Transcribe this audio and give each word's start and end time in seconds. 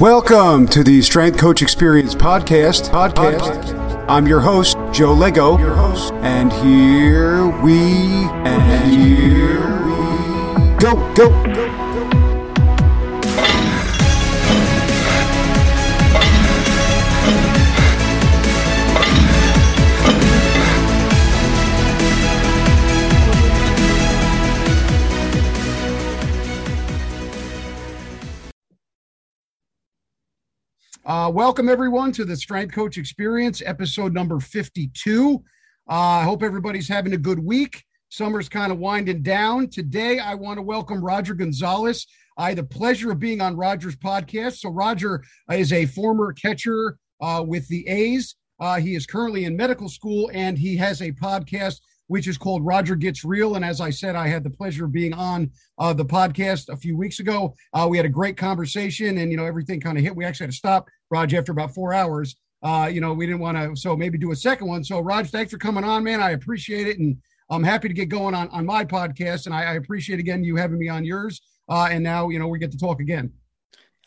Welcome 0.00 0.68
to 0.68 0.84
the 0.84 1.02
Strength 1.02 1.38
Coach 1.38 1.60
Experience 1.60 2.14
podcast. 2.14 2.88
Podcast. 2.90 4.06
I'm 4.08 4.28
your 4.28 4.38
host, 4.38 4.76
Joe 4.92 5.12
Lego. 5.12 5.58
Your 5.58 5.74
host, 5.74 6.12
and 6.22 6.52
here 6.52 7.48
we 7.62 7.80
and 8.46 8.92
here 8.92 9.86
we 9.86 10.78
go 10.78 11.14
go 11.14 11.30
go. 11.52 11.87
Uh, 31.08 31.30
welcome 31.30 31.70
everyone 31.70 32.12
to 32.12 32.22
the 32.22 32.36
Strength 32.36 32.74
Coach 32.74 32.98
Experience, 32.98 33.62
episode 33.64 34.12
number 34.12 34.38
52. 34.40 35.42
Uh, 35.88 35.90
I 35.90 36.22
hope 36.22 36.42
everybody's 36.42 36.86
having 36.86 37.14
a 37.14 37.16
good 37.16 37.38
week. 37.38 37.82
Summer's 38.10 38.46
kind 38.46 38.70
of 38.70 38.76
winding 38.76 39.22
down. 39.22 39.70
Today, 39.70 40.18
I 40.18 40.34
want 40.34 40.58
to 40.58 40.62
welcome 40.62 41.02
Roger 41.02 41.32
Gonzalez. 41.32 42.06
I 42.36 42.50
had 42.50 42.58
the 42.58 42.64
pleasure 42.64 43.10
of 43.10 43.18
being 43.18 43.40
on 43.40 43.56
Roger's 43.56 43.96
podcast. 43.96 44.58
So, 44.58 44.68
Roger 44.68 45.24
is 45.50 45.72
a 45.72 45.86
former 45.86 46.34
catcher 46.34 46.98
uh, 47.22 47.42
with 47.42 47.66
the 47.68 47.88
A's. 47.88 48.36
Uh, 48.60 48.78
he 48.78 48.94
is 48.94 49.06
currently 49.06 49.46
in 49.46 49.56
medical 49.56 49.88
school 49.88 50.30
and 50.34 50.58
he 50.58 50.76
has 50.76 51.00
a 51.00 51.12
podcast 51.12 51.80
which 52.08 52.26
is 52.26 52.36
called 52.36 52.66
Roger 52.66 52.96
Gets 52.96 53.24
Real. 53.24 53.54
And 53.54 53.64
as 53.64 53.80
I 53.80 53.90
said, 53.90 54.16
I 54.16 54.26
had 54.26 54.42
the 54.42 54.50
pleasure 54.50 54.86
of 54.86 54.92
being 54.92 55.12
on 55.12 55.50
uh, 55.78 55.92
the 55.92 56.04
podcast 56.04 56.68
a 56.68 56.76
few 56.76 56.96
weeks 56.96 57.20
ago. 57.20 57.54
Uh, 57.72 57.86
we 57.88 57.96
had 57.96 58.06
a 58.06 58.10
great 58.10 58.36
conversation, 58.36 59.18
and 59.18 59.30
you 59.30 59.36
know 59.36 59.44
everything 59.44 59.80
kind 59.80 59.96
of 59.96 60.04
hit. 60.04 60.16
We 60.16 60.24
actually 60.24 60.46
had 60.46 60.52
to 60.52 60.56
stop 60.56 60.88
Roger 61.10 61.38
after 61.38 61.52
about 61.52 61.74
four 61.74 61.92
hours. 61.92 62.36
Uh, 62.62 62.90
you 62.92 63.00
know, 63.00 63.14
we 63.14 63.24
didn't 63.24 63.40
want 63.40 63.56
to, 63.56 63.76
so 63.80 63.96
maybe 63.96 64.18
do 64.18 64.32
a 64.32 64.36
second 64.36 64.66
one. 64.66 64.82
So, 64.82 65.00
Roger, 65.00 65.28
thanks 65.28 65.52
for 65.52 65.58
coming 65.58 65.84
on, 65.84 66.02
man. 66.02 66.20
I 66.20 66.30
appreciate 66.30 66.88
it, 66.88 66.98
and 66.98 67.16
I'm 67.50 67.62
happy 67.62 67.88
to 67.88 67.94
get 67.94 68.08
going 68.08 68.34
on 68.34 68.48
on 68.48 68.66
my 68.66 68.84
podcast, 68.84 69.46
and 69.46 69.54
I, 69.54 69.62
I 69.62 69.74
appreciate 69.74 70.18
again 70.18 70.42
you 70.42 70.56
having 70.56 70.78
me 70.78 70.88
on 70.88 71.04
yours. 71.04 71.40
Uh, 71.68 71.88
and 71.90 72.02
now, 72.02 72.28
you 72.30 72.38
know, 72.38 72.48
we 72.48 72.58
get 72.58 72.72
to 72.72 72.78
talk 72.78 73.00
again. 73.00 73.32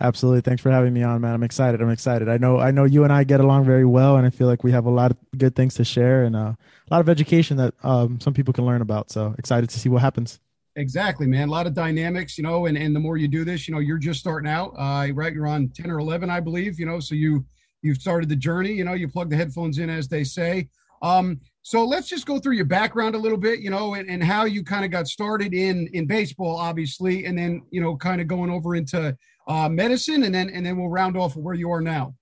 Absolutely. 0.02 0.42
Thanks 0.42 0.64
for 0.64 0.72
having 0.72 0.94
me 0.94 1.04
on, 1.04 1.22
man. 1.22 1.36
I'm 1.36 1.44
excited. 1.44 1.80
I'm 1.80 1.92
excited. 1.92 2.28
I 2.28 2.38
know 2.38 2.60
I 2.60 2.72
know 2.72 2.86
you 2.86 3.04
and 3.04 3.14
I 3.14 3.24
get 3.24 3.40
along 3.40 3.66
very 3.66 3.86
well 3.86 4.18
and 4.18 4.26
I 4.26 4.32
feel 4.32 4.48
like 4.48 4.64
we 4.64 4.72
have 4.72 4.86
a 4.86 4.90
lot 4.90 5.12
of 5.12 5.18
good 5.38 5.56
things 5.56 5.76
to 5.76 5.86
share 5.86 6.24
and 6.24 6.36
uh, 6.36 6.54
a 6.54 6.90
lot 6.90 7.02
of 7.02 7.08
education 7.10 7.58
that 7.58 7.76
um, 7.84 8.20
some 8.20 8.34
people 8.34 8.52
can 8.52 8.66
learn 8.66 8.82
about. 8.82 9.12
So 9.12 9.36
excited 9.38 9.70
to 9.70 9.80
see 9.80 9.90
what 9.90 10.02
happens. 10.02 10.40
Exactly, 10.78 11.28
man. 11.28 11.50
A 11.50 11.52
lot 11.52 11.68
of 11.68 11.74
dynamics, 11.74 12.38
you 12.38 12.44
know, 12.44 12.68
and, 12.68 12.78
and 12.78 12.96
the 12.96 13.00
more 13.00 13.18
you 13.18 13.28
do 13.28 13.44
this, 13.44 13.68
you 13.68 13.74
know, 13.74 13.80
you're 13.80 13.98
just 13.98 14.22
starting 14.22 14.50
out. 14.50 14.74
Uh, 14.78 15.08
right, 15.14 15.34
you're 15.34 15.48
on 15.48 15.70
10 15.70 15.92
or 15.92 16.00
11, 16.00 16.30
I 16.30 16.40
believe, 16.40 16.80
you 16.80 16.86
know, 16.86 17.00
so 17.00 17.16
you 17.16 17.46
you've 17.82 17.98
started 17.98 18.30
the 18.30 18.36
journey, 18.36 18.72
you 18.72 18.84
know, 18.84 18.94
you 18.94 19.08
plug 19.08 19.30
the 19.30 19.36
headphones 19.36 19.80
in 19.80 19.90
as 19.90 20.08
they 20.08 20.24
say. 20.24 20.70
Um, 21.02 21.40
so 21.64 21.84
let's 21.84 22.08
just 22.08 22.26
go 22.26 22.40
through 22.40 22.54
your 22.54 22.66
background 22.66 23.16
a 23.16 23.18
little 23.18 23.38
bit, 23.38 23.60
you 23.60 23.70
know, 23.70 23.96
and, 23.96 24.10
and 24.10 24.24
how 24.24 24.46
you 24.46 24.64
kind 24.64 24.86
of 24.86 24.92
got 24.92 25.08
started 25.08 25.54
in 25.54 25.88
in 25.94 26.06
baseball, 26.06 26.56
obviously, 26.56 27.26
and 27.26 27.38
then 27.38 27.64
you 27.72 27.82
know, 27.82 27.96
kind 27.96 28.22
of 28.22 28.28
going 28.28 28.50
over 28.50 28.76
into 28.76 29.16
uh, 29.48 29.70
medicine, 29.70 30.24
and 30.24 30.34
then 30.34 30.50
and 30.50 30.66
then 30.66 30.78
we'll 30.78 30.90
round 30.90 31.18
off 31.18 31.36
where 31.36 31.56
you 31.56 31.72
are 31.72 31.82
now. 31.82 32.16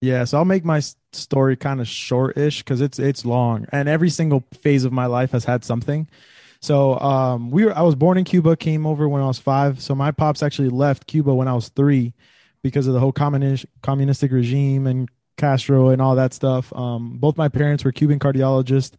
Yeah, 0.00 0.24
so 0.24 0.38
I'll 0.38 0.44
make 0.44 0.64
my 0.64 0.82
story 1.12 1.56
kind 1.56 1.80
of 1.80 1.88
shortish 1.88 2.58
because 2.58 2.80
it's 2.80 2.98
it's 2.98 3.24
long, 3.24 3.66
and 3.72 3.88
every 3.88 4.10
single 4.10 4.44
phase 4.60 4.84
of 4.84 4.92
my 4.92 5.06
life 5.06 5.32
has 5.32 5.44
had 5.44 5.64
something. 5.64 6.08
So 6.64 6.98
um, 6.98 7.50
we 7.50 7.66
were 7.66 7.76
I 7.76 7.82
was 7.82 7.94
born 7.94 8.16
in 8.16 8.24
Cuba, 8.24 8.56
came 8.56 8.86
over 8.86 9.06
when 9.06 9.20
I 9.20 9.26
was 9.26 9.38
five. 9.38 9.82
So 9.82 9.94
my 9.94 10.10
pops 10.10 10.42
actually 10.42 10.70
left 10.70 11.06
Cuba 11.06 11.34
when 11.34 11.46
I 11.46 11.52
was 11.52 11.68
three 11.68 12.14
because 12.62 12.86
of 12.86 12.94
the 12.94 13.00
whole 13.00 13.12
communist 13.12 13.66
communistic 13.82 14.32
regime 14.32 14.86
and 14.86 15.10
Castro 15.36 15.90
and 15.90 16.00
all 16.00 16.16
that 16.16 16.32
stuff. 16.32 16.72
Um, 16.74 17.18
both 17.18 17.36
my 17.36 17.48
parents 17.50 17.84
were 17.84 17.92
Cuban 17.92 18.18
cardiologists. 18.18 18.92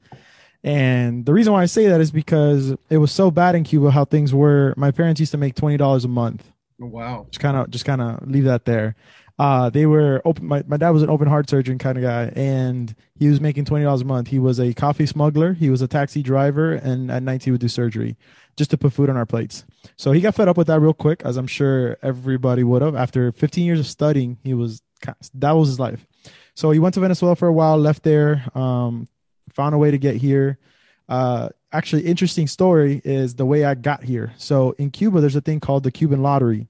And 0.64 1.25
the 1.25 1.33
reason 1.33 1.54
why 1.54 1.64
I 1.64 1.65
say 1.65 1.87
that 1.87 2.02
is 2.02 2.11
because 2.11 2.75
it 2.92 2.98
was 2.98 3.11
so 3.11 3.31
bad 3.31 3.55
in 3.55 3.64
Cuba 3.64 3.89
how 3.89 4.05
things 4.05 4.31
were. 4.31 4.75
My 4.77 4.92
parents 4.92 5.20
used 5.20 5.31
to 5.31 5.39
make 5.39 5.55
twenty 5.55 5.77
dollars 5.77 6.05
a 6.05 6.08
month 6.08 6.45
Oh, 6.81 6.87
wow. 6.87 7.27
Just 7.30 7.39
kind 7.39 7.58
of 7.58 7.70
just 7.70 7.86
kind 7.86 8.02
of 8.02 8.30
leave 8.30 8.43
that 8.45 8.65
there. 8.65 8.95
Uh, 9.38 9.70
they 9.70 9.86
were 9.86 10.22
open. 10.23 10.46
My, 10.46 10.64
my 10.66 10.78
dad 10.78 10.92
was 10.92 11.04
an 11.04 11.10
open 11.10 11.28
heart 11.28 11.50
surgeon 11.50 11.78
kind 11.78 11.98
of 11.98 12.04
guy, 12.04 12.32
and 12.36 12.96
he 13.16 13.28
was 13.28 13.42
making 13.42 13.66
twenty 13.66 13.84
dollars 13.84 14.02
a 14.02 14.06
month. 14.06 14.30
He 14.30 14.40
was 14.40 14.60
a 14.60 14.73
coffee 14.73 15.06
smuggler. 15.06 15.54
He 15.54 15.70
was 15.70 15.82
a 15.82 15.88
taxi 15.88 16.23
driver, 16.23 16.73
and 16.73 17.12
at 17.12 17.22
night 17.22 17.44
he 17.44 17.52
would 17.52 17.60
do 17.60 17.68
surgery 17.68 18.16
just 18.56 18.72
to 18.72 18.78
put 18.78 18.94
food 18.94 19.10
on 19.10 19.18
our 19.18 19.26
plates. 19.26 19.66
So 19.98 20.14
he 20.14 20.22
got 20.22 20.36
fed 20.36 20.48
up 20.48 20.58
with 20.58 20.68
that 20.68 20.80
real 20.80 20.94
quick, 20.94 21.22
as 21.26 21.36
I'm 21.36 21.48
sure 21.48 21.98
everybody 22.02 22.64
would 22.64 22.82
have. 22.82 22.96
After 22.96 23.34
15 23.34 23.66
years 23.66 23.80
of 23.80 23.88
studying, 23.88 24.38
he 24.44 24.54
was 24.54 24.82
that 25.34 25.52
was 25.52 25.67
his 25.67 25.80
life. 25.80 26.06
So 26.56 26.72
he 26.72 26.80
went 26.80 26.94
to 26.94 27.02
Venezuela 27.02 27.36
for 27.36 27.50
a 27.50 27.54
while, 27.54 27.78
left 27.78 28.04
there, 28.04 28.46
um, 28.56 29.10
found 29.54 29.76
a 29.76 29.78
way 29.78 29.92
to 29.92 29.98
get 29.98 30.16
here. 30.16 30.58
Uh, 31.10 31.50
actually 31.72 32.04
interesting 32.04 32.48
story 32.48 33.02
is 33.04 33.36
the 33.36 33.46
way 33.46 33.66
I 33.66 33.76
got 33.76 34.04
here. 34.04 34.34
So 34.38 34.72
in 34.78 34.92
Cuba, 34.92 35.20
there's 35.20 35.36
a 35.36 35.42
thing 35.42 35.60
called 35.60 35.84
the 35.84 35.92
Cuban 35.92 36.23
lottery. 36.23 36.67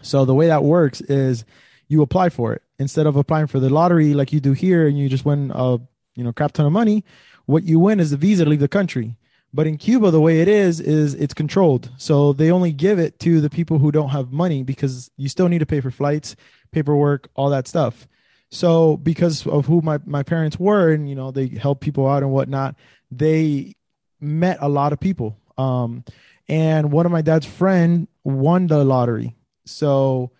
So 0.00 0.24
the 0.24 0.34
way 0.34 0.46
that 0.46 0.64
works 0.64 1.00
is 1.02 1.44
you 1.88 2.02
apply 2.02 2.30
for 2.30 2.54
it 2.54 2.62
instead 2.78 3.06
of 3.06 3.16
applying 3.16 3.46
for 3.46 3.60
the 3.60 3.68
lottery 3.68 4.14
like 4.14 4.32
you 4.32 4.40
do 4.40 4.52
here 4.52 4.86
and 4.86 4.98
you 4.98 5.08
just 5.08 5.24
win 5.24 5.52
a 5.54 5.78
you 6.14 6.24
know 6.24 6.32
crap 6.32 6.52
ton 6.52 6.66
of 6.66 6.72
money. 6.72 7.04
What 7.46 7.64
you 7.64 7.78
win 7.78 8.00
is 8.00 8.12
a 8.12 8.16
visa 8.16 8.44
to 8.44 8.50
leave 8.50 8.60
the 8.60 8.68
country. 8.68 9.16
But 9.54 9.66
in 9.66 9.76
Cuba, 9.76 10.10
the 10.10 10.20
way 10.20 10.40
it 10.40 10.48
is 10.48 10.80
is 10.80 11.14
it's 11.14 11.34
controlled. 11.34 11.90
So 11.98 12.32
they 12.32 12.50
only 12.50 12.72
give 12.72 12.98
it 12.98 13.18
to 13.20 13.40
the 13.40 13.50
people 13.50 13.78
who 13.78 13.92
don't 13.92 14.08
have 14.08 14.32
money 14.32 14.62
because 14.62 15.10
you 15.16 15.28
still 15.28 15.48
need 15.48 15.58
to 15.58 15.66
pay 15.66 15.80
for 15.80 15.90
flights, 15.90 16.36
paperwork, 16.70 17.28
all 17.34 17.50
that 17.50 17.68
stuff. 17.68 18.08
So 18.50 18.96
because 18.96 19.46
of 19.46 19.66
who 19.66 19.82
my, 19.82 19.98
my 20.06 20.22
parents 20.22 20.58
were 20.58 20.92
and 20.92 21.08
you 21.08 21.14
know 21.14 21.30
they 21.30 21.48
help 21.48 21.80
people 21.80 22.08
out 22.08 22.22
and 22.22 22.32
whatnot, 22.32 22.76
they 23.10 23.74
met 24.20 24.58
a 24.60 24.68
lot 24.68 24.92
of 24.92 25.00
people. 25.00 25.36
Um, 25.58 26.04
and 26.48 26.90
one 26.90 27.04
of 27.06 27.12
my 27.12 27.22
dad's 27.22 27.46
friend 27.46 28.08
won 28.24 28.66
the 28.66 28.84
lottery. 28.84 29.36
So, 29.66 30.30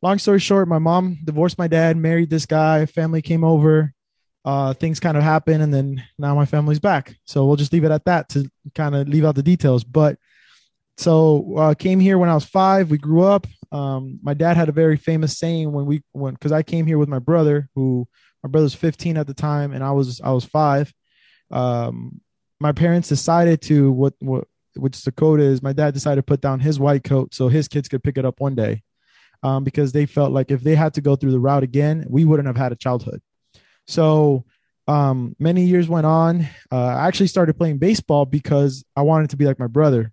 long 0.00 0.18
story 0.18 0.38
short, 0.38 0.68
my 0.68 0.78
mom 0.78 1.18
divorced 1.24 1.58
my 1.58 1.68
dad, 1.68 1.96
married 1.96 2.30
this 2.30 2.46
guy, 2.46 2.86
family 2.86 3.22
came 3.22 3.44
over, 3.44 3.92
uh, 4.44 4.74
things 4.74 5.00
kind 5.00 5.16
of 5.16 5.22
happened, 5.22 5.62
and 5.62 5.72
then 5.72 6.02
now 6.18 6.34
my 6.34 6.46
family's 6.46 6.80
back. 6.80 7.16
So 7.24 7.46
we'll 7.46 7.56
just 7.56 7.72
leave 7.72 7.84
it 7.84 7.92
at 7.92 8.04
that 8.06 8.28
to 8.30 8.50
kind 8.74 8.94
of 8.94 9.08
leave 9.08 9.24
out 9.24 9.34
the 9.34 9.42
details. 9.42 9.84
But 9.84 10.18
so 10.96 11.56
uh, 11.56 11.74
came 11.74 12.00
here 12.00 12.18
when 12.18 12.28
I 12.28 12.34
was 12.34 12.44
five. 12.44 12.90
We 12.90 12.98
grew 12.98 13.22
up. 13.22 13.46
Um, 13.70 14.18
my 14.22 14.34
dad 14.34 14.56
had 14.56 14.68
a 14.68 14.72
very 14.72 14.96
famous 14.96 15.38
saying 15.38 15.72
when 15.72 15.86
we 15.86 16.02
went 16.12 16.38
because 16.38 16.52
I 16.52 16.62
came 16.62 16.86
here 16.86 16.98
with 16.98 17.08
my 17.08 17.18
brother, 17.18 17.68
who 17.74 18.06
my 18.42 18.48
brother's 18.48 18.74
15 18.74 19.16
at 19.16 19.26
the 19.26 19.34
time, 19.34 19.72
and 19.72 19.84
I 19.84 19.92
was 19.92 20.20
I 20.20 20.32
was 20.32 20.44
five. 20.44 20.92
Um, 21.50 22.20
my 22.60 22.72
parents 22.72 23.08
decided 23.08 23.62
to 23.62 23.90
what 23.92 24.14
what 24.20 24.46
which 24.76 25.02
the 25.02 25.12
code 25.12 25.40
is. 25.40 25.62
My 25.62 25.72
dad 25.72 25.94
decided 25.94 26.16
to 26.16 26.22
put 26.22 26.40
down 26.40 26.60
his 26.60 26.78
white 26.78 27.04
coat 27.04 27.34
so 27.34 27.48
his 27.48 27.68
kids 27.68 27.88
could 27.88 28.02
pick 28.02 28.18
it 28.18 28.24
up 28.24 28.40
one 28.40 28.54
day, 28.54 28.82
um, 29.42 29.64
because 29.64 29.92
they 29.92 30.06
felt 30.06 30.32
like 30.32 30.50
if 30.50 30.62
they 30.62 30.74
had 30.74 30.94
to 30.94 31.00
go 31.00 31.16
through 31.16 31.32
the 31.32 31.40
route 31.40 31.62
again, 31.62 32.06
we 32.08 32.24
wouldn't 32.24 32.46
have 32.46 32.56
had 32.56 32.72
a 32.72 32.76
childhood. 32.76 33.20
So 33.86 34.44
um, 34.88 35.36
many 35.38 35.64
years 35.64 35.88
went 35.88 36.06
on. 36.06 36.48
Uh, 36.70 36.76
I 36.76 37.06
actually 37.06 37.28
started 37.28 37.56
playing 37.56 37.78
baseball 37.78 38.24
because 38.24 38.84
I 38.96 39.02
wanted 39.02 39.30
to 39.30 39.36
be 39.36 39.44
like 39.44 39.58
my 39.58 39.66
brother. 39.66 40.12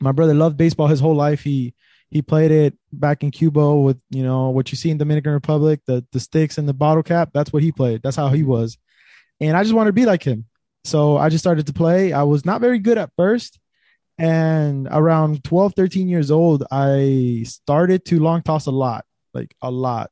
My 0.00 0.12
brother 0.12 0.34
loved 0.34 0.56
baseball 0.56 0.88
his 0.88 1.00
whole 1.00 1.14
life. 1.14 1.42
He 1.42 1.74
he 2.10 2.22
played 2.22 2.50
it 2.50 2.74
back 2.92 3.22
in 3.22 3.30
Cuba 3.30 3.74
with 3.74 3.98
you 4.10 4.22
know 4.22 4.50
what 4.50 4.70
you 4.70 4.76
see 4.76 4.90
in 4.90 4.98
Dominican 4.98 5.32
Republic, 5.32 5.80
the 5.86 6.04
the 6.12 6.20
sticks 6.20 6.58
and 6.58 6.68
the 6.68 6.74
bottle 6.74 7.02
cap. 7.02 7.30
That's 7.32 7.52
what 7.52 7.62
he 7.62 7.72
played. 7.72 8.02
That's 8.02 8.16
how 8.16 8.28
he 8.28 8.42
was, 8.42 8.76
and 9.40 9.56
I 9.56 9.62
just 9.62 9.74
wanted 9.74 9.90
to 9.90 9.94
be 9.94 10.06
like 10.06 10.22
him. 10.22 10.46
So 10.84 11.16
I 11.16 11.30
just 11.30 11.42
started 11.42 11.66
to 11.66 11.72
play. 11.72 12.12
I 12.12 12.22
was 12.22 12.44
not 12.44 12.60
very 12.60 12.78
good 12.78 12.98
at 12.98 13.10
first. 13.16 13.58
And 14.18 14.88
around 14.90 15.44
12, 15.44 15.74
13 15.74 16.08
years 16.08 16.30
old, 16.30 16.64
I 16.70 17.44
started 17.46 18.04
to 18.06 18.20
long 18.20 18.42
toss 18.42 18.66
a 18.66 18.70
lot, 18.70 19.04
like 19.34 19.54
a 19.60 19.70
lot. 19.70 20.10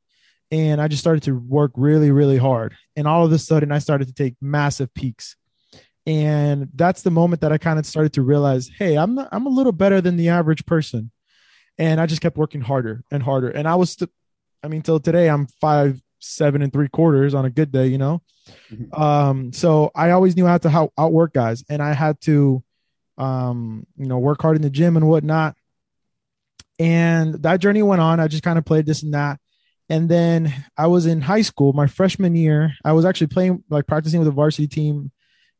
And 0.50 0.80
I 0.80 0.88
just 0.88 1.02
started 1.02 1.22
to 1.24 1.36
work 1.36 1.72
really, 1.74 2.10
really 2.10 2.36
hard. 2.36 2.76
And 2.96 3.08
all 3.08 3.24
of 3.24 3.32
a 3.32 3.38
sudden, 3.38 3.72
I 3.72 3.78
started 3.78 4.08
to 4.08 4.14
take 4.14 4.36
massive 4.40 4.92
peaks. 4.94 5.36
And 6.06 6.68
that's 6.74 7.02
the 7.02 7.10
moment 7.10 7.40
that 7.40 7.52
I 7.52 7.58
kind 7.58 7.78
of 7.78 7.86
started 7.86 8.12
to 8.14 8.22
realize, 8.22 8.68
hey, 8.68 8.96
I'm 8.96 9.14
not, 9.14 9.28
I'm 9.32 9.46
a 9.46 9.50
little 9.50 9.72
better 9.72 10.02
than 10.02 10.16
the 10.16 10.28
average 10.28 10.66
person. 10.66 11.10
And 11.78 12.00
I 12.00 12.06
just 12.06 12.20
kept 12.20 12.36
working 12.36 12.60
harder 12.60 13.02
and 13.10 13.22
harder. 13.22 13.48
And 13.48 13.66
I 13.66 13.74
was, 13.74 13.92
st- 13.92 14.10
I 14.62 14.68
mean, 14.68 14.82
till 14.82 15.00
today, 15.00 15.28
I'm 15.28 15.46
five 15.60 16.00
seven 16.24 16.62
and 16.62 16.72
three 16.72 16.88
quarters 16.88 17.34
on 17.34 17.44
a 17.44 17.50
good 17.50 17.70
day, 17.70 17.86
you 17.86 17.98
know. 17.98 18.22
Mm-hmm. 18.72 19.00
Um, 19.00 19.52
so 19.52 19.90
I 19.94 20.10
always 20.10 20.36
knew 20.36 20.46
how 20.46 20.58
to 20.58 20.70
how 20.70 20.92
outwork 20.98 21.32
guys, 21.32 21.64
and 21.68 21.82
I 21.82 21.92
had 21.92 22.20
to, 22.22 22.62
um, 23.18 23.86
you 23.96 24.06
know, 24.06 24.18
work 24.18 24.42
hard 24.42 24.56
in 24.56 24.62
the 24.62 24.70
gym 24.70 24.96
and 24.96 25.08
whatnot. 25.08 25.56
And 26.78 27.34
that 27.42 27.60
journey 27.60 27.82
went 27.82 28.00
on. 28.00 28.20
I 28.20 28.28
just 28.28 28.42
kind 28.42 28.58
of 28.58 28.64
played 28.64 28.86
this 28.86 29.02
and 29.02 29.14
that. 29.14 29.38
And 29.88 30.08
then 30.08 30.52
I 30.76 30.86
was 30.86 31.06
in 31.06 31.20
high 31.20 31.42
school, 31.42 31.72
my 31.72 31.86
freshman 31.86 32.34
year. 32.34 32.72
I 32.84 32.92
was 32.92 33.04
actually 33.04 33.28
playing, 33.28 33.62
like 33.68 33.86
practicing 33.86 34.18
with 34.18 34.26
the 34.26 34.32
varsity 34.32 34.66
team 34.66 35.12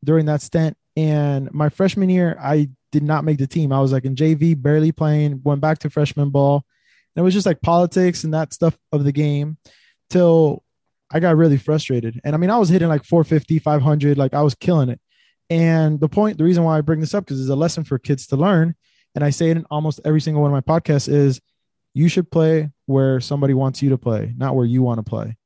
during 0.03 0.25
that 0.25 0.41
stint. 0.41 0.75
And 0.97 1.53
my 1.53 1.69
freshman 1.69 2.09
year, 2.09 2.37
I 2.41 2.69
did 2.91 3.03
not 3.03 3.23
make 3.23 3.37
the 3.37 3.47
team. 3.47 3.71
I 3.71 3.81
was 3.81 3.91
like 3.91 4.05
in 4.05 4.15
JV, 4.15 4.59
barely 4.59 4.91
playing, 4.91 5.41
went 5.43 5.61
back 5.61 5.79
to 5.79 5.89
freshman 5.89 6.29
ball. 6.29 6.65
And 7.15 7.21
it 7.21 7.23
was 7.23 7.33
just 7.33 7.45
like 7.45 7.61
politics 7.61 8.23
and 8.23 8.33
that 8.33 8.53
stuff 8.53 8.77
of 8.91 9.03
the 9.03 9.11
game 9.11 9.57
till 10.09 10.63
I 11.11 11.19
got 11.19 11.37
really 11.37 11.57
frustrated. 11.57 12.19
And 12.23 12.33
I 12.33 12.37
mean, 12.37 12.49
I 12.49 12.57
was 12.57 12.69
hitting 12.69 12.87
like 12.87 13.03
450, 13.03 13.59
500, 13.59 14.17
like 14.17 14.33
I 14.33 14.41
was 14.41 14.55
killing 14.55 14.89
it. 14.89 14.99
And 15.49 15.99
the 15.99 16.09
point, 16.09 16.37
the 16.37 16.43
reason 16.43 16.63
why 16.63 16.77
I 16.77 16.81
bring 16.81 16.99
this 16.99 17.13
up, 17.13 17.25
because 17.25 17.39
it's 17.39 17.49
a 17.49 17.55
lesson 17.55 17.83
for 17.83 17.99
kids 17.99 18.27
to 18.27 18.35
learn. 18.35 18.75
And 19.13 19.23
I 19.23 19.29
say 19.29 19.49
it 19.49 19.57
in 19.57 19.65
almost 19.69 20.01
every 20.03 20.21
single 20.21 20.41
one 20.41 20.53
of 20.53 20.65
my 20.65 20.79
podcasts 20.79 21.07
is 21.07 21.39
you 21.93 22.09
should 22.09 22.29
play 22.29 22.71
where 22.85 23.19
somebody 23.19 23.53
wants 23.53 23.81
you 23.81 23.89
to 23.91 23.97
play, 23.97 24.33
not 24.37 24.55
where 24.55 24.65
you 24.65 24.81
want 24.81 24.97
to 24.99 25.03
play. 25.03 25.37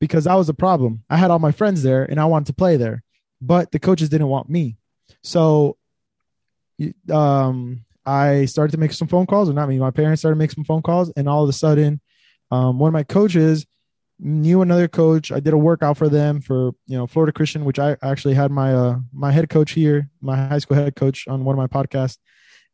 Because 0.00 0.24
that 0.24 0.34
was 0.34 0.46
the 0.46 0.54
problem. 0.54 1.02
I 1.10 1.16
had 1.16 1.30
all 1.30 1.40
my 1.40 1.50
friends 1.50 1.82
there 1.82 2.04
and 2.04 2.20
I 2.20 2.26
wanted 2.26 2.46
to 2.46 2.52
play 2.52 2.76
there, 2.76 3.02
but 3.40 3.72
the 3.72 3.80
coaches 3.80 4.08
didn't 4.08 4.28
want 4.28 4.48
me. 4.48 4.76
So 5.24 5.76
um, 7.10 7.84
I 8.06 8.44
started 8.44 8.72
to 8.72 8.78
make 8.78 8.92
some 8.92 9.08
phone 9.08 9.26
calls, 9.26 9.50
or 9.50 9.54
not 9.54 9.68
me, 9.68 9.78
my 9.78 9.90
parents 9.90 10.22
started 10.22 10.36
to 10.36 10.38
make 10.38 10.52
some 10.52 10.64
phone 10.64 10.82
calls, 10.82 11.10
and 11.16 11.28
all 11.28 11.42
of 11.42 11.48
a 11.48 11.52
sudden, 11.52 12.00
um, 12.50 12.78
one 12.78 12.88
of 12.88 12.92
my 12.92 13.02
coaches 13.02 13.66
knew 14.20 14.62
another 14.62 14.88
coach. 14.88 15.30
I 15.30 15.40
did 15.40 15.52
a 15.52 15.58
workout 15.58 15.96
for 15.96 16.08
them 16.08 16.40
for 16.40 16.72
you 16.86 16.96
know 16.96 17.06
Florida 17.06 17.32
Christian, 17.32 17.64
which 17.64 17.78
I 17.78 17.96
actually 18.02 18.34
had 18.34 18.50
my 18.50 18.74
uh 18.74 18.98
my 19.12 19.32
head 19.32 19.48
coach 19.48 19.72
here, 19.72 20.10
my 20.20 20.36
high 20.36 20.58
school 20.58 20.76
head 20.76 20.96
coach 20.96 21.26
on 21.28 21.44
one 21.44 21.58
of 21.58 21.58
my 21.58 21.66
podcasts, 21.84 22.18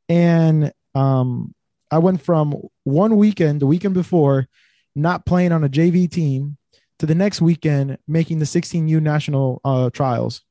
and 0.08 0.72
um 0.94 1.54
I 1.90 1.98
went 1.98 2.22
from 2.22 2.54
one 2.82 3.16
weekend, 3.16 3.60
the 3.60 3.66
weekend 3.66 3.94
before, 3.94 4.48
not 4.96 5.26
playing 5.26 5.52
on 5.52 5.62
a 5.62 5.68
JV 5.68 6.10
team, 6.10 6.56
to 6.98 7.06
the 7.06 7.14
next 7.14 7.40
weekend 7.40 7.98
making 8.06 8.38
the 8.38 8.44
16U 8.44 9.00
national 9.00 9.60
uh, 9.64 9.90
trials. 9.90 10.42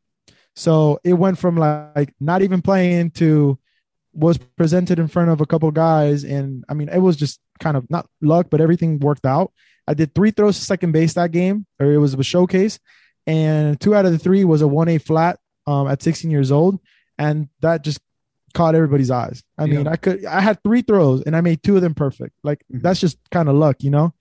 So 0.56 1.00
it 1.04 1.14
went 1.14 1.38
from 1.38 1.58
like 1.58 2.14
not 2.20 2.42
even 2.42 2.62
playing 2.62 3.12
to 3.12 3.58
was 4.14 4.38
presented 4.38 5.00
in 5.00 5.08
front 5.08 5.32
of 5.32 5.42
a 5.42 5.46
couple 5.46 5.72
guys, 5.72 6.24
and 6.24 6.64
I 6.70 6.76
mean 6.76 6.90
it 6.90 7.00
was 7.00 7.16
just 7.16 7.40
kind 7.60 7.76
of 7.76 7.90
not 7.90 8.08
luck, 8.22 8.48
but 8.52 8.62
everything 8.62 9.00
worked 9.00 9.26
out. 9.26 9.52
I 9.88 9.94
did 9.94 10.16
three 10.16 10.32
throws 10.32 10.58
to 10.58 10.66
second 10.66 10.92
base 10.92 11.14
that 11.14 11.32
game, 11.32 11.66
or 11.80 11.92
it 11.92 11.98
was 11.98 12.14
a 12.14 12.24
showcase, 12.24 12.80
and 13.28 13.80
two 13.80 13.96
out 13.96 14.06
of 14.06 14.12
the 14.12 14.20
three 14.20 14.44
was 14.46 14.62
a 14.62 14.68
one 14.68 14.90
A 14.90 14.98
flat 14.98 15.40
um, 15.68 15.88
at 15.88 16.02
16 16.02 16.32
years 16.32 16.52
old, 16.52 16.80
and 17.18 17.50
that 17.62 17.84
just 17.84 18.00
caught 18.54 18.76
everybody's 18.76 19.12
eyes. 19.12 19.44
I 19.58 19.66
mean, 19.66 19.86
yeah. 19.86 19.92
I 19.92 19.96
could 19.96 20.26
I 20.26 20.40
had 20.42 20.62
three 20.64 20.82
throws 20.82 21.24
and 21.24 21.36
I 21.36 21.42
made 21.42 21.64
two 21.64 21.76
of 21.76 21.82
them 21.82 21.96
perfect. 21.96 22.36
Like 22.44 22.60
mm-hmm. 22.72 22.82
that's 22.82 23.00
just 23.00 23.18
kind 23.32 23.50
of 23.50 23.56
luck, 23.56 23.78
you 23.84 23.90
know. 23.90 24.14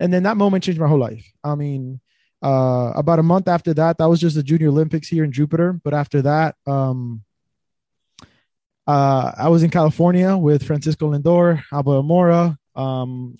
And 0.00 0.12
then 0.12 0.24
that 0.24 0.36
moment 0.36 0.64
changed 0.64 0.80
my 0.80 0.88
whole 0.88 0.98
life. 0.98 1.24
I 1.42 1.54
mean, 1.54 2.00
uh, 2.42 2.92
about 2.96 3.18
a 3.18 3.22
month 3.22 3.48
after 3.48 3.72
that, 3.74 3.98
that 3.98 4.08
was 4.08 4.20
just 4.20 4.36
the 4.36 4.42
Junior 4.42 4.68
Olympics 4.68 5.08
here 5.08 5.24
in 5.24 5.32
Jupiter. 5.32 5.72
But 5.72 5.94
after 5.94 6.22
that, 6.22 6.56
um, 6.66 7.22
uh, 8.86 9.32
I 9.36 9.48
was 9.48 9.62
in 9.62 9.70
California 9.70 10.36
with 10.36 10.64
Francisco 10.64 11.12
Lindor, 11.12 11.62
Albert 11.72 12.02
Almora, 12.02 12.58
um, 12.74 13.36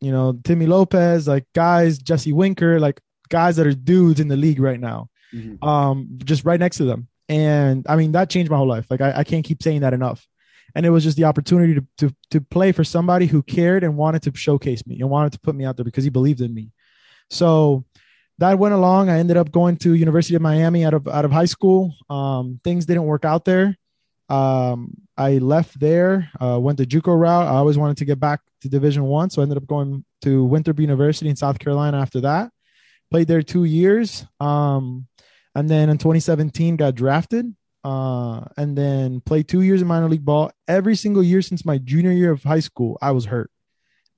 you 0.00 0.12
know, 0.12 0.38
Timmy 0.44 0.66
Lopez, 0.66 1.26
like 1.26 1.44
guys, 1.54 1.98
Jesse 1.98 2.32
Winker, 2.32 2.78
like 2.80 3.00
guys 3.28 3.56
that 3.56 3.66
are 3.66 3.74
dudes 3.74 4.20
in 4.20 4.28
the 4.28 4.36
league 4.36 4.60
right 4.60 4.80
now, 4.80 5.08
mm-hmm. 5.34 5.66
um, 5.66 6.08
just 6.24 6.44
right 6.44 6.60
next 6.60 6.76
to 6.78 6.84
them. 6.84 7.08
And 7.28 7.84
I 7.88 7.96
mean, 7.96 8.12
that 8.12 8.30
changed 8.30 8.50
my 8.50 8.56
whole 8.56 8.68
life. 8.68 8.86
Like, 8.90 9.00
I, 9.00 9.18
I 9.18 9.24
can't 9.24 9.44
keep 9.44 9.62
saying 9.62 9.80
that 9.80 9.94
enough. 9.94 10.26
And 10.74 10.84
it 10.84 10.90
was 10.90 11.04
just 11.04 11.16
the 11.16 11.24
opportunity 11.24 11.74
to, 11.74 11.86
to, 11.98 12.14
to 12.32 12.40
play 12.40 12.72
for 12.72 12.84
somebody 12.84 13.26
who 13.26 13.42
cared 13.42 13.82
and 13.82 13.96
wanted 13.96 14.22
to 14.24 14.36
showcase 14.36 14.86
me 14.86 15.00
and 15.00 15.08
wanted 15.08 15.32
to 15.32 15.40
put 15.40 15.54
me 15.54 15.64
out 15.64 15.76
there 15.76 15.84
because 15.84 16.04
he 16.04 16.10
believed 16.10 16.40
in 16.40 16.52
me. 16.52 16.70
So 17.30 17.84
that 18.38 18.58
went 18.58 18.74
along. 18.74 19.08
I 19.08 19.18
ended 19.18 19.38
up 19.38 19.50
going 19.50 19.76
to 19.78 19.94
University 19.94 20.34
of 20.34 20.42
Miami 20.42 20.84
out 20.84 20.92
of, 20.92 21.08
out 21.08 21.24
of 21.24 21.32
high 21.32 21.46
school. 21.46 21.94
Um, 22.10 22.60
things 22.62 22.84
didn't 22.84 23.04
work 23.04 23.24
out 23.24 23.44
there. 23.44 23.76
Um, 24.28 24.92
I 25.16 25.38
left 25.38 25.78
there, 25.80 26.30
uh, 26.40 26.58
went 26.60 26.78
the 26.78 26.86
JUCO 26.86 27.18
route. 27.18 27.46
I 27.46 27.56
always 27.56 27.78
wanted 27.78 27.96
to 27.98 28.04
get 28.04 28.20
back 28.20 28.40
to 28.60 28.68
Division 28.68 29.04
One, 29.04 29.30
so 29.30 29.40
I 29.40 29.44
ended 29.44 29.56
up 29.58 29.66
going 29.66 30.04
to 30.22 30.44
Winthrop 30.44 30.78
University 30.78 31.30
in 31.30 31.36
South 31.36 31.58
Carolina. 31.58 31.98
After 31.98 32.20
that, 32.22 32.50
played 33.10 33.28
there 33.28 33.42
two 33.42 33.64
years, 33.64 34.26
um, 34.40 35.06
and 35.54 35.70
then 35.70 35.88
in 35.88 35.96
2017 35.96 36.76
got 36.76 36.94
drafted, 36.94 37.54
uh, 37.82 38.44
and 38.56 38.76
then 38.76 39.20
played 39.20 39.48
two 39.48 39.62
years 39.62 39.80
in 39.80 39.88
minor 39.88 40.08
league 40.08 40.24
ball. 40.24 40.50
Every 40.68 40.96
single 40.96 41.22
year 41.22 41.40
since 41.40 41.64
my 41.64 41.78
junior 41.78 42.12
year 42.12 42.32
of 42.32 42.42
high 42.42 42.60
school, 42.60 42.98
I 43.00 43.12
was 43.12 43.24
hurt. 43.24 43.50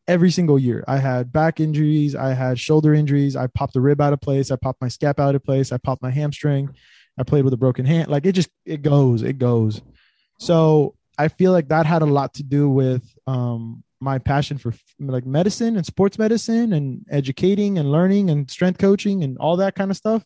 Every 0.08 0.30
single 0.30 0.58
year, 0.58 0.84
I 0.88 0.96
had 0.96 1.32
back 1.32 1.60
injuries, 1.60 2.16
I 2.16 2.32
had 2.32 2.58
shoulder 2.58 2.94
injuries, 2.94 3.36
I 3.36 3.46
popped 3.46 3.76
a 3.76 3.80
rib 3.80 4.00
out 4.00 4.14
of 4.14 4.20
place, 4.22 4.50
I 4.50 4.56
popped 4.56 4.80
my 4.80 4.88
scap 4.88 5.20
out 5.20 5.34
of 5.34 5.44
place, 5.44 5.70
I 5.70 5.76
popped 5.76 6.02
my 6.02 6.10
hamstring, 6.10 6.74
I 7.18 7.24
played 7.24 7.44
with 7.44 7.52
a 7.52 7.58
broken 7.58 7.84
hand. 7.84 8.08
Like 8.08 8.24
it 8.24 8.32
just 8.32 8.48
it 8.64 8.82
goes, 8.82 9.22
it 9.22 9.38
goes. 9.38 9.82
So 10.38 10.94
I 11.18 11.28
feel 11.28 11.52
like 11.52 11.68
that 11.68 11.86
had 11.86 12.02
a 12.02 12.06
lot 12.06 12.34
to 12.34 12.42
do 12.42 12.70
with 12.70 13.02
um, 13.26 13.82
my 14.00 14.18
passion 14.18 14.58
for 14.58 14.72
like 15.00 15.26
medicine 15.26 15.76
and 15.76 15.84
sports 15.84 16.18
medicine 16.18 16.72
and 16.72 17.04
educating 17.10 17.78
and 17.78 17.90
learning 17.90 18.30
and 18.30 18.50
strength 18.50 18.78
coaching 18.78 19.24
and 19.24 19.36
all 19.38 19.56
that 19.56 19.74
kind 19.74 19.90
of 19.90 19.96
stuff. 19.96 20.24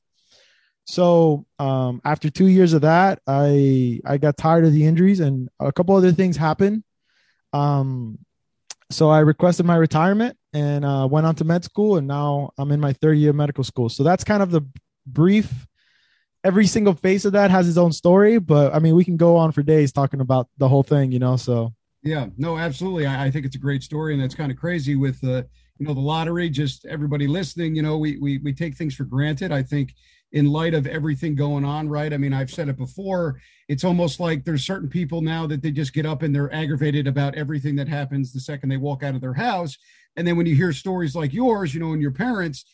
So 0.85 1.47
um, 1.59 2.01
after 2.05 2.29
two 2.29 2.49
years 2.49 2.73
of 2.73 2.83
that, 2.83 3.21
I 3.27 4.01
I 4.05 4.19
got 4.19 4.37
tired 4.37 4.65
of 4.65 4.73
the 4.73 4.85
injuries 4.85 5.21
and 5.21 5.49
a 5.61 5.73
couple 5.73 5.97
other 5.97 6.13
things 6.13 6.37
happened. 6.37 6.85
Um, 7.53 8.19
so 8.91 9.09
I 9.09 9.21
requested 9.21 9.65
my 9.65 9.77
retirement 9.77 10.37
and 10.53 10.85
uh, 10.85 11.09
went 11.11 11.27
on 11.27 11.35
to 11.37 11.45
med 11.45 11.65
school, 11.65 11.97
and 11.97 12.07
now 12.07 12.51
I'm 12.59 12.73
in 12.73 12.81
my 12.81 12.93
third 12.93 13.15
year 13.15 13.31
of 13.31 13.37
medical 13.37 13.65
school. 13.65 13.89
So 13.89 14.03
that's 14.03 14.25
kind 14.25 14.43
of 14.43 14.51
the 14.51 14.63
brief 15.07 15.67
every 16.45 16.67
single 16.67 16.95
face 16.95 17.25
of 17.25 17.33
that 17.33 17.51
has 17.51 17.69
its 17.69 17.79
own 17.79 17.93
story, 17.93 18.39
but 18.39 18.75
I 18.75 18.79
mean, 18.79 18.95
we 18.95 19.05
can 19.05 19.17
go 19.17 19.37
on 19.37 19.53
for 19.53 19.63
days 19.63 19.93
talking 19.93 20.21
about 20.21 20.49
the 20.59 20.69
whole 20.69 20.83
thing, 20.83 21.13
you 21.13 21.19
know. 21.19 21.37
So 21.37 21.73
yeah, 22.03 22.27
no, 22.37 22.59
absolutely. 22.59 23.07
I, 23.07 23.27
I 23.27 23.31
think 23.31 23.47
it's 23.47 23.57
a 23.57 23.61
great 23.61 23.83
story, 23.83 24.13
and 24.13 24.23
that's 24.23 24.35
kind 24.35 24.51
of 24.51 24.59
crazy 24.59 24.97
with 24.97 25.21
the 25.21 25.39
uh, 25.39 25.43
you 25.79 25.87
know 25.87 25.95
the 25.95 26.01
lottery. 26.01 26.49
Just 26.49 26.85
everybody 26.87 27.27
listening, 27.27 27.75
you 27.75 27.83
know, 27.83 27.97
we 27.99 28.19
we 28.19 28.39
we 28.39 28.53
take 28.53 28.77
things 28.77 28.95
for 28.95 29.05
granted. 29.05 29.53
I 29.53 29.63
think 29.63 29.95
in 30.33 30.47
light 30.47 30.75
of 30.75 30.87
everything 30.87 31.35
going 31.35 31.65
on, 31.65 31.89
right? 31.89 32.13
I 32.13 32.17
mean, 32.17 32.33
I've 32.33 32.51
said 32.51 32.69
it 32.69 32.79
before. 32.79 33.41
It's 33.69 33.85
almost 33.85 34.19
like 34.19 34.45
there's 34.45 34.65
certain 34.65 34.89
people 34.89 35.21
now 35.21 35.47
that 35.47 35.63
they 35.63 35.71
just 35.71 35.93
get 35.93 36.07
up 36.07 36.23
and 36.23 36.35
they're 36.35 36.53
aggravated 36.55 37.07
about 37.07 37.35
everything 37.35 37.77
that 37.77 37.89
happens 37.89 38.33
the 38.33 38.41
second 38.41 38.71
they 38.71 38.79
walk 38.79 39.03
out 39.03 39.15
of 39.15 39.21
their 39.21 39.35
house. 39.35 39.77
And 40.17 40.27
then 40.27 40.37
when 40.37 40.47
you 40.47 40.55
hear 40.55 40.73
stories 40.73 41.15
like 41.15 41.33
yours, 41.33 41.75
you 41.75 41.81
know, 41.81 41.93
and 41.93 42.01
your 42.01 42.13
parents, 42.13 42.65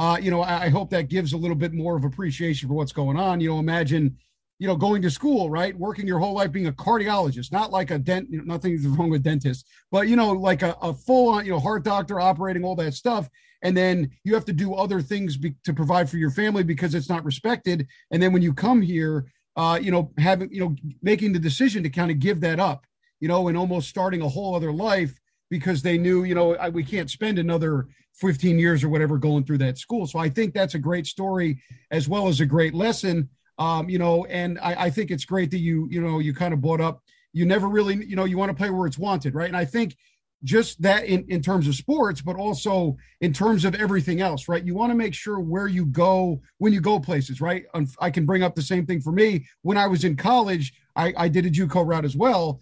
uh, 0.00 0.16
you 0.16 0.30
know, 0.30 0.40
I, 0.40 0.62
I 0.62 0.68
hope 0.70 0.88
that 0.90 1.10
gives 1.10 1.34
a 1.34 1.36
little 1.36 1.54
bit 1.54 1.74
more 1.74 1.94
of 1.94 2.04
appreciation 2.04 2.66
for 2.70 2.74
what's 2.74 2.90
going 2.90 3.18
on. 3.18 3.38
You 3.38 3.50
know, 3.50 3.58
imagine, 3.58 4.16
you 4.58 4.66
know, 4.66 4.74
going 4.74 5.02
to 5.02 5.10
school, 5.10 5.50
right? 5.50 5.76
Working 5.76 6.06
your 6.06 6.18
whole 6.18 6.32
life 6.32 6.52
being 6.52 6.68
a 6.68 6.72
cardiologist, 6.72 7.52
not 7.52 7.70
like 7.70 7.90
a 7.90 7.98
dent, 7.98 8.28
you 8.30 8.38
know, 8.38 8.44
nothing's 8.44 8.86
wrong 8.86 9.10
with 9.10 9.22
dentists, 9.22 9.68
but, 9.92 10.08
you 10.08 10.16
know, 10.16 10.30
like 10.32 10.62
a, 10.62 10.74
a 10.80 10.94
full 10.94 11.28
on, 11.28 11.44
you 11.44 11.52
know, 11.52 11.60
heart 11.60 11.84
doctor 11.84 12.18
operating 12.18 12.64
all 12.64 12.74
that 12.76 12.94
stuff. 12.94 13.28
And 13.60 13.76
then 13.76 14.10
you 14.24 14.32
have 14.32 14.46
to 14.46 14.54
do 14.54 14.72
other 14.72 15.02
things 15.02 15.36
be, 15.36 15.54
to 15.64 15.74
provide 15.74 16.08
for 16.08 16.16
your 16.16 16.30
family 16.30 16.62
because 16.62 16.94
it's 16.94 17.10
not 17.10 17.22
respected. 17.22 17.86
And 18.10 18.22
then 18.22 18.32
when 18.32 18.40
you 18.40 18.54
come 18.54 18.80
here, 18.80 19.26
uh, 19.56 19.78
you 19.82 19.90
know, 19.90 20.12
having, 20.16 20.50
you 20.50 20.60
know, 20.60 20.74
making 21.02 21.34
the 21.34 21.38
decision 21.38 21.82
to 21.82 21.90
kind 21.90 22.10
of 22.10 22.20
give 22.20 22.40
that 22.40 22.58
up, 22.58 22.86
you 23.20 23.28
know, 23.28 23.48
and 23.48 23.58
almost 23.58 23.90
starting 23.90 24.22
a 24.22 24.28
whole 24.30 24.54
other 24.54 24.72
life 24.72 25.12
because 25.50 25.82
they 25.82 25.98
knew, 25.98 26.24
you 26.24 26.34
know, 26.34 26.54
I, 26.56 26.68
we 26.68 26.84
can't 26.84 27.10
spend 27.10 27.38
another 27.38 27.88
15 28.14 28.58
years 28.58 28.84
or 28.84 28.88
whatever 28.88 29.18
going 29.18 29.44
through 29.44 29.58
that 29.58 29.78
school. 29.78 30.06
So 30.06 30.18
I 30.18 30.28
think 30.28 30.54
that's 30.54 30.74
a 30.74 30.78
great 30.78 31.06
story 31.06 31.60
as 31.90 32.08
well 32.08 32.28
as 32.28 32.40
a 32.40 32.46
great 32.46 32.74
lesson. 32.74 33.28
Um, 33.58 33.90
you 33.90 33.98
know, 33.98 34.24
and 34.26 34.58
I, 34.60 34.84
I 34.84 34.90
think 34.90 35.10
it's 35.10 35.24
great 35.24 35.50
that 35.50 35.58
you, 35.58 35.86
you 35.90 36.00
know, 36.00 36.18
you 36.18 36.32
kind 36.32 36.54
of 36.54 36.60
brought 36.60 36.80
up, 36.80 37.02
you 37.32 37.44
never 37.44 37.68
really, 37.68 38.04
you 38.06 38.16
know, 38.16 38.24
you 38.24 38.38
want 38.38 38.50
to 38.50 38.56
play 38.56 38.70
where 38.70 38.86
it's 38.86 38.98
wanted, 38.98 39.34
right? 39.34 39.48
And 39.48 39.56
I 39.56 39.64
think 39.64 39.96
just 40.42 40.80
that 40.80 41.04
in, 41.04 41.26
in 41.28 41.42
terms 41.42 41.68
of 41.68 41.74
sports, 41.74 42.22
but 42.22 42.36
also 42.36 42.96
in 43.20 43.32
terms 43.32 43.66
of 43.66 43.74
everything 43.74 44.22
else, 44.22 44.48
right? 44.48 44.64
You 44.64 44.74
want 44.74 44.90
to 44.90 44.96
make 44.96 45.12
sure 45.12 45.38
where 45.38 45.68
you 45.68 45.84
go 45.84 46.40
when 46.58 46.72
you 46.72 46.80
go 46.80 46.98
places, 46.98 47.42
right? 47.42 47.64
I 48.00 48.10
can 48.10 48.24
bring 48.24 48.42
up 48.42 48.54
the 48.54 48.62
same 48.62 48.86
thing 48.86 49.02
for 49.02 49.12
me. 49.12 49.46
When 49.62 49.76
I 49.76 49.86
was 49.86 50.04
in 50.04 50.16
college, 50.16 50.72
I, 50.96 51.12
I 51.16 51.28
did 51.28 51.44
a 51.44 51.50
JUCO 51.50 51.86
route 51.86 52.06
as 52.06 52.16
well 52.16 52.60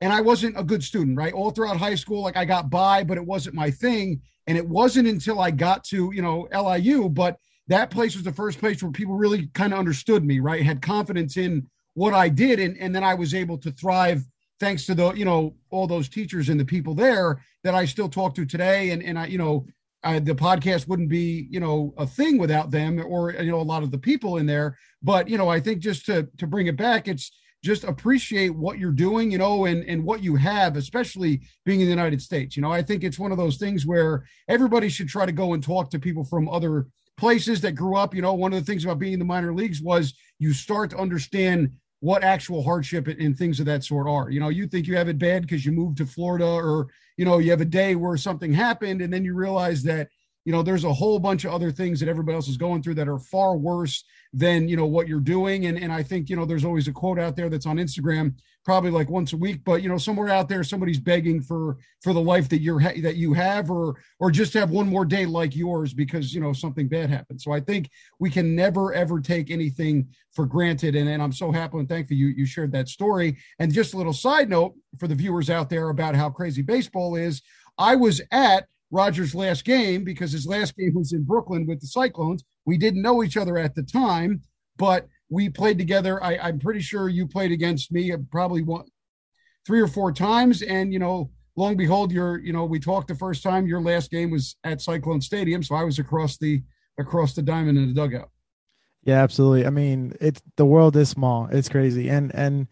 and 0.00 0.12
I 0.12 0.20
wasn't 0.20 0.58
a 0.58 0.64
good 0.64 0.82
student, 0.82 1.16
right? 1.16 1.32
All 1.32 1.50
throughout 1.50 1.76
high 1.76 1.94
school, 1.94 2.22
like 2.22 2.36
I 2.36 2.44
got 2.44 2.70
by, 2.70 3.02
but 3.04 3.18
it 3.18 3.26
wasn't 3.26 3.54
my 3.54 3.70
thing. 3.70 4.20
And 4.46 4.56
it 4.56 4.66
wasn't 4.66 5.08
until 5.08 5.40
I 5.40 5.50
got 5.50 5.84
to, 5.84 6.10
you 6.14 6.22
know, 6.22 6.48
LIU, 6.52 7.08
but 7.08 7.36
that 7.66 7.90
place 7.90 8.14
was 8.14 8.24
the 8.24 8.32
first 8.32 8.58
place 8.58 8.82
where 8.82 8.92
people 8.92 9.14
really 9.14 9.48
kind 9.48 9.72
of 9.72 9.78
understood 9.78 10.24
me, 10.24 10.40
right? 10.40 10.64
Had 10.64 10.80
confidence 10.80 11.36
in 11.36 11.66
what 11.94 12.14
I 12.14 12.28
did. 12.28 12.60
And, 12.60 12.76
and 12.78 12.94
then 12.94 13.04
I 13.04 13.14
was 13.14 13.34
able 13.34 13.58
to 13.58 13.72
thrive 13.72 14.22
thanks 14.60 14.86
to 14.86 14.94
the, 14.94 15.12
you 15.12 15.24
know, 15.24 15.54
all 15.70 15.86
those 15.86 16.08
teachers 16.08 16.48
and 16.48 16.58
the 16.58 16.64
people 16.64 16.94
there 16.94 17.42
that 17.64 17.74
I 17.74 17.84
still 17.84 18.08
talk 18.08 18.34
to 18.36 18.46
today. 18.46 18.90
And, 18.90 19.02
and 19.02 19.18
I, 19.18 19.26
you 19.26 19.38
know, 19.38 19.66
I, 20.02 20.20
the 20.20 20.34
podcast 20.34 20.88
wouldn't 20.88 21.08
be, 21.08 21.48
you 21.50 21.60
know, 21.60 21.92
a 21.98 22.06
thing 22.06 22.38
without 22.38 22.70
them 22.70 23.04
or, 23.04 23.32
you 23.32 23.50
know, 23.50 23.60
a 23.60 23.62
lot 23.62 23.82
of 23.82 23.90
the 23.90 23.98
people 23.98 24.38
in 24.38 24.46
there. 24.46 24.78
But, 25.02 25.28
you 25.28 25.36
know, 25.36 25.48
I 25.48 25.60
think 25.60 25.80
just 25.80 26.06
to, 26.06 26.28
to 26.38 26.46
bring 26.46 26.68
it 26.68 26.76
back, 26.76 27.08
it's, 27.08 27.32
just 27.62 27.84
appreciate 27.84 28.50
what 28.50 28.78
you're 28.78 28.92
doing, 28.92 29.30
you 29.30 29.38
know, 29.38 29.64
and, 29.64 29.84
and 29.84 30.04
what 30.04 30.22
you 30.22 30.36
have, 30.36 30.76
especially 30.76 31.40
being 31.64 31.80
in 31.80 31.86
the 31.86 31.90
United 31.90 32.22
States. 32.22 32.56
You 32.56 32.62
know, 32.62 32.72
I 32.72 32.82
think 32.82 33.02
it's 33.02 33.18
one 33.18 33.32
of 33.32 33.38
those 33.38 33.56
things 33.56 33.84
where 33.84 34.24
everybody 34.48 34.88
should 34.88 35.08
try 35.08 35.26
to 35.26 35.32
go 35.32 35.54
and 35.54 35.62
talk 35.62 35.90
to 35.90 35.98
people 35.98 36.24
from 36.24 36.48
other 36.48 36.86
places 37.16 37.60
that 37.62 37.72
grew 37.72 37.96
up. 37.96 38.14
You 38.14 38.22
know, 38.22 38.34
one 38.34 38.52
of 38.52 38.60
the 38.60 38.64
things 38.64 38.84
about 38.84 39.00
being 39.00 39.14
in 39.14 39.18
the 39.18 39.24
minor 39.24 39.52
leagues 39.52 39.82
was 39.82 40.14
you 40.38 40.52
start 40.52 40.90
to 40.90 40.98
understand 40.98 41.72
what 42.00 42.22
actual 42.22 42.62
hardship 42.62 43.08
and 43.08 43.36
things 43.36 43.58
of 43.58 43.66
that 43.66 43.82
sort 43.82 44.08
are. 44.08 44.30
You 44.30 44.38
know, 44.38 44.50
you 44.50 44.68
think 44.68 44.86
you 44.86 44.96
have 44.96 45.08
it 45.08 45.18
bad 45.18 45.42
because 45.42 45.66
you 45.66 45.72
moved 45.72 45.96
to 45.98 46.06
Florida 46.06 46.46
or, 46.46 46.86
you 47.16 47.24
know, 47.24 47.38
you 47.38 47.50
have 47.50 47.60
a 47.60 47.64
day 47.64 47.96
where 47.96 48.16
something 48.16 48.52
happened 48.52 49.02
and 49.02 49.12
then 49.12 49.24
you 49.24 49.34
realize 49.34 49.82
that 49.82 50.08
you 50.48 50.52
know 50.52 50.62
there's 50.62 50.84
a 50.84 50.92
whole 50.94 51.18
bunch 51.18 51.44
of 51.44 51.52
other 51.52 51.70
things 51.70 52.00
that 52.00 52.08
everybody 52.08 52.34
else 52.34 52.48
is 52.48 52.56
going 52.56 52.82
through 52.82 52.94
that 52.94 53.06
are 53.06 53.18
far 53.18 53.58
worse 53.58 54.02
than 54.32 54.66
you 54.66 54.78
know 54.78 54.86
what 54.86 55.06
you're 55.06 55.20
doing. 55.20 55.66
And 55.66 55.76
and 55.76 55.92
i 55.92 56.02
think 56.02 56.30
you 56.30 56.36
know 56.36 56.46
there's 56.46 56.64
always 56.64 56.88
a 56.88 56.92
quote 56.92 57.18
out 57.18 57.36
there 57.36 57.50
that's 57.50 57.66
on 57.66 57.76
instagram 57.76 58.34
probably 58.64 58.90
like 58.90 59.10
once 59.10 59.34
a 59.34 59.36
week 59.36 59.60
but 59.62 59.82
you 59.82 59.90
know 59.90 59.98
somewhere 59.98 60.30
out 60.30 60.48
there 60.48 60.64
somebody's 60.64 61.00
begging 61.00 61.42
for 61.42 61.76
for 62.02 62.14
the 62.14 62.20
life 62.20 62.48
that 62.48 62.62
you're 62.62 62.80
that 62.80 63.16
you 63.16 63.34
have 63.34 63.70
or 63.70 63.96
or 64.20 64.30
just 64.30 64.54
have 64.54 64.70
one 64.70 64.88
more 64.88 65.04
day 65.04 65.26
like 65.26 65.54
yours 65.54 65.92
because 65.92 66.32
you 66.32 66.40
know 66.40 66.54
something 66.54 66.88
bad 66.88 67.10
happened. 67.10 67.42
So 67.42 67.52
i 67.52 67.60
think 67.60 67.90
we 68.18 68.30
can 68.30 68.56
never 68.56 68.94
ever 68.94 69.20
take 69.20 69.50
anything 69.50 70.08
for 70.32 70.46
granted. 70.46 70.96
And, 70.96 71.10
and 71.10 71.22
i'm 71.22 71.32
so 71.32 71.52
happy 71.52 71.76
and 71.76 71.86
thankful 71.86 72.16
you 72.16 72.28
you 72.28 72.46
shared 72.46 72.72
that 72.72 72.88
story. 72.88 73.36
And 73.58 73.70
just 73.70 73.92
a 73.92 73.98
little 73.98 74.14
side 74.14 74.48
note 74.48 74.72
for 74.98 75.08
the 75.08 75.14
viewers 75.14 75.50
out 75.50 75.68
there 75.68 75.90
about 75.90 76.14
how 76.14 76.30
crazy 76.30 76.62
baseball 76.62 77.16
is 77.16 77.42
i 77.76 77.94
was 77.94 78.22
at 78.32 78.66
Roger's 78.90 79.34
last 79.34 79.64
game 79.64 80.04
because 80.04 80.32
his 80.32 80.46
last 80.46 80.76
game 80.76 80.94
was 80.94 81.12
in 81.12 81.24
Brooklyn 81.24 81.66
with 81.66 81.80
the 81.80 81.86
Cyclones. 81.86 82.44
We 82.64 82.78
didn't 82.78 83.02
know 83.02 83.22
each 83.22 83.36
other 83.36 83.58
at 83.58 83.74
the 83.74 83.82
time, 83.82 84.42
but 84.76 85.06
we 85.28 85.48
played 85.48 85.78
together. 85.78 86.22
I, 86.22 86.38
I'm 86.38 86.58
pretty 86.58 86.80
sure 86.80 87.08
you 87.08 87.26
played 87.26 87.52
against 87.52 87.92
me 87.92 88.12
probably 88.30 88.62
one, 88.62 88.86
three 89.66 89.80
or 89.80 89.88
four 89.88 90.12
times. 90.12 90.62
And, 90.62 90.92
you 90.92 90.98
know, 90.98 91.30
long 91.56 91.76
behold, 91.76 92.12
you're, 92.12 92.38
you 92.38 92.52
know, 92.52 92.64
we 92.64 92.80
talked 92.80 93.08
the 93.08 93.14
first 93.14 93.42
time. 93.42 93.66
Your 93.66 93.80
last 93.80 94.10
game 94.10 94.30
was 94.30 94.56
at 94.64 94.80
Cyclone 94.80 95.20
Stadium. 95.20 95.62
So 95.62 95.74
I 95.74 95.84
was 95.84 95.98
across 95.98 96.38
the, 96.38 96.62
across 96.98 97.34
the 97.34 97.42
diamond 97.42 97.76
in 97.78 97.88
the 97.88 97.94
dugout. 97.94 98.30
Yeah, 99.04 99.22
absolutely. 99.22 99.66
I 99.66 99.70
mean, 99.70 100.14
it's 100.20 100.42
the 100.56 100.66
world 100.66 100.96
is 100.96 101.08
small. 101.10 101.48
It's 101.52 101.68
crazy. 101.68 102.08
And, 102.08 102.34
and, 102.34 102.68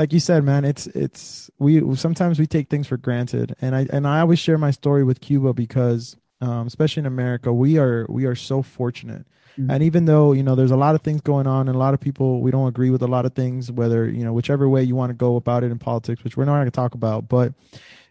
like 0.00 0.14
you 0.14 0.18
said, 0.18 0.44
man, 0.44 0.64
it's 0.64 0.86
it's 0.86 1.50
we 1.58 1.94
sometimes 1.94 2.38
we 2.38 2.46
take 2.46 2.70
things 2.70 2.86
for 2.86 2.96
granted, 2.96 3.54
and 3.60 3.76
I 3.76 3.86
and 3.92 4.06
I 4.06 4.20
always 4.20 4.38
share 4.38 4.56
my 4.56 4.70
story 4.70 5.04
with 5.04 5.20
Cuba 5.20 5.52
because, 5.52 6.16
um, 6.40 6.66
especially 6.66 7.00
in 7.00 7.06
America, 7.06 7.52
we 7.52 7.76
are 7.76 8.06
we 8.08 8.24
are 8.24 8.34
so 8.34 8.62
fortunate. 8.62 9.26
Mm-hmm. 9.58 9.70
And 9.70 9.82
even 9.82 10.06
though 10.06 10.32
you 10.32 10.42
know 10.42 10.54
there's 10.54 10.70
a 10.70 10.76
lot 10.76 10.94
of 10.94 11.02
things 11.02 11.20
going 11.20 11.46
on, 11.46 11.68
and 11.68 11.76
a 11.76 11.78
lot 11.78 11.92
of 11.92 12.00
people 12.00 12.40
we 12.40 12.50
don't 12.50 12.66
agree 12.66 12.88
with 12.88 13.02
a 13.02 13.06
lot 13.06 13.26
of 13.26 13.34
things, 13.34 13.70
whether 13.70 14.08
you 14.08 14.24
know 14.24 14.32
whichever 14.32 14.70
way 14.70 14.82
you 14.82 14.96
want 14.96 15.10
to 15.10 15.14
go 15.14 15.36
about 15.36 15.64
it 15.64 15.70
in 15.70 15.78
politics, 15.78 16.24
which 16.24 16.34
we're 16.34 16.46
not 16.46 16.54
going 16.54 16.64
to 16.64 16.70
talk 16.70 16.94
about, 16.94 17.28
but 17.28 17.52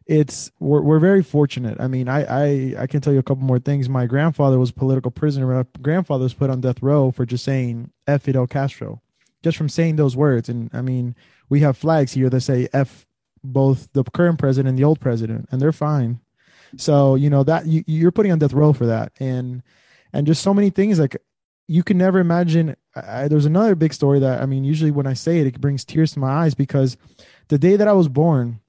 it's 0.06 0.52
we're 0.60 0.82
we're 0.82 1.00
very 1.00 1.24
fortunate. 1.24 1.82
I 1.82 1.88
mean, 1.88 2.08
I, 2.08 2.20
I 2.22 2.76
I 2.84 2.86
can 2.86 3.02
tell 3.02 3.14
you 3.14 3.20
a 3.20 3.24
couple 3.24 3.46
more 3.46 3.58
things. 3.58 3.90
My 3.90 4.06
grandfather 4.06 4.60
was 4.60 4.70
a 4.70 4.74
political 4.74 5.10
prisoner. 5.10 5.48
My 5.48 5.66
grandfather 5.82 6.22
was 6.26 6.36
put 6.36 6.52
on 6.52 6.62
death 6.62 6.84
row 6.84 7.10
for 7.10 7.26
just 7.26 7.44
saying 7.44 7.90
"F 8.06 8.22
Fidel 8.22 8.46
Castro," 8.46 9.02
just 9.42 9.58
from 9.58 9.70
saying 9.70 9.96
those 9.96 10.16
words. 10.16 10.50
And 10.50 10.70
I 10.72 10.84
mean, 10.84 11.16
we 11.50 11.62
have 11.62 11.78
flags 11.78 12.14
here 12.14 12.30
that 12.30 12.42
say 12.42 12.70
F 12.72 13.06
both 13.44 13.90
the 13.94 14.04
current 14.04 14.40
president 14.40 14.70
and 14.70 14.78
the 14.78 14.84
old 14.84 15.00
president, 15.00 15.48
and 15.52 15.62
they're 15.62 15.72
fine. 15.72 16.20
So 16.78 17.16
you 17.16 17.30
know 17.30 17.44
that 17.44 17.66
you, 17.66 17.84
you're 17.88 18.12
putting 18.12 18.32
on 18.32 18.40
death 18.40 18.54
row 18.54 18.74
for 18.74 18.86
that, 18.86 19.12
and 19.20 19.64
and 20.14 20.28
just 20.28 20.44
so 20.44 20.54
many 20.54 20.70
things 20.70 21.00
like 21.00 21.18
you 21.68 21.84
can 21.84 21.98
never 21.98 22.20
imagine. 22.20 22.76
I, 22.96 23.28
there's 23.28 23.46
another 23.46 23.76
big 23.76 23.94
story 23.94 24.20
that 24.20 24.42
I 24.42 24.46
mean, 24.46 24.64
usually 24.64 24.92
when 24.92 25.08
I 25.08 25.14
say 25.14 25.40
it, 25.40 25.48
it 25.48 25.62
brings 25.62 25.86
tears 25.86 26.14
to 26.14 26.20
my 26.20 26.30
eyes 26.30 26.54
because 26.54 26.98
the 27.48 27.58
day 27.58 27.76
that 27.76 27.88
I 27.88 27.94
was 27.94 28.08
born, 28.08 28.60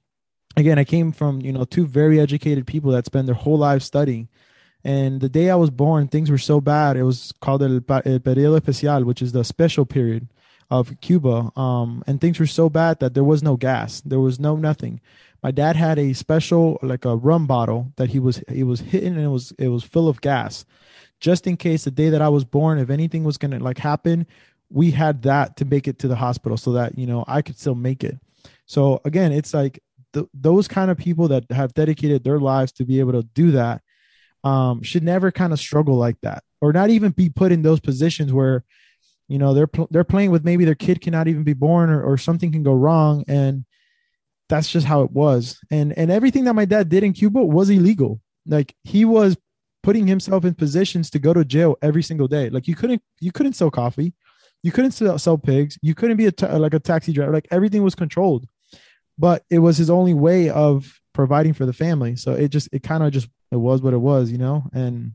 again, 0.56 0.78
I 0.78 0.84
came 0.84 1.12
from 1.12 1.40
you 1.42 1.52
know 1.52 1.64
two 1.64 1.86
very 1.86 2.18
educated 2.18 2.66
people 2.66 2.92
that 2.92 3.06
spend 3.06 3.28
their 3.28 3.34
whole 3.34 3.58
lives 3.58 3.84
studying. 3.84 4.28
And 4.82 5.20
the 5.20 5.28
day 5.28 5.50
I 5.50 5.56
was 5.56 5.68
born, 5.68 6.08
things 6.08 6.30
were 6.30 6.38
so 6.38 6.58
bad. 6.58 6.96
It 6.96 7.02
was 7.02 7.34
called 7.42 7.62
el, 7.62 7.82
el 8.06 8.18
periodo 8.20 8.56
especial, 8.56 9.04
which 9.04 9.20
is 9.20 9.32
the 9.32 9.44
special 9.44 9.84
period 9.84 10.26
of 10.70 11.00
Cuba, 11.00 11.50
um, 11.58 12.04
and 12.06 12.20
things 12.20 12.38
were 12.38 12.46
so 12.46 12.68
bad 12.68 13.00
that 13.00 13.14
there 13.14 13.24
was 13.24 13.42
no 13.42 13.56
gas, 13.56 14.00
there 14.02 14.20
was 14.20 14.38
no 14.38 14.56
nothing. 14.56 15.00
My 15.42 15.50
dad 15.50 15.74
had 15.74 15.98
a 15.98 16.12
special 16.12 16.78
like 16.82 17.04
a 17.04 17.16
rum 17.16 17.46
bottle 17.46 17.92
that 17.96 18.10
he 18.10 18.18
was 18.18 18.42
he 18.48 18.62
was 18.62 18.80
hitting 18.80 19.14
and 19.14 19.24
it 19.24 19.28
was 19.28 19.52
it 19.58 19.68
was 19.68 19.82
full 19.82 20.08
of 20.08 20.20
gas, 20.20 20.64
just 21.18 21.46
in 21.46 21.56
case 21.56 21.84
the 21.84 21.90
day 21.90 22.10
that 22.10 22.22
I 22.22 22.28
was 22.28 22.44
born, 22.44 22.78
if 22.78 22.90
anything 22.90 23.24
was 23.24 23.38
gonna 23.38 23.58
like 23.58 23.78
happen, 23.78 24.26
we 24.70 24.90
had 24.90 25.22
that 25.22 25.56
to 25.56 25.64
make 25.64 25.88
it 25.88 25.98
to 26.00 26.08
the 26.08 26.16
hospital 26.16 26.56
so 26.56 26.72
that 26.72 26.96
you 26.96 27.06
know 27.06 27.24
I 27.26 27.42
could 27.42 27.58
still 27.58 27.74
make 27.74 28.04
it. 28.04 28.18
So 28.66 29.00
again, 29.04 29.32
it's 29.32 29.52
like 29.52 29.82
th- 30.12 30.26
those 30.32 30.68
kind 30.68 30.90
of 30.90 30.98
people 30.98 31.28
that 31.28 31.50
have 31.50 31.74
dedicated 31.74 32.22
their 32.22 32.38
lives 32.38 32.70
to 32.72 32.84
be 32.84 33.00
able 33.00 33.12
to 33.12 33.22
do 33.22 33.50
that 33.52 33.82
um, 34.44 34.82
should 34.82 35.02
never 35.02 35.32
kind 35.32 35.52
of 35.52 35.58
struggle 35.58 35.96
like 35.96 36.20
that, 36.20 36.44
or 36.60 36.72
not 36.72 36.90
even 36.90 37.10
be 37.12 37.28
put 37.28 37.50
in 37.50 37.62
those 37.62 37.80
positions 37.80 38.32
where 38.32 38.64
you 39.30 39.38
know 39.38 39.54
they're 39.54 39.70
they're 39.90 40.04
playing 40.04 40.30
with 40.30 40.44
maybe 40.44 40.64
their 40.64 40.74
kid 40.74 41.00
cannot 41.00 41.28
even 41.28 41.44
be 41.44 41.52
born 41.52 41.88
or, 41.88 42.02
or 42.02 42.18
something 42.18 42.50
can 42.50 42.64
go 42.64 42.72
wrong 42.74 43.24
and 43.28 43.64
that's 44.48 44.68
just 44.68 44.86
how 44.86 45.02
it 45.02 45.12
was. 45.12 45.58
And 45.70 45.96
and 45.96 46.10
everything 46.10 46.44
that 46.44 46.54
my 46.54 46.64
dad 46.64 46.88
did 46.88 47.04
in 47.04 47.12
cuba 47.12 47.40
was 47.40 47.70
illegal. 47.70 48.20
Like 48.44 48.74
he 48.82 49.04
was 49.04 49.36
putting 49.82 50.06
himself 50.06 50.44
in 50.44 50.54
positions 50.54 51.08
to 51.10 51.18
go 51.18 51.32
to 51.32 51.44
jail 51.44 51.76
every 51.80 52.02
single 52.02 52.28
day. 52.28 52.50
Like 52.50 52.68
you 52.68 52.74
couldn't 52.74 53.02
you 53.20 53.32
couldn't 53.32 53.54
sell 53.54 53.70
coffee. 53.70 54.12
You 54.62 54.72
couldn't 54.72 54.90
sell, 54.90 55.16
sell 55.18 55.38
pigs. 55.38 55.78
You 55.80 55.94
couldn't 55.94 56.16
be 56.16 56.26
a 56.26 56.32
ta- 56.32 56.56
like 56.56 56.74
a 56.74 56.80
taxi 56.80 57.12
driver. 57.12 57.32
Like 57.32 57.48
everything 57.50 57.82
was 57.82 57.94
controlled. 57.94 58.46
But 59.16 59.44
it 59.48 59.60
was 59.60 59.78
his 59.78 59.88
only 59.88 60.12
way 60.12 60.50
of 60.50 61.00
providing 61.14 61.54
for 61.54 61.64
the 61.64 61.72
family. 61.72 62.16
So 62.16 62.32
it 62.32 62.48
just 62.48 62.68
it 62.72 62.82
kind 62.82 63.04
of 63.04 63.12
just 63.12 63.28
it 63.52 63.56
was 63.56 63.80
what 63.80 63.94
it 63.94 63.98
was 63.98 64.30
you 64.30 64.38
know? 64.38 64.64
And 64.74 65.12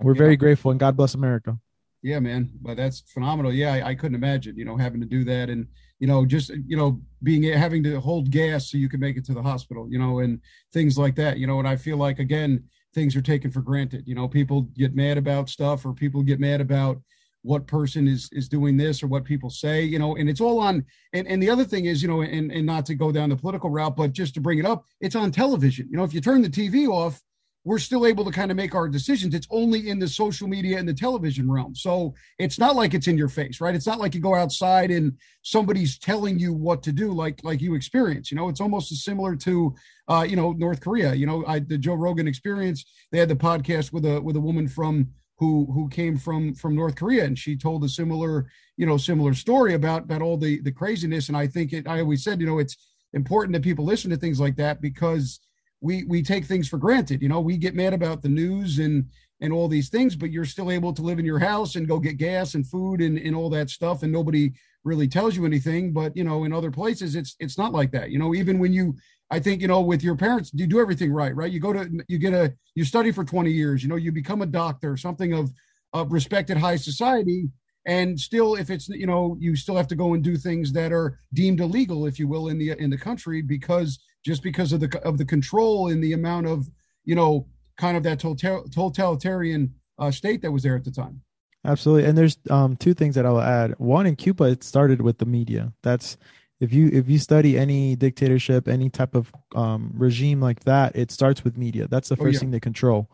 we're 0.00 0.14
very 0.14 0.36
grateful 0.36 0.70
and 0.70 0.80
god 0.80 0.96
bless 0.96 1.14
america 1.14 1.56
yeah, 2.02 2.18
man. 2.18 2.50
But 2.60 2.76
that's 2.76 3.00
phenomenal. 3.00 3.52
Yeah, 3.52 3.72
I, 3.72 3.88
I, 3.90 3.94
couldn't 3.94 4.16
imagine, 4.16 4.56
you 4.56 4.64
know, 4.64 4.76
having 4.76 5.00
to 5.00 5.06
do 5.06 5.24
that 5.24 5.48
and, 5.48 5.66
you 6.00 6.08
know, 6.08 6.26
just, 6.26 6.50
you 6.66 6.76
know, 6.76 7.00
being 7.22 7.44
having 7.44 7.82
to 7.84 8.00
hold 8.00 8.30
gas 8.30 8.70
so 8.70 8.76
you 8.76 8.88
can 8.88 9.00
make 9.00 9.16
it 9.16 9.24
to 9.26 9.34
the 9.34 9.42
hospital, 9.42 9.86
you 9.88 9.98
know, 9.98 10.18
and 10.18 10.40
things 10.72 10.98
like 10.98 11.14
that, 11.16 11.38
you 11.38 11.46
know, 11.46 11.60
and 11.60 11.68
I 11.68 11.76
feel 11.76 11.96
like, 11.96 12.18
again, 12.18 12.64
things 12.92 13.14
are 13.14 13.22
taken 13.22 13.50
for 13.50 13.60
granted. 13.60 14.02
You 14.06 14.16
know, 14.16 14.26
people 14.26 14.62
get 14.74 14.96
mad 14.96 15.16
about 15.16 15.48
stuff 15.48 15.86
or 15.86 15.94
people 15.94 16.22
get 16.22 16.40
mad 16.40 16.60
about 16.60 17.00
what 17.44 17.66
person 17.66 18.06
is 18.06 18.28
is 18.32 18.48
doing 18.48 18.76
this 18.76 19.02
or 19.02 19.08
what 19.08 19.24
people 19.24 19.50
say, 19.50 19.82
you 19.82 19.98
know, 19.98 20.16
and 20.16 20.28
it's 20.28 20.40
all 20.40 20.60
on 20.60 20.84
and, 21.12 21.26
and 21.26 21.42
the 21.42 21.50
other 21.50 21.64
thing 21.64 21.86
is, 21.86 22.02
you 22.02 22.08
know, 22.08 22.22
and, 22.22 22.52
and 22.52 22.66
not 22.66 22.86
to 22.86 22.94
go 22.94 23.10
down 23.10 23.28
the 23.28 23.36
political 23.36 23.70
route, 23.70 23.96
but 23.96 24.12
just 24.12 24.34
to 24.34 24.40
bring 24.40 24.58
it 24.58 24.66
up, 24.66 24.84
it's 25.00 25.16
on 25.16 25.30
television. 25.30 25.88
You 25.90 25.96
know, 25.96 26.04
if 26.04 26.14
you 26.14 26.20
turn 26.20 26.42
the 26.42 26.48
TV 26.48 26.88
off, 26.88 27.20
we're 27.64 27.78
still 27.78 28.06
able 28.06 28.24
to 28.24 28.30
kind 28.30 28.50
of 28.50 28.56
make 28.56 28.74
our 28.74 28.88
decisions. 28.88 29.34
It's 29.34 29.46
only 29.50 29.88
in 29.88 29.98
the 29.98 30.08
social 30.08 30.48
media 30.48 30.78
and 30.78 30.88
the 30.88 30.94
television 30.94 31.50
realm. 31.50 31.74
So 31.74 32.14
it's 32.38 32.58
not 32.58 32.74
like 32.74 32.92
it's 32.92 33.06
in 33.06 33.16
your 33.16 33.28
face, 33.28 33.60
right? 33.60 33.74
It's 33.74 33.86
not 33.86 34.00
like 34.00 34.14
you 34.14 34.20
go 34.20 34.34
outside 34.34 34.90
and 34.90 35.16
somebody's 35.42 35.98
telling 35.98 36.38
you 36.38 36.52
what 36.52 36.82
to 36.82 36.92
do, 36.92 37.12
like 37.12 37.42
like 37.44 37.60
you 37.60 37.74
experience. 37.74 38.30
You 38.30 38.36
know, 38.36 38.48
it's 38.48 38.60
almost 38.60 38.92
similar 39.04 39.36
to, 39.36 39.74
uh, 40.08 40.26
you 40.28 40.34
know, 40.34 40.52
North 40.52 40.80
Korea. 40.80 41.14
You 41.14 41.26
know, 41.26 41.44
I, 41.46 41.60
the 41.60 41.78
Joe 41.78 41.94
Rogan 41.94 42.26
experience. 42.26 42.84
They 43.12 43.18
had 43.18 43.28
the 43.28 43.36
podcast 43.36 43.92
with 43.92 44.04
a 44.06 44.20
with 44.20 44.36
a 44.36 44.40
woman 44.40 44.66
from 44.66 45.12
who 45.38 45.66
who 45.72 45.88
came 45.88 46.16
from 46.16 46.54
from 46.54 46.74
North 46.74 46.96
Korea, 46.96 47.24
and 47.24 47.38
she 47.38 47.56
told 47.56 47.84
a 47.84 47.88
similar 47.88 48.48
you 48.76 48.86
know 48.86 48.96
similar 48.96 49.34
story 49.34 49.74
about 49.74 50.02
about 50.02 50.22
all 50.22 50.36
the 50.36 50.60
the 50.62 50.72
craziness. 50.72 51.28
And 51.28 51.36
I 51.36 51.46
think 51.46 51.72
it. 51.72 51.86
I 51.86 52.00
always 52.00 52.24
said, 52.24 52.40
you 52.40 52.46
know, 52.46 52.58
it's 52.58 52.76
important 53.12 53.52
that 53.52 53.62
people 53.62 53.84
listen 53.84 54.10
to 54.10 54.16
things 54.16 54.40
like 54.40 54.56
that 54.56 54.80
because 54.80 55.38
we 55.82 56.04
we 56.04 56.22
take 56.22 56.46
things 56.46 56.68
for 56.68 56.78
granted. 56.78 57.20
You 57.20 57.28
know, 57.28 57.40
we 57.40 57.58
get 57.58 57.74
mad 57.74 57.92
about 57.92 58.22
the 58.22 58.28
news 58.28 58.78
and 58.78 59.06
and 59.40 59.52
all 59.52 59.66
these 59.66 59.88
things, 59.88 60.14
but 60.14 60.30
you're 60.30 60.44
still 60.44 60.70
able 60.70 60.92
to 60.94 61.02
live 61.02 61.18
in 61.18 61.24
your 61.24 61.40
house 61.40 61.74
and 61.74 61.88
go 61.88 61.98
get 61.98 62.16
gas 62.16 62.54
and 62.54 62.64
food 62.64 63.00
and, 63.00 63.18
and 63.18 63.34
all 63.34 63.50
that 63.50 63.68
stuff, 63.68 64.04
and 64.04 64.12
nobody 64.12 64.52
really 64.84 65.08
tells 65.08 65.36
you 65.36 65.44
anything. 65.44 65.92
But 65.92 66.16
you 66.16 66.22
know, 66.22 66.44
in 66.44 66.52
other 66.52 66.70
places, 66.70 67.16
it's 67.16 67.34
it's 67.40 67.58
not 67.58 67.72
like 67.72 67.90
that. 67.90 68.10
You 68.10 68.20
know, 68.20 68.34
even 68.34 68.60
when 68.60 68.72
you 68.72 68.94
I 69.30 69.40
think 69.40 69.60
you 69.60 69.68
know 69.68 69.80
with 69.80 70.04
your 70.04 70.16
parents, 70.16 70.52
you 70.54 70.66
do 70.66 70.80
everything 70.80 71.12
right, 71.12 71.34
right? 71.34 71.50
You 71.50 71.58
go 71.58 71.72
to 71.72 71.90
you 72.06 72.18
get 72.18 72.32
a 72.32 72.54
you 72.76 72.84
study 72.84 73.10
for 73.10 73.24
20 73.24 73.50
years, 73.50 73.82
you 73.82 73.88
know, 73.88 73.96
you 73.96 74.12
become 74.12 74.42
a 74.42 74.46
doctor, 74.46 74.96
something 74.96 75.34
of 75.34 75.50
of 75.92 76.12
respected 76.12 76.56
high 76.56 76.76
society, 76.76 77.50
and 77.86 78.18
still 78.18 78.54
if 78.54 78.70
it's 78.70 78.88
you 78.88 79.06
know 79.06 79.36
you 79.40 79.56
still 79.56 79.76
have 79.76 79.88
to 79.88 79.96
go 79.96 80.14
and 80.14 80.22
do 80.22 80.36
things 80.36 80.72
that 80.72 80.92
are 80.92 81.18
deemed 81.34 81.60
illegal, 81.60 82.06
if 82.06 82.20
you 82.20 82.28
will, 82.28 82.48
in 82.48 82.58
the 82.58 82.80
in 82.80 82.90
the 82.90 82.98
country 82.98 83.42
because 83.42 83.98
just 84.24 84.42
because 84.42 84.72
of 84.72 84.80
the 84.80 85.00
of 85.04 85.18
the 85.18 85.24
control 85.24 85.88
and 85.88 86.02
the 86.02 86.12
amount 86.12 86.46
of 86.46 86.68
you 87.04 87.14
know 87.14 87.46
kind 87.76 87.96
of 87.96 88.02
that 88.02 88.18
totalitarian 88.18 89.74
uh, 89.98 90.10
state 90.10 90.42
that 90.42 90.52
was 90.52 90.62
there 90.62 90.76
at 90.76 90.84
the 90.84 90.90
time. 90.90 91.20
Absolutely, 91.64 92.08
and 92.08 92.18
there's 92.18 92.38
um, 92.50 92.76
two 92.76 92.92
things 92.92 93.14
that 93.14 93.24
I 93.24 93.30
will 93.30 93.40
add. 93.40 93.74
One, 93.78 94.06
in 94.06 94.16
Cuba, 94.16 94.44
it 94.44 94.64
started 94.64 95.00
with 95.00 95.18
the 95.18 95.26
media. 95.26 95.72
That's 95.82 96.16
if 96.62 96.72
you 96.72 96.90
if 96.92 97.08
you 97.08 97.18
study 97.18 97.58
any 97.58 97.96
dictatorship, 97.96 98.68
any 98.68 98.90
type 98.90 99.14
of 99.14 99.32
um, 99.54 99.92
regime 99.94 100.40
like 100.40 100.60
that, 100.64 100.96
it 100.96 101.10
starts 101.10 101.44
with 101.44 101.56
media. 101.56 101.86
That's 101.88 102.08
the 102.08 102.16
oh, 102.16 102.24
first 102.24 102.26
oh, 102.26 102.30
yeah. 102.30 102.38
thing 102.40 102.50
they 102.50 102.60
control. 102.60 103.10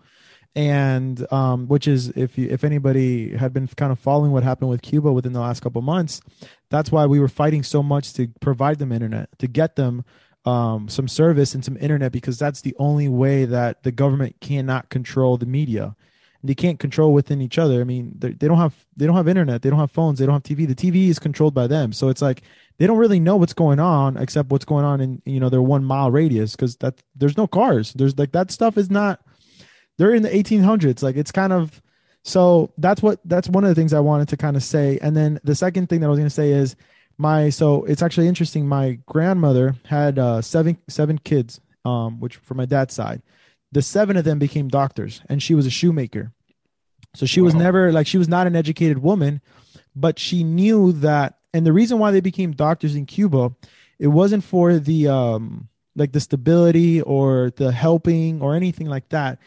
And 0.54 1.30
um, 1.30 1.68
which 1.68 1.86
is 1.86 2.08
if 2.10 2.38
you 2.38 2.48
if 2.50 2.64
anybody 2.64 3.36
had 3.36 3.52
been 3.52 3.66
kind 3.68 3.92
of 3.92 3.98
following 3.98 4.32
what 4.32 4.42
happened 4.42 4.70
with 4.70 4.82
Cuba 4.82 5.12
within 5.12 5.34
the 5.34 5.40
last 5.40 5.60
couple 5.60 5.82
months, 5.82 6.20
that's 6.70 6.90
why 6.90 7.06
we 7.06 7.20
were 7.20 7.28
fighting 7.28 7.62
so 7.62 7.82
much 7.82 8.14
to 8.14 8.28
provide 8.40 8.78
them 8.78 8.92
internet 8.92 9.28
to 9.38 9.46
get 9.46 9.76
them 9.76 10.04
um, 10.48 10.88
some 10.88 11.08
service 11.08 11.54
and 11.54 11.64
some 11.64 11.76
internet 11.78 12.12
because 12.12 12.38
that's 12.38 12.60
the 12.62 12.74
only 12.78 13.08
way 13.08 13.44
that 13.44 13.82
the 13.82 13.92
government 13.92 14.36
cannot 14.40 14.88
control 14.88 15.36
the 15.36 15.46
media. 15.46 15.94
They 16.42 16.54
can't 16.54 16.78
control 16.78 17.12
within 17.12 17.42
each 17.42 17.58
other. 17.58 17.80
I 17.80 17.84
mean, 17.84 18.12
they 18.16 18.30
don't 18.30 18.58
have 18.58 18.74
they 18.96 19.06
don't 19.06 19.16
have 19.16 19.28
internet, 19.28 19.60
they 19.60 19.70
don't 19.70 19.78
have 19.78 19.90
phones, 19.90 20.18
they 20.18 20.26
don't 20.26 20.34
have 20.34 20.42
TV. 20.44 20.68
The 20.68 20.74
TV 20.74 21.08
is 21.08 21.18
controlled 21.18 21.52
by 21.52 21.66
them. 21.66 21.92
So 21.92 22.08
it's 22.08 22.22
like 22.22 22.42
they 22.78 22.86
don't 22.86 22.98
really 22.98 23.20
know 23.20 23.36
what's 23.36 23.52
going 23.52 23.80
on 23.80 24.16
except 24.16 24.50
what's 24.50 24.64
going 24.64 24.84
on 24.84 25.00
in 25.00 25.22
you 25.24 25.40
know 25.40 25.48
their 25.48 25.62
one 25.62 25.84
mile 25.84 26.10
radius 26.10 26.56
because 26.56 26.76
that 26.76 27.00
there's 27.14 27.36
no 27.36 27.46
cars 27.46 27.92
there's 27.94 28.16
like 28.18 28.32
that 28.32 28.50
stuff 28.50 28.78
is 28.78 28.90
not 28.90 29.20
they're 29.98 30.14
in 30.14 30.22
the 30.22 30.30
1800s 30.30 31.02
like 31.02 31.16
it's 31.16 31.32
kind 31.32 31.52
of 31.52 31.82
so 32.24 32.72
that's 32.78 33.02
what 33.02 33.20
that's 33.24 33.48
one 33.48 33.64
of 33.64 33.68
the 33.68 33.74
things 33.74 33.92
i 33.92 34.00
wanted 34.00 34.28
to 34.28 34.36
kind 34.36 34.56
of 34.56 34.62
say 34.62 34.98
and 35.02 35.16
then 35.16 35.38
the 35.44 35.54
second 35.54 35.88
thing 35.88 36.00
that 36.00 36.06
i 36.06 36.10
was 36.10 36.18
going 36.18 36.26
to 36.26 36.34
say 36.34 36.50
is 36.50 36.76
my 37.18 37.50
so 37.50 37.84
it's 37.84 38.02
actually 38.02 38.28
interesting 38.28 38.66
my 38.66 38.98
grandmother 39.06 39.74
had 39.86 40.18
uh 40.18 40.40
seven 40.40 40.78
seven 40.88 41.18
kids 41.18 41.60
um 41.84 42.20
which 42.20 42.36
for 42.36 42.54
my 42.54 42.64
dad's 42.64 42.94
side 42.94 43.22
the 43.72 43.82
seven 43.82 44.16
of 44.16 44.24
them 44.24 44.38
became 44.38 44.68
doctors 44.68 45.22
and 45.28 45.42
she 45.42 45.54
was 45.54 45.66
a 45.66 45.70
shoemaker 45.70 46.32
so 47.14 47.26
she 47.26 47.40
wow. 47.40 47.46
was 47.46 47.54
never 47.54 47.92
like 47.92 48.06
she 48.06 48.18
was 48.18 48.28
not 48.28 48.46
an 48.46 48.56
educated 48.56 48.98
woman 48.98 49.40
but 49.94 50.18
she 50.18 50.44
knew 50.44 50.92
that 50.92 51.38
and 51.52 51.66
the 51.66 51.72
reason 51.72 51.98
why 51.98 52.10
they 52.10 52.20
became 52.20 52.52
doctors 52.52 52.94
in 52.94 53.04
cuba 53.04 53.52
it 53.98 54.08
wasn't 54.08 54.42
for 54.44 54.78
the 54.78 55.08
um 55.08 55.68
like 55.96 56.12
the 56.12 56.20
stability 56.20 57.02
or 57.02 57.50
the 57.56 57.72
helping 57.72 58.40
or 58.40 58.54
anything 58.54 58.86
like 58.86 59.08
that 59.08 59.38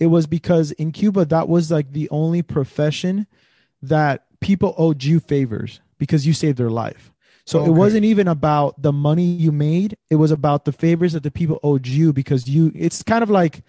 it 0.00 0.06
was 0.06 0.26
because 0.26 0.72
in 0.72 0.90
Cuba 0.90 1.26
that 1.26 1.48
was 1.48 1.70
like 1.70 1.92
the 1.92 2.08
only 2.08 2.42
profession 2.42 3.26
that 3.82 4.24
people 4.40 4.74
owed 4.78 5.04
you 5.04 5.20
favors 5.20 5.80
because 5.98 6.26
you 6.26 6.32
saved 6.32 6.56
their 6.56 6.70
life. 6.70 7.09
So 7.50 7.58
okay. 7.58 7.68
it 7.68 7.72
wasn't 7.72 8.04
even 8.04 8.28
about 8.28 8.80
the 8.80 8.92
money 8.92 9.24
you 9.24 9.50
made, 9.50 9.96
it 10.08 10.14
was 10.14 10.30
about 10.30 10.64
the 10.64 10.70
favors 10.70 11.14
that 11.14 11.24
the 11.24 11.32
people 11.32 11.58
owed 11.64 11.84
you 11.84 12.12
because 12.12 12.46
you 12.46 12.70
it's 12.76 13.02
kind 13.02 13.24
of 13.24 13.30
like 13.30 13.64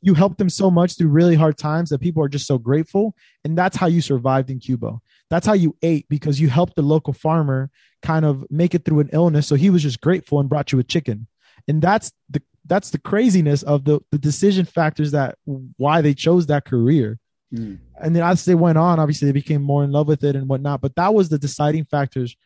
you 0.00 0.14
helped 0.14 0.38
them 0.38 0.50
so 0.50 0.72
much 0.72 0.98
through 0.98 1.06
really 1.06 1.36
hard 1.36 1.56
times 1.56 1.90
that 1.90 2.00
people 2.00 2.20
are 2.20 2.28
just 2.28 2.48
so 2.48 2.58
grateful 2.58 3.14
and 3.44 3.56
that's 3.56 3.76
how 3.76 3.86
you 3.86 4.00
survived 4.00 4.50
in 4.50 4.58
Cuba. 4.58 4.98
That's 5.30 5.46
how 5.46 5.52
you 5.52 5.76
ate 5.82 6.08
because 6.08 6.40
you 6.40 6.48
helped 6.48 6.74
the 6.74 6.82
local 6.82 7.12
farmer 7.12 7.70
kind 8.02 8.24
of 8.24 8.44
make 8.50 8.74
it 8.74 8.84
through 8.84 8.98
an 8.98 9.10
illness 9.12 9.46
so 9.46 9.54
he 9.54 9.70
was 9.70 9.84
just 9.84 10.00
grateful 10.00 10.40
and 10.40 10.48
brought 10.48 10.72
you 10.72 10.80
a 10.80 10.82
chicken. 10.82 11.28
And 11.68 11.80
that's 11.80 12.10
the 12.28 12.42
that's 12.66 12.90
the 12.90 12.98
craziness 12.98 13.62
of 13.62 13.84
the 13.84 14.00
the 14.10 14.18
decision 14.18 14.64
factors 14.64 15.12
that 15.12 15.38
why 15.76 16.00
they 16.00 16.12
chose 16.12 16.46
that 16.46 16.64
career. 16.64 17.20
Mm. 17.54 17.78
And 18.00 18.16
then 18.16 18.24
as 18.24 18.44
they 18.46 18.56
went 18.56 18.78
on, 18.78 18.98
obviously 18.98 19.26
they 19.26 19.32
became 19.32 19.62
more 19.62 19.84
in 19.84 19.92
love 19.92 20.08
with 20.08 20.24
it 20.24 20.34
and 20.34 20.48
whatnot. 20.48 20.80
But 20.80 20.96
that 20.96 21.14
was 21.14 21.28
the 21.28 21.38
deciding 21.38 21.84
factors 21.84 22.36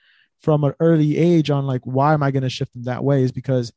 from 0.41 0.65
an 0.65 0.75
early 0.81 1.17
age 1.17 1.51
on 1.51 1.67
like 1.67 1.83
why 1.85 2.15
am 2.15 2.23
I 2.23 2.31
going 2.31 2.43
to 2.43 2.51
shift 2.51 2.73
them 2.75 2.85
that 2.85 3.03
way 3.03 3.23
is 3.23 3.33
because 3.33 3.73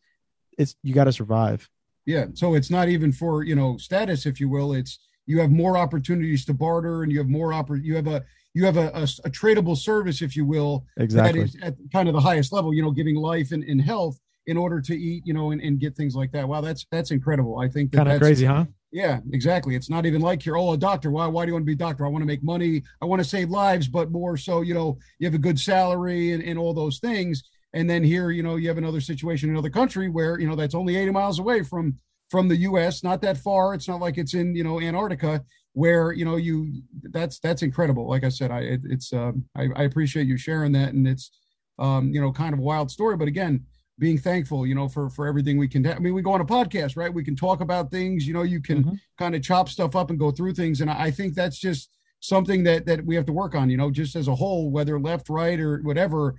it's 0.58 0.76
you 0.84 0.94
got 0.94 1.06
to 1.06 1.14
survive. 1.14 1.70
Yeah. 2.06 2.26
So 2.34 2.56
it's 2.56 2.70
not 2.70 2.90
even 2.90 3.12
for 3.12 3.44
you 3.44 3.56
know 3.56 3.78
status, 3.78 4.26
if 4.26 4.40
you 4.40 4.50
will. 4.50 4.74
It's 4.74 5.00
you 5.26 5.40
have 5.40 5.52
more 5.52 5.78
opportunities 5.78 6.44
to 6.46 6.54
barter, 6.54 7.04
and 7.04 7.12
you 7.12 7.20
have 7.20 7.30
more 7.30 7.52
oppor- 7.52 7.84
You 7.84 7.96
have 7.96 8.08
a 8.08 8.24
you 8.54 8.66
have 8.66 8.78
a, 8.78 8.88
a, 8.90 9.04
a 9.04 9.30
tradable 9.30 9.78
service, 9.78 10.22
if 10.22 10.36
you 10.36 10.44
will, 10.44 10.86
exactly. 10.98 11.42
that 11.42 11.48
is 11.48 11.56
at 11.62 11.76
kind 11.92 12.08
of 12.08 12.16
the 12.16 12.20
highest 12.20 12.52
level. 12.52 12.74
You 12.74 12.82
know, 12.82 12.92
giving 12.92 13.16
life 13.16 13.52
and, 13.52 13.64
and 13.64 13.82
health 13.82 14.20
in 14.48 14.58
order 14.58 14.82
to 14.82 14.98
eat, 14.98 15.26
you 15.26 15.34
know, 15.34 15.52
and, 15.52 15.62
and 15.62 15.80
get 15.80 15.96
things 15.96 16.16
like 16.16 16.32
that. 16.32 16.48
Wow, 16.48 16.62
that's 16.62 16.86
that's 16.92 17.12
incredible. 17.12 17.60
I 17.60 17.70
think 17.70 17.92
that 17.92 17.98
kind 17.98 18.12
of 18.12 18.20
crazy, 18.20 18.46
huh? 18.46 18.66
Yeah, 18.92 19.20
exactly. 19.32 19.76
It's 19.76 19.90
not 19.90 20.06
even 20.08 20.22
like 20.22 20.46
you're 20.46 20.58
oh 20.58 20.74
a 20.74 20.78
doctor. 20.78 21.12
Why 21.12 21.28
why 21.28 21.46
do 21.46 21.50
you 21.50 21.54
want 21.54 21.62
to 21.64 21.68
be 21.68 21.74
a 21.74 21.76
doctor? 21.76 22.06
I 22.06 22.10
want 22.10 22.24
to 22.24 22.26
make 22.28 22.44
money. 22.44 22.82
I 23.02 23.06
want 23.06 23.22
to 23.22 23.28
save 23.28 23.50
lives, 23.52 23.88
but 23.88 24.12
more 24.12 24.36
so, 24.36 24.62
you 24.62 24.74
know, 24.74 24.98
you 25.20 25.28
have 25.28 25.36
a 25.36 25.40
good 25.40 25.60
salary 25.60 26.32
and, 26.32 26.44
and 26.44 26.58
all 26.58 26.74
those 26.74 26.98
things. 27.00 27.44
And 27.74 27.88
then 27.88 28.04
here, 28.04 28.32
you 28.32 28.42
know, 28.42 28.56
you 28.56 28.68
have 28.68 28.80
another 28.80 29.00
situation 29.00 29.50
in 29.50 29.56
another 29.56 29.70
country 29.70 30.10
where, 30.10 30.40
you 30.40 30.48
know, 30.48 30.56
that's 30.56 30.74
only 30.74 30.96
80 30.96 31.12
miles 31.12 31.38
away 31.40 31.62
from 31.64 31.98
from 32.32 32.48
the 32.48 32.58
US, 32.58 33.04
not 33.04 33.22
that 33.22 33.38
far. 33.38 33.76
It's 33.76 33.88
not 33.88 34.00
like 34.02 34.18
it's 34.18 34.34
in, 34.34 34.56
you 34.56 34.64
know, 34.64 34.80
Antarctica 34.82 35.44
where, 35.74 36.12
you 36.12 36.26
know, 36.26 36.38
you 36.38 36.82
that's 37.12 37.40
that's 37.40 37.62
incredible. 37.62 38.10
Like 38.10 38.24
I 38.24 38.30
said, 38.30 38.50
I 38.50 38.62
it, 38.62 38.82
it's 38.86 39.14
um 39.14 39.46
I, 39.56 39.68
I 39.76 39.84
appreciate 39.84 40.26
you 40.26 40.38
sharing 40.38 40.72
that 40.72 40.94
and 40.94 41.08
it's 41.08 41.30
um, 41.78 42.12
you 42.12 42.20
know, 42.20 42.32
kind 42.32 42.54
of 42.54 42.60
a 42.60 42.64
wild 42.64 42.92
story. 42.92 43.16
But 43.16 43.28
again, 43.30 43.66
being 44.00 44.18
thankful, 44.18 44.66
you 44.66 44.74
know, 44.74 44.88
for 44.88 45.10
for 45.10 45.28
everything 45.28 45.58
we 45.58 45.68
can. 45.68 45.86
I 45.86 46.00
mean, 46.00 46.14
we 46.14 46.22
go 46.22 46.32
on 46.32 46.42
a 46.42 46.46
podcast, 46.46 46.96
right? 46.96 47.14
We 47.14 47.24
can 47.24 47.36
talk 47.36 47.62
about 47.62 47.92
things. 47.92 48.26
You 48.26 48.34
know, 48.34 48.44
you 48.44 48.62
can 48.62 48.84
mm-hmm. 48.84 48.96
kind 49.18 49.36
of 49.36 49.44
chop 49.44 49.70
stuff 49.70 49.96
up 49.96 50.10
and 50.10 50.18
go 50.18 50.32
through 50.32 50.54
things, 50.54 50.82
and 50.82 50.90
I 50.90 51.12
think 51.12 51.36
that's 51.36 51.60
just 51.60 51.90
something 52.22 52.64
that 52.64 52.86
that 52.86 53.06
we 53.06 53.16
have 53.16 53.26
to 53.26 53.34
work 53.34 53.54
on. 53.54 53.70
You 53.70 53.78
know, 53.78 53.92
just 53.92 54.16
as 54.16 54.28
a 54.28 54.36
whole, 54.36 54.72
whether 54.72 55.00
left, 55.00 55.30
right, 55.30 55.60
or 55.60 55.80
whatever. 55.84 56.36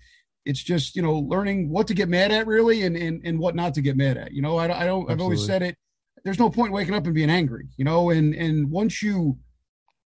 It's 0.46 0.62
just 0.62 0.96
you 0.96 1.02
know 1.02 1.18
learning 1.18 1.68
what 1.68 1.86
to 1.88 1.94
get 1.94 2.08
mad 2.08 2.32
at 2.32 2.46
really, 2.46 2.82
and 2.82 2.96
and 2.96 3.20
and 3.24 3.38
what 3.38 3.54
not 3.54 3.74
to 3.74 3.82
get 3.82 3.96
mad 3.96 4.16
at. 4.16 4.32
You 4.32 4.40
know, 4.40 4.56
I, 4.56 4.64
I 4.64 4.86
don't. 4.86 5.02
Absolutely. 5.02 5.12
I've 5.12 5.20
always 5.20 5.44
said 5.44 5.62
it. 5.62 5.76
There's 6.24 6.38
no 6.38 6.50
point 6.50 6.72
waking 6.72 6.94
up 6.94 7.04
and 7.04 7.14
being 7.14 7.30
angry. 7.30 7.68
You 7.76 7.84
know, 7.84 8.10
and 8.10 8.34
and 8.34 8.70
once 8.70 9.02
you 9.02 9.38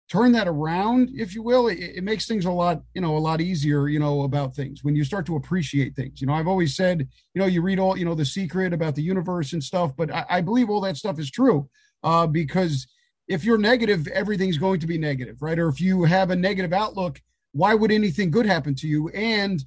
turn 0.09 0.31
that 0.31 0.47
around, 0.47 1.09
if 1.13 1.35
you 1.35 1.43
will, 1.43 1.67
it, 1.67 1.79
it, 1.79 2.03
makes 2.03 2.27
things 2.27 2.45
a 2.45 2.51
lot, 2.51 2.81
you 2.93 3.01
know, 3.01 3.17
a 3.17 3.19
lot 3.19 3.41
easier, 3.41 3.89
you 3.89 3.99
know, 3.99 4.21
about 4.21 4.55
things 4.55 4.83
when 4.83 4.95
you 4.95 5.03
start 5.03 5.25
to 5.25 5.35
appreciate 5.35 5.95
things. 5.95 6.21
You 6.21 6.27
know, 6.27 6.33
I've 6.33 6.47
always 6.47 6.75
said, 6.75 7.07
you 7.33 7.41
know, 7.41 7.45
you 7.45 7.61
read 7.61 7.77
all, 7.77 7.97
you 7.97 8.05
know, 8.05 8.15
the 8.15 8.23
secret 8.23 8.73
about 8.73 8.95
the 8.95 9.01
universe 9.01 9.53
and 9.53 9.63
stuff, 9.63 9.93
but 9.97 10.09
I, 10.13 10.25
I 10.29 10.41
believe 10.41 10.69
all 10.69 10.81
that 10.81 10.97
stuff 10.97 11.19
is 11.19 11.29
true 11.29 11.69
uh, 12.03 12.25
because 12.25 12.87
if 13.27 13.43
you're 13.43 13.57
negative, 13.57 14.07
everything's 14.07 14.57
going 14.57 14.79
to 14.79 14.87
be 14.87 14.97
negative, 14.97 15.41
right? 15.41 15.59
Or 15.59 15.67
if 15.67 15.81
you 15.81 16.03
have 16.03 16.29
a 16.29 16.35
negative 16.35 16.71
outlook, 16.71 17.21
why 17.51 17.73
would 17.73 17.91
anything 17.91 18.31
good 18.31 18.45
happen 18.45 18.75
to 18.75 18.87
you? 18.87 19.09
And 19.09 19.61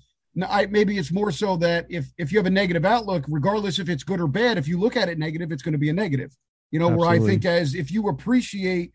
I, 0.49 0.67
maybe 0.67 0.97
it's 0.97 1.13
more 1.13 1.33
so 1.33 1.57
that 1.57 1.87
if 1.91 2.07
if 2.17 2.33
you 2.33 2.39
have 2.39 2.47
a 2.47 2.51
negative 2.51 2.85
outlook, 2.85 3.25
regardless 3.29 3.79
if 3.79 3.89
it's 3.89 4.05
good 4.05 4.21
or 4.21 4.29
bad, 4.29 4.57
if 4.57 4.69
you 4.69 4.79
look 4.79 4.97
at 4.97 5.09
it 5.09 5.19
negative, 5.19 5.53
it's 5.53 5.63
going 5.63 5.73
to 5.73 5.79
be 5.79 5.91
a 5.91 5.93
negative. 5.93 6.35
You 6.71 6.79
know, 6.79 6.87
Absolutely. 6.87 7.19
where 7.19 7.27
I 7.27 7.31
think 7.31 7.45
as 7.45 7.75
if 7.75 7.91
you 7.91 8.09
appreciate 8.09 8.95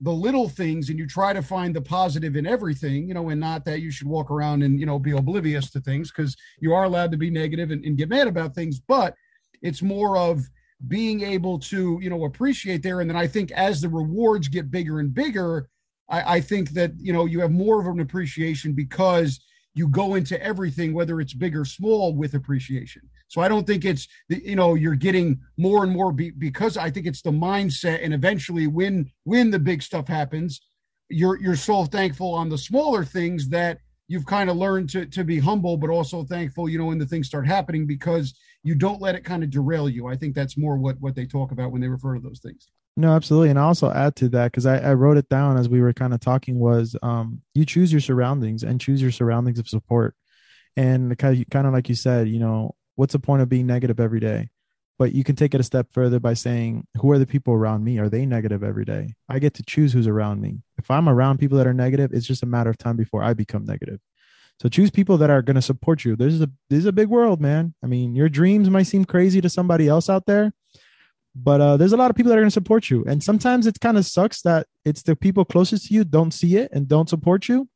the 0.00 0.10
little 0.10 0.48
things 0.48 0.88
and 0.88 0.98
you 0.98 1.06
try 1.06 1.32
to 1.32 1.42
find 1.42 1.76
the 1.76 1.80
positive 1.80 2.36
in 2.36 2.46
everything, 2.46 3.06
you 3.06 3.14
know, 3.14 3.28
and 3.28 3.40
not 3.40 3.64
that 3.66 3.80
you 3.80 3.90
should 3.90 4.06
walk 4.06 4.30
around 4.30 4.62
and, 4.62 4.80
you 4.80 4.86
know, 4.86 4.98
be 4.98 5.12
oblivious 5.12 5.70
to 5.70 5.80
things 5.80 6.10
because 6.10 6.34
you 6.60 6.72
are 6.72 6.84
allowed 6.84 7.10
to 7.10 7.18
be 7.18 7.30
negative 7.30 7.70
and, 7.70 7.84
and 7.84 7.98
get 7.98 8.08
mad 8.08 8.26
about 8.26 8.54
things, 8.54 8.80
but 8.80 9.14
it's 9.60 9.82
more 9.82 10.16
of 10.16 10.48
being 10.88 11.20
able 11.20 11.58
to, 11.58 11.98
you 12.00 12.08
know, 12.08 12.24
appreciate 12.24 12.82
there. 12.82 13.00
And 13.00 13.10
then 13.10 13.16
I 13.16 13.26
think 13.26 13.50
as 13.52 13.82
the 13.82 13.90
rewards 13.90 14.48
get 14.48 14.70
bigger 14.70 15.00
and 15.00 15.12
bigger, 15.12 15.68
I, 16.08 16.36
I 16.36 16.40
think 16.40 16.70
that, 16.70 16.92
you 16.98 17.12
know, 17.12 17.26
you 17.26 17.40
have 17.40 17.52
more 17.52 17.78
of 17.78 17.86
an 17.86 18.00
appreciation 18.00 18.72
because 18.72 19.40
you 19.74 19.86
go 19.86 20.14
into 20.14 20.42
everything, 20.42 20.94
whether 20.94 21.20
it's 21.20 21.34
big 21.34 21.54
or 21.54 21.66
small, 21.66 22.14
with 22.14 22.34
appreciation. 22.34 23.02
So 23.30 23.40
I 23.40 23.48
don't 23.48 23.66
think 23.66 23.84
it's 23.84 24.08
you 24.28 24.56
know 24.56 24.74
you're 24.74 24.96
getting 24.96 25.40
more 25.56 25.84
and 25.84 25.92
more 25.92 26.12
be, 26.12 26.30
because 26.30 26.76
I 26.76 26.90
think 26.90 27.06
it's 27.06 27.22
the 27.22 27.30
mindset, 27.30 28.04
and 28.04 28.12
eventually 28.12 28.66
when 28.66 29.10
when 29.24 29.50
the 29.50 29.58
big 29.58 29.82
stuff 29.82 30.08
happens, 30.08 30.60
you're 31.08 31.40
you're 31.40 31.56
so 31.56 31.84
thankful 31.84 32.34
on 32.34 32.48
the 32.48 32.58
smaller 32.58 33.04
things 33.04 33.48
that 33.50 33.78
you've 34.08 34.26
kind 34.26 34.50
of 34.50 34.56
learned 34.56 34.90
to 34.90 35.06
to 35.06 35.22
be 35.22 35.38
humble, 35.38 35.76
but 35.76 35.90
also 35.90 36.24
thankful, 36.24 36.68
you 36.68 36.76
know, 36.76 36.86
when 36.86 36.98
the 36.98 37.06
things 37.06 37.28
start 37.28 37.46
happening 37.46 37.86
because 37.86 38.34
you 38.64 38.74
don't 38.74 39.00
let 39.00 39.14
it 39.14 39.24
kind 39.24 39.44
of 39.44 39.50
derail 39.50 39.88
you. 39.88 40.08
I 40.08 40.16
think 40.16 40.34
that's 40.34 40.58
more 40.58 40.76
what 40.76 41.00
what 41.00 41.14
they 41.14 41.24
talk 41.24 41.52
about 41.52 41.70
when 41.70 41.80
they 41.80 41.88
refer 41.88 42.14
to 42.16 42.20
those 42.20 42.40
things. 42.40 42.68
No, 42.96 43.12
absolutely. 43.12 43.50
And 43.50 43.58
I 43.58 43.62
also 43.62 43.90
add 43.90 44.16
to 44.16 44.28
that 44.30 44.50
because 44.50 44.66
I, 44.66 44.78
I, 44.78 44.94
wrote 44.94 45.16
it 45.16 45.28
down 45.28 45.56
as 45.56 45.68
we 45.68 45.80
were 45.80 45.92
kind 45.92 46.12
of 46.12 46.20
talking 46.20 46.58
was 46.58 46.96
um, 47.02 47.40
you 47.54 47.64
choose 47.64 47.92
your 47.92 48.00
surroundings 48.00 48.64
and 48.64 48.80
choose 48.80 49.00
your 49.00 49.12
surroundings 49.12 49.60
of 49.60 49.68
support. 49.68 50.14
And 50.76 51.16
kind 51.16 51.46
of 51.54 51.72
like 51.72 51.88
you 51.88 51.94
said, 51.94 52.28
you 52.28 52.40
know, 52.40 52.74
what's 53.00 53.14
the 53.14 53.18
point 53.18 53.40
of 53.40 53.48
being 53.48 53.66
negative 53.66 53.98
every 53.98 54.20
day? 54.20 54.50
But 54.98 55.12
you 55.12 55.24
can 55.24 55.34
take 55.34 55.54
it 55.54 55.60
a 55.60 55.64
step 55.64 55.86
further 55.90 56.20
by 56.20 56.34
saying, 56.34 56.86
who 56.98 57.10
are 57.10 57.18
the 57.18 57.24
people 57.26 57.54
around 57.54 57.82
me? 57.82 57.98
Are 57.98 58.10
they 58.10 58.26
negative 58.26 58.62
every 58.62 58.84
day? 58.84 59.14
I 59.26 59.38
get 59.38 59.54
to 59.54 59.62
choose 59.62 59.94
who's 59.94 60.06
around 60.06 60.42
me. 60.42 60.58
If 60.76 60.90
I'm 60.90 61.08
around 61.08 61.38
people 61.38 61.56
that 61.56 61.66
are 61.66 61.72
negative, 61.72 62.10
it's 62.12 62.26
just 62.26 62.42
a 62.42 62.46
matter 62.46 62.68
of 62.68 62.76
time 62.76 62.98
before 62.98 63.22
I 63.22 63.32
become 63.32 63.64
negative. 63.64 64.00
So 64.60 64.68
choose 64.68 64.90
people 64.90 65.16
that 65.16 65.30
are 65.30 65.40
going 65.40 65.54
to 65.54 65.62
support 65.62 66.04
you. 66.04 66.14
This 66.14 66.34
is 66.34 66.42
a 66.42 66.50
this 66.68 66.80
is 66.80 66.84
a 66.84 66.92
big 66.92 67.08
world, 67.08 67.40
man. 67.40 67.72
I 67.82 67.86
mean, 67.86 68.14
your 68.14 68.28
dreams 68.28 68.68
might 68.68 68.82
seem 68.82 69.06
crazy 69.06 69.40
to 69.40 69.48
somebody 69.48 69.88
else 69.88 70.10
out 70.10 70.26
there, 70.26 70.52
but 71.34 71.62
uh, 71.62 71.76
there's 71.78 71.94
a 71.94 71.96
lot 71.96 72.10
of 72.10 72.16
people 72.16 72.28
that 72.28 72.36
are 72.36 72.42
going 72.42 72.48
to 72.48 72.60
support 72.62 72.90
you 72.90 73.02
and 73.06 73.22
sometimes 73.22 73.66
it 73.66 73.80
kind 73.80 73.96
of 73.96 74.04
sucks 74.04 74.42
that 74.42 74.66
it's 74.84 75.02
the 75.02 75.16
people 75.16 75.44
closest 75.44 75.86
to 75.86 75.94
you 75.94 76.04
don't 76.04 76.32
see 76.32 76.56
it 76.56 76.70
and 76.72 76.88
don't 76.88 77.08
support 77.08 77.48
you 77.48 77.68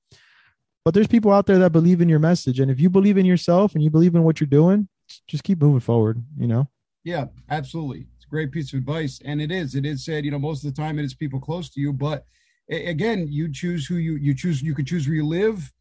but 0.85 0.93
there's 0.93 1.07
people 1.07 1.33
out 1.33 1.47
there 1.47 1.59
that 1.59 1.71
believe 1.71 2.01
in 2.01 2.09
your 2.09 2.19
message 2.19 2.59
and 2.61 2.71
if 2.71 2.81
you 2.81 2.91
believe 2.91 3.17
in 3.17 3.25
yourself 3.25 3.75
and 3.75 3.83
you 3.83 3.91
believe 3.91 4.15
in 4.15 4.25
what 4.25 4.41
you're 4.41 4.49
doing 4.49 4.89
just 5.27 5.45
keep 5.45 5.61
moving 5.61 5.81
forward 5.81 6.23
you 6.39 6.47
know? 6.47 6.69
Yeah 7.05 7.27
absolutely. 7.51 8.07
It's 8.17 8.27
a 8.27 8.29
great 8.29 8.53
piece 8.53 8.73
of 8.73 8.79
advice. 8.79 9.21
And 9.25 9.41
it 9.41 9.51
is. 9.53 9.75
It 9.75 9.85
is 9.87 10.05
said 10.05 10.25
you 10.25 10.31
know 10.31 10.39
most 10.39 10.65
of 10.65 10.75
the 10.75 10.81
time 10.81 10.99
it 10.99 11.05
is 11.05 11.15
people 11.15 11.41
close 11.41 11.71
to 11.71 11.81
you 11.81 11.93
but 11.93 12.27
again 12.71 13.27
you 13.29 13.53
choose 13.53 13.87
who 13.87 13.97
you 13.97 14.17
you 14.17 14.35
choose 14.35 14.63
you 14.63 14.75
can 14.75 14.85
choose 14.85 15.07
where 15.07 15.17
you 15.17 15.27
live. 15.27 15.73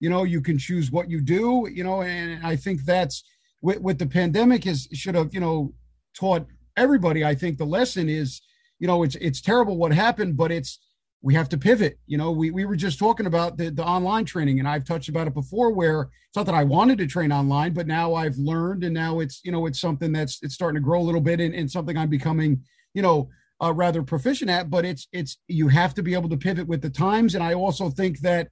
You 0.00 0.10
know 0.10 0.24
you 0.24 0.40
can 0.40 0.58
choose 0.58 0.90
what 0.90 1.08
you 1.08 1.20
do 1.20 1.68
you 1.72 1.84
know 1.84 2.02
and 2.02 2.44
i 2.44 2.56
think 2.56 2.84
that's 2.84 3.22
with, 3.60 3.80
with 3.80 4.00
the 4.00 4.06
pandemic 4.06 4.66
is 4.66 4.88
should 4.92 5.14
have 5.14 5.32
you 5.32 5.38
know 5.38 5.72
taught 6.14 6.46
everybody, 6.76 7.24
I 7.24 7.34
think 7.34 7.58
the 7.58 7.64
lesson 7.64 8.08
is, 8.08 8.40
you 8.78 8.86
know, 8.86 9.02
it's 9.02 9.16
it's 9.16 9.40
terrible 9.40 9.76
what 9.76 9.92
happened, 9.92 10.36
but 10.36 10.50
it's 10.50 10.78
we 11.22 11.34
have 11.34 11.48
to 11.50 11.56
pivot. 11.56 11.98
You 12.06 12.18
know, 12.18 12.32
we, 12.32 12.50
we 12.50 12.64
were 12.64 12.76
just 12.76 12.98
talking 12.98 13.26
about 13.26 13.56
the, 13.56 13.70
the 13.70 13.84
online 13.84 14.24
training, 14.24 14.58
and 14.58 14.68
I've 14.68 14.84
touched 14.84 15.08
about 15.08 15.28
it 15.28 15.34
before 15.34 15.70
where 15.70 16.02
it's 16.02 16.36
not 16.36 16.46
that 16.46 16.54
I 16.54 16.64
wanted 16.64 16.98
to 16.98 17.06
train 17.06 17.30
online, 17.30 17.72
but 17.72 17.86
now 17.86 18.14
I've 18.14 18.36
learned 18.36 18.82
and 18.82 18.92
now 18.92 19.20
it's, 19.20 19.40
you 19.44 19.52
know, 19.52 19.66
it's 19.66 19.80
something 19.80 20.12
that's 20.12 20.40
it's 20.42 20.54
starting 20.54 20.80
to 20.80 20.84
grow 20.84 21.00
a 21.00 21.02
little 21.04 21.20
bit 21.20 21.40
and, 21.40 21.54
and 21.54 21.70
something 21.70 21.96
I'm 21.96 22.10
becoming, 22.10 22.62
you 22.94 23.02
know, 23.02 23.30
uh, 23.62 23.72
rather 23.72 24.02
proficient 24.02 24.50
at, 24.50 24.68
but 24.68 24.84
it's 24.84 25.06
it's 25.12 25.38
you 25.46 25.68
have 25.68 25.94
to 25.94 26.02
be 26.02 26.14
able 26.14 26.28
to 26.28 26.36
pivot 26.36 26.66
with 26.66 26.82
the 26.82 26.90
times. 26.90 27.36
And 27.36 27.44
I 27.44 27.54
also 27.54 27.88
think 27.88 28.18
that, 28.20 28.48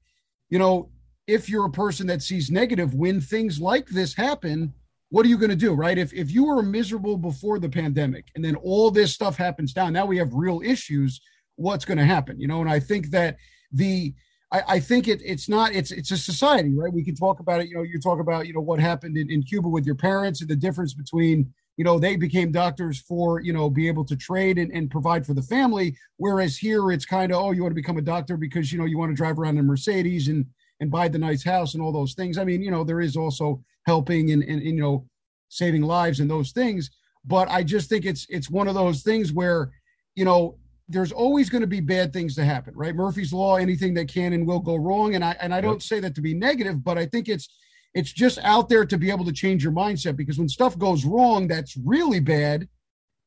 you 0.49 0.59
know, 0.59 0.91
if 1.27 1.49
you're 1.49 1.67
a 1.67 1.71
person 1.71 2.07
that 2.07 2.23
sees 2.23 2.51
negative 2.51 2.95
when 2.95 3.21
things 3.21 3.61
like 3.61 3.89
this 3.89 4.15
happen, 4.15 4.73
what 5.09 5.27
are 5.27 5.29
you 5.29 5.39
going 5.39 5.51
to 5.51 5.57
do, 5.57 5.73
right? 5.73 5.99
If 5.99 6.13
if 6.15 6.31
you 6.31 6.45
were 6.45 6.63
miserable 6.63 7.17
before 7.17 7.59
the 7.59 7.69
pandemic 7.69 8.27
and 8.37 8.45
then 8.45 8.55
all 8.55 8.93
this 8.93 9.13
stuff 9.13 9.37
happens 9.37 9.73
down, 9.73 9.93
now 9.93 10.07
we 10.07 10.19
have 10.19 10.33
real 10.33 10.61
issues. 10.65 11.21
What's 11.57 11.85
going 11.85 11.99
to 11.99 12.05
happen? 12.05 12.41
You 12.41 12.49
know, 12.49 12.61
and 12.61 12.71
I 12.71 12.81
think 12.81 13.11
that 13.11 13.37
the 13.73 14.15
I, 14.53 14.63
I, 14.69 14.81
think 14.81 15.07
it 15.09 15.21
it's 15.25 15.49
not 15.49 15.75
it's 15.75 15.91
it's 15.93 16.11
a 16.11 16.17
society, 16.17 16.75
right? 16.75 16.93
We 16.93 17.05
can 17.05 17.15
talk 17.15 17.41
about 17.41 17.61
it. 17.61 17.69
You 17.69 17.77
know, 17.77 17.83
you 17.83 18.01
talk 18.01 18.21
about 18.21 18.47
you 18.47 18.55
know 18.55 18.61
what 18.61 18.81
happened 18.81 19.17
in, 19.17 19.31
in 19.31 19.43
Cuba 19.43 19.69
with 19.69 19.87
your 19.87 19.95
parents 19.95 20.41
and 20.41 20.51
the 20.51 20.57
difference 20.57 20.95
between 20.95 21.53
you 21.77 21.85
know 21.85 21.99
they 21.99 22.17
became 22.17 22.51
doctors 22.51 23.01
for 23.01 23.41
you 23.41 23.53
know 23.53 23.71
be 23.71 23.87
able 23.87 24.05
to 24.07 24.17
trade 24.17 24.59
and, 24.59 24.73
and 24.73 24.91
provide 24.91 25.27
for 25.27 25.35
the 25.35 25.43
family, 25.43 25.97
whereas 26.17 26.57
here 26.57 26.91
it's 26.91 27.07
kind 27.07 27.33
of 27.33 27.41
oh 27.41 27.53
you 27.53 27.63
want 27.63 27.73
to 27.73 27.83
become 27.83 27.99
a 27.99 28.03
doctor 28.03 28.37
because 28.37 28.73
you 28.73 28.79
know 28.79 28.87
you 28.87 28.99
want 28.99 29.11
to 29.11 29.17
drive 29.17 29.39
around 29.39 29.59
in 29.59 29.67
Mercedes 29.67 30.29
and 30.29 30.47
and 30.81 30.91
buy 30.91 31.09
the 31.09 31.19
nice 31.19 31.45
house 31.45 31.75
and 31.75 31.83
all 31.83 31.93
those 31.93 32.15
things. 32.15 32.39
I 32.39 32.45
mean, 32.45 32.63
you 32.63 32.71
know, 32.71 32.85
there 32.85 33.01
is 33.01 33.17
also 33.17 33.63
helping 33.87 34.33
and, 34.33 34.43
and, 34.43 34.63
and 34.63 34.77
you 34.77 34.83
know 34.83 35.07
saving 35.49 35.83
lives 35.83 36.21
and 36.21 36.31
those 36.31 36.53
things. 36.53 36.91
But 37.25 37.49
I 37.51 37.63
just 37.63 37.89
think 37.89 38.07
it's 38.07 38.27
it's 38.31 38.51
one 38.51 38.67
of 38.67 38.75
those 38.75 39.03
things 39.03 39.33
where, 39.33 39.71
you 40.15 40.25
know, 40.25 40.57
there's 40.91 41.13
always 41.13 41.49
going 41.49 41.61
to 41.61 41.69
be 41.69 41.81
bad 41.81 42.13
things 42.13 42.35
to 42.35 42.45
happen, 42.45 42.75
right? 42.75 42.95
Murphy's 42.95 43.33
law, 43.33 43.57
anything 43.57 43.95
that 43.95 44.09
can 44.09 44.33
and 44.33 44.47
will 44.47 44.59
go 44.59 44.77
wrong. 44.77 45.15
And 45.15 45.25
I 45.25 45.37
and 45.41 45.55
I 45.55 45.61
don't 45.61 45.83
say 45.83 46.01
that 46.01 46.15
to 46.17 46.21
be 46.21 46.35
negative, 46.35 46.83
but 46.83 46.99
I 46.99 47.07
think 47.07 47.29
it's 47.29 47.49
it's 47.95 48.13
just 48.13 48.39
out 48.43 48.69
there 48.69 48.85
to 48.85 48.99
be 48.99 49.11
able 49.11 49.25
to 49.25 49.33
change 49.33 49.63
your 49.63 49.73
mindset 49.73 50.17
because 50.17 50.39
when 50.39 50.49
stuff 50.49 50.79
goes 50.79 51.05
wrong 51.05 51.49
that's 51.49 51.77
really 51.77 52.21
bad, 52.21 52.69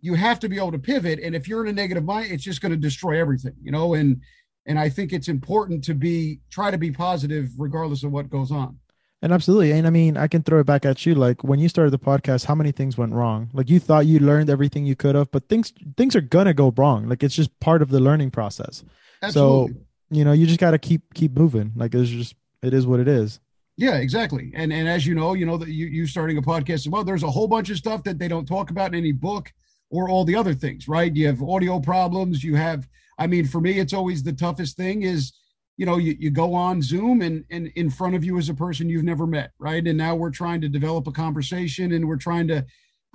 you 0.01 0.13
have 0.13 0.39
to 0.41 0.49
be 0.49 0.57
able 0.57 0.73
to 0.73 0.79
pivot. 0.79 1.19
And 1.19 1.35
if 1.35 1.47
you're 1.47 1.63
in 1.63 1.69
a 1.69 1.73
negative 1.73 2.03
mind, 2.03 2.31
it's 2.31 2.43
just 2.43 2.61
going 2.61 2.71
to 2.73 2.77
destroy 2.77 3.19
everything, 3.19 3.55
you 3.61 3.71
know, 3.71 3.93
and 3.93 4.21
and 4.65 4.77
I 4.77 4.89
think 4.89 5.13
it's 5.13 5.29
important 5.29 5.83
to 5.85 5.93
be 5.93 6.41
try 6.51 6.69
to 6.69 6.77
be 6.77 6.91
positive 6.91 7.49
regardless 7.57 8.03
of 8.03 8.11
what 8.11 8.29
goes 8.29 8.51
on. 8.51 8.77
And 9.23 9.31
absolutely. 9.31 9.71
And 9.71 9.87
I 9.87 9.89
mean, 9.89 10.17
I 10.17 10.27
can 10.27 10.43
throw 10.43 10.59
it 10.59 10.65
back 10.65 10.85
at 10.85 11.05
you. 11.05 11.15
Like 11.15 11.45
when 11.45 11.57
you 11.57 11.69
started 11.69 11.91
the 11.91 11.97
podcast, 11.97 12.43
how 12.43 12.55
many 12.55 12.73
things 12.73 12.97
went 12.97 13.13
wrong? 13.13 13.49
Like 13.53 13.69
you 13.69 13.79
thought 13.79 14.05
you 14.05 14.19
learned 14.19 14.49
everything 14.49 14.85
you 14.85 14.97
could 14.97 15.15
have, 15.15 15.31
but 15.31 15.47
things 15.47 15.71
things 15.95 16.13
are 16.13 16.21
gonna 16.21 16.53
go 16.53 16.73
wrong. 16.75 17.07
Like 17.07 17.23
it's 17.23 17.33
just 17.33 17.57
part 17.61 17.81
of 17.81 17.89
the 17.89 18.01
learning 18.01 18.31
process. 18.31 18.83
Absolutely. 19.21 19.73
So, 19.75 19.79
you 20.11 20.25
know, 20.25 20.33
you 20.33 20.45
just 20.45 20.59
gotta 20.59 20.77
keep 20.77 21.13
keep 21.13 21.31
moving. 21.37 21.71
Like 21.73 21.95
it's 21.95 22.09
just 22.09 22.35
it 22.61 22.73
is 22.73 22.85
what 22.85 22.99
it 22.99 23.07
is. 23.07 23.39
Yeah, 23.77 23.95
exactly. 23.95 24.51
And 24.55 24.73
and 24.73 24.89
as 24.89 25.07
you 25.07 25.15
know, 25.15 25.35
you 25.35 25.45
know 25.45 25.55
that 25.55 25.69
you 25.69 25.85
you 25.85 26.05
starting 26.05 26.37
a 26.37 26.41
podcast 26.41 26.73
as 26.73 26.89
well, 26.89 27.05
there's 27.05 27.23
a 27.23 27.31
whole 27.31 27.47
bunch 27.47 27.69
of 27.69 27.77
stuff 27.77 28.03
that 28.03 28.19
they 28.19 28.27
don't 28.27 28.45
talk 28.45 28.71
about 28.71 28.89
in 28.93 28.99
any 28.99 29.13
book 29.13 29.53
or 29.89 30.09
all 30.09 30.25
the 30.25 30.35
other 30.35 30.53
things, 30.53 30.89
right? 30.89 31.15
You 31.15 31.27
have 31.27 31.41
audio 31.41 31.79
problems, 31.79 32.43
you 32.43 32.55
have 32.55 32.89
I 33.17 33.27
mean, 33.27 33.45
for 33.45 33.61
me, 33.61 33.79
it's 33.79 33.93
always 33.93 34.21
the 34.21 34.33
toughest 34.33 34.75
thing 34.75 35.03
is 35.03 35.31
you 35.77 35.85
know 35.85 35.97
you, 35.97 36.15
you 36.19 36.29
go 36.29 36.53
on 36.53 36.81
zoom 36.81 37.21
and 37.21 37.43
and 37.49 37.67
in 37.75 37.89
front 37.89 38.15
of 38.15 38.23
you 38.23 38.37
is 38.37 38.49
a 38.49 38.53
person 38.53 38.89
you've 38.89 39.03
never 39.03 39.25
met 39.25 39.51
right? 39.59 39.85
And 39.85 39.97
now 39.97 40.15
we're 40.15 40.31
trying 40.31 40.61
to 40.61 40.69
develop 40.69 41.07
a 41.07 41.11
conversation 41.11 41.93
and 41.93 42.07
we're 42.07 42.17
trying 42.17 42.47
to 42.49 42.65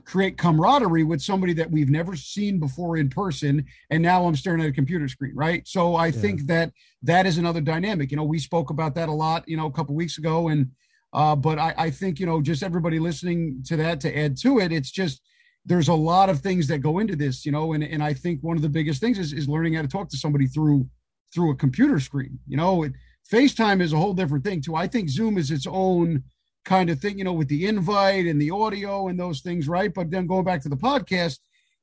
create 0.04 0.38
camaraderie 0.38 1.04
with 1.04 1.20
somebody 1.20 1.52
that 1.52 1.70
we've 1.70 1.90
never 1.90 2.16
seen 2.16 2.58
before 2.58 2.96
in 2.96 3.08
person. 3.08 3.64
And 3.90 4.02
now 4.02 4.26
i'm 4.26 4.36
staring 4.36 4.60
at 4.60 4.68
a 4.68 4.72
computer 4.72 5.08
screen 5.08 5.32
right? 5.34 5.66
So 5.66 5.94
i 5.96 6.06
yeah. 6.06 6.12
think 6.12 6.46
that 6.46 6.72
that 7.02 7.26
is 7.26 7.38
another 7.38 7.60
dynamic. 7.60 8.10
You 8.10 8.16
know 8.16 8.24
we 8.24 8.38
spoke 8.38 8.70
about 8.70 8.94
that 8.96 9.08
a 9.08 9.12
lot 9.12 9.48
you 9.48 9.56
know 9.56 9.66
a 9.66 9.72
couple 9.72 9.94
weeks 9.94 10.18
ago. 10.18 10.48
And 10.48 10.70
uh, 11.12 11.34
but 11.34 11.58
I, 11.58 11.74
I 11.78 11.90
think 11.90 12.20
you 12.20 12.26
know 12.26 12.42
just 12.42 12.62
everybody 12.62 12.98
listening 12.98 13.62
to 13.66 13.76
that 13.76 14.00
to 14.00 14.18
add 14.18 14.36
to 14.38 14.58
it 14.58 14.72
it's 14.72 14.90
just 14.90 15.22
there's 15.64 15.88
a 15.88 15.94
lot 15.94 16.30
of 16.30 16.40
things 16.40 16.66
that 16.68 16.78
go 16.78 16.98
into 16.98 17.16
this 17.16 17.46
you 17.46 17.52
know 17.52 17.72
and, 17.72 17.84
and 17.84 18.02
i 18.02 18.12
think 18.12 18.42
one 18.42 18.56
of 18.56 18.62
the 18.62 18.68
biggest 18.68 19.00
things 19.00 19.18
is, 19.18 19.32
is 19.32 19.48
learning 19.48 19.74
how 19.74 19.82
to 19.82 19.88
talk 19.88 20.08
to 20.08 20.16
somebody 20.16 20.46
through 20.46 20.86
through 21.34 21.50
a 21.50 21.56
computer 21.56 22.00
screen. 22.00 22.38
You 22.46 22.56
know, 22.56 22.84
it, 22.84 22.92
FaceTime 23.30 23.80
is 23.80 23.92
a 23.92 23.98
whole 23.98 24.14
different 24.14 24.44
thing 24.44 24.60
too. 24.60 24.74
I 24.74 24.86
think 24.86 25.08
Zoom 25.08 25.36
is 25.38 25.50
its 25.50 25.66
own 25.68 26.24
kind 26.64 26.90
of 26.90 27.00
thing, 27.00 27.18
you 27.18 27.24
know, 27.24 27.32
with 27.32 27.48
the 27.48 27.66
invite 27.66 28.26
and 28.26 28.40
the 28.40 28.50
audio 28.50 29.08
and 29.08 29.18
those 29.18 29.40
things, 29.40 29.68
right? 29.68 29.92
But 29.92 30.10
then 30.10 30.26
going 30.26 30.44
back 30.44 30.62
to 30.62 30.68
the 30.68 30.76
podcast, 30.76 31.38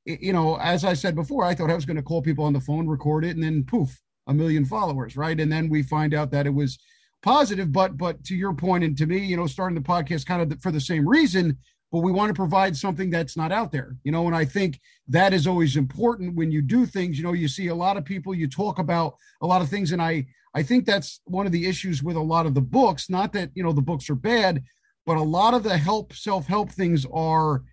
it, 0.06 0.22
you 0.22 0.34
know, 0.34 0.58
as 0.60 0.86
I 0.86 0.94
said 0.94 1.16
before, 1.16 1.44
I 1.44 1.56
thought 1.56 1.72
I 1.72 1.76
was 1.76 1.86
going 1.86 1.98
to 1.98 2.04
call 2.04 2.22
people 2.22 2.46
on 2.46 2.54
the 2.54 2.60
phone, 2.60 2.88
record 2.88 3.26
it, 3.26 3.36
and 3.36 3.44
then 3.44 3.64
poof, 3.64 4.00
a 4.28 4.34
million 4.34 4.66
followers, 4.66 5.18
right? 5.18 5.40
And 5.40 5.52
then 5.52 5.70
we 5.70 5.84
find 5.84 6.14
out 6.14 6.32
that 6.32 6.48
it 6.48 6.54
was 6.54 6.78
positive. 7.22 7.72
But 7.72 7.98
but 7.98 8.24
to 8.26 8.36
your 8.36 8.54
point 8.54 8.84
and 8.84 8.98
to 8.98 9.06
me, 9.06 9.18
you 9.18 9.38
know, 9.38 9.48
starting 9.48 9.76
the 9.76 9.82
podcast 9.82 10.26
kind 10.26 10.52
of 10.52 10.62
for 10.62 10.72
the 10.72 10.82
same 10.82 11.08
reason 11.08 11.58
but 11.96 12.02
we 12.02 12.12
want 12.12 12.28
to 12.28 12.34
provide 12.34 12.76
something 12.76 13.10
that's 13.10 13.38
not 13.38 13.54
out 13.54 13.72
there 13.72 13.96
you 14.04 14.12
know 14.12 14.28
and 14.28 14.36
i 14.36 14.44
think 14.44 14.82
that 15.08 15.34
is 15.34 15.48
always 15.48 15.78
important 15.78 16.36
when 16.36 16.52
you 16.52 16.62
do 16.62 16.86
things. 16.86 17.18
You 17.18 17.24
know 17.24 17.32
you 17.32 17.48
see 17.48 17.68
a 17.68 17.76
lot 17.76 17.96
of 17.96 18.04
people 18.04 18.36
you 18.36 18.50
talk 18.50 18.80
about 18.80 19.16
a 19.42 19.48
lot 19.48 19.62
of 19.62 19.70
things 19.70 19.94
and 19.94 20.02
i 20.02 20.26
i 20.54 20.62
think 20.62 20.86
that's 20.86 21.22
one 21.24 21.46
of 21.46 21.54
the 21.54 21.66
issues 21.66 22.04
with 22.04 22.18
a 22.18 22.28
lot 22.34 22.46
of 22.46 22.54
the 22.54 22.60
books 22.60 23.10
not 23.10 23.32
that 23.32 23.50
you 23.54 23.64
know 23.64 23.72
the 23.72 23.82
books 23.82 24.10
are 24.10 24.16
bad 24.16 24.62
but 25.06 25.16
a 25.16 25.22
lot 25.22 25.54
of 25.54 25.64
the 25.64 25.78
help 25.78 26.12
self-help 26.12 26.70
things 26.70 27.06
are 27.14 27.64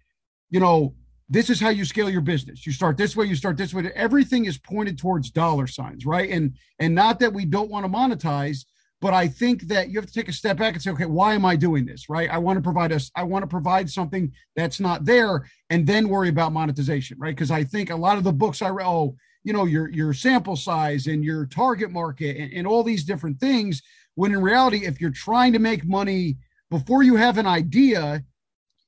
you 0.50 0.60
know 0.60 0.94
this 1.28 1.50
is 1.50 1.58
how 1.58 1.70
you 1.70 1.86
scale 1.86 2.10
your 2.10 2.20
business. 2.20 2.66
You 2.66 2.72
start 2.72 2.98
this 2.98 3.16
way 3.16 3.24
you 3.24 3.34
start 3.34 3.56
this 3.56 3.72
way. 3.72 3.90
Everything 3.94 4.44
is 4.44 4.58
pointed 4.58 4.98
towards 4.98 5.30
dollar 5.30 5.66
signs 5.66 6.06
right? 6.06 6.30
And 6.30 6.56
and 6.78 6.94
not 6.94 7.18
that 7.18 7.32
we 7.32 7.44
don't 7.44 7.70
want 7.70 7.84
to 7.86 7.90
monetize 7.90 8.66
but 9.02 9.12
I 9.12 9.26
think 9.26 9.62
that 9.62 9.90
you 9.90 9.98
have 9.98 10.06
to 10.06 10.12
take 10.12 10.28
a 10.28 10.32
step 10.32 10.56
back 10.56 10.74
and 10.74 10.82
say, 10.82 10.92
okay, 10.92 11.06
why 11.06 11.34
am 11.34 11.44
I 11.44 11.56
doing 11.56 11.84
this? 11.84 12.08
Right? 12.08 12.30
I 12.30 12.38
want 12.38 12.56
to 12.56 12.62
provide 12.62 12.92
us, 12.92 13.10
I 13.16 13.24
want 13.24 13.42
to 13.42 13.48
provide 13.48 13.90
something 13.90 14.32
that's 14.54 14.78
not 14.78 15.04
there, 15.04 15.44
and 15.70 15.84
then 15.84 16.08
worry 16.08 16.28
about 16.28 16.52
monetization, 16.52 17.18
right? 17.18 17.34
Because 17.34 17.50
I 17.50 17.64
think 17.64 17.90
a 17.90 17.96
lot 17.96 18.16
of 18.16 18.22
the 18.22 18.32
books 18.32 18.62
I 18.62 18.68
read, 18.68 18.86
oh, 18.86 19.16
you 19.42 19.52
know, 19.52 19.64
your 19.64 19.90
your 19.90 20.14
sample 20.14 20.54
size 20.54 21.08
and 21.08 21.24
your 21.24 21.46
target 21.46 21.90
market 21.90 22.36
and, 22.36 22.52
and 22.52 22.66
all 22.66 22.84
these 22.84 23.04
different 23.04 23.40
things. 23.40 23.82
When 24.14 24.32
in 24.32 24.40
reality, 24.40 24.86
if 24.86 25.00
you're 25.00 25.10
trying 25.10 25.52
to 25.54 25.58
make 25.58 25.84
money 25.84 26.36
before 26.70 27.02
you 27.02 27.16
have 27.16 27.38
an 27.38 27.46
idea, 27.46 28.22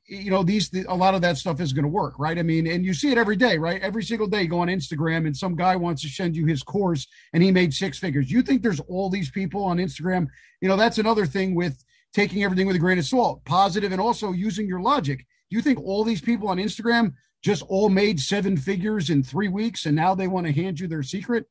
you 0.06 0.30
know 0.30 0.42
these 0.42 0.70
a 0.86 0.94
lot 0.94 1.14
of 1.14 1.22
that 1.22 1.38
stuff 1.38 1.60
is 1.60 1.72
going 1.72 1.84
to 1.84 1.88
work 1.88 2.14
right? 2.18 2.38
I 2.38 2.42
mean 2.42 2.66
and 2.66 2.84
you 2.84 2.94
see 2.94 3.10
it 3.10 3.18
every 3.18 3.36
day 3.36 3.58
right? 3.58 3.80
Every 3.80 4.02
single 4.02 4.26
day 4.26 4.42
you 4.42 4.48
go 4.48 4.60
on 4.60 4.68
instagram 4.68 5.26
and 5.26 5.36
some 5.36 5.56
guy 5.56 5.76
wants 5.76 6.02
to 6.02 6.08
send 6.08 6.36
you 6.36 6.46
his 6.46 6.62
course 6.62 7.06
and 7.32 7.42
he 7.42 7.50
made 7.50 7.72
six 7.72 7.98
figures. 7.98 8.30
You 8.30 8.42
think 8.42 8.62
there's 8.62 8.80
all 8.80 9.10
these 9.10 9.30
people 9.30 9.64
on 9.64 9.78
instagram? 9.78 10.26
You 10.60 10.68
know 10.68 10.76
that's 10.76 10.98
another 10.98 11.26
thing 11.26 11.54
with 11.54 11.82
taking 12.12 12.44
everything 12.44 12.66
with 12.66 12.76
a 12.76 12.80
grain 12.80 12.98
of 12.98 13.06
salt 13.06 13.44
positive 13.44 13.92
and 13.92 14.00
also 14.00 14.32
using 14.32 14.66
your 14.66 14.80
logic. 14.80 15.26
You 15.50 15.60
think 15.60 15.80
all 15.80 16.04
these 16.04 16.20
people 16.20 16.48
on 16.48 16.58
instagram 16.58 17.14
just 17.42 17.62
all 17.68 17.88
made 17.88 18.18
seven 18.20 18.56
figures 18.56 19.10
in 19.10 19.22
three 19.22 19.48
weeks 19.48 19.86
and 19.86 19.94
now 19.96 20.14
they 20.14 20.28
want 20.28 20.46
to 20.46 20.52
hand 20.52 20.80
you 20.80 20.86
their 20.86 21.02
secret? 21.02 21.46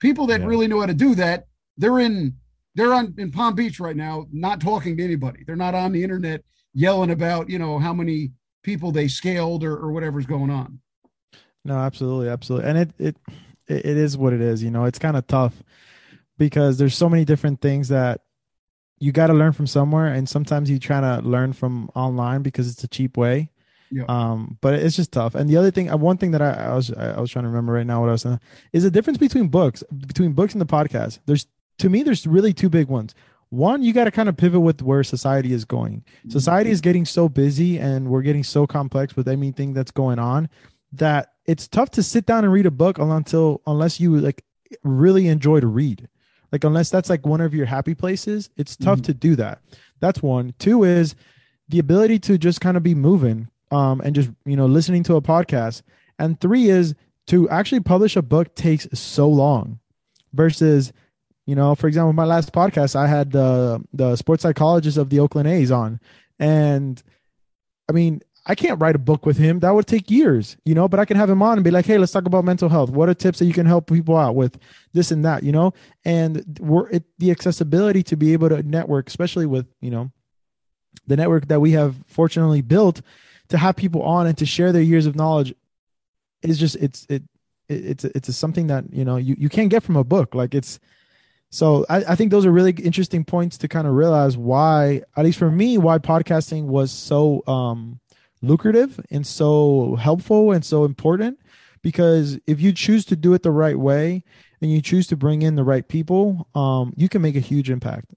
People 0.00 0.26
that 0.28 0.40
yeah. 0.40 0.46
really 0.46 0.68
know 0.68 0.80
how 0.80 0.86
to 0.86 0.94
do 0.94 1.14
that 1.16 1.46
they're 1.80 1.98
in 1.98 2.34
they're 2.76 2.94
on 2.94 3.14
in 3.18 3.32
palm 3.32 3.54
beach 3.54 3.80
right 3.80 3.96
now 3.96 4.26
not 4.32 4.60
talking 4.60 4.96
to 4.96 5.02
anybody. 5.02 5.42
They're 5.44 5.56
not 5.56 5.74
on 5.74 5.92
the 5.92 6.04
internet 6.04 6.44
yelling 6.72 7.10
about 7.10 7.48
you 7.48 7.58
know 7.58 7.78
how 7.78 7.92
many 7.92 8.30
people 8.62 8.92
they 8.92 9.08
scaled 9.08 9.64
or, 9.64 9.76
or 9.76 9.92
whatever's 9.92 10.26
going 10.26 10.50
on 10.50 10.80
no 11.64 11.76
absolutely 11.76 12.28
absolutely 12.28 12.68
and 12.68 12.78
it 12.78 12.90
it 12.98 13.16
it 13.68 13.96
is 13.96 14.16
what 14.16 14.32
it 14.32 14.40
is 14.40 14.62
you 14.62 14.70
know 14.70 14.84
it's 14.84 14.98
kind 14.98 15.16
of 15.16 15.26
tough 15.26 15.62
because 16.38 16.78
there's 16.78 16.96
so 16.96 17.08
many 17.08 17.24
different 17.24 17.60
things 17.60 17.88
that 17.88 18.20
you 18.98 19.12
got 19.12 19.28
to 19.28 19.34
learn 19.34 19.52
from 19.52 19.66
somewhere 19.66 20.06
and 20.06 20.28
sometimes 20.28 20.70
you 20.70 20.78
try 20.78 21.00
to 21.00 21.20
learn 21.26 21.52
from 21.52 21.90
online 21.94 22.42
because 22.42 22.70
it's 22.70 22.84
a 22.84 22.88
cheap 22.88 23.16
way 23.16 23.50
yeah. 23.90 24.04
Um, 24.08 24.56
but 24.60 24.74
it's 24.74 24.96
just 24.96 25.12
tough. 25.12 25.34
And 25.34 25.50
the 25.50 25.56
other 25.56 25.70
thing, 25.70 25.90
uh, 25.90 25.96
one 25.96 26.16
thing 26.16 26.30
that 26.30 26.42
I, 26.42 26.52
I 26.52 26.74
was 26.74 26.92
I 26.92 27.20
was 27.20 27.30
trying 27.30 27.42
to 27.42 27.48
remember 27.48 27.72
right 27.72 27.86
now, 27.86 28.00
what 28.00 28.08
I 28.08 28.12
was 28.12 28.22
saying 28.22 28.40
is 28.72 28.84
the 28.84 28.90
difference 28.90 29.18
between 29.18 29.48
books, 29.48 29.82
between 30.06 30.32
books 30.32 30.54
and 30.54 30.60
the 30.60 30.66
podcast. 30.66 31.18
There's 31.26 31.46
to 31.78 31.88
me, 31.88 32.02
there's 32.02 32.26
really 32.26 32.52
two 32.52 32.68
big 32.68 32.88
ones 32.88 33.14
one 33.50 33.82
you 33.82 33.92
got 33.92 34.04
to 34.04 34.10
kind 34.10 34.28
of 34.28 34.36
pivot 34.36 34.60
with 34.60 34.80
where 34.80 35.02
society 35.02 35.52
is 35.52 35.64
going. 35.64 36.04
Society 36.28 36.70
is 36.70 36.80
getting 36.80 37.04
so 37.04 37.28
busy 37.28 37.78
and 37.78 38.08
we're 38.08 38.22
getting 38.22 38.44
so 38.44 38.66
complex 38.66 39.16
with 39.16 39.28
anything 39.28 39.74
that's 39.74 39.90
going 39.90 40.18
on 40.18 40.48
that 40.92 41.32
it's 41.46 41.66
tough 41.66 41.90
to 41.90 42.02
sit 42.02 42.26
down 42.26 42.44
and 42.44 42.52
read 42.52 42.66
a 42.66 42.70
book 42.70 42.98
until 42.98 43.60
unless 43.66 43.98
you 44.00 44.16
like 44.18 44.44
really 44.84 45.26
enjoy 45.26 45.58
to 45.58 45.66
read. 45.66 46.08
Like 46.52 46.62
unless 46.64 46.90
that's 46.90 47.10
like 47.10 47.26
one 47.26 47.40
of 47.40 47.52
your 47.52 47.66
happy 47.66 47.94
places 47.94 48.50
it's 48.56 48.76
tough 48.76 48.98
mm-hmm. 48.98 49.06
to 49.06 49.14
do 49.14 49.36
that. 49.36 49.60
That's 49.98 50.22
one. 50.22 50.54
Two 50.58 50.84
is 50.84 51.16
the 51.68 51.80
ability 51.80 52.20
to 52.20 52.38
just 52.38 52.60
kind 52.60 52.76
of 52.76 52.82
be 52.82 52.94
moving 52.94 53.48
um 53.72 54.00
and 54.00 54.14
just 54.14 54.30
you 54.44 54.56
know 54.56 54.66
listening 54.66 55.02
to 55.04 55.16
a 55.16 55.22
podcast. 55.22 55.82
And 56.20 56.40
three 56.40 56.68
is 56.68 56.94
to 57.26 57.48
actually 57.48 57.80
publish 57.80 58.14
a 58.14 58.22
book 58.22 58.54
takes 58.54 58.86
so 58.92 59.28
long 59.28 59.80
versus 60.32 60.92
you 61.46 61.54
know, 61.54 61.74
for 61.74 61.88
example, 61.88 62.12
my 62.12 62.24
last 62.24 62.52
podcast, 62.52 62.94
I 62.96 63.06
had 63.06 63.32
the 63.32 63.82
the 63.92 64.16
sports 64.16 64.42
psychologist 64.42 64.96
of 64.96 65.10
the 65.10 65.20
Oakland 65.20 65.48
A's 65.48 65.70
on, 65.70 66.00
and 66.38 67.02
I 67.88 67.92
mean, 67.92 68.22
I 68.46 68.54
can't 68.54 68.80
write 68.80 68.96
a 68.96 69.00
book 69.00 69.26
with 69.26 69.36
him. 69.36 69.60
That 69.60 69.74
would 69.74 69.86
take 69.86 70.10
years, 70.10 70.56
you 70.64 70.74
know, 70.74 70.88
but 70.88 70.98
I 70.98 71.04
can 71.04 71.16
have 71.16 71.28
him 71.28 71.42
on 71.42 71.58
and 71.58 71.64
be 71.64 71.70
like, 71.70 71.86
hey, 71.86 71.98
let's 71.98 72.12
talk 72.12 72.26
about 72.26 72.44
mental 72.44 72.68
health. 72.68 72.90
What 72.90 73.08
are 73.08 73.14
tips 73.14 73.38
that 73.38 73.44
you 73.44 73.52
can 73.52 73.66
help 73.66 73.88
people 73.88 74.16
out 74.16 74.34
with 74.34 74.58
this 74.92 75.10
and 75.10 75.24
that, 75.24 75.42
you 75.42 75.52
know? 75.52 75.74
And 76.04 76.58
we're 76.60 76.88
it, 76.88 77.04
the 77.18 77.30
accessibility 77.30 78.02
to 78.04 78.16
be 78.16 78.32
able 78.32 78.48
to 78.48 78.62
network, 78.62 79.08
especially 79.08 79.46
with, 79.46 79.66
you 79.80 79.90
know, 79.90 80.10
the 81.06 81.16
network 81.16 81.48
that 81.48 81.60
we 81.60 81.72
have 81.72 81.96
fortunately 82.06 82.62
built 82.62 83.02
to 83.48 83.58
have 83.58 83.76
people 83.76 84.02
on 84.02 84.26
and 84.26 84.38
to 84.38 84.46
share 84.46 84.72
their 84.72 84.82
years 84.82 85.06
of 85.06 85.16
knowledge 85.16 85.54
is 86.42 86.58
just, 86.58 86.76
it's, 86.76 87.06
it, 87.10 87.22
it 87.68 87.84
it's, 87.84 88.04
it's 88.04 88.36
something 88.36 88.68
that, 88.68 88.84
you 88.92 89.04
know, 89.04 89.16
you, 89.16 89.36
you 89.38 89.48
can't 89.48 89.70
get 89.70 89.82
from 89.82 89.96
a 89.96 90.04
book. 90.04 90.34
Like 90.34 90.54
it's, 90.54 90.80
So 91.50 91.84
I, 91.88 92.04
I 92.04 92.14
think 92.14 92.30
those 92.30 92.46
are 92.46 92.52
really 92.52 92.72
interesting 92.72 93.24
points 93.24 93.58
to 93.58 93.68
kind 93.68 93.86
of 93.86 93.94
realize 93.94 94.36
why, 94.36 95.02
at 95.16 95.24
least 95.24 95.38
for 95.38 95.50
me, 95.50 95.78
why 95.78 95.98
podcasting 95.98 96.64
was 96.64 96.92
so 96.92 97.42
um, 97.46 97.98
lucrative 98.40 99.00
and 99.10 99.26
so 99.26 99.96
helpful 99.96 100.52
and 100.52 100.64
so 100.64 100.84
important. 100.84 101.38
Because 101.82 102.38
if 102.46 102.60
you 102.60 102.72
choose 102.72 103.04
to 103.06 103.16
do 103.16 103.32
it 103.34 103.42
the 103.42 103.50
right 103.50 103.78
way 103.78 104.22
and 104.60 104.70
you 104.70 104.80
choose 104.80 105.06
to 105.08 105.16
bring 105.16 105.42
in 105.42 105.56
the 105.56 105.64
right 105.64 105.88
people, 105.88 106.46
um, 106.54 106.92
you 106.96 107.08
can 107.08 107.22
make 107.22 107.36
a 107.36 107.40
huge 107.40 107.70
impact. 107.70 108.14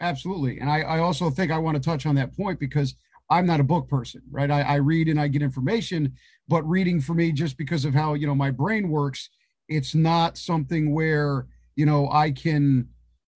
Absolutely. 0.00 0.60
And 0.60 0.70
I, 0.70 0.82
I 0.82 0.98
also 1.00 1.28
think 1.28 1.50
I 1.50 1.58
want 1.58 1.76
to 1.76 1.82
touch 1.82 2.06
on 2.06 2.14
that 2.14 2.36
point 2.36 2.60
because 2.60 2.94
I'm 3.30 3.46
not 3.46 3.60
a 3.60 3.64
book 3.64 3.88
person, 3.88 4.22
right? 4.30 4.50
I, 4.50 4.62
I 4.62 4.74
read 4.76 5.08
and 5.08 5.20
I 5.20 5.28
get 5.28 5.42
information, 5.42 6.14
but 6.46 6.62
reading 6.68 7.00
for 7.00 7.14
me, 7.14 7.32
just 7.32 7.58
because 7.58 7.84
of 7.84 7.94
how, 7.94 8.14
you 8.14 8.26
know, 8.26 8.34
my 8.34 8.50
brain 8.50 8.88
works, 8.88 9.28
it's 9.68 9.94
not 9.94 10.38
something 10.38 10.94
where, 10.94 11.46
you 11.76 11.86
know, 11.86 12.08
I 12.10 12.30
can, 12.30 12.88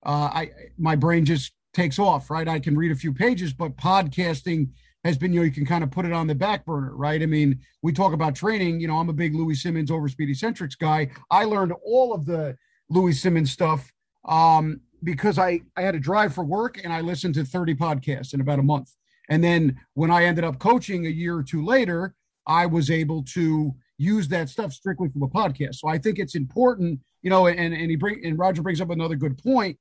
uh, 0.04 0.30
I, 0.32 0.50
my 0.76 0.96
brain 0.96 1.24
just 1.24 1.52
takes 1.74 1.98
off, 1.98 2.30
right? 2.30 2.48
I 2.48 2.58
can 2.58 2.76
read 2.76 2.92
a 2.92 2.96
few 2.96 3.12
pages, 3.12 3.52
but 3.52 3.76
podcasting 3.76 4.70
has 5.04 5.16
been, 5.16 5.32
you 5.32 5.40
know, 5.40 5.44
you 5.44 5.52
can 5.52 5.66
kind 5.66 5.84
of 5.84 5.90
put 5.90 6.04
it 6.04 6.12
on 6.12 6.26
the 6.26 6.34
back 6.34 6.64
burner, 6.64 6.94
right? 6.94 7.22
I 7.22 7.26
mean, 7.26 7.60
we 7.82 7.92
talk 7.92 8.12
about 8.12 8.34
training, 8.34 8.80
you 8.80 8.88
know, 8.88 8.96
I'm 8.96 9.08
a 9.08 9.12
big 9.12 9.34
Louie 9.34 9.54
Simmons 9.54 9.90
over 9.90 10.08
Speedy 10.08 10.34
Centrics 10.34 10.78
guy. 10.78 11.10
I 11.30 11.44
learned 11.44 11.72
all 11.84 12.12
of 12.12 12.26
the 12.26 12.56
Louie 12.90 13.12
Simmons 13.12 13.52
stuff 13.52 13.92
um, 14.26 14.80
because 15.02 15.38
I, 15.38 15.60
I 15.76 15.82
had 15.82 15.92
to 15.92 16.00
drive 16.00 16.34
for 16.34 16.44
work 16.44 16.80
and 16.82 16.92
I 16.92 17.00
listened 17.00 17.34
to 17.34 17.44
30 17.44 17.74
podcasts 17.74 18.34
in 18.34 18.40
about 18.40 18.58
a 18.58 18.62
month. 18.62 18.90
And 19.30 19.44
then 19.44 19.78
when 19.94 20.10
I 20.10 20.24
ended 20.24 20.44
up 20.44 20.58
coaching 20.58 21.06
a 21.06 21.10
year 21.10 21.36
or 21.36 21.42
two 21.42 21.64
later, 21.64 22.14
I 22.46 22.66
was 22.66 22.90
able 22.90 23.22
to 23.34 23.74
use 23.98 24.28
that 24.28 24.48
stuff 24.48 24.72
strictly 24.72 25.08
from 25.10 25.22
a 25.22 25.28
podcast. 25.28 25.76
So 25.76 25.88
I 25.88 25.98
think 25.98 26.18
it's 26.18 26.34
important, 26.34 27.00
you 27.22 27.30
know, 27.30 27.46
and, 27.46 27.74
and 27.74 27.90
he 27.90 27.96
bring 27.96 28.24
and 28.24 28.38
Roger 28.38 28.62
brings 28.62 28.80
up 28.80 28.90
another 28.90 29.16
good 29.16 29.42
point. 29.42 29.78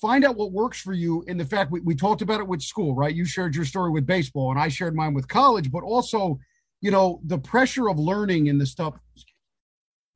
Find 0.00 0.24
out 0.24 0.36
what 0.36 0.52
works 0.52 0.80
for 0.80 0.92
you. 0.92 1.24
In 1.26 1.38
the 1.38 1.44
fact 1.44 1.70
we, 1.70 1.80
we 1.80 1.94
talked 1.94 2.22
about 2.22 2.40
it 2.40 2.48
with 2.48 2.62
school, 2.62 2.94
right? 2.94 3.14
You 3.14 3.24
shared 3.24 3.54
your 3.54 3.64
story 3.64 3.90
with 3.90 4.06
baseball 4.06 4.50
and 4.50 4.60
I 4.60 4.68
shared 4.68 4.94
mine 4.94 5.14
with 5.14 5.28
college, 5.28 5.70
but 5.70 5.82
also, 5.82 6.38
you 6.80 6.90
know, 6.90 7.20
the 7.24 7.38
pressure 7.38 7.88
of 7.88 7.98
learning 7.98 8.48
and 8.48 8.60
the 8.60 8.66
stuff, 8.66 8.94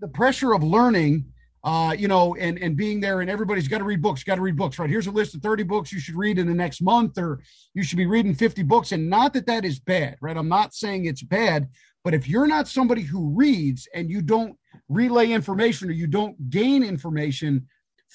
the 0.01 0.09
pressure 0.09 0.53
of 0.53 0.63
learning 0.63 1.27
uh, 1.63 1.95
you 1.99 2.09
know, 2.09 2.35
and 2.37 2.59
and 2.59 2.77
being 2.77 3.01
there, 3.01 3.21
and 3.21 3.29
everybody's 3.29 3.69
got 3.69 3.79
to 3.79 3.85
read 3.85 4.01
books, 4.01 4.25
got 4.25 4.37
to 4.37 4.41
read 4.41 4.57
books, 4.57 4.79
right? 4.79 4.89
Here's 4.89 5.07
a 5.07 5.11
list 5.11 5.35
of 5.35 5.43
30 5.43 5.65
books 5.65 5.93
you 5.93 6.01
should 6.01 6.15
read 6.15 6.39
in 6.39 6.47
the 6.47 6.55
next 6.55 6.81
month, 6.81 7.19
or 7.19 7.41
you 7.75 7.83
should 7.83 7.99
be 7.99 8.07
reading 8.07 8.35
50 8.35 8.63
books. 8.63 8.93
And 8.93 9.11
not 9.11 9.35
that 9.35 9.47
that 9.47 9.65
is 9.65 9.79
bad, 9.79 10.17
right? 10.23 10.37
I'm 10.37 10.49
not 10.49 10.75
saying 10.75 11.05
it's 11.05 11.23
bad, 11.23 11.69
but 12.03 12.15
if 12.15 12.27
you're 12.27 12.47
not 12.47 12.67
somebody 12.67 13.03
who 13.03 13.35
reads 13.35 13.87
and 13.95 14.11
you 14.11 14.23
don't 14.23 14.57
relay 14.91 15.31
information 15.31 15.89
or 15.89 15.93
you 15.93 16.07
don't 16.07 16.51
gain 16.51 16.83
information 16.83 17.67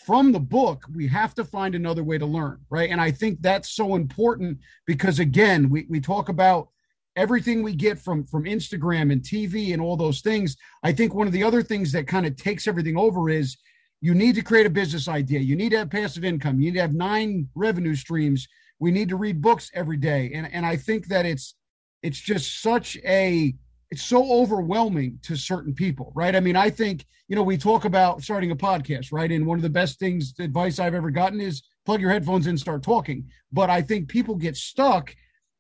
from 0.06 0.34
the 0.34 0.40
book, 0.40 0.84
we 0.94 1.08
have 1.08 1.34
to 1.36 1.46
find 1.46 1.74
another 1.74 2.04
way 2.04 2.18
to 2.18 2.26
learn, 2.26 2.60
right? 2.70 2.90
And 2.90 3.00
I 3.00 3.12
think 3.12 3.42
that's 3.42 3.70
so 3.72 3.96
important 3.96 4.60
because 4.86 5.20
again, 5.20 5.70
we 5.70 5.88
we 5.90 6.02
talk 6.02 6.28
about 6.30 6.68
everything 7.16 7.64
we 7.64 7.74
get 7.74 7.98
from 7.98 8.26
from 8.26 8.44
Instagram 8.44 9.12
and 9.12 9.22
TV 9.22 9.72
and 9.74 9.82
all 9.82 9.96
those 9.96 10.20
things. 10.20 10.58
I 10.84 10.92
think 10.92 11.16
one 11.16 11.28
of 11.28 11.34
the 11.34 11.44
other 11.44 11.64
things 11.64 11.94
that 11.94 12.08
kind 12.08 12.26
of 12.26 12.36
takes 12.36 12.68
everything 12.68 12.98
over 12.98 13.30
is 13.30 13.56
you 14.02 14.14
need 14.14 14.36
to 14.36 14.42
create 14.42 14.66
a 14.66 14.70
business 14.70 15.08
idea. 15.08 15.40
You 15.40 15.56
need 15.56 15.70
to 15.70 15.78
have 15.78 15.90
passive 15.90 16.26
income. 16.26 16.60
You 16.60 16.72
need 16.72 16.76
to 16.76 16.82
have 16.82 16.94
nine 16.94 17.48
revenue 17.56 17.96
streams. 17.96 18.48
We 18.80 18.92
need 18.92 19.08
to 19.10 19.16
read 19.16 19.42
books 19.42 19.72
every 19.74 19.98
day. 19.98 20.32
And 20.36 20.52
and 20.54 20.66
I 20.66 20.76
think 20.76 21.08
that 21.08 21.26
it's 21.26 21.56
it's 22.04 22.20
just 22.20 22.62
such 22.62 22.98
a 23.06 23.56
it's 23.92 24.04
so 24.04 24.32
overwhelming 24.32 25.20
to 25.24 25.36
certain 25.36 25.74
people, 25.74 26.12
right? 26.16 26.36
I 26.36 26.40
mean, 26.40 26.56
I 26.56 26.70
think, 26.70 27.06
you 27.28 27.36
know, 27.36 27.44
we 27.44 27.58
talk 27.58 27.86
about 27.86 28.24
starting 28.24 28.52
a 28.52 28.56
podcast, 28.56 29.12
right? 29.12 29.32
And 29.32 29.46
one 29.46 29.58
of 29.58 29.64
the 29.64 29.70
best 29.70 30.00
things 30.00 30.34
advice 30.40 30.80
I've 30.80 30.96
ever 30.96 31.12
gotten 31.12 31.40
is 31.40 31.64
plug 31.86 32.02
your 32.02 32.12
headphones 32.12 32.48
in 32.48 32.58
start 32.58 32.84
talking. 32.84 33.30
But 33.52 33.70
I 33.70 33.82
think 33.82 34.10
people 34.10 34.36
get 34.36 34.58
stuck 34.58 35.16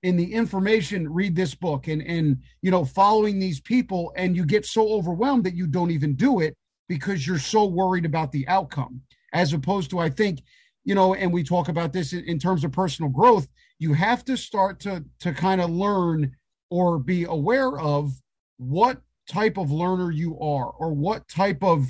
in 0.06 0.16
the 0.16 0.34
information 0.34 1.12
read 1.12 1.36
this 1.36 1.56
book 1.56 1.88
and 1.88 2.04
and 2.04 2.38
you 2.62 2.70
know 2.70 2.86
following 2.86 3.40
these 3.40 3.60
people 3.60 4.14
and 4.16 4.36
you 4.36 4.46
get 4.46 4.64
so 4.64 4.90
overwhelmed 4.90 5.44
that 5.44 5.56
you 5.56 5.66
don't 5.66 5.90
even 5.90 6.14
do 6.14 6.42
it 6.42 6.56
because 6.88 7.26
you're 7.26 7.40
so 7.40 7.66
worried 7.66 8.06
about 8.06 8.32
the 8.32 8.48
outcome 8.48 9.02
as 9.34 9.52
opposed 9.54 9.90
to 9.90 9.98
i 9.98 10.08
think 10.08 10.44
you 10.84 10.94
know 10.94 11.16
and 11.16 11.34
we 11.34 11.44
talk 11.44 11.70
about 11.70 11.92
this 11.92 12.14
in, 12.14 12.24
in 12.26 12.38
terms 12.38 12.64
of 12.64 12.72
personal 12.72 13.10
growth 13.10 13.48
you 13.80 13.94
have 13.94 14.24
to 14.24 14.38
start 14.38 14.80
to 14.80 15.04
to 15.20 15.34
kind 15.34 15.60
of 15.60 15.72
learn 15.72 16.32
or 16.76 17.00
be 17.00 17.24
aware 17.24 17.80
of 17.80 18.12
what 18.58 19.02
type 19.30 19.58
of 19.58 19.72
learner 19.72 20.12
you 20.12 20.40
are 20.40 20.70
or 20.80 20.94
what 20.94 21.28
type 21.28 21.64
of 21.64 21.88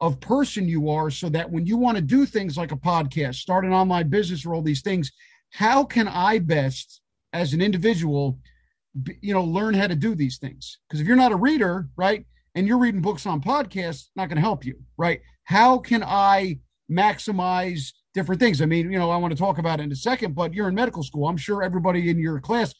of 0.00 0.18
person 0.20 0.66
you 0.66 0.88
are 0.88 1.10
so 1.10 1.28
that 1.28 1.50
when 1.50 1.66
you 1.66 1.76
want 1.76 1.96
to 1.96 2.02
do 2.02 2.24
things 2.24 2.56
like 2.56 2.72
a 2.72 2.76
podcast 2.76 3.34
start 3.34 3.66
an 3.66 3.72
online 3.72 4.08
business 4.08 4.46
or 4.46 4.54
all 4.54 4.62
these 4.62 4.80
things 4.80 5.12
how 5.50 5.84
can 5.84 6.08
i 6.08 6.38
best 6.38 7.02
as 7.32 7.52
an 7.52 7.60
individual 7.60 8.38
you 9.20 9.32
know 9.32 9.44
learn 9.44 9.74
how 9.74 9.86
to 9.86 9.94
do 9.94 10.14
these 10.14 10.38
things? 10.38 10.78
Because 10.88 11.00
if 11.00 11.06
you're 11.06 11.16
not 11.16 11.32
a 11.32 11.36
reader 11.36 11.88
right 11.96 12.24
and 12.54 12.66
you're 12.66 12.78
reading 12.78 13.00
books 13.00 13.26
on 13.26 13.40
podcasts 13.40 14.08
not 14.16 14.28
going 14.28 14.36
to 14.36 14.42
help 14.42 14.64
you 14.64 14.76
right? 14.96 15.20
How 15.44 15.78
can 15.78 16.02
i 16.02 16.58
maximize 16.90 17.92
different 18.14 18.40
things? 18.40 18.60
I 18.60 18.66
mean 18.66 18.90
you 18.90 18.98
know 18.98 19.10
i 19.10 19.16
want 19.16 19.32
to 19.32 19.38
talk 19.38 19.58
about 19.58 19.80
it 19.80 19.84
in 19.84 19.92
a 19.92 19.96
second 19.96 20.34
but 20.34 20.54
you're 20.54 20.68
in 20.68 20.74
medical 20.74 21.02
school. 21.02 21.28
I'm 21.28 21.36
sure 21.36 21.62
everybody 21.62 22.10
in 22.10 22.18
your 22.18 22.40
class 22.40 22.74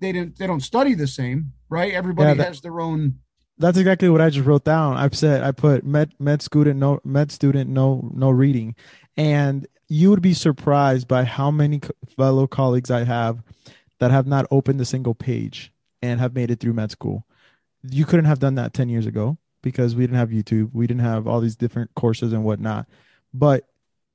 they 0.00 0.12
didn't 0.12 0.38
they 0.38 0.46
don't 0.46 0.60
study 0.60 0.94
the 0.94 1.06
same 1.06 1.52
right 1.68 1.92
everybody 1.92 2.28
yeah, 2.28 2.34
that, 2.34 2.48
has 2.48 2.60
their 2.60 2.80
own 2.80 3.18
that's 3.58 3.78
exactly 3.78 4.08
what 4.08 4.20
i 4.20 4.30
just 4.30 4.46
wrote 4.46 4.64
down 4.64 4.96
i've 4.96 5.16
said 5.16 5.42
i 5.42 5.50
put 5.52 5.84
med 5.84 6.12
med 6.18 6.42
student 6.42 6.78
no 6.78 7.00
med 7.04 7.30
student 7.30 7.70
no 7.70 8.10
no 8.14 8.30
reading 8.30 8.74
and 9.16 9.66
you 9.88 10.10
would 10.10 10.22
be 10.22 10.34
surprised 10.34 11.06
by 11.06 11.24
how 11.24 11.50
many 11.50 11.80
fellow 12.16 12.46
colleagues 12.46 12.90
i 12.90 13.04
have 13.04 13.42
that 13.98 14.10
have 14.10 14.26
not 14.26 14.46
opened 14.50 14.80
a 14.80 14.84
single 14.84 15.14
page 15.14 15.72
and 16.02 16.20
have 16.20 16.34
made 16.34 16.50
it 16.50 16.60
through 16.60 16.74
med 16.74 16.90
school. 16.90 17.26
You 17.82 18.04
couldn't 18.04 18.26
have 18.26 18.38
done 18.38 18.56
that 18.56 18.74
10 18.74 18.88
years 18.88 19.06
ago 19.06 19.38
because 19.62 19.94
we 19.94 20.02
didn't 20.02 20.18
have 20.18 20.30
YouTube. 20.30 20.70
We 20.72 20.86
didn't 20.86 21.02
have 21.02 21.26
all 21.26 21.40
these 21.40 21.56
different 21.56 21.94
courses 21.94 22.32
and 22.32 22.44
whatnot. 22.44 22.86
But 23.32 23.64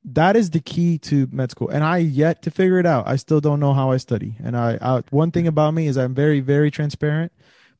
that 0.03 0.35
is 0.35 0.49
the 0.49 0.59
key 0.59 0.97
to 0.97 1.27
med 1.31 1.51
school. 1.51 1.69
And 1.69 1.83
I 1.83 1.97
yet 1.97 2.41
to 2.43 2.51
figure 2.51 2.79
it 2.79 2.85
out. 2.85 3.07
I 3.07 3.15
still 3.15 3.39
don't 3.39 3.59
know 3.59 3.73
how 3.73 3.91
I 3.91 3.97
study. 3.97 4.35
And 4.43 4.57
I, 4.57 4.77
I 4.81 5.03
one 5.09 5.31
thing 5.31 5.47
about 5.47 5.73
me 5.73 5.87
is 5.87 5.97
I'm 5.97 6.15
very, 6.15 6.39
very 6.39 6.71
transparent. 6.71 7.31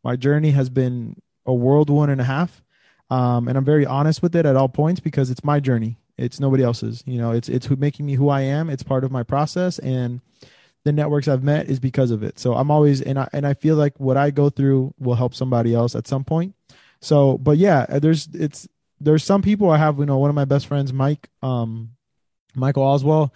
My 0.03 0.15
journey 0.15 0.51
has 0.51 0.69
been 0.69 1.21
a 1.45 1.53
world 1.53 1.89
one 1.89 2.09
and 2.09 2.21
a 2.21 2.25
half. 2.25 2.61
Um, 3.09 3.47
and 3.49 3.57
I'm 3.57 3.65
very 3.65 3.85
honest 3.85 4.21
with 4.21 4.35
it 4.35 4.45
at 4.45 4.55
all 4.55 4.69
points 4.69 5.01
because 5.01 5.29
it's 5.29 5.43
my 5.43 5.59
journey. 5.59 5.97
It's 6.17 6.39
nobody 6.39 6.63
else's. 6.63 7.03
You 7.05 7.17
know, 7.17 7.31
it's 7.31 7.49
it's 7.49 7.65
who 7.65 7.75
making 7.75 8.05
me 8.05 8.13
who 8.13 8.29
I 8.29 8.41
am. 8.41 8.69
It's 8.69 8.83
part 8.83 9.03
of 9.03 9.11
my 9.11 9.23
process, 9.23 9.79
and 9.79 10.21
the 10.85 10.91
networks 10.93 11.27
I've 11.27 11.43
met 11.43 11.67
is 11.67 11.79
because 11.79 12.11
of 12.11 12.23
it. 12.23 12.39
So 12.39 12.53
I'm 12.53 12.71
always 12.71 13.01
and 13.01 13.19
I 13.19 13.27
and 13.33 13.45
I 13.45 13.53
feel 13.53 13.75
like 13.75 13.99
what 13.99 14.15
I 14.15 14.31
go 14.31 14.49
through 14.49 14.93
will 14.97 15.15
help 15.15 15.33
somebody 15.33 15.73
else 15.73 15.95
at 15.95 16.07
some 16.07 16.23
point. 16.23 16.55
So, 17.01 17.37
but 17.37 17.57
yeah, 17.57 17.85
there's 17.99 18.29
it's 18.33 18.67
there's 18.99 19.23
some 19.23 19.41
people 19.41 19.69
I 19.69 19.77
have. 19.77 19.99
You 19.99 20.05
know, 20.05 20.19
one 20.19 20.29
of 20.29 20.35
my 20.35 20.45
best 20.45 20.67
friends, 20.67 20.93
Mike, 20.93 21.29
um, 21.41 21.91
Michael 22.55 22.83
Oswald, 22.83 23.31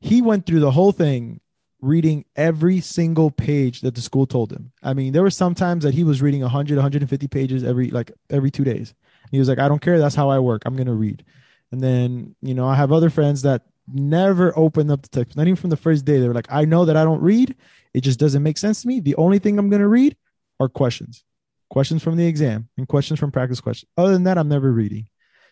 he 0.00 0.22
went 0.22 0.46
through 0.46 0.60
the 0.60 0.70
whole 0.70 0.92
thing 0.92 1.40
reading 1.80 2.24
every 2.34 2.80
single 2.80 3.30
page 3.30 3.82
that 3.82 3.94
the 3.94 4.00
school 4.00 4.26
told 4.26 4.50
him. 4.50 4.72
I 4.82 4.94
mean, 4.94 5.12
there 5.12 5.22
were 5.22 5.30
some 5.30 5.54
times 5.54 5.84
that 5.84 5.94
he 5.94 6.04
was 6.04 6.22
reading 6.22 6.40
100, 6.40 6.76
150 6.76 7.28
pages 7.28 7.62
every 7.62 7.90
like 7.90 8.10
every 8.30 8.50
two 8.50 8.64
days. 8.64 8.94
He 9.30 9.38
was 9.38 9.48
like, 9.48 9.58
I 9.58 9.68
don't 9.68 9.82
care. 9.82 9.98
That's 9.98 10.14
how 10.14 10.30
I 10.30 10.38
work. 10.38 10.62
I'm 10.64 10.76
gonna 10.76 10.94
read. 10.94 11.24
And 11.72 11.80
then 11.80 12.36
you 12.40 12.54
know, 12.54 12.66
I 12.66 12.74
have 12.74 12.92
other 12.92 13.10
friends 13.10 13.42
that 13.42 13.62
never 13.86 14.56
opened 14.58 14.90
up 14.90 15.02
the 15.02 15.08
text, 15.08 15.36
not 15.36 15.46
even 15.46 15.56
from 15.56 15.70
the 15.70 15.76
first 15.76 16.04
day. 16.04 16.18
They 16.18 16.28
were 16.28 16.34
like, 16.34 16.50
I 16.50 16.64
know 16.64 16.84
that 16.84 16.96
I 16.96 17.04
don't 17.04 17.20
read. 17.20 17.54
It 17.92 18.00
just 18.02 18.18
doesn't 18.18 18.42
make 18.42 18.58
sense 18.58 18.82
to 18.82 18.88
me. 18.88 19.00
The 19.00 19.16
only 19.16 19.38
thing 19.38 19.58
I'm 19.58 19.70
going 19.70 19.82
to 19.82 19.88
read 19.88 20.16
are 20.60 20.68
questions, 20.68 21.24
questions 21.70 22.02
from 22.02 22.16
the 22.16 22.26
exam 22.26 22.68
and 22.76 22.88
questions 22.88 23.20
from 23.20 23.30
practice 23.30 23.60
questions. 23.60 23.90
Other 23.96 24.12
than 24.12 24.24
that, 24.24 24.38
I'm 24.38 24.48
never 24.48 24.72
reading. 24.72 25.08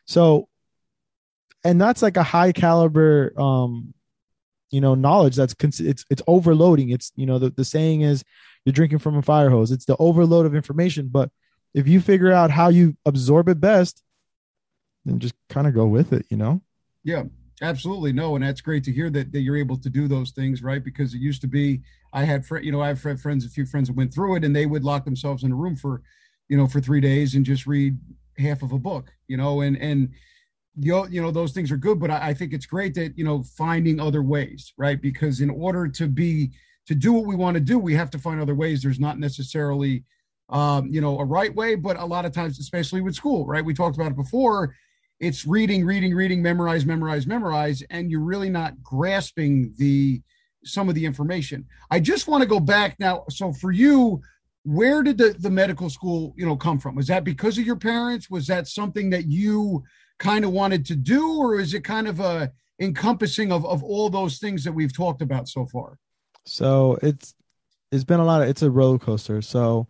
So, 0.06 0.48
and 1.64 1.80
that's 1.80 2.02
like 2.02 2.16
a 2.16 2.22
high 2.22 2.52
caliber, 2.52 3.32
um, 3.40 3.94
you 4.70 4.80
know, 4.80 4.94
knowledge 4.94 5.36
that's 5.36 5.54
it's 5.80 6.04
it's 6.10 6.22
overloading. 6.26 6.90
It's 6.90 7.12
you 7.16 7.26
know 7.26 7.38
the 7.38 7.50
the 7.50 7.64
saying 7.64 8.02
is 8.02 8.24
you're 8.64 8.72
drinking 8.72 8.98
from 8.98 9.16
a 9.16 9.22
fire 9.22 9.50
hose. 9.50 9.70
It's 9.70 9.84
the 9.84 9.96
overload 9.98 10.46
of 10.46 10.54
information. 10.54 11.08
But 11.08 11.30
if 11.74 11.86
you 11.86 12.00
figure 12.00 12.32
out 12.32 12.50
how 12.50 12.68
you 12.68 12.96
absorb 13.06 13.48
it 13.48 13.60
best, 13.60 14.02
then 15.04 15.18
just 15.18 15.34
kind 15.48 15.66
of 15.66 15.74
go 15.74 15.86
with 15.86 16.12
it. 16.12 16.26
You 16.30 16.36
know. 16.36 16.62
Yeah, 17.04 17.24
Absolutely 17.62 18.12
no, 18.12 18.34
and 18.34 18.44
that's 18.44 18.60
great 18.60 18.82
to 18.84 18.92
hear 18.92 19.08
that, 19.10 19.30
that 19.30 19.40
you're 19.40 19.56
able 19.56 19.76
to 19.76 19.88
do 19.88 20.08
those 20.08 20.32
things, 20.32 20.62
right? 20.64 20.82
Because 20.82 21.14
it 21.14 21.18
used 21.18 21.40
to 21.42 21.46
be, 21.46 21.80
I 22.12 22.24
had, 22.24 22.44
fr- 22.44 22.58
you 22.58 22.72
know, 22.72 22.82
I've 22.82 23.00
had 23.00 23.20
friends, 23.20 23.44
a 23.44 23.48
few 23.48 23.64
friends 23.64 23.86
that 23.86 23.96
went 23.96 24.12
through 24.12 24.36
it, 24.36 24.44
and 24.44 24.54
they 24.54 24.66
would 24.66 24.82
lock 24.82 25.04
themselves 25.04 25.44
in 25.44 25.52
a 25.52 25.54
room 25.54 25.76
for, 25.76 26.02
you 26.48 26.56
know, 26.56 26.66
for 26.66 26.80
three 26.80 27.00
days 27.00 27.36
and 27.36 27.46
just 27.46 27.66
read 27.66 27.96
half 28.36 28.62
of 28.62 28.72
a 28.72 28.78
book, 28.78 29.12
you 29.28 29.36
know, 29.36 29.60
and 29.60 29.76
and 29.76 30.10
you 30.76 31.06
you 31.08 31.20
know 31.20 31.30
those 31.30 31.52
things 31.52 31.70
are 31.70 31.76
good, 31.76 32.00
but 32.00 32.10
I, 32.10 32.28
I 32.28 32.34
think 32.34 32.52
it's 32.52 32.66
great 32.66 32.94
that 32.94 33.16
you 33.16 33.24
know 33.24 33.42
finding 33.42 34.00
other 34.00 34.22
ways, 34.22 34.72
right? 34.76 35.00
Because 35.00 35.40
in 35.40 35.50
order 35.50 35.88
to 35.88 36.06
be 36.06 36.50
to 36.86 36.94
do 36.94 37.12
what 37.12 37.26
we 37.26 37.36
want 37.36 37.54
to 37.54 37.60
do, 37.60 37.78
we 37.78 37.94
have 37.94 38.10
to 38.10 38.18
find 38.18 38.40
other 38.40 38.54
ways. 38.54 38.82
There's 38.82 39.00
not 39.00 39.18
necessarily, 39.18 40.04
um, 40.48 40.88
you 40.88 41.00
know, 41.00 41.18
a 41.18 41.24
right 41.24 41.54
way, 41.54 41.74
but 41.74 41.98
a 41.98 42.04
lot 42.04 42.24
of 42.24 42.32
times, 42.32 42.58
especially 42.58 43.00
with 43.00 43.14
school, 43.14 43.46
right? 43.46 43.64
We 43.64 43.74
talked 43.74 43.96
about 43.96 44.10
it 44.10 44.16
before 44.16 44.74
it's 45.20 45.46
reading, 45.46 45.84
reading, 45.84 46.14
reading, 46.14 46.42
memorize, 46.42 46.84
memorize, 46.84 47.28
memorize, 47.28 47.82
and 47.90 48.10
you're 48.10 48.20
really 48.20 48.50
not 48.50 48.82
grasping 48.82 49.72
the 49.78 50.20
some 50.64 50.88
of 50.88 50.94
the 50.94 51.04
information. 51.04 51.64
I 51.90 52.00
just 52.00 52.26
want 52.26 52.42
to 52.42 52.48
go 52.48 52.60
back 52.60 52.96
now. 52.98 53.24
So 53.30 53.52
for 53.52 53.72
you, 53.72 54.20
where 54.64 55.02
did 55.02 55.18
the, 55.18 55.34
the 55.38 55.50
medical 55.50 55.90
school, 55.90 56.34
you 56.36 56.46
know, 56.46 56.56
come 56.56 56.78
from? 56.78 56.94
Was 56.94 57.06
that 57.08 57.24
because 57.24 57.58
of 57.58 57.64
your 57.64 57.76
parents? 57.76 58.30
Was 58.30 58.46
that 58.48 58.68
something 58.68 59.10
that 59.10 59.26
you 59.26 59.82
kind 60.22 60.44
of 60.44 60.52
wanted 60.52 60.86
to 60.86 60.94
do, 60.94 61.36
or 61.36 61.58
is 61.58 61.74
it 61.74 61.82
kind 61.82 62.06
of 62.06 62.20
a 62.20 62.52
encompassing 62.80 63.52
of, 63.52 63.66
of 63.66 63.82
all 63.82 64.08
those 64.08 64.38
things 64.38 64.64
that 64.64 64.72
we've 64.72 64.94
talked 64.94 65.20
about 65.20 65.48
so 65.48 65.66
far? 65.66 65.98
So 66.46 66.98
it's 67.02 67.34
it's 67.90 68.04
been 68.04 68.20
a 68.20 68.24
lot 68.24 68.40
of 68.40 68.48
it's 68.48 68.62
a 68.62 68.70
roller 68.70 68.98
coaster. 68.98 69.42
So 69.42 69.88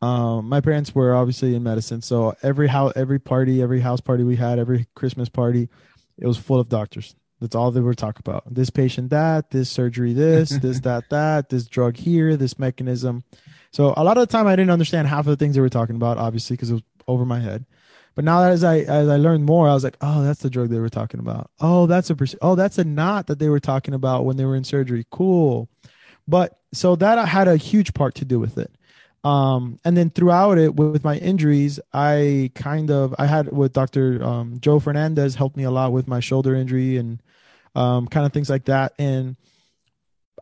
um, 0.00 0.48
my 0.48 0.60
parents 0.60 0.94
were 0.94 1.14
obviously 1.14 1.54
in 1.54 1.62
medicine, 1.62 2.00
so 2.00 2.34
every 2.42 2.68
house, 2.68 2.92
every 2.96 3.18
party, 3.18 3.60
every 3.60 3.80
house 3.80 4.00
party 4.00 4.24
we 4.24 4.36
had, 4.36 4.58
every 4.58 4.86
Christmas 4.94 5.28
party, 5.28 5.68
it 6.16 6.26
was 6.26 6.38
full 6.38 6.60
of 6.60 6.68
doctors. 6.68 7.14
That's 7.40 7.56
all 7.56 7.72
they 7.72 7.80
were 7.80 7.94
talking 7.94 8.22
about. 8.24 8.54
This 8.54 8.70
patient, 8.70 9.10
that, 9.10 9.50
this 9.50 9.68
surgery, 9.68 10.12
this, 10.12 10.50
this, 10.62 10.78
that, 10.80 11.10
that, 11.10 11.48
this 11.48 11.66
drug 11.66 11.96
here, 11.96 12.36
this 12.36 12.56
mechanism. 12.56 13.24
So 13.72 13.94
a 13.96 14.04
lot 14.04 14.16
of 14.16 14.28
the 14.28 14.32
time, 14.32 14.46
I 14.46 14.54
didn't 14.54 14.70
understand 14.70 15.08
half 15.08 15.26
of 15.26 15.26
the 15.26 15.36
things 15.36 15.56
they 15.56 15.60
were 15.60 15.68
talking 15.68 15.96
about, 15.96 16.18
obviously, 16.18 16.54
because 16.54 16.70
it 16.70 16.74
was 16.74 16.82
over 17.08 17.24
my 17.24 17.40
head. 17.40 17.64
But 18.14 18.24
now 18.24 18.42
as 18.42 18.62
I 18.62 18.78
as 18.78 19.08
I 19.08 19.16
learned 19.16 19.44
more, 19.44 19.68
I 19.68 19.74
was 19.74 19.84
like, 19.84 19.96
oh, 20.00 20.22
that's 20.22 20.40
the 20.40 20.50
drug 20.50 20.68
they 20.68 20.78
were 20.78 20.90
talking 20.90 21.20
about. 21.20 21.50
Oh, 21.60 21.86
that's 21.86 22.10
a 22.10 22.16
oh, 22.42 22.54
that's 22.54 22.78
a 22.78 22.84
knot 22.84 23.26
that 23.28 23.38
they 23.38 23.48
were 23.48 23.60
talking 23.60 23.94
about 23.94 24.24
when 24.24 24.36
they 24.36 24.44
were 24.44 24.56
in 24.56 24.64
surgery. 24.64 25.06
Cool. 25.10 25.68
But 26.28 26.58
so 26.72 26.96
that 26.96 27.26
had 27.26 27.48
a 27.48 27.56
huge 27.56 27.94
part 27.94 28.14
to 28.16 28.24
do 28.24 28.38
with 28.38 28.58
it. 28.58 28.70
Um, 29.24 29.78
and 29.84 29.96
then 29.96 30.10
throughout 30.10 30.58
it 30.58 30.74
with 30.74 31.04
my 31.04 31.16
injuries, 31.16 31.78
I 31.92 32.50
kind 32.54 32.90
of 32.90 33.14
I 33.18 33.26
had 33.26 33.52
with 33.52 33.72
Dr. 33.72 34.22
Um, 34.22 34.58
Joe 34.60 34.80
Fernandez 34.80 35.36
helped 35.36 35.56
me 35.56 35.62
a 35.62 35.70
lot 35.70 35.92
with 35.92 36.08
my 36.08 36.20
shoulder 36.20 36.54
injury 36.54 36.96
and 36.96 37.22
um, 37.74 38.08
kind 38.08 38.26
of 38.26 38.32
things 38.32 38.50
like 38.50 38.64
that. 38.64 38.92
And 38.98 39.36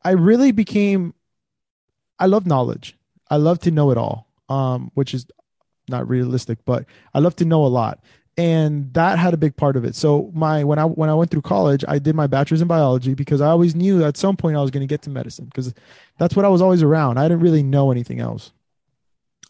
I 0.02 0.12
really 0.12 0.50
became 0.50 1.14
I 2.18 2.26
love 2.26 2.46
knowledge. 2.46 2.96
I 3.30 3.37
love 3.37 3.61
to 3.61 3.70
know 3.70 3.90
it 3.90 3.98
all, 3.98 4.26
um, 4.48 4.90
which 4.94 5.14
is 5.14 5.26
not 5.90 6.09
realistic, 6.09 6.59
but 6.64 6.87
I 7.14 7.18
love 7.18 7.37
to 7.37 7.44
know 7.44 7.64
a 7.64 7.68
lot. 7.68 8.03
And 8.37 8.92
that 8.94 9.18
had 9.18 9.35
a 9.35 9.37
big 9.37 9.57
part 9.57 9.76
of 9.76 9.85
it. 9.85 9.94
So 9.94 10.31
my 10.33 10.64
when 10.64 10.79
I 10.79 10.85
when 10.85 11.11
I 11.11 11.14
went 11.14 11.31
through 11.31 11.42
college, 11.42 11.85
I 11.87 11.98
did 11.98 12.14
my 12.14 12.26
bachelor's 12.26 12.62
in 12.62 12.68
biology 12.68 13.14
because 13.14 13.40
I 13.40 13.48
always 13.48 13.74
knew 13.74 14.05
at 14.05 14.16
some 14.16 14.37
point 14.37 14.57
I 14.57 14.62
was 14.62 14.70
going 14.70 14.87
to 14.87 14.87
get 14.87 15.03
to 15.03 15.11
medicine 15.11 15.46
because 15.46 15.74
that's 16.16 16.35
what 16.35 16.44
I 16.44 16.48
was 16.48 16.62
always 16.62 16.83
around. 16.83 17.18
I 17.18 17.24
didn't 17.24 17.40
really 17.40 17.62
know 17.62 17.90
anything 17.90 18.20
else. 18.20 18.53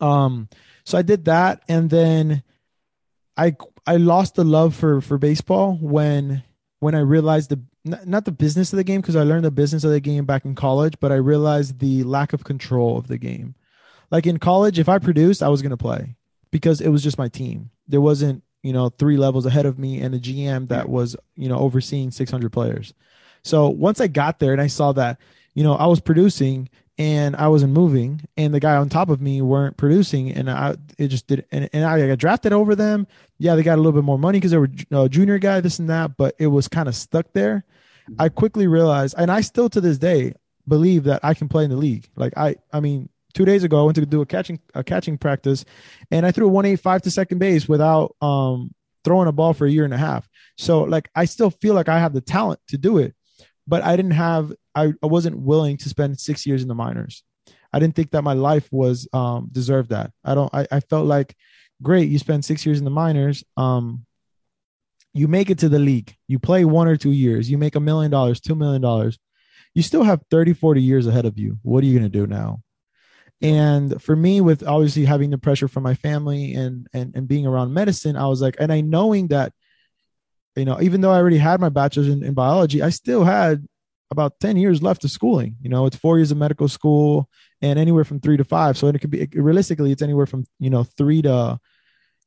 Um, 0.01 0.49
so 0.85 0.99
I 0.99 1.03
did 1.03 1.27
that, 1.27 1.63
and 1.69 1.91
then 1.91 2.43
I 3.37 3.55
I 3.87 3.97
lost 3.97 4.35
the 4.35 4.45
love 4.45 4.75
for 4.75 5.01
for 5.01 5.19
baseball 5.19 5.79
when 5.81 6.43
when 6.81 6.95
I 6.95 7.01
realized 7.01 7.51
the 7.51 7.61
not 7.85 8.25
the 8.25 8.33
business 8.33 8.73
of 8.73 8.77
the 8.77 8.85
game 8.85 9.01
because 9.01 9.17
I 9.17 9.23
learned 9.23 9.45
the 9.45 9.51
business 9.51 9.85
of 9.85 9.91
the 9.91 10.01
game 10.01 10.25
back 10.25 10.45
in 10.45 10.55
college, 10.55 10.95
but 11.01 11.13
I 11.13 11.17
realized 11.17 11.79
the 11.79 12.03
lack 12.05 12.33
of 12.33 12.45
control 12.45 12.99
of 12.99 13.09
the 13.09 13.19
game. 13.19 13.55
Like 14.11 14.27
in 14.27 14.39
college, 14.39 14.79
if 14.79 14.89
I 14.89 14.99
produced, 14.99 15.43
I 15.43 15.49
was 15.49 15.63
going 15.63 15.71
to 15.71 15.77
play 15.77 16.17
because 16.51 16.81
it 16.81 16.89
was 16.89 17.03
just 17.03 17.19
my 17.19 17.29
team. 17.29 17.71
There 17.89 18.01
wasn't, 18.01 18.43
you 18.63 18.73
know, 18.73 18.89
three 18.89 19.17
levels 19.17 19.47
ahead 19.47 19.67
of 19.67 19.79
me 19.79 20.01
and 20.01 20.15
a 20.15 20.19
GM 20.19 20.69
that 20.69 20.89
was, 20.89 21.17
you 21.37 21.49
know, 21.49 21.59
overseeing 21.59 22.11
600 22.11 22.53
players. 22.53 22.95
So 23.43 23.69
once 23.69 24.01
I 24.01 24.07
got 24.07 24.39
there 24.39 24.53
and 24.53 24.61
I 24.61 24.67
saw 24.67 24.93
that, 24.93 25.19
you 25.55 25.65
know, 25.65 25.75
I 25.75 25.87
was 25.87 26.01
producing 26.01 26.69
and 26.99 27.35
I 27.37 27.49
wasn't 27.49 27.73
moving 27.73 28.21
and 28.37 28.53
the 28.53 28.61
guy 28.61 28.77
on 28.77 28.89
top 28.89 29.09
of 29.09 29.21
me 29.21 29.41
weren't 29.41 29.79
producing 29.79 30.31
and 30.33 30.51
I, 30.51 30.77
it 30.99 31.09
just 31.09 31.27
did. 31.27 31.47
And, 31.51 31.71
and 31.73 31.85
I 31.85 32.07
got 32.07 32.19
drafted 32.19 32.53
over 32.53 32.75
them. 32.75 33.07
Yeah. 33.39 33.55
They 33.55 33.63
got 33.63 33.77
a 33.77 33.83
little 33.83 33.93
bit 33.93 34.05
more 34.05 34.19
money 34.19 34.39
because 34.39 34.51
they 34.51 34.59
were 34.59 34.71
a 34.91 34.99
uh, 34.99 35.09
junior 35.09 35.39
guy, 35.39 35.61
this 35.61 35.79
and 35.79 35.89
that, 35.89 36.17
but 36.17 36.35
it 36.39 36.49
was 36.49 36.69
kind 36.69 36.89
of 36.89 36.95
stuck 36.95 37.33
there. 37.33 37.65
Mm-hmm. 38.11 38.23
I 38.23 38.29
quickly 38.29 38.67
realized, 38.67 39.15
and 39.17 39.31
I 39.31 39.41
still 39.41 39.71
to 39.71 39.81
this 39.81 39.99
day 39.99 40.35
believe 40.69 41.05
that 41.05 41.21
I 41.25 41.35
can 41.35 41.49
play 41.49 41.65
in 41.65 41.71
the 41.71 41.77
league. 41.77 42.09
Like 42.17 42.35
I, 42.37 42.57
I 42.73 42.81
mean, 42.81 43.09
two 43.35 43.45
days 43.45 43.65
ago, 43.65 43.81
I 43.81 43.85
went 43.85 43.97
to 43.97 44.07
do 44.07 44.21
a 44.21 44.27
catching 44.27 44.61
a 44.75 44.85
catching 44.85 45.19
practice, 45.19 45.65
and 46.11 46.25
I 46.27 46.33
threw 46.33 46.47
a 46.47 46.51
one 46.51 46.67
eight 46.67 46.81
five 46.81 47.03
to 47.03 47.11
second 47.11 47.39
base 47.39 47.69
without 47.69 48.15
um 48.21 48.73
throwing 49.05 49.29
a 49.29 49.33
ball 49.33 49.53
for 49.53 49.67
a 49.67 49.71
year 49.71 49.85
and 49.85 49.95
a 49.95 49.99
half. 49.99 50.29
So 50.57 50.83
like 50.83 51.11
I 51.15 51.25
still 51.25 51.51
feel 51.51 51.75
like 51.75 51.89
I 51.89 51.99
have 51.99 52.13
the 52.13 52.21
talent 52.21 52.61
to 52.69 52.79
do 52.79 52.99
it, 52.99 53.15
but 53.67 53.83
I 53.83 53.97
didn't 53.97 54.13
have 54.13 54.53
I, 54.75 54.93
I 55.03 55.07
wasn't 55.07 55.39
willing 55.39 55.77
to 55.79 55.89
spend 55.89 56.21
six 56.21 56.47
years 56.47 56.63
in 56.63 56.69
the 56.69 56.75
minors. 56.75 57.23
I 57.73 57.79
didn't 57.79 57.95
think 57.95 58.11
that 58.11 58.23
my 58.23 58.35
life 58.35 58.69
was 58.71 59.09
um 59.13 59.49
deserved 59.51 59.91
that. 59.91 60.13
I 60.25 60.35
don't 60.35 60.53
I, 60.55 60.67
I 60.71 60.81
felt 60.81 61.07
like 61.07 61.35
great, 61.83 62.09
you 62.11 62.19
spend 62.19 62.45
six 62.45 62.67
years 62.67 62.79
in 62.79 62.85
the 62.85 62.91
minors. 62.91 63.45
Um 63.57 64.07
you 65.13 65.27
make 65.27 65.51
it 65.51 65.59
to 65.59 65.69
the 65.69 65.79
league, 65.79 66.15
you 66.29 66.39
play 66.39 66.65
one 66.65 66.87
or 66.87 66.97
two 66.97 67.11
years, 67.11 67.51
you 67.51 67.59
make 67.59 67.75
a 67.75 67.81
million 67.81 68.11
dollars, 68.11 68.41
two 68.41 68.55
million 68.55 68.81
dollars. 68.81 69.19
You 69.75 69.83
still 69.83 70.03
have 70.03 70.23
30, 70.31 70.55
40 70.55 70.83
years 70.83 71.07
ahead 71.07 71.27
of 71.27 71.39
you. 71.39 71.59
What 71.63 71.85
are 71.85 71.87
you 71.87 71.97
going 71.97 72.11
to 72.11 72.19
do 72.19 72.27
now? 72.27 72.61
And 73.43 74.01
for 74.03 74.15
me 74.15 74.41
with 74.41 74.67
obviously 74.67 75.05
having 75.05 75.31
the 75.31 75.39
pressure 75.39 75.69
from 75.69 75.83
my 75.83 75.95
family 75.95 76.55
and 76.55 76.87
and 76.93 77.15
and 77.15 77.27
being 77.27 77.47
around 77.47 77.73
medicine 77.73 78.17
i 78.17 78.27
was 78.27 78.43
like 78.43 78.57
and 78.59 78.73
i 78.73 78.81
knowing 78.81 79.29
that 79.29 79.53
you 80.57 80.65
know 80.65 80.81
even 80.81 81.01
though 81.01 81.11
i 81.11 81.17
already 81.17 81.39
had 81.39 81.61
my 81.61 81.69
bachelor's 81.69 82.09
in, 82.09 82.23
in 82.23 82.35
biology 82.35 82.83
i 82.83 82.91
still 82.91 83.25
had 83.25 83.67
about 84.11 84.39
10 84.41 84.57
years 84.57 84.83
left 84.83 85.05
of 85.05 85.11
schooling. 85.11 85.57
You 85.63 85.71
know 85.71 85.87
it's 85.87 85.97
four 85.97 86.19
years 86.19 86.31
of 86.31 86.39
medical 86.39 86.69
school 86.69 87.29
and 87.63 87.79
anywhere 87.79 88.05
from 88.05 88.21
three 88.21 88.37
to 88.37 88.45
five. 88.45 88.77
So 88.77 88.89
it 88.89 89.01
could 89.01 89.11
be 89.11 89.29
realistically 89.35 89.93
it's 89.93 90.03
anywhere 90.03 90.27
from 90.27 90.45
you 90.59 90.71
know 90.71 90.85
three 90.85 91.23
to 91.23 91.59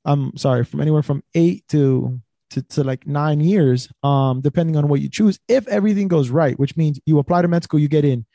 i'm 0.06 0.36
sorry 0.36 0.66
from 0.66 0.82
anywhere 0.82 1.02
from 1.02 1.24
eight 1.34 1.66
to 1.70 2.20
to, 2.50 2.62
to 2.62 2.84
like 2.84 3.08
nine 3.08 3.40
years 3.40 3.90
um 4.04 4.42
depending 4.42 4.76
on 4.78 4.88
what 4.88 5.02
you 5.02 5.10
choose. 5.10 5.40
If 5.48 5.68
everything 5.68 6.08
goes 6.08 6.30
right 6.30 6.58
which 6.58 6.78
means 6.78 7.00
you 7.06 7.20
apply 7.20 7.42
to 7.42 7.48
med 7.48 7.64
school 7.64 7.80
you 7.80 7.88
get 7.88 8.06
in 8.06 8.26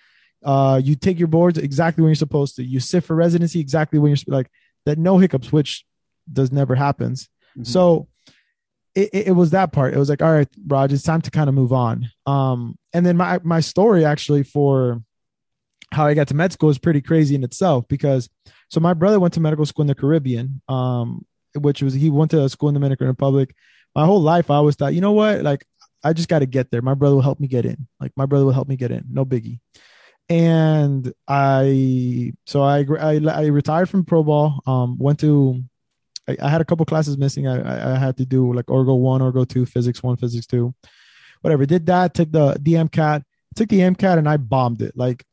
uh, 0.44 0.80
you 0.82 0.94
take 0.94 1.18
your 1.18 1.28
boards 1.28 1.58
exactly 1.58 2.02
when 2.02 2.10
you're 2.10 2.16
supposed 2.16 2.56
to. 2.56 2.64
You 2.64 2.80
sit 2.80 3.04
for 3.04 3.16
residency 3.16 3.60
exactly 3.60 3.98
when 3.98 4.10
you're 4.10 4.34
like 4.34 4.50
that. 4.86 4.98
No 4.98 5.18
hiccups, 5.18 5.52
which 5.52 5.84
does 6.32 6.52
never 6.52 6.74
happens. 6.74 7.28
Mm-hmm. 7.52 7.64
So 7.64 8.08
it, 8.94 9.10
it, 9.12 9.32
was 9.32 9.50
that 9.50 9.72
part. 9.72 9.94
It 9.94 9.98
was 9.98 10.08
like, 10.08 10.22
all 10.22 10.32
right, 10.32 10.48
Raj, 10.66 10.92
it's 10.92 11.02
time 11.02 11.20
to 11.22 11.30
kind 11.30 11.48
of 11.48 11.54
move 11.54 11.72
on. 11.72 12.10
Um, 12.26 12.78
and 12.92 13.04
then 13.04 13.16
my 13.16 13.40
my 13.42 13.60
story 13.60 14.04
actually 14.04 14.42
for 14.42 15.02
how 15.92 16.06
I 16.06 16.14
got 16.14 16.28
to 16.28 16.34
med 16.34 16.52
school 16.52 16.70
is 16.70 16.78
pretty 16.78 17.00
crazy 17.00 17.34
in 17.34 17.44
itself 17.44 17.86
because 17.88 18.28
so 18.68 18.80
my 18.80 18.94
brother 18.94 19.18
went 19.18 19.34
to 19.34 19.40
medical 19.40 19.66
school 19.66 19.82
in 19.82 19.88
the 19.88 19.94
Caribbean, 19.94 20.60
um, 20.68 21.24
which 21.54 21.82
was 21.82 21.94
he 21.94 22.10
went 22.10 22.30
to 22.32 22.42
a 22.42 22.48
school 22.48 22.68
in 22.68 22.74
the 22.74 22.80
Dominican 22.80 23.06
Republic. 23.06 23.54
My 23.94 24.04
whole 24.04 24.20
life, 24.20 24.50
I 24.50 24.56
always 24.56 24.76
thought, 24.76 24.94
you 24.94 25.00
know 25.00 25.12
what, 25.12 25.42
like 25.42 25.64
I 26.04 26.12
just 26.12 26.28
got 26.28 26.40
to 26.40 26.46
get 26.46 26.70
there. 26.70 26.82
My 26.82 26.94
brother 26.94 27.14
will 27.14 27.22
help 27.22 27.40
me 27.40 27.48
get 27.48 27.64
in. 27.64 27.88
Like 28.00 28.12
my 28.16 28.26
brother 28.26 28.44
will 28.44 28.52
help 28.52 28.68
me 28.68 28.76
get 28.76 28.90
in. 28.90 29.04
No 29.10 29.24
biggie 29.24 29.60
and 30.28 31.12
I 31.26 32.32
so 32.46 32.62
I, 32.62 32.84
I, 33.00 33.20
I 33.26 33.46
retired 33.46 33.88
from 33.88 34.04
pro 34.04 34.22
ball. 34.22 34.60
Um, 34.66 34.98
went 34.98 35.20
to 35.20 35.62
I, 36.28 36.36
I 36.42 36.48
had 36.48 36.60
a 36.60 36.64
couple 36.64 36.84
classes 36.84 37.16
missing. 37.16 37.46
I, 37.46 37.94
I 37.94 37.98
had 37.98 38.16
to 38.18 38.26
do 38.26 38.52
like 38.52 38.66
Orgo 38.66 38.98
one, 38.98 39.20
Orgo 39.20 39.48
two, 39.48 39.64
physics 39.64 40.02
one, 40.02 40.16
physics 40.16 40.46
two, 40.46 40.74
whatever. 41.40 41.64
Did 41.66 41.86
that. 41.86 42.14
Took 42.14 42.30
the 42.30 42.56
the 42.60 42.74
MCAT. 42.74 43.22
Took 43.56 43.68
the 43.70 43.80
MCAT 43.80 44.18
and 44.18 44.28
I 44.28 44.36
bombed 44.36 44.82
it. 44.82 44.96
Like, 44.96 45.24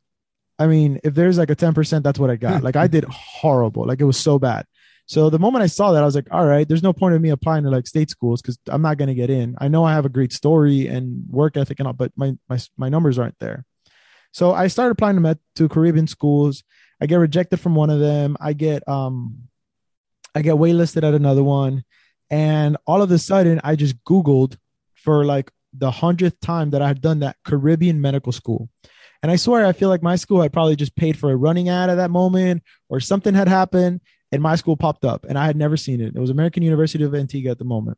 I 0.58 0.68
mean, 0.68 1.00
if 1.04 1.14
there's 1.14 1.38
like 1.38 1.50
a 1.50 1.56
ten 1.56 1.74
percent, 1.74 2.04
that's 2.04 2.20
what 2.20 2.30
I 2.30 2.38
got. 2.38 2.64
like 2.64 2.78
I 2.78 2.88
did 2.96 3.04
horrible. 3.06 3.86
Like 3.86 4.00
it 4.00 4.06
was 4.06 4.18
so 4.18 4.40
bad. 4.40 4.66
So 5.08 5.30
the 5.30 5.38
moment 5.38 5.62
I 5.62 5.68
saw 5.68 5.92
that, 5.92 6.02
I 6.02 6.06
was 6.06 6.16
like, 6.16 6.28
all 6.32 6.46
right, 6.46 6.68
there's 6.68 6.82
no 6.82 6.92
point 6.92 7.14
in 7.14 7.22
me 7.22 7.30
applying 7.30 7.64
to 7.66 7.70
like 7.70 7.86
state 7.86 8.10
schools 8.10 8.42
because 8.42 8.58
I'm 8.68 8.82
not 8.82 8.98
going 8.98 9.10
to 9.10 9.14
get 9.14 9.30
in. 9.30 9.56
I 9.60 9.68
know 9.68 9.84
I 9.84 9.94
have 9.94 10.06
a 10.06 10.10
great 10.10 10.34
story 10.34 10.88
and 10.88 11.26
work 11.30 11.58
ethic 11.58 11.80
and 11.80 11.88
all, 11.88 11.94
but 11.94 12.12
my 12.16 12.36
my 12.50 12.58
my 12.78 12.90
numbers 12.90 13.20
aren't 13.20 13.38
there. 13.40 13.66
So 14.36 14.52
I 14.52 14.68
started 14.68 14.92
applying 14.92 15.16
to 15.16 15.22
med 15.22 15.40
to 15.56 15.70
Caribbean 15.70 16.08
schools. 16.08 16.62
I 17.00 17.06
get 17.06 17.16
rejected 17.16 17.62
from 17.62 17.74
one 17.74 17.90
of 17.90 18.02
them. 18.02 18.36
I 18.42 18.52
get 18.52 18.86
um 18.86 19.48
I 20.36 20.42
get 20.42 20.56
waitlisted 20.56 21.08
at 21.08 21.14
another 21.14 21.42
one. 21.42 21.86
And 22.30 22.76
all 22.86 23.02
of 23.02 23.10
a 23.12 23.18
sudden 23.18 23.62
I 23.64 23.78
just 23.78 23.96
Googled 24.04 24.58
for 24.94 25.24
like 25.24 25.52
the 25.72 25.90
hundredth 25.90 26.38
time 26.42 26.72
that 26.72 26.82
I 26.82 26.88
had 26.90 27.00
done 27.00 27.22
that 27.22 27.38
Caribbean 27.46 28.02
medical 28.02 28.34
school. 28.34 28.68
And 29.24 29.32
I 29.32 29.38
swear 29.38 29.66
I 29.66 29.72
feel 29.72 29.88
like 29.88 30.04
my 30.04 30.18
school 30.18 30.42
had 30.42 30.52
probably 30.52 30.76
just 30.76 30.98
paid 30.98 31.18
for 31.18 31.32
a 31.32 31.38
running 31.38 31.70
ad 31.70 31.90
at 31.90 31.96
that 31.96 32.12
moment 32.12 32.62
or 32.90 33.00
something 33.00 33.34
had 33.34 33.48
happened 33.48 34.02
and 34.34 34.42
my 34.42 34.58
school 34.58 34.76
popped 34.76 35.06
up 35.06 35.26
and 35.30 35.40
I 35.40 35.46
had 35.46 35.56
never 35.56 35.78
seen 35.78 36.02
it. 36.02 36.14
It 36.14 36.20
was 36.20 36.30
American 36.30 36.62
University 36.62 37.06
of 37.06 37.16
Antigua 37.16 37.52
at 37.52 37.58
the 37.58 37.64
moment. 37.64 37.98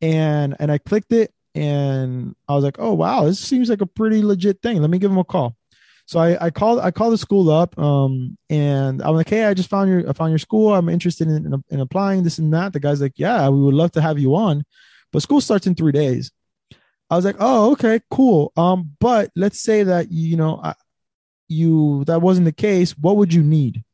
And 0.00 0.54
and 0.60 0.70
I 0.70 0.78
clicked 0.78 1.12
it 1.12 1.34
and 1.56 2.36
I 2.48 2.54
was 2.54 2.62
like, 2.62 2.76
oh 2.78 2.92
wow, 2.92 3.24
this 3.24 3.40
seems 3.40 3.68
like 3.68 3.80
a 3.80 3.86
pretty 3.86 4.22
legit 4.22 4.62
thing. 4.62 4.80
Let 4.80 4.88
me 4.88 5.00
give 5.00 5.10
them 5.10 5.18
a 5.18 5.24
call. 5.24 5.56
So 6.06 6.18
I, 6.18 6.46
I 6.46 6.50
called 6.50 6.80
I 6.80 6.90
called 6.90 7.12
the 7.12 7.18
school 7.18 7.50
up 7.50 7.78
um, 7.78 8.36
and 8.50 9.02
I'm 9.02 9.14
like, 9.14 9.28
hey, 9.28 9.44
I 9.44 9.54
just 9.54 9.70
found 9.70 9.88
your 9.90 10.08
I 10.08 10.12
found 10.12 10.30
your 10.30 10.38
school. 10.38 10.74
I'm 10.74 10.88
interested 10.88 11.28
in, 11.28 11.46
in, 11.46 11.64
in 11.70 11.80
applying 11.80 12.22
this 12.22 12.38
and 12.38 12.52
that. 12.52 12.72
The 12.72 12.80
guy's 12.80 13.00
like, 13.00 13.14
yeah, 13.16 13.48
we 13.48 13.60
would 13.60 13.74
love 13.74 13.92
to 13.92 14.02
have 14.02 14.18
you 14.18 14.34
on, 14.34 14.64
but 15.12 15.22
school 15.22 15.40
starts 15.40 15.66
in 15.66 15.74
three 15.74 15.92
days. 15.92 16.30
I 17.08 17.16
was 17.16 17.24
like, 17.24 17.36
oh, 17.38 17.72
okay, 17.72 18.00
cool. 18.10 18.52
Um, 18.56 18.92
but 18.98 19.30
let's 19.36 19.60
say 19.60 19.84
that 19.84 20.10
you 20.10 20.36
know 20.36 20.60
I, 20.62 20.74
you 21.48 22.04
that 22.06 22.22
wasn't 22.22 22.46
the 22.46 22.52
case. 22.52 22.92
What 22.92 23.16
would 23.16 23.32
you 23.32 23.42
need? 23.42 23.84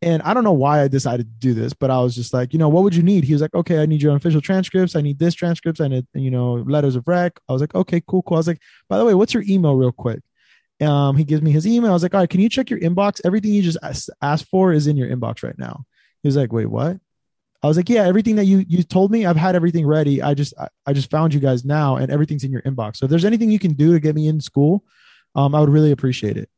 And 0.00 0.22
I 0.22 0.32
don't 0.32 0.44
know 0.44 0.52
why 0.52 0.82
I 0.82 0.88
decided 0.88 1.26
to 1.26 1.46
do 1.48 1.54
this, 1.54 1.72
but 1.72 1.90
I 1.90 2.00
was 2.00 2.14
just 2.14 2.32
like, 2.32 2.52
you 2.52 2.58
know, 2.58 2.68
what 2.68 2.84
would 2.84 2.94
you 2.94 3.02
need? 3.02 3.24
He 3.24 3.32
was 3.32 3.42
like, 3.42 3.54
okay, 3.54 3.82
I 3.82 3.86
need 3.86 4.00
your 4.00 4.14
official 4.14 4.40
transcripts. 4.40 4.94
I 4.94 5.00
need 5.00 5.18
this 5.18 5.34
transcripts. 5.34 5.80
I 5.80 5.88
need, 5.88 6.06
you 6.14 6.30
know, 6.30 6.54
letters 6.54 6.94
of 6.94 7.08
rec. 7.08 7.40
I 7.48 7.52
was 7.52 7.60
like, 7.60 7.74
okay, 7.74 8.00
cool, 8.06 8.22
cool. 8.22 8.36
I 8.36 8.38
was 8.38 8.46
like, 8.46 8.60
by 8.88 8.96
the 8.96 9.04
way, 9.04 9.14
what's 9.14 9.34
your 9.34 9.42
email 9.48 9.74
real 9.74 9.90
quick? 9.90 10.20
Um, 10.80 11.16
he 11.16 11.24
gives 11.24 11.42
me 11.42 11.50
his 11.50 11.66
email. 11.66 11.90
I 11.90 11.94
was 11.94 12.02
like, 12.02 12.14
all 12.14 12.20
right, 12.20 12.30
can 12.30 12.40
you 12.40 12.48
check 12.48 12.70
your 12.70 12.78
inbox? 12.78 13.20
Everything 13.24 13.52
you 13.52 13.62
just 13.62 13.78
asked 14.22 14.48
for 14.48 14.72
is 14.72 14.86
in 14.86 14.96
your 14.96 15.08
inbox 15.08 15.42
right 15.42 15.58
now. 15.58 15.84
He 16.22 16.28
was 16.28 16.36
like, 16.36 16.52
wait, 16.52 16.66
what? 16.66 16.98
I 17.62 17.66
was 17.66 17.76
like, 17.76 17.88
yeah, 17.88 18.04
everything 18.06 18.36
that 18.36 18.44
you 18.44 18.64
you 18.68 18.84
told 18.84 19.10
me, 19.10 19.26
I've 19.26 19.36
had 19.36 19.56
everything 19.56 19.84
ready. 19.84 20.22
I 20.22 20.34
just 20.34 20.54
I, 20.58 20.68
I 20.86 20.92
just 20.92 21.10
found 21.10 21.34
you 21.34 21.40
guys 21.40 21.64
now, 21.64 21.96
and 21.96 22.12
everything's 22.12 22.44
in 22.44 22.52
your 22.52 22.62
inbox. 22.62 22.98
So 22.98 23.06
if 23.06 23.10
there's 23.10 23.24
anything 23.24 23.50
you 23.50 23.58
can 23.58 23.72
do 23.72 23.92
to 23.92 24.00
get 24.00 24.14
me 24.14 24.28
in 24.28 24.40
school, 24.40 24.84
um, 25.34 25.54
I 25.54 25.60
would 25.60 25.68
really 25.68 25.90
appreciate 25.90 26.36
it. 26.36 26.48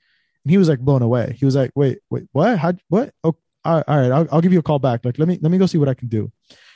And 0.44 0.50
he 0.50 0.58
was 0.58 0.68
like 0.68 0.80
blown 0.80 1.00
away. 1.00 1.36
He 1.38 1.46
was 1.46 1.56
like, 1.56 1.70
wait, 1.74 2.00
wait, 2.10 2.24
what? 2.32 2.58
How? 2.58 2.74
What? 2.88 3.14
Oh, 3.24 3.34
all 3.64 3.76
right, 3.76 3.84
all 3.88 3.98
right. 3.98 4.12
I'll, 4.12 4.28
I'll 4.32 4.40
give 4.42 4.52
you 4.52 4.58
a 4.58 4.62
call 4.62 4.78
back. 4.78 5.04
Like, 5.04 5.18
let 5.18 5.28
me 5.28 5.38
let 5.40 5.50
me 5.50 5.56
go 5.56 5.64
see 5.64 5.78
what 5.78 5.88
I 5.88 5.94
can 5.94 6.08
do. 6.08 6.30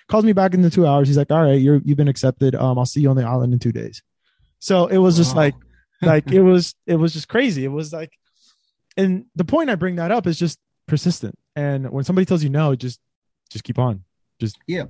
Calls 0.08 0.24
me 0.24 0.32
back 0.32 0.54
in 0.54 0.62
the 0.62 0.70
two 0.70 0.86
hours. 0.86 1.08
He's 1.08 1.18
like, 1.18 1.30
all 1.30 1.42
right, 1.42 1.60
you're 1.60 1.82
you've 1.84 1.98
been 1.98 2.08
accepted. 2.08 2.54
Um, 2.54 2.78
I'll 2.78 2.86
see 2.86 3.00
you 3.00 3.10
on 3.10 3.16
the 3.16 3.24
island 3.24 3.52
in 3.52 3.58
two 3.58 3.72
days. 3.72 4.02
So 4.58 4.86
it 4.86 4.98
was 4.98 5.16
just 5.16 5.34
wow. 5.34 5.42
like, 5.42 5.54
like 6.06 6.30
it 6.30 6.42
was 6.42 6.74
it 6.86 6.96
was 6.96 7.12
just 7.12 7.28
crazy. 7.28 7.64
It 7.64 7.72
was 7.72 7.92
like, 7.92 8.12
and 8.96 9.26
the 9.34 9.44
point 9.44 9.70
I 9.70 9.74
bring 9.74 9.96
that 9.96 10.10
up 10.10 10.26
is 10.26 10.38
just 10.38 10.58
persistent. 10.86 11.38
And 11.56 11.90
when 11.90 12.04
somebody 12.04 12.24
tells 12.24 12.42
you 12.42 12.50
no, 12.50 12.74
just 12.74 13.00
just 13.50 13.64
keep 13.64 13.78
on. 13.78 14.04
Just 14.40 14.58
yeah, 14.66 14.84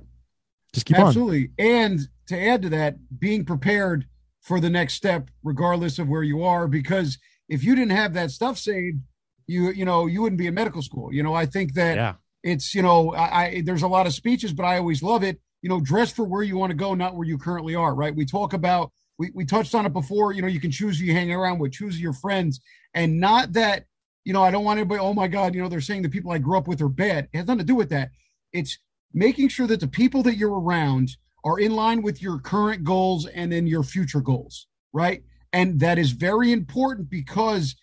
just 0.73 0.85
keep 0.85 0.97
absolutely. 0.97 1.51
on. 1.59 1.63
Absolutely. 1.63 1.85
And 1.85 1.99
to 2.27 2.39
add 2.39 2.61
to 2.63 2.69
that, 2.69 3.19
being 3.19 3.45
prepared 3.45 4.05
for 4.41 4.59
the 4.59 4.69
next 4.69 4.95
step, 4.95 5.29
regardless 5.43 5.99
of 5.99 6.07
where 6.07 6.23
you 6.23 6.43
are, 6.43 6.67
because 6.67 7.17
if 7.49 7.63
you 7.63 7.75
didn't 7.75 7.95
have 7.95 8.13
that 8.13 8.31
stuff 8.31 8.57
saved, 8.57 8.99
you 9.47 9.71
you 9.71 9.85
know 9.85 10.07
you 10.07 10.21
wouldn't 10.21 10.39
be 10.39 10.47
in 10.47 10.53
medical 10.53 10.81
school. 10.81 11.13
You 11.13 11.23
know, 11.23 11.33
I 11.33 11.45
think 11.45 11.73
that 11.73 11.95
yeah. 11.95 12.13
it's 12.43 12.73
you 12.73 12.81
know 12.81 13.13
I, 13.13 13.43
I 13.43 13.61
there's 13.65 13.83
a 13.83 13.87
lot 13.87 14.07
of 14.07 14.13
speeches, 14.13 14.53
but 14.53 14.63
I 14.63 14.77
always 14.77 15.03
love 15.03 15.23
it. 15.23 15.39
You 15.61 15.69
know, 15.69 15.79
dress 15.79 16.11
for 16.11 16.25
where 16.25 16.43
you 16.43 16.57
want 16.57 16.71
to 16.71 16.75
go, 16.75 16.93
not 16.93 17.15
where 17.15 17.27
you 17.27 17.37
currently 17.37 17.75
are. 17.75 17.93
Right? 17.93 18.15
We 18.15 18.25
talk 18.25 18.53
about 18.53 18.91
we, 19.17 19.31
we 19.33 19.45
touched 19.45 19.75
on 19.75 19.85
it 19.85 19.93
before. 19.93 20.33
You 20.33 20.41
know, 20.41 20.47
you 20.47 20.59
can 20.59 20.71
choose 20.71 20.99
who 20.99 21.05
you 21.05 21.13
hang 21.13 21.31
around 21.31 21.59
with, 21.59 21.73
choose 21.73 21.99
your 21.99 22.13
friends, 22.13 22.61
and 22.93 23.19
not 23.19 23.53
that 23.53 23.85
you 24.23 24.33
know 24.33 24.43
I 24.43 24.51
don't 24.51 24.63
want 24.65 24.79
anybody. 24.79 24.99
Oh 24.99 25.13
my 25.13 25.27
God, 25.27 25.55
you 25.55 25.61
know 25.61 25.69
they're 25.69 25.81
saying 25.81 26.01
the 26.01 26.09
people 26.09 26.31
I 26.31 26.37
grew 26.37 26.57
up 26.57 26.67
with 26.67 26.81
are 26.81 26.89
bad. 26.89 27.29
It 27.31 27.37
has 27.37 27.47
nothing 27.47 27.59
to 27.59 27.65
do 27.65 27.75
with 27.75 27.89
that. 27.89 28.11
It's 28.53 28.77
making 29.13 29.49
sure 29.49 29.67
that 29.67 29.79
the 29.79 29.87
people 29.87 30.23
that 30.23 30.37
you're 30.37 30.59
around 30.59 31.17
are 31.45 31.59
in 31.59 31.71
line 31.71 32.01
with 32.01 32.21
your 32.21 32.39
current 32.39 32.83
goals 32.83 33.27
and 33.27 33.51
then 33.51 33.67
your 33.67 33.83
future 33.83 34.21
goals, 34.21 34.67
right? 34.93 35.23
And 35.53 35.79
that 35.79 35.97
is 35.97 36.11
very 36.11 36.51
important 36.51 37.09
because 37.09 37.75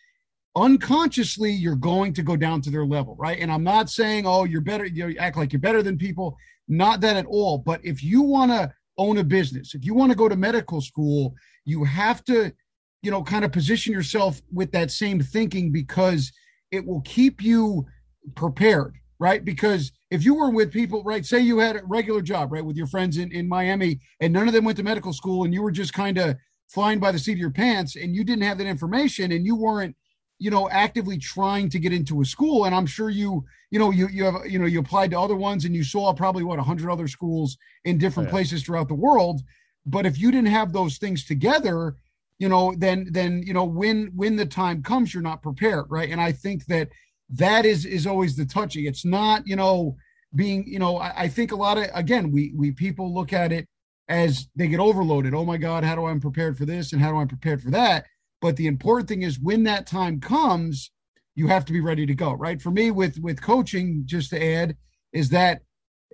unconsciously 0.56 1.50
you're 1.50 1.76
going 1.76 2.12
to 2.12 2.22
go 2.22 2.36
down 2.36 2.60
to 2.62 2.70
their 2.70 2.84
level, 2.84 3.16
right? 3.18 3.38
And 3.38 3.50
I'm 3.50 3.62
not 3.62 3.88
saying, 3.88 4.26
oh, 4.26 4.44
you're 4.44 4.60
better, 4.60 4.84
you 4.84 5.16
act 5.18 5.36
like 5.36 5.52
you're 5.52 5.60
better 5.60 5.82
than 5.82 5.96
people. 5.96 6.36
Not 6.68 7.00
that 7.00 7.16
at 7.16 7.26
all. 7.26 7.58
But 7.58 7.84
if 7.84 8.02
you 8.02 8.22
want 8.22 8.50
to 8.50 8.72
own 8.98 9.18
a 9.18 9.24
business, 9.24 9.74
if 9.74 9.84
you 9.84 9.94
want 9.94 10.10
to 10.10 10.16
go 10.16 10.28
to 10.28 10.36
medical 10.36 10.80
school, 10.80 11.34
you 11.64 11.84
have 11.84 12.24
to, 12.24 12.52
you 13.02 13.10
know, 13.10 13.22
kind 13.22 13.44
of 13.44 13.52
position 13.52 13.92
yourself 13.92 14.40
with 14.52 14.72
that 14.72 14.90
same 14.90 15.20
thinking 15.20 15.72
because 15.72 16.32
it 16.70 16.86
will 16.86 17.00
keep 17.02 17.42
you 17.42 17.86
prepared, 18.34 18.94
right? 19.18 19.44
Because 19.44 19.92
if 20.10 20.24
you 20.24 20.34
were 20.34 20.50
with 20.50 20.72
people, 20.72 21.02
right, 21.04 21.24
say 21.24 21.40
you 21.40 21.58
had 21.58 21.76
a 21.76 21.82
regular 21.84 22.22
job, 22.22 22.52
right, 22.52 22.64
with 22.64 22.76
your 22.76 22.86
friends 22.86 23.18
in, 23.18 23.32
in 23.32 23.48
Miami 23.48 24.00
and 24.20 24.32
none 24.32 24.46
of 24.46 24.54
them 24.54 24.64
went 24.64 24.76
to 24.78 24.82
medical 24.82 25.12
school 25.12 25.44
and 25.44 25.54
you 25.54 25.62
were 25.62 25.70
just 25.70 25.92
kind 25.92 26.18
of 26.18 26.36
flying 26.68 26.98
by 26.98 27.12
the 27.12 27.18
seat 27.18 27.32
of 27.32 27.38
your 27.38 27.50
pants 27.50 27.96
and 27.96 28.14
you 28.14 28.24
didn't 28.24 28.44
have 28.44 28.58
that 28.58 28.66
information 28.66 29.32
and 29.32 29.44
you 29.46 29.56
weren't, 29.56 29.96
you 30.42 30.50
know, 30.50 30.68
actively 30.70 31.18
trying 31.18 31.68
to 31.70 31.78
get 31.78 31.92
into 31.92 32.20
a 32.20 32.24
school. 32.24 32.64
And 32.64 32.74
I'm 32.74 32.86
sure 32.86 33.10
you, 33.10 33.44
you 33.70 33.78
know, 33.78 33.90
you, 33.90 34.08
you 34.08 34.24
have, 34.24 34.46
you 34.46 34.58
know, 34.58 34.66
you 34.66 34.80
applied 34.80 35.12
to 35.12 35.20
other 35.20 35.36
ones 35.36 35.64
and 35.64 35.74
you 35.74 35.84
saw 35.84 36.12
probably 36.12 36.42
what, 36.42 36.58
100 36.58 36.90
other 36.90 37.06
schools 37.06 37.56
in 37.84 37.96
different 37.96 38.28
yeah. 38.28 38.32
places 38.32 38.62
throughout 38.62 38.88
the 38.88 38.94
world. 38.94 39.40
But 39.86 40.04
if 40.04 40.18
you 40.18 40.32
didn't 40.32 40.48
have 40.48 40.72
those 40.72 40.98
things 40.98 41.24
together, 41.24 41.94
you 42.38 42.48
know, 42.48 42.74
then, 42.76 43.06
then, 43.12 43.42
you 43.46 43.54
know, 43.54 43.64
when, 43.64 44.10
when 44.16 44.34
the 44.34 44.46
time 44.46 44.82
comes, 44.82 45.14
you're 45.14 45.22
not 45.22 45.42
prepared. 45.42 45.84
Right. 45.88 46.10
And 46.10 46.20
I 46.20 46.32
think 46.32 46.66
that, 46.66 46.88
that 47.34 47.64
is 47.64 47.86
is 47.86 48.06
always 48.06 48.36
the 48.36 48.44
touchy. 48.44 48.86
It's 48.86 49.04
not, 49.04 49.46
you 49.46 49.56
know, 49.56 49.96
being, 50.34 50.64
you 50.66 50.78
know, 50.78 50.98
I, 50.98 51.22
I 51.22 51.28
think 51.28 51.52
a 51.52 51.56
lot 51.56 51.78
of 51.78 51.86
again, 51.94 52.30
we 52.30 52.52
we 52.54 52.72
people 52.72 53.14
look 53.14 53.32
at 53.32 53.52
it 53.52 53.66
as 54.08 54.48
they 54.54 54.68
get 54.68 54.80
overloaded. 54.80 55.34
Oh 55.34 55.44
my 55.44 55.56
God, 55.56 55.84
how 55.84 55.94
do 55.94 56.04
i'm 56.04 56.20
prepared 56.20 56.58
for 56.58 56.66
this 56.66 56.92
and 56.92 57.00
how 57.00 57.10
do 57.10 57.18
i'm 57.18 57.28
prepared 57.28 57.62
for 57.62 57.70
that? 57.70 58.06
But 58.42 58.56
the 58.56 58.66
important 58.66 59.08
thing 59.08 59.22
is 59.22 59.40
when 59.40 59.62
that 59.62 59.86
time 59.86 60.20
comes, 60.20 60.90
you 61.34 61.46
have 61.46 61.64
to 61.64 61.72
be 61.72 61.80
ready 61.80 62.04
to 62.04 62.14
go. 62.14 62.34
Right. 62.34 62.60
For 62.60 62.70
me, 62.70 62.90
with 62.90 63.18
with 63.20 63.40
coaching, 63.40 64.02
just 64.04 64.28
to 64.30 64.44
add, 64.44 64.76
is 65.14 65.30
that 65.30 65.62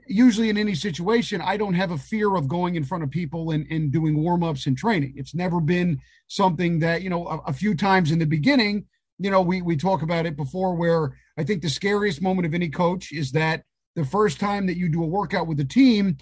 usually 0.07 0.49
in 0.49 0.57
any 0.57 0.77
situation, 0.77 1.41
I 1.41 1.57
don't 1.57 1.75
have 1.75 1.91
a 1.91 1.99
fear 1.99 2.37
of 2.37 2.47
going 2.47 2.77
in 2.77 2.85
front 2.85 3.03
of 3.03 3.11
people 3.11 3.51
and, 3.51 3.67
and 3.69 3.91
doing 3.91 4.23
warm 4.23 4.45
ups 4.45 4.67
and 4.67 4.79
training. 4.79 5.15
It's 5.17 5.35
never 5.35 5.61
been 5.61 6.01
something 6.29 6.79
that, 6.79 7.03
you 7.03 7.11
know, 7.11 7.27
a, 7.27 7.39
a, 7.49 7.53
few 7.53 7.75
times 7.75 8.13
in 8.13 8.21
the 8.21 8.27
beginning 8.27 8.87
you 9.19 9.31
know, 9.31 9.43
we 9.43 9.63
we 9.63 9.77
talk 9.77 10.03
about 10.03 10.27
it 10.27 10.37
before 10.37 10.75
where 10.75 11.17
I 11.37 11.45
think 11.45 11.63
the 11.63 11.69
scariest 11.69 12.23
moment 12.23 12.47
of 12.47 12.55
any 12.55 12.69
coach 12.69 13.13
is 13.13 13.33
that 13.33 13.65
the 13.97 14.05
first 14.05 14.39
time 14.39 14.67
that 14.67 14.77
you 14.77 14.89
do 14.89 15.03
a 15.03 15.07
workout 15.07 15.47
with 15.47 15.61
a 15.61 15.65
team 15.65 16.17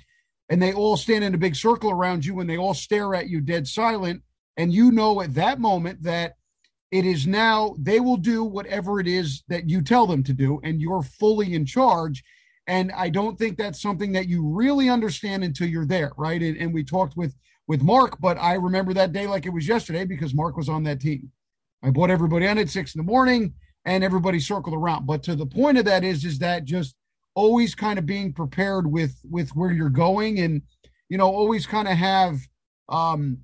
and 0.49 0.63
they 0.63 0.73
all 0.73 0.97
stand 0.97 1.25
in 1.25 1.35
a 1.35 1.39
big 1.39 1.55
circle 1.55 1.91
around 1.91 2.25
you 2.25 2.41
and 2.41 2.49
they 2.49 2.57
all 2.57 2.75
stare 2.75 3.15
at 3.15 3.29
you 3.29 3.41
dead 3.41 3.67
silent 3.67 4.23
and 4.57 4.73
you 4.73 4.91
know 4.91 5.21
at 5.21 5.35
that 5.35 5.61
moment 5.61 6.03
that 6.03 6.37
it 6.91 7.05
is 7.05 7.27
now 7.27 7.75
they 7.79 8.01
will 8.01 8.17
do 8.17 8.45
whatever 8.45 9.01
it 9.01 9.09
is 9.09 9.43
that 9.49 9.69
you 9.69 9.83
tell 9.83 10.07
them 10.07 10.23
to 10.23 10.33
do 10.33 10.61
and 10.63 10.81
you're 10.81 11.03
fully 11.03 11.55
in 11.55 11.67
charge. 11.67 12.23
And 12.69 12.91
i 12.93 13.09
don't 13.09 13.39
think 13.39 13.57
that's 13.57 13.81
something 13.81 14.13
that 14.13 14.29
you 14.29 14.45
really 14.45 14.89
understand 14.89 15.45
until 15.45 15.69
you're 15.69 15.87
there 15.87 16.13
right? 16.17 16.43
And, 16.43 16.57
and 16.57 16.75
we 16.75 16.83
talked 16.85 17.17
with 17.17 17.35
with 17.69 17.83
mark 17.83 18.19
but 18.21 18.39
i 18.39 18.55
remember 18.55 18.95
that 18.95 19.13
day 19.13 19.27
like 19.27 19.47
it 19.47 19.51
was 19.51 19.69
yesterday 19.69 20.05
because 20.05 20.35
mark 20.35 20.57
was 20.57 20.69
on 20.69 20.85
that 20.85 21.01
team. 21.01 21.31
I 21.83 21.91
brought 21.91 22.11
everybody 22.11 22.47
on 22.47 22.59
at 22.59 22.69
six 22.69 22.95
in 22.95 22.99
the 22.99 23.11
morning 23.11 23.55
and 23.85 24.03
everybody 24.03 24.41
circled 24.41 24.75
around. 24.75 25.07
But 25.07 25.23
to 25.25 25.37
the 25.37 25.47
point 25.47 25.79
of 25.79 25.85
that 25.85 26.05
is, 26.05 26.25
is 26.25 26.39
that 26.41 26.65
just 26.65 26.97
always 27.35 27.75
kind 27.75 27.99
of 27.99 28.07
being 28.07 28.33
prepared 28.33 28.91
with, 28.91 29.15
with 29.31 29.51
where 29.51 29.71
you're 29.71 29.89
going 29.89 30.41
and, 30.41 30.63
you 31.09 31.17
know, 31.17 31.29
always 31.29 31.67
kind 31.67 31.87
of 31.87 31.97
have, 31.97 32.41
um, 32.89 33.39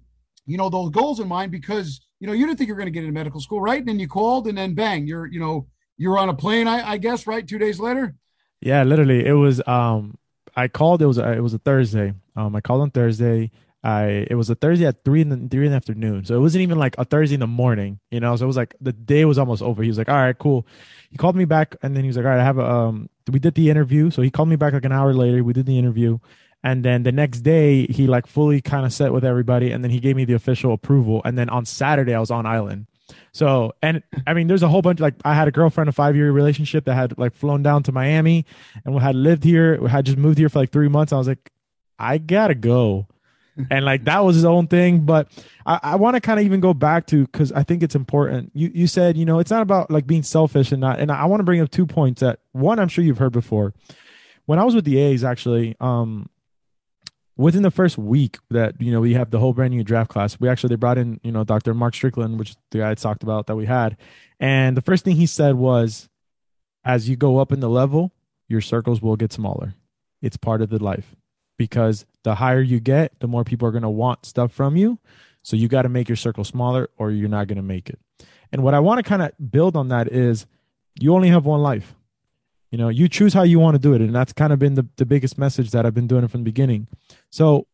you 0.47 0.57
know, 0.57 0.68
those 0.68 0.90
goals 0.90 1.20
in 1.20 1.28
mind 1.28 1.53
because, 1.53 2.01
you 2.20 2.26
know, 2.26 2.32
you 2.32 2.47
didn't 2.47 2.59
think 2.59 2.68
you 2.68 2.74
were 2.74 2.78
going 2.78 2.86
to 2.86 2.93
get 2.93 3.05
into 3.05 3.12
medical 3.12 3.40
school, 3.40 3.61
right? 3.61 3.78
And 3.78 3.88
then 3.88 3.99
you 3.99 4.09
called 4.09 4.47
and 4.47 4.57
then 4.57 4.74
bang, 4.74 5.07
you're, 5.07 5.26
you 5.26 5.40
know, 5.40 5.66
you're 5.97 6.18
on 6.18 6.28
a 6.28 6.34
plane, 6.34 6.66
I, 6.66 6.93
I 6.93 6.97
guess, 6.99 7.26
right? 7.26 7.47
Two 7.47 7.59
days 7.59 7.78
later. 7.78 8.14
Yeah, 8.61 8.82
literally. 8.84 9.24
It 9.26 9.32
was, 9.32 9.61
um, 9.66 10.18
I 10.55 10.68
called, 10.68 11.03
it 11.03 11.07
was, 11.07 11.18
a, 11.18 11.32
it 11.32 11.40
was 11.40 11.55
a 11.55 11.59
Thursday. 11.59 12.14
Um, 12.36 12.55
I 12.57 12.61
called 12.61 12.82
on 12.82 12.90
Thursday 12.90 13.51
I 13.84 14.26
it 14.30 14.36
was 14.36 14.49
a 14.49 14.55
Thursday 14.55 14.86
at 14.86 15.05
three 15.05 15.20
in 15.20 15.28
the 15.28 15.49
three 15.49 15.66
in 15.66 15.72
the 15.72 15.76
afternoon. 15.76 16.24
So 16.24 16.36
it 16.36 16.38
wasn't 16.38 16.62
even 16.62 16.78
like 16.78 16.95
a 16.99 17.05
Thursday 17.05 17.34
in 17.34 17.40
the 17.40 17.49
morning, 17.49 17.99
you 18.11 18.20
know. 18.20 18.36
So 18.36 18.45
it 18.45 18.47
was 18.47 18.57
like 18.57 18.76
the 18.80 18.93
day 18.93 19.24
was 19.24 19.38
almost 19.38 19.61
over. 19.61 19.82
He 19.82 19.88
was 19.88 19.99
like, 19.99 20.09
All 20.09 20.14
right, 20.14 20.38
cool. 20.38 20.66
He 21.11 21.16
called 21.16 21.34
me 21.34 21.45
back 21.45 21.74
and 21.82 21.97
then 21.97 22.05
he 22.05 22.09
was 22.09 22.16
like, 22.16 22.24
All 22.24 22.30
right, 22.30 22.40
I 22.40 22.45
have 22.45 22.59
a 22.59 22.68
um 22.68 23.11
we 23.30 23.40
did 23.40 23.55
the 23.55 23.70
interview. 23.70 24.11
So 24.11 24.22
he 24.22 24.30
called 24.30 24.49
me 24.49 24.57
back 24.57 24.72
like 24.72 24.84
an 24.84 24.93
hour 24.93 25.12
later. 25.12 25.43
We 25.43 25.53
did 25.53 25.66
the 25.66 25.78
interview. 25.78 26.18
And 26.65 26.85
then 26.85 27.03
the 27.03 27.13
next 27.13 27.41
day 27.41 27.87
he 27.87 28.07
like 28.07 28.27
fully 28.27 28.61
kind 28.61 28.87
of 28.87 28.93
set 28.93 29.13
with 29.13 29.25
everybody 29.25 29.73
and 29.73 29.83
then 29.83 29.91
he 29.91 30.01
gave 30.01 30.17
me 30.17 30.25
the 30.25 30.35
official 30.35 30.73
approval. 30.73 31.21
And 31.25 31.37
then 31.37 31.49
on 31.49 31.65
Saturday 31.65 32.15
I 32.15 32.21
was 32.21 32.31
on 32.31 32.47
island. 32.47 32.87
So, 33.33 33.73
and 33.83 34.03
I 34.27 34.35
mean, 34.35 34.47
there's 34.47 34.63
a 34.63 34.69
whole 34.69 34.83
bunch. 34.83 35.01
Like, 35.01 35.15
I 35.25 35.35
had 35.35 35.49
a 35.49 35.51
girlfriend, 35.51 35.89
a 35.89 35.93
five 35.93 36.17
year 36.17 36.31
relationship 36.31 36.85
that 36.85 36.95
had 36.95 37.19
like 37.19 37.35
flown 37.35 37.63
down 37.63 37.83
to 37.85 37.93
Miami, 37.93 38.47
and 38.85 38.95
we 38.95 39.01
had 39.01 39.15
lived 39.15 39.45
here. 39.45 39.81
We 39.81 39.91
had 39.91 40.07
just 40.07 40.19
moved 40.19 40.39
here 40.39 40.49
for 40.49 40.61
like 40.61 40.71
three 40.71 40.89
months. 40.89 41.13
I 41.13 41.19
was 41.19 41.29
like, 41.29 41.51
I 41.99 42.19
gotta 42.19 42.55
go 42.55 43.07
and 43.71 43.85
like 43.85 44.05
that 44.05 44.25
was 44.25 44.37
his 44.37 44.45
own 44.45 44.67
thing. 44.67 45.01
But 45.01 45.29
I, 45.67 45.81
I 45.83 45.97
want 45.97 46.15
to 46.17 46.21
kind 46.21 46.41
of 46.41 46.47
even 46.47 46.61
go 46.61 46.75
back 46.75 47.07
to 47.09 47.25
because 47.25 47.53
I 47.53 47.63
think 47.63 47.83
it's 47.83 47.95
important. 47.95 48.51
You 48.55 48.71
you 48.75 48.87
said 48.87 49.17
you 49.17 49.25
know 49.25 49.39
it's 49.39 49.51
not 49.51 49.63
about 49.63 49.91
like 49.91 50.07
being 50.07 50.23
selfish 50.23 50.73
and 50.73 50.81
not. 50.81 50.99
And 50.99 51.11
I 51.11 51.27
want 51.27 51.41
to 51.41 51.45
bring 51.45 51.61
up 51.61 51.71
two 51.71 51.87
points 51.87 52.21
that 52.21 52.41
one 52.53 52.79
I'm 52.79 52.89
sure 52.89 53.05
you've 53.05 53.19
heard 53.19 53.33
before. 53.33 53.75
When 54.47 54.59
I 54.59 54.65
was 54.65 54.75
with 54.75 54.85
the 54.85 54.99
A's, 54.99 55.23
actually, 55.23 55.77
um, 55.81 56.29
within 57.37 57.62
the 57.62 57.70
first 57.70 57.99
week 57.99 58.39
that 58.51 58.80
you 58.80 58.93
know 58.93 59.01
we 59.01 59.14
have 59.14 59.30
the 59.30 59.39
whole 59.39 59.53
brand 59.53 59.74
new 59.74 59.85
draft 59.85 60.11
class, 60.11 60.39
we 60.39 60.49
actually 60.49 60.68
they 60.68 60.76
brought 60.76 60.99
in 60.99 61.20
you 61.22 61.33
know 61.33 61.45
Dr. 61.45 61.74
Mark 61.74 61.95
Strickland, 61.95 62.39
which 62.39 62.55
the 62.70 62.78
guy 62.78 62.91
I 62.91 62.95
talked 62.95 63.22
about 63.22 63.47
that 63.47 63.57
we 63.57 63.66
had, 63.66 63.97
and 64.41 64.76
the 64.76 64.83
first 64.83 65.05
thing 65.05 65.16
he 65.16 65.26
said 65.26 65.55
was, 65.55 66.09
as 66.85 67.09
you 67.09 67.16
go 67.16 67.39
up 67.39 67.53
in 67.53 67.61
the 67.61 67.70
level, 67.70 68.12
your 68.49 68.61
circles 68.61 69.01
will 69.01 69.16
get 69.16 69.33
smaller. 69.33 69.74
It's 70.20 70.37
part 70.37 70.62
of 70.62 70.70
the 70.70 70.83
life 70.83 71.16
because 71.57 72.07
the 72.22 72.37
higher 72.37 72.61
you 72.61 72.80
get, 72.80 73.18
the 73.20 73.28
more 73.28 73.45
people 73.45 73.66
are 73.68 73.72
going 73.72 73.83
to 73.83 73.89
want 73.89 74.26
stuff 74.26 74.53
from 74.53 74.76
you. 74.76 74.99
So 75.43 75.57
you 75.57 75.68
got 75.68 75.83
to 75.83 75.89
make 75.89 76.09
your 76.09 76.16
circle 76.16 76.45
smaller 76.45 76.89
or 76.97 77.11
you're 77.11 77.28
not 77.28 77.49
going 77.49 77.57
to 77.57 77.62
make 77.62 77.89
it. 77.89 77.99
And 78.53 78.62
what 78.62 78.74
I 78.74 78.80
want 78.80 78.99
to 78.99 79.03
kind 79.03 79.22
of 79.22 79.33
build 79.51 79.76
on 79.76 79.89
that 79.89 80.09
is 80.12 80.47
you 81.01 81.14
only 81.14 81.28
have 81.28 81.45
one 81.45 81.62
life. 81.62 81.95
You 82.70 82.78
know, 82.78 82.89
you 82.89 83.09
choose 83.09 83.35
how 83.35 83.43
you 83.43 83.59
want 83.59 83.74
to 83.74 83.78
do 83.78 83.93
it. 83.93 84.01
And 84.01 84.14
that's 84.14 84.33
kind 84.33 84.53
of 84.53 84.59
been 84.59 84.74
the, 84.74 84.87
the 84.97 85.07
biggest 85.07 85.37
message 85.37 85.70
that 85.70 85.85
I've 85.85 85.95
been 85.95 86.07
doing 86.07 86.26
from 86.28 86.41
the 86.41 86.45
beginning. 86.45 86.87
So, 87.33 87.66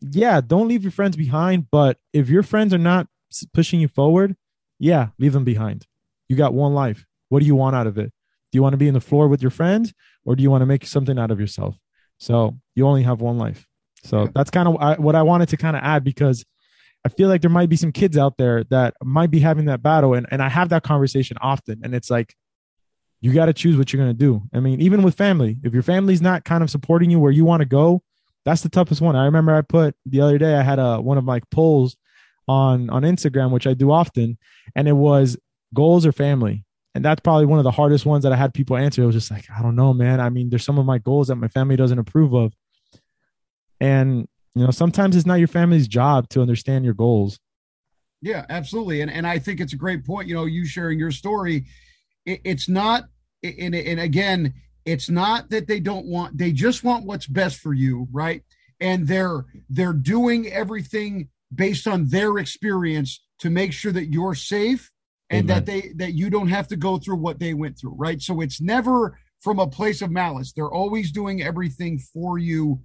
yeah, 0.00 0.40
don't 0.40 0.68
leave 0.68 0.82
your 0.82 0.92
friends 0.92 1.16
behind. 1.16 1.66
But 1.70 1.98
if 2.12 2.28
your 2.28 2.44
friends 2.44 2.72
are 2.72 2.78
not 2.78 3.08
pushing 3.52 3.80
you 3.80 3.88
forward, 3.88 4.36
yeah, 4.78 5.08
leave 5.18 5.32
them 5.32 5.44
behind. 5.44 5.86
You 6.28 6.36
got 6.36 6.54
one 6.54 6.74
life. 6.74 7.04
What 7.28 7.40
do 7.40 7.46
you 7.46 7.56
want 7.56 7.74
out 7.74 7.86
of 7.86 7.98
it? 7.98 8.12
Do 8.52 8.56
you 8.56 8.62
want 8.62 8.74
to 8.74 8.78
be 8.78 8.88
in 8.88 8.94
the 8.94 9.00
floor 9.00 9.28
with 9.28 9.42
your 9.42 9.50
friends 9.50 9.92
or 10.24 10.36
do 10.36 10.42
you 10.42 10.50
want 10.50 10.62
to 10.62 10.66
make 10.66 10.86
something 10.86 11.18
out 11.18 11.30
of 11.30 11.40
yourself? 11.40 11.76
So 12.18 12.58
you 12.74 12.86
only 12.86 13.02
have 13.02 13.20
one 13.20 13.38
life. 13.38 13.66
So 14.04 14.28
that's 14.34 14.50
kind 14.50 14.68
of 14.68 14.98
what 14.98 15.14
I 15.14 15.22
wanted 15.22 15.48
to 15.50 15.56
kind 15.56 15.76
of 15.76 15.82
add 15.82 16.04
because 16.04 16.44
I 17.04 17.08
feel 17.08 17.28
like 17.28 17.40
there 17.40 17.50
might 17.50 17.68
be 17.68 17.76
some 17.76 17.92
kids 17.92 18.18
out 18.18 18.36
there 18.36 18.64
that 18.64 18.94
might 19.02 19.30
be 19.30 19.40
having 19.40 19.66
that 19.66 19.82
battle. 19.82 20.14
And, 20.14 20.26
and 20.30 20.42
I 20.42 20.48
have 20.48 20.70
that 20.70 20.82
conversation 20.82 21.36
often. 21.40 21.80
And 21.82 21.94
it's 21.94 22.10
like, 22.10 22.34
you 23.20 23.32
got 23.32 23.46
to 23.46 23.52
choose 23.52 23.76
what 23.76 23.92
you're 23.92 24.02
going 24.02 24.16
to 24.16 24.18
do. 24.18 24.42
I 24.52 24.60
mean, 24.60 24.80
even 24.80 25.02
with 25.02 25.14
family, 25.14 25.58
if 25.62 25.74
your 25.74 25.82
family's 25.82 26.22
not 26.22 26.44
kind 26.44 26.62
of 26.62 26.70
supporting 26.70 27.10
you 27.10 27.20
where 27.20 27.32
you 27.32 27.44
want 27.44 27.60
to 27.60 27.66
go, 27.66 28.02
that's 28.44 28.62
the 28.62 28.68
toughest 28.68 29.00
one. 29.00 29.16
I 29.16 29.26
remember 29.26 29.54
I 29.54 29.62
put 29.62 29.94
the 30.06 30.20
other 30.20 30.38
day, 30.38 30.54
I 30.54 30.62
had 30.62 30.78
a, 30.78 31.00
one 31.00 31.18
of 31.18 31.24
my 31.24 31.40
polls 31.50 31.96
on, 32.48 32.90
on 32.90 33.02
Instagram, 33.02 33.50
which 33.50 33.66
I 33.66 33.74
do 33.74 33.90
often, 33.90 34.38
and 34.74 34.88
it 34.88 34.92
was 34.92 35.36
goals 35.74 36.06
or 36.06 36.12
family. 36.12 36.64
And 36.94 37.04
that's 37.04 37.20
probably 37.20 37.46
one 37.46 37.60
of 37.60 37.64
the 37.64 37.70
hardest 37.70 38.04
ones 38.04 38.24
that 38.24 38.32
I 38.32 38.36
had 38.36 38.52
people 38.52 38.76
answer. 38.76 39.02
It 39.02 39.06
was 39.06 39.14
just 39.14 39.30
like, 39.30 39.44
I 39.56 39.62
don't 39.62 39.76
know, 39.76 39.94
man. 39.94 40.20
I 40.20 40.28
mean, 40.28 40.50
there's 40.50 40.64
some 40.64 40.78
of 40.78 40.86
my 40.86 40.98
goals 40.98 41.28
that 41.28 41.36
my 41.36 41.46
family 41.46 41.76
doesn't 41.76 41.98
approve 41.98 42.34
of. 42.34 42.52
And, 43.80 44.26
you 44.56 44.64
know, 44.64 44.72
sometimes 44.72 45.14
it's 45.14 45.26
not 45.26 45.38
your 45.38 45.46
family's 45.46 45.86
job 45.86 46.28
to 46.30 46.40
understand 46.40 46.84
your 46.84 46.94
goals. 46.94 47.38
Yeah, 48.20 48.44
absolutely. 48.50 49.02
And, 49.02 49.10
and 49.10 49.26
I 49.26 49.38
think 49.38 49.60
it's 49.60 49.72
a 49.72 49.76
great 49.76 50.04
point. 50.04 50.26
You 50.26 50.34
know, 50.34 50.46
you 50.46 50.66
sharing 50.66 50.98
your 50.98 51.12
story, 51.12 51.66
it, 52.26 52.40
it's 52.44 52.68
not, 52.68 53.04
and, 53.44 53.74
and 53.74 54.00
again, 54.00 54.54
it's 54.84 55.10
not 55.10 55.50
that 55.50 55.66
they 55.66 55.80
don't 55.80 56.06
want, 56.06 56.36
they 56.36 56.52
just 56.52 56.84
want 56.84 57.06
what's 57.06 57.26
best 57.26 57.58
for 57.58 57.74
you, 57.74 58.08
right? 58.12 58.42
And 58.80 59.06
they're, 59.06 59.44
they're 59.68 59.92
doing 59.92 60.46
everything 60.48 61.28
based 61.54 61.86
on 61.86 62.08
their 62.08 62.38
experience 62.38 63.22
to 63.40 63.50
make 63.50 63.72
sure 63.72 63.92
that 63.92 64.12
you're 64.12 64.34
safe 64.34 64.90
and 65.30 65.48
Amen. 65.50 65.64
that 65.64 65.66
they 65.66 65.92
that 65.96 66.12
you 66.12 66.30
don't 66.30 66.48
have 66.48 66.68
to 66.68 66.76
go 66.76 66.98
through 66.98 67.16
what 67.16 67.38
they 67.38 67.54
went 67.54 67.78
through 67.78 67.94
right 67.96 68.20
so 68.20 68.40
it's 68.40 68.60
never 68.60 69.18
from 69.40 69.58
a 69.58 69.66
place 69.66 70.02
of 70.02 70.10
malice 70.10 70.52
they're 70.52 70.70
always 70.70 71.10
doing 71.12 71.42
everything 71.42 71.98
for 71.98 72.38
you 72.38 72.80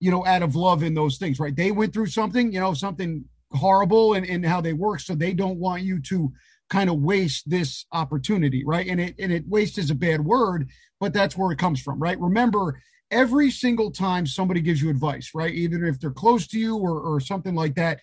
you 0.00 0.10
know 0.10 0.24
out 0.24 0.42
of 0.42 0.56
love 0.56 0.82
in 0.82 0.94
those 0.94 1.18
things 1.18 1.38
right 1.38 1.56
they 1.56 1.70
went 1.70 1.92
through 1.92 2.06
something 2.06 2.52
you 2.52 2.60
know 2.60 2.74
something 2.74 3.24
horrible 3.52 4.14
and 4.14 4.26
in 4.26 4.42
how 4.42 4.60
they 4.60 4.72
work 4.72 5.00
so 5.00 5.14
they 5.14 5.32
don't 5.32 5.58
want 5.58 5.82
you 5.82 6.00
to 6.00 6.32
kind 6.68 6.90
of 6.90 6.96
waste 7.00 7.48
this 7.48 7.86
opportunity 7.92 8.64
right? 8.64 8.86
And 8.86 9.00
it 9.00 9.14
and 9.18 9.32
it 9.32 9.46
waste 9.48 9.78
is 9.78 9.90
a 9.90 9.94
bad 9.94 10.24
word 10.24 10.68
but 11.00 11.12
that's 11.12 11.36
where 11.36 11.52
it 11.52 11.58
comes 11.58 11.80
from 11.80 11.98
right? 12.00 12.18
Remember 12.20 12.80
every 13.10 13.50
single 13.50 13.90
time 13.90 14.26
somebody 14.26 14.60
gives 14.60 14.82
you 14.82 14.90
advice 14.90 15.32
right? 15.34 15.52
Even 15.52 15.84
if 15.84 16.00
they're 16.00 16.10
close 16.10 16.46
to 16.48 16.58
you 16.58 16.76
or, 16.76 17.00
or 17.00 17.20
something 17.20 17.54
like 17.54 17.74
that 17.74 18.00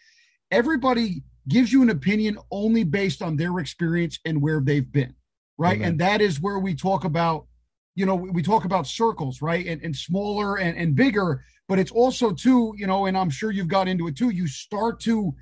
everybody 0.52 1.24
gives 1.48 1.72
you 1.72 1.82
an 1.84 1.90
opinion 1.90 2.38
only 2.52 2.84
based 2.84 3.22
on 3.22 3.38
their 3.38 3.60
experience 3.60 4.20
and 4.26 4.42
where 4.42 4.62
they've 4.62 4.92
been 4.92 5.14
right? 5.58 5.78
Amen. 5.78 5.90
and 5.90 6.00
that 6.00 6.22
is 6.22 6.42
where 6.42 6.60
we 6.60 6.76
talk 6.76 7.06
about 7.06 7.46
you 7.94 8.06
know 8.06 8.16
we 8.16 8.42
talk 8.42 8.66
about 8.66 8.88
circles 8.88 9.42
right? 9.42 9.66
And, 9.66 9.82
and 9.84 9.96
smaller 9.96 10.58
and, 10.58 10.78
and 10.78 10.96
bigger 10.96 11.44
but 11.68 11.80
it's 11.80 11.92
also 11.92 12.32
too 12.32 12.74
you 12.78 12.88
know 12.88 13.06
and 13.06 13.18
i'm 13.18 13.30
sure 13.30 13.52
you've 13.52 13.68
got 13.68 13.88
into 13.88 14.08
it 14.08 14.16
too 14.16 14.30
you 14.30 14.48
start 14.48 15.00
to 15.02 15.34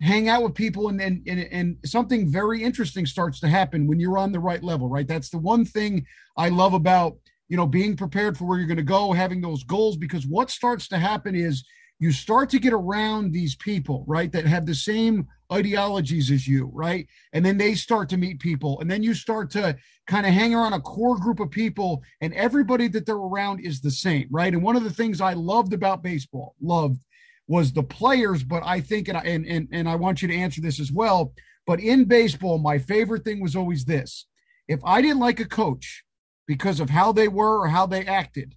hang 0.00 0.28
out 0.28 0.42
with 0.42 0.54
people 0.54 0.88
and, 0.88 1.00
and 1.00 1.22
and 1.26 1.48
and 1.50 1.76
something 1.84 2.30
very 2.30 2.62
interesting 2.62 3.06
starts 3.06 3.40
to 3.40 3.48
happen 3.48 3.86
when 3.86 3.98
you're 3.98 4.18
on 4.18 4.30
the 4.30 4.40
right 4.40 4.62
level 4.62 4.88
right 4.88 5.08
that's 5.08 5.30
the 5.30 5.38
one 5.38 5.64
thing 5.64 6.04
i 6.36 6.50
love 6.50 6.74
about 6.74 7.16
you 7.48 7.56
know 7.56 7.66
being 7.66 7.96
prepared 7.96 8.36
for 8.36 8.44
where 8.44 8.58
you're 8.58 8.66
going 8.66 8.76
to 8.76 8.82
go 8.82 9.12
having 9.12 9.40
those 9.40 9.64
goals 9.64 9.96
because 9.96 10.26
what 10.26 10.50
starts 10.50 10.86
to 10.86 10.98
happen 10.98 11.34
is 11.34 11.64
you 11.98 12.12
start 12.12 12.50
to 12.50 12.58
get 12.58 12.74
around 12.74 13.32
these 13.32 13.56
people 13.56 14.04
right 14.06 14.32
that 14.32 14.44
have 14.44 14.66
the 14.66 14.74
same 14.74 15.26
ideologies 15.52 16.30
as 16.30 16.46
you, 16.46 16.70
right? 16.72 17.06
And 17.32 17.44
then 17.44 17.56
they 17.56 17.74
start 17.74 18.08
to 18.10 18.16
meet 18.16 18.40
people, 18.40 18.80
and 18.80 18.90
then 18.90 19.02
you 19.02 19.14
start 19.14 19.50
to 19.52 19.76
kind 20.06 20.26
of 20.26 20.32
hang 20.32 20.54
around 20.54 20.72
a 20.72 20.80
core 20.80 21.18
group 21.18 21.40
of 21.40 21.50
people, 21.50 22.02
and 22.20 22.34
everybody 22.34 22.88
that 22.88 23.06
they're 23.06 23.16
around 23.16 23.60
is 23.60 23.80
the 23.80 23.90
same, 23.90 24.28
right? 24.30 24.52
And 24.52 24.62
one 24.62 24.76
of 24.76 24.84
the 24.84 24.90
things 24.90 25.20
I 25.20 25.34
loved 25.34 25.72
about 25.72 26.02
baseball, 26.02 26.54
loved, 26.60 27.04
was 27.48 27.72
the 27.72 27.82
players. 27.82 28.42
But 28.42 28.62
I 28.64 28.80
think, 28.80 29.08
and 29.08 29.16
I, 29.16 29.22
and 29.22 29.46
and, 29.46 29.68
and 29.72 29.88
I 29.88 29.96
want 29.96 30.22
you 30.22 30.28
to 30.28 30.34
answer 30.34 30.60
this 30.60 30.80
as 30.80 30.92
well. 30.92 31.32
But 31.66 31.80
in 31.80 32.04
baseball, 32.04 32.58
my 32.58 32.78
favorite 32.78 33.24
thing 33.24 33.40
was 33.40 33.56
always 33.56 33.84
this: 33.84 34.26
if 34.68 34.80
I 34.84 35.02
didn't 35.02 35.20
like 35.20 35.40
a 35.40 35.44
coach 35.44 36.04
because 36.46 36.80
of 36.80 36.90
how 36.90 37.12
they 37.12 37.28
were 37.28 37.60
or 37.60 37.68
how 37.68 37.86
they 37.86 38.04
acted, 38.06 38.54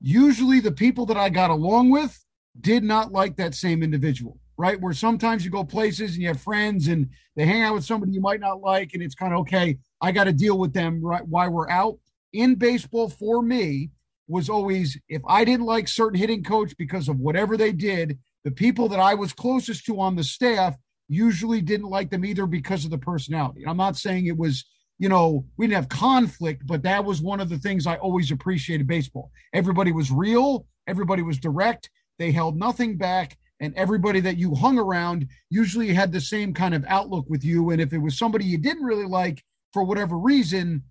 usually 0.00 0.60
the 0.60 0.72
people 0.72 1.06
that 1.06 1.16
I 1.16 1.28
got 1.30 1.50
along 1.50 1.90
with 1.90 2.24
did 2.60 2.84
not 2.84 3.12
like 3.12 3.36
that 3.36 3.54
same 3.54 3.82
individual 3.82 4.38
right? 4.60 4.78
Where 4.78 4.92
sometimes 4.92 5.42
you 5.42 5.50
go 5.50 5.64
places 5.64 6.12
and 6.12 6.20
you 6.20 6.28
have 6.28 6.40
friends 6.42 6.88
and 6.88 7.08
they 7.34 7.46
hang 7.46 7.62
out 7.62 7.72
with 7.72 7.84
somebody 7.84 8.12
you 8.12 8.20
might 8.20 8.40
not 8.40 8.60
like, 8.60 8.92
and 8.92 9.02
it's 9.02 9.14
kind 9.14 9.32
of 9.32 9.40
okay, 9.40 9.78
I 10.02 10.12
got 10.12 10.24
to 10.24 10.34
deal 10.34 10.58
with 10.58 10.74
them 10.74 11.02
right 11.02 11.26
while 11.26 11.50
we're 11.50 11.70
out. 11.70 11.98
In 12.34 12.56
baseball, 12.56 13.08
for 13.08 13.42
me, 13.42 13.90
was 14.28 14.50
always 14.50 14.98
if 15.08 15.22
I 15.26 15.44
didn't 15.46 15.64
like 15.64 15.88
certain 15.88 16.18
hitting 16.18 16.44
coach 16.44 16.76
because 16.76 17.08
of 17.08 17.18
whatever 17.18 17.56
they 17.56 17.72
did, 17.72 18.18
the 18.44 18.50
people 18.50 18.88
that 18.88 19.00
I 19.00 19.14
was 19.14 19.32
closest 19.32 19.84
to 19.86 20.00
on 20.00 20.16
the 20.16 20.24
staff 20.24 20.76
usually 21.08 21.60
didn't 21.60 21.88
like 21.88 22.10
them 22.10 22.24
either 22.24 22.46
because 22.46 22.84
of 22.84 22.90
the 22.90 22.98
personality. 22.98 23.64
I'm 23.66 23.76
not 23.76 23.96
saying 23.96 24.26
it 24.26 24.36
was, 24.36 24.64
you 24.98 25.08
know, 25.08 25.44
we 25.56 25.66
didn't 25.66 25.76
have 25.76 25.88
conflict, 25.88 26.66
but 26.66 26.82
that 26.84 27.04
was 27.04 27.20
one 27.20 27.40
of 27.40 27.48
the 27.48 27.58
things 27.58 27.86
I 27.86 27.96
always 27.96 28.30
appreciated 28.30 28.86
baseball. 28.86 29.30
Everybody 29.52 29.92
was 29.92 30.10
real, 30.10 30.66
everybody 30.86 31.22
was 31.22 31.38
direct, 31.38 31.90
they 32.18 32.30
held 32.30 32.56
nothing 32.56 32.96
back, 32.96 33.36
and 33.60 33.74
everybody 33.74 34.20
that 34.20 34.38
you 34.38 34.54
hung 34.54 34.78
around 34.78 35.26
usually 35.50 35.92
had 35.92 36.12
the 36.12 36.20
same 36.20 36.54
kind 36.54 36.74
of 36.74 36.84
outlook 36.88 37.26
with 37.28 37.44
you. 37.44 37.70
And 37.70 37.80
if 37.80 37.92
it 37.92 37.98
was 37.98 38.16
somebody 38.16 38.44
you 38.44 38.58
didn't 38.58 38.84
really 38.84 39.06
like 39.06 39.44
for 39.72 39.84
whatever 39.84 40.18
reason, 40.18 40.82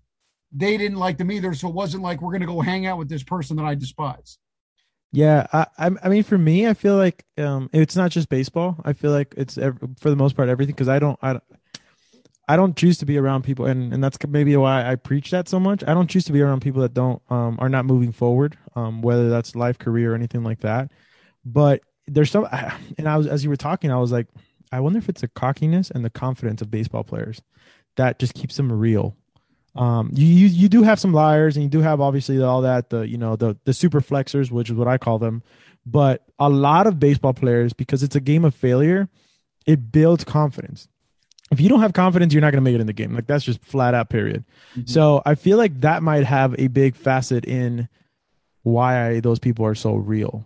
they 0.52 0.76
didn't 0.76 0.98
like 0.98 1.18
them 1.18 1.32
either. 1.32 1.54
So 1.54 1.68
it 1.68 1.74
wasn't 1.74 2.02
like 2.02 2.20
we're 2.20 2.32
going 2.32 2.40
to 2.40 2.46
go 2.46 2.60
hang 2.60 2.86
out 2.86 2.98
with 2.98 3.08
this 3.08 3.22
person 3.22 3.56
that 3.56 3.64
I 3.64 3.74
despise. 3.74 4.38
Yeah, 5.12 5.46
I, 5.52 5.66
I 6.02 6.08
mean, 6.08 6.22
for 6.22 6.38
me, 6.38 6.68
I 6.68 6.74
feel 6.74 6.96
like 6.96 7.24
um, 7.36 7.68
it's 7.72 7.96
not 7.96 8.12
just 8.12 8.28
baseball. 8.28 8.76
I 8.84 8.92
feel 8.92 9.10
like 9.10 9.34
it's 9.36 9.56
for 9.56 10.08
the 10.08 10.16
most 10.16 10.36
part 10.36 10.48
everything 10.48 10.74
because 10.74 10.88
I 10.88 11.00
don't, 11.00 11.18
I, 11.20 11.40
I 12.48 12.56
don't 12.56 12.76
choose 12.76 12.98
to 12.98 13.06
be 13.06 13.18
around 13.18 13.42
people, 13.42 13.66
and 13.66 13.92
and 13.92 14.02
that's 14.02 14.18
maybe 14.28 14.56
why 14.56 14.88
I 14.88 14.96
preach 14.96 15.30
that 15.32 15.48
so 15.48 15.58
much. 15.58 15.82
I 15.86 15.94
don't 15.94 16.08
choose 16.08 16.24
to 16.26 16.32
be 16.32 16.40
around 16.40 16.62
people 16.62 16.82
that 16.82 16.94
don't 16.94 17.20
um, 17.30 17.58
are 17.60 17.68
not 17.68 17.86
moving 17.86 18.12
forward, 18.12 18.56
um, 18.76 19.02
whether 19.02 19.28
that's 19.30 19.56
life, 19.56 19.78
career, 19.78 20.12
or 20.12 20.14
anything 20.14 20.44
like 20.44 20.60
that. 20.60 20.90
But 21.44 21.82
there's 22.06 22.30
some, 22.30 22.46
and 22.98 23.08
I 23.08 23.16
was 23.16 23.26
as 23.26 23.42
you 23.42 23.50
were 23.50 23.56
talking, 23.56 23.90
I 23.90 23.98
was 23.98 24.12
like, 24.12 24.28
I 24.72 24.80
wonder 24.80 24.98
if 24.98 25.08
it's 25.08 25.22
the 25.22 25.28
cockiness 25.28 25.90
and 25.90 26.04
the 26.04 26.10
confidence 26.10 26.62
of 26.62 26.70
baseball 26.70 27.04
players 27.04 27.42
that 27.96 28.18
just 28.18 28.34
keeps 28.34 28.56
them 28.56 28.72
real. 28.72 29.16
Um, 29.76 30.10
you, 30.14 30.26
you 30.26 30.46
you 30.48 30.68
do 30.68 30.82
have 30.82 30.98
some 30.98 31.12
liars, 31.12 31.56
and 31.56 31.62
you 31.62 31.70
do 31.70 31.80
have 31.80 32.00
obviously 32.00 32.42
all 32.42 32.62
that 32.62 32.90
the 32.90 33.06
you 33.06 33.18
know 33.18 33.36
the 33.36 33.56
the 33.64 33.72
super 33.72 34.00
flexers, 34.00 34.50
which 34.50 34.68
is 34.68 34.76
what 34.76 34.88
I 34.88 34.98
call 34.98 35.18
them. 35.18 35.42
But 35.86 36.24
a 36.38 36.48
lot 36.48 36.86
of 36.86 36.98
baseball 36.98 37.32
players, 37.32 37.72
because 37.72 38.02
it's 38.02 38.16
a 38.16 38.20
game 38.20 38.44
of 38.44 38.54
failure, 38.54 39.08
it 39.66 39.92
builds 39.92 40.24
confidence. 40.24 40.88
If 41.50 41.60
you 41.60 41.68
don't 41.68 41.80
have 41.80 41.92
confidence, 41.92 42.32
you're 42.32 42.42
not 42.42 42.52
going 42.52 42.62
to 42.62 42.68
make 42.70 42.74
it 42.74 42.80
in 42.80 42.86
the 42.86 42.92
game. 42.92 43.14
Like 43.14 43.26
that's 43.26 43.44
just 43.44 43.64
flat 43.64 43.94
out 43.94 44.08
period. 44.08 44.44
Mm-hmm. 44.72 44.82
So 44.86 45.22
I 45.26 45.34
feel 45.34 45.56
like 45.56 45.80
that 45.80 46.02
might 46.02 46.24
have 46.24 46.54
a 46.58 46.68
big 46.68 46.94
facet 46.94 47.44
in 47.44 47.88
why 48.62 49.08
I, 49.08 49.20
those 49.20 49.38
people 49.38 49.64
are 49.66 49.74
so 49.74 49.94
real. 49.94 50.44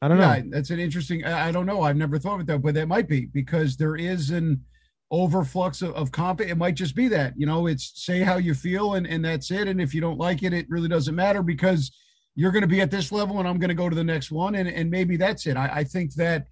I 0.00 0.08
don't 0.08 0.18
yeah, 0.18 0.38
know. 0.38 0.50
That's 0.50 0.70
an 0.70 0.78
interesting. 0.78 1.24
I 1.24 1.50
don't 1.50 1.66
know. 1.66 1.82
I've 1.82 1.96
never 1.96 2.18
thought 2.18 2.34
of 2.34 2.40
it 2.42 2.46
that, 2.46 2.62
but 2.62 2.74
that 2.74 2.86
might 2.86 3.08
be 3.08 3.26
because 3.26 3.76
there 3.76 3.96
is 3.96 4.30
an 4.30 4.64
overflux 5.12 5.82
of, 5.82 5.94
of 5.94 6.12
comp. 6.12 6.40
It 6.40 6.56
might 6.56 6.74
just 6.74 6.94
be 6.94 7.08
that 7.08 7.34
you 7.36 7.46
know, 7.46 7.66
it's 7.66 7.92
say 8.04 8.20
how 8.20 8.36
you 8.36 8.54
feel 8.54 8.94
and 8.94 9.06
and 9.06 9.24
that's 9.24 9.50
it. 9.50 9.68
And 9.68 9.80
if 9.80 9.94
you 9.94 10.00
don't 10.00 10.18
like 10.18 10.42
it, 10.42 10.52
it 10.52 10.68
really 10.68 10.88
doesn't 10.88 11.14
matter 11.14 11.42
because 11.42 11.90
you're 12.34 12.52
going 12.52 12.62
to 12.62 12.68
be 12.68 12.80
at 12.80 12.90
this 12.90 13.10
level 13.10 13.40
and 13.40 13.48
I'm 13.48 13.58
going 13.58 13.68
to 13.68 13.74
go 13.74 13.88
to 13.88 13.96
the 13.96 14.04
next 14.04 14.30
one, 14.30 14.54
and 14.54 14.68
and 14.68 14.90
maybe 14.90 15.16
that's 15.16 15.46
it. 15.46 15.56
I, 15.56 15.68
I 15.76 15.84
think 15.84 16.14
that 16.14 16.46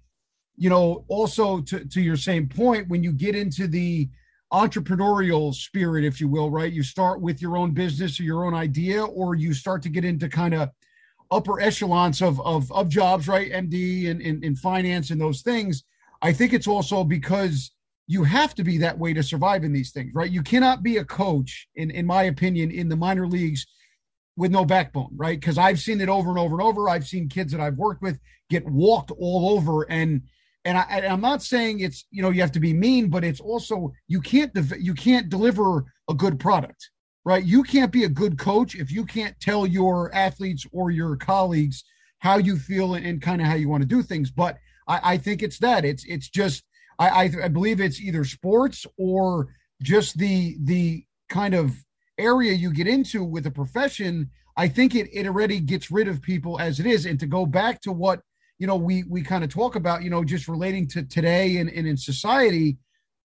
you 0.57 0.69
know, 0.69 1.05
also 1.07 1.61
to 1.61 1.85
to 1.85 2.01
your 2.01 2.17
same 2.17 2.47
point, 2.49 2.89
when 2.89 3.03
you 3.03 3.11
get 3.11 3.35
into 3.35 3.67
the 3.67 4.09
entrepreneurial 4.51 5.53
spirit, 5.53 6.03
if 6.03 6.19
you 6.19 6.27
will, 6.27 6.49
right? 6.49 6.73
You 6.73 6.81
start 6.81 7.21
with 7.21 7.41
your 7.41 7.57
own 7.57 7.71
business 7.71 8.19
or 8.19 8.23
your 8.23 8.45
own 8.45 8.53
idea, 8.53 9.03
or 9.05 9.35
you 9.35 9.53
start 9.53 9.81
to 9.83 9.89
get 9.89 10.03
into 10.03 10.27
kind 10.27 10.53
of 10.53 10.69
upper 11.29 11.61
echelons 11.61 12.21
of 12.21 12.41
of, 12.41 12.71
of 12.71 12.89
jobs, 12.89 13.27
right? 13.27 13.51
MD 13.51 14.09
and 14.09 14.19
in, 14.21 14.43
in 14.43 14.55
finance 14.55 15.11
and 15.11 15.21
those 15.21 15.41
things. 15.41 15.83
I 16.21 16.33
think 16.33 16.53
it's 16.53 16.67
also 16.67 17.03
because 17.03 17.71
you 18.07 18.23
have 18.23 18.55
to 18.55 18.63
be 18.63 18.77
that 18.77 18.97
way 18.97 19.13
to 19.13 19.21
survive 19.21 19.63
in 19.63 19.73
these 19.73 19.91
things, 19.91 20.11
right? 20.13 20.31
You 20.31 20.41
cannot 20.41 20.81
be 20.81 20.97
a 20.97 21.05
coach, 21.05 21.67
in 21.75 21.91
in 21.91 22.05
my 22.05 22.23
opinion, 22.23 22.71
in 22.71 22.89
the 22.89 22.95
minor 22.95 23.27
leagues 23.27 23.67
with 24.37 24.51
no 24.51 24.63
backbone, 24.63 25.09
right? 25.15 25.39
Because 25.39 25.57
I've 25.57 25.79
seen 25.79 25.99
it 25.99 26.09
over 26.09 26.29
and 26.29 26.39
over 26.39 26.53
and 26.53 26.61
over. 26.61 26.89
I've 26.89 27.07
seen 27.07 27.27
kids 27.27 27.51
that 27.51 27.59
I've 27.61 27.75
worked 27.75 28.01
with 28.01 28.19
get 28.49 28.65
walked 28.65 29.11
all 29.11 29.49
over, 29.57 29.83
and 29.91 30.21
and 30.63 30.77
I, 30.77 31.01
am 31.01 31.21
not 31.21 31.43
saying 31.43 31.81
it's 31.81 32.05
you 32.09 32.21
know 32.21 32.29
you 32.29 32.41
have 32.41 32.51
to 32.53 32.59
be 32.61 32.73
mean, 32.73 33.09
but 33.09 33.25
it's 33.25 33.41
also 33.41 33.91
you 34.07 34.21
can't 34.21 34.51
you 34.79 34.93
can't 34.93 35.29
deliver 35.29 35.83
a 36.09 36.13
good 36.13 36.39
product, 36.39 36.89
right? 37.25 37.43
You 37.43 37.61
can't 37.63 37.91
be 37.91 38.05
a 38.05 38.09
good 38.09 38.37
coach 38.37 38.75
if 38.75 38.89
you 38.89 39.05
can't 39.05 39.37
tell 39.41 39.67
your 39.67 40.13
athletes 40.15 40.65
or 40.71 40.91
your 40.91 41.17
colleagues 41.17 41.83
how 42.19 42.37
you 42.37 42.57
feel 42.57 42.93
and, 42.93 43.05
and 43.05 43.21
kind 43.21 43.41
of 43.41 43.47
how 43.47 43.55
you 43.55 43.69
want 43.69 43.81
to 43.81 43.87
do 43.87 44.01
things. 44.01 44.31
But 44.31 44.57
I, 44.87 44.99
I 45.13 45.17
think 45.17 45.43
it's 45.43 45.59
that. 45.59 45.83
It's 45.83 46.05
it's 46.05 46.29
just 46.29 46.63
I, 46.99 47.31
I, 47.43 47.47
believe 47.47 47.79
it's 47.79 48.01
either 48.01 48.25
sports 48.25 48.85
or 48.97 49.53
just 49.81 50.17
the 50.17 50.57
the 50.63 51.05
kind 51.29 51.53
of 51.53 51.75
area 52.17 52.53
you 52.53 52.73
get 52.73 52.87
into 52.87 53.23
with 53.23 53.45
a 53.45 53.51
profession, 53.51 54.29
I 54.55 54.67
think 54.67 54.95
it 54.95 55.07
it 55.13 55.27
already 55.27 55.59
gets 55.59 55.91
rid 55.91 56.07
of 56.07 56.21
people 56.21 56.59
as 56.59 56.79
it 56.79 56.85
is. 56.85 57.05
And 57.05 57.19
to 57.19 57.27
go 57.27 57.45
back 57.45 57.81
to 57.81 57.91
what 57.91 58.21
you 58.57 58.67
know 58.67 58.75
we 58.75 59.03
we 59.03 59.21
kind 59.21 59.43
of 59.43 59.51
talk 59.51 59.75
about, 59.75 60.03
you 60.03 60.09
know, 60.09 60.23
just 60.23 60.47
relating 60.47 60.87
to 60.89 61.03
today 61.03 61.57
and, 61.57 61.69
and 61.69 61.87
in 61.87 61.97
society, 61.97 62.77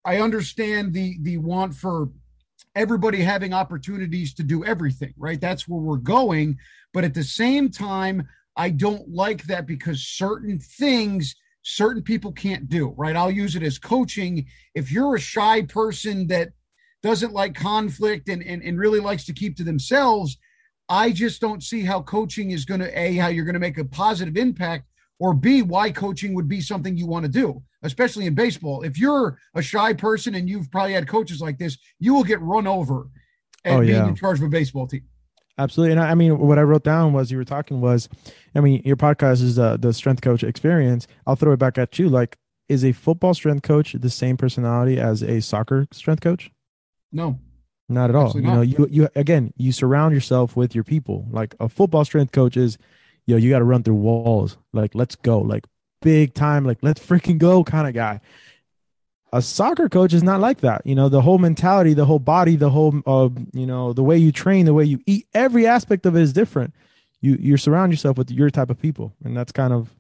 I 0.05 0.21
understand 0.21 0.95
the 0.95 1.19
the 1.21 1.37
want 1.37 1.75
for 1.75 2.09
everybody 2.75 3.23
having 3.23 3.53
opportunities 3.53 4.33
to 4.35 4.43
do 4.43 4.65
everything, 4.65 5.13
right? 5.19 5.41
That's 5.41 5.69
where 5.69 5.81
we're 5.81 5.97
going. 5.97 6.57
But 6.95 7.05
at 7.05 7.15
the 7.15 7.25
same 7.25 7.69
time, 7.69 8.29
I 8.57 8.71
don't 8.71 9.09
like 9.09 9.45
that 9.45 9.67
because 9.67 10.03
certain 10.03 10.59
things 10.59 11.35
certain 11.63 12.03
people 12.03 12.33
can't 12.33 12.69
do, 12.69 12.95
right? 12.97 13.17
I'll 13.17 13.31
use 13.31 13.57
it 13.57 13.63
as 13.63 13.79
coaching. 13.79 14.47
If 14.75 14.91
you're 14.91 15.17
a 15.17 15.21
shy 15.21 15.63
person 15.63 16.27
that 16.29 16.51
doesn't 17.03 17.33
like 17.33 17.55
conflict 17.55 18.29
and, 18.29 18.43
and, 18.43 18.63
and 18.63 18.79
really 18.79 19.01
likes 19.01 19.25
to 19.27 19.33
keep 19.33 19.57
to 19.57 19.65
themselves, 19.65 20.39
I 20.89 21.13
just 21.13 21.41
don't 21.41 21.63
see 21.63 21.83
how 21.83 22.03
coaching 22.03 22.51
is 22.51 22.65
going 22.65 22.81
to, 22.81 22.99
A, 22.99 23.15
how 23.15 23.29
you're 23.29 23.45
going 23.45 23.55
to 23.55 23.61
make 23.61 23.79
a 23.79 23.85
positive 23.85 24.37
impact, 24.37 24.87
or 25.19 25.35
B, 25.35 25.63
why 25.63 25.91
coaching 25.91 26.35
would 26.35 26.49
be 26.49 26.61
something 26.61 26.97
you 26.97 27.07
want 27.07 27.25
to 27.25 27.31
do, 27.31 27.63
especially 27.83 28.27
in 28.27 28.35
baseball. 28.35 28.83
If 28.83 28.99
you're 28.99 29.39
a 29.55 29.63
shy 29.63 29.93
person 29.93 30.35
and 30.35 30.49
you've 30.49 30.71
probably 30.71 30.95
had 30.95 31.07
coaches 31.07 31.41
like 31.41 31.59
this, 31.59 31.79
you 31.99 32.15
will 32.15 32.25
get 32.25 32.41
run 32.41 32.67
over 32.67 33.07
and 33.65 33.77
oh, 33.77 33.81
yeah. 33.83 33.99
being 33.99 34.09
in 34.09 34.15
charge 34.17 34.39
of 34.39 34.45
a 34.45 34.49
baseball 34.49 34.87
team. 34.87 35.05
Absolutely. 35.59 35.93
And 35.93 36.01
I, 36.01 36.11
I, 36.11 36.15
mean, 36.15 36.39
what 36.39 36.59
I 36.59 36.63
wrote 36.63 36.85
down 36.85 37.13
was 37.13 37.31
you 37.31 37.37
were 37.37 37.45
talking 37.45 37.81
was, 37.81 38.09
I 38.55 38.61
mean, 38.61 38.83
your 38.85 38.97
podcast 38.97 39.43
is 39.43 39.59
uh, 39.59 39.77
the 39.77 39.93
strength 39.93 40.23
coach 40.23 40.43
experience. 40.43 41.07
I'll 41.27 41.37
throw 41.37 41.53
it 41.53 41.59
back 41.59 41.79
at 41.79 41.99
you. 41.99 42.09
Like, 42.09 42.37
is 42.69 42.85
a 42.85 42.93
football 42.93 43.35
strength 43.35 43.63
coach 43.63 43.95
the 43.99 44.11
same 44.11 44.37
personality 44.37 44.99
as 44.99 45.23
a 45.23 45.41
soccer 45.41 45.87
strength 45.93 46.23
coach? 46.23 46.51
No, 47.13 47.39
not 47.89 48.11
at 48.11 48.17
all. 48.17 48.33
You 48.35 48.43
know, 48.43 48.61
you 48.61 48.87
you 48.89 49.09
again, 49.17 49.53
you 49.57 49.73
surround 49.73 50.15
yourself 50.15 50.55
with 50.55 50.73
your 50.73 50.85
people. 50.85 51.27
Like 51.31 51.57
a 51.59 51.69
football 51.69 52.05
strength 52.05 52.31
coach 52.31 52.57
is, 52.57 52.79
yo, 53.27 53.37
you 53.37 53.51
got 53.51 53.59
to 53.59 53.65
run 53.65 53.83
through 53.83 53.97
walls. 53.97 54.57
Like, 54.73 54.95
let's 54.95 55.17
go. 55.17 55.41
Like 55.41 55.65
big 56.01 56.33
time. 56.33 56.65
Like 56.65 56.79
let's 56.81 57.05
freaking 57.05 57.39
go 57.39 57.65
kind 57.65 57.89
of 57.89 57.95
guy 57.95 58.21
a 59.33 59.41
soccer 59.43 59.89
coach 59.89 60.13
is 60.13 60.23
not 60.23 60.41
like 60.41 60.61
that. 60.61 60.83
You 60.85 60.95
know, 60.95 61.09
the 61.09 61.21
whole 61.21 61.39
mentality, 61.39 61.95
the 61.95 62.05
whole 62.05 62.19
body, 62.19 62.57
the 62.57 62.71
whole, 62.71 63.01
uh, 63.07 63.29
you 63.53 63.67
know, 63.67 63.93
the 63.93 64.03
way 64.03 64.17
you 64.17 64.33
train, 64.33 64.67
the 64.67 64.75
way 64.75 64.85
you 64.85 65.01
eat, 65.07 65.27
every 65.35 65.67
aspect 65.67 66.07
of 66.07 66.17
it 66.17 66.23
is 66.23 66.33
different. 66.33 66.75
You 67.21 67.37
you 67.39 67.57
surround 67.57 67.93
yourself 67.93 68.17
with 68.17 68.31
your 68.31 68.51
type 68.51 68.71
of 68.71 68.81
people, 68.81 69.13
and 69.25 69.37
that's 69.37 69.53
kind 69.53 69.73
of. 69.73 69.95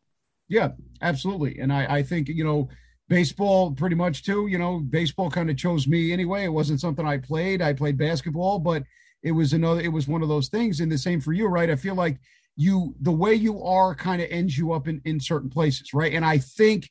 Yeah, 0.49 0.71
absolutely, 1.03 1.59
and 1.61 1.73
I 1.73 1.97
I 1.97 2.03
think 2.03 2.29
you 2.29 2.45
know 2.45 2.69
baseball 3.09 3.73
pretty 3.73 3.97
much 3.97 4.25
too. 4.25 4.47
You 4.47 4.59
know, 4.59 4.79
baseball 4.79 5.31
kind 5.31 5.51
of 5.51 5.57
chose 5.57 5.87
me 5.87 6.13
anyway. 6.13 6.45
It 6.45 6.53
wasn't 6.53 6.81
something 6.81 7.07
I 7.07 7.19
played. 7.19 7.61
I 7.61 7.73
played 7.75 7.99
basketball, 7.99 8.59
but 8.59 8.85
it 9.23 9.33
was 9.33 9.53
another. 9.53 9.81
It 9.81 9.93
was 9.93 10.09
one 10.09 10.23
of 10.23 10.29
those 10.29 10.49
things, 10.49 10.81
and 10.81 10.91
the 10.91 10.97
same 10.97 11.21
for 11.21 11.33
you, 11.35 11.47
right? 11.47 11.71
I 11.71 11.77
feel 11.77 11.95
like 11.95 12.19
you 12.57 12.95
the 13.03 13.13
way 13.13 13.35
you 13.35 13.63
are 13.63 13.95
kind 13.95 14.23
of 14.23 14.29
ends 14.31 14.57
you 14.57 14.73
up 14.73 14.89
in 14.89 15.03
in 15.05 15.21
certain 15.21 15.51
places, 15.51 15.93
right? 15.93 16.15
And 16.15 16.25
I 16.25 16.39
think 16.39 16.91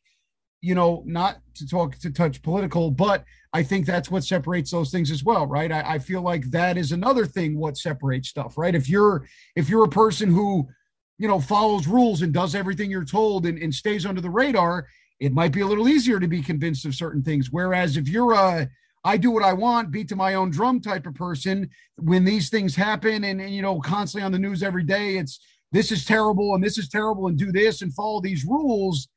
you 0.62 0.76
know, 0.76 1.04
not 1.06 1.40
to 1.56 1.68
talk 1.68 1.98
to 2.00 2.12
touch 2.12 2.42
political, 2.42 2.92
but 2.92 3.24
I 3.54 3.64
think 3.64 3.86
that's 3.86 4.12
what 4.12 4.24
separates 4.24 4.72
those 4.72 4.92
things 4.92 5.10
as 5.12 5.24
well, 5.24 5.48
right? 5.48 5.72
I, 5.72 5.94
I, 5.94 6.00
feel 6.00 6.22
like 6.22 6.52
that 6.52 6.78
is 6.78 6.92
another 6.92 7.26
thing 7.26 7.58
what 7.58 7.78
separates 7.78 8.30
stuff, 8.30 8.58
right? 8.58 8.76
If 8.76 8.90
you're 8.90 9.26
if 9.56 9.70
you're 9.70 9.86
a 9.86 9.90
person 9.90 10.30
who, 10.30 10.68
you 11.18 11.28
know, 11.28 11.40
follows 11.40 11.88
rules 11.88 12.22
and 12.22 12.34
does 12.34 12.56
everything 12.56 12.92
you're 12.92 13.06
told 13.06 13.46
and, 13.46 13.58
and 13.58 13.74
stays 13.74 14.06
under 14.06 14.22
the 14.22 14.30
radar, 14.30 14.88
it 15.20 15.34
might 15.34 15.52
be 15.52 15.62
a 15.62 15.68
little 15.68 15.88
easier 15.88 16.20
to 16.20 16.28
be 16.28 16.42
convinced 16.42 16.86
of 16.86 16.94
certain 16.94 17.24
things. 17.24 17.52
Whereas 17.52 17.98
if 17.98 18.08
you're 18.08 18.34
a 18.34 18.70
I 19.06 19.16
do 19.16 19.32
what 19.32 19.44
I 19.44 19.54
want, 19.54 19.92
beat 19.92 20.10
to 20.10 20.16
my 20.18 20.34
own 20.34 20.50
drum 20.52 20.82
type 20.82 21.06
of 21.06 21.16
person, 21.16 21.70
when 21.98 22.26
these 22.26 22.50
things 22.50 22.76
happen 22.76 23.24
and, 23.24 23.40
and 23.40 23.56
you 23.56 23.62
know, 23.62 23.80
constantly 23.80 24.26
on 24.26 24.34
the 24.34 24.40
news 24.40 24.62
every 24.62 24.84
day, 24.84 25.18
it's 25.18 25.40
this 25.72 25.92
is 25.92 26.04
terrible 26.04 26.54
and 26.54 26.64
this 26.64 26.78
is 26.78 26.90
terrible 26.90 27.28
and 27.28 27.38
do 27.38 27.52
this 27.52 27.82
and 27.82 27.94
follow 27.94 28.20
these 28.20 28.44
rules 28.44 29.08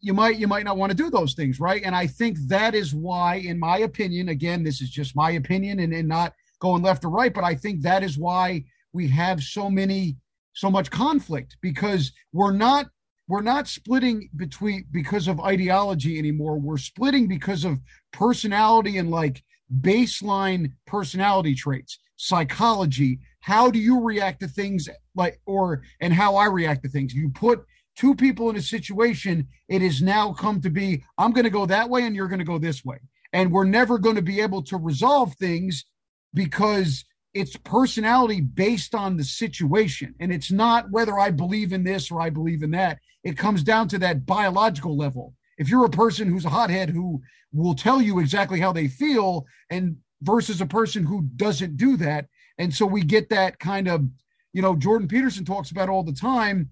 you 0.00 0.14
might 0.14 0.38
you 0.38 0.46
might 0.46 0.64
not 0.64 0.76
want 0.76 0.90
to 0.90 0.96
do 0.96 1.10
those 1.10 1.34
things 1.34 1.60
right? 1.60 1.82
And 1.84 1.94
i 1.94 2.06
think 2.06 2.38
that 2.48 2.74
is 2.74 2.94
why 2.94 3.36
in 3.36 3.58
my 3.58 3.78
opinion 3.78 4.28
again 4.28 4.62
this 4.62 4.80
is 4.80 4.90
just 4.90 5.16
my 5.16 5.32
opinion 5.32 5.80
and, 5.80 5.92
and 5.92 6.08
not 6.08 6.32
going 6.60 6.82
left 6.82 7.04
or 7.04 7.10
right 7.10 7.32
but 7.32 7.44
i 7.44 7.54
think 7.54 7.82
that 7.82 8.02
is 8.02 8.18
why 8.18 8.64
we 8.92 9.08
have 9.08 9.42
so 9.42 9.70
many 9.70 10.16
so 10.54 10.70
much 10.70 10.90
conflict 10.90 11.56
because 11.60 12.12
we're 12.32 12.52
not 12.52 12.86
we're 13.28 13.42
not 13.42 13.68
splitting 13.68 14.30
between 14.36 14.86
because 14.90 15.28
of 15.28 15.38
ideology 15.40 16.18
anymore. 16.18 16.58
We're 16.58 16.78
splitting 16.78 17.28
because 17.28 17.64
of 17.64 17.78
personality 18.10 18.96
and 18.96 19.10
like 19.10 19.44
baseline 19.80 20.72
personality 20.86 21.54
traits 21.54 21.98
psychology. 22.16 23.20
How 23.40 23.70
do 23.70 23.78
you 23.78 24.00
react 24.00 24.40
to 24.40 24.48
things 24.48 24.88
like 25.14 25.40
or 25.46 25.82
and 26.00 26.12
how 26.12 26.36
i 26.36 26.46
react 26.46 26.82
to 26.84 26.88
things? 26.88 27.14
You 27.14 27.28
put 27.28 27.64
two 27.98 28.14
people 28.14 28.48
in 28.48 28.56
a 28.56 28.62
situation, 28.62 29.46
it 29.68 29.82
has 29.82 30.00
now 30.00 30.32
come 30.32 30.60
to 30.60 30.70
be 30.70 31.02
I'm 31.18 31.32
going 31.32 31.44
to 31.44 31.50
go 31.50 31.66
that 31.66 31.90
way 31.90 32.04
and 32.04 32.14
you're 32.14 32.28
going 32.28 32.38
to 32.38 32.44
go 32.44 32.58
this 32.58 32.84
way. 32.84 32.98
And 33.32 33.52
we're 33.52 33.64
never 33.64 33.98
going 33.98 34.16
to 34.16 34.22
be 34.22 34.40
able 34.40 34.62
to 34.64 34.76
resolve 34.76 35.34
things 35.34 35.84
because 36.32 37.04
it's 37.34 37.56
personality 37.56 38.40
based 38.40 38.94
on 38.94 39.16
the 39.16 39.24
situation. 39.24 40.14
And 40.20 40.32
it's 40.32 40.50
not 40.50 40.90
whether 40.90 41.18
I 41.18 41.30
believe 41.30 41.72
in 41.72 41.84
this 41.84 42.10
or 42.10 42.20
I 42.20 42.30
believe 42.30 42.62
in 42.62 42.70
that. 42.70 42.98
It 43.24 43.36
comes 43.36 43.62
down 43.62 43.88
to 43.88 43.98
that 43.98 44.24
biological 44.24 44.96
level. 44.96 45.34
If 45.58 45.68
you're 45.68 45.84
a 45.84 45.90
person 45.90 46.28
who's 46.28 46.44
a 46.44 46.50
hothead 46.50 46.88
who 46.88 47.20
will 47.52 47.74
tell 47.74 48.00
you 48.00 48.20
exactly 48.20 48.60
how 48.60 48.72
they 48.72 48.88
feel, 48.88 49.44
and 49.70 49.96
versus 50.22 50.60
a 50.60 50.66
person 50.66 51.04
who 51.04 51.22
doesn't 51.36 51.76
do 51.76 51.96
that. 51.96 52.26
And 52.58 52.74
so 52.74 52.86
we 52.86 53.02
get 53.02 53.28
that 53.30 53.58
kind 53.58 53.88
of, 53.88 54.04
you 54.52 54.62
know, 54.62 54.74
Jordan 54.74 55.08
Peterson 55.08 55.44
talks 55.44 55.70
about 55.70 55.88
all 55.88 56.02
the 56.02 56.12
time 56.12 56.70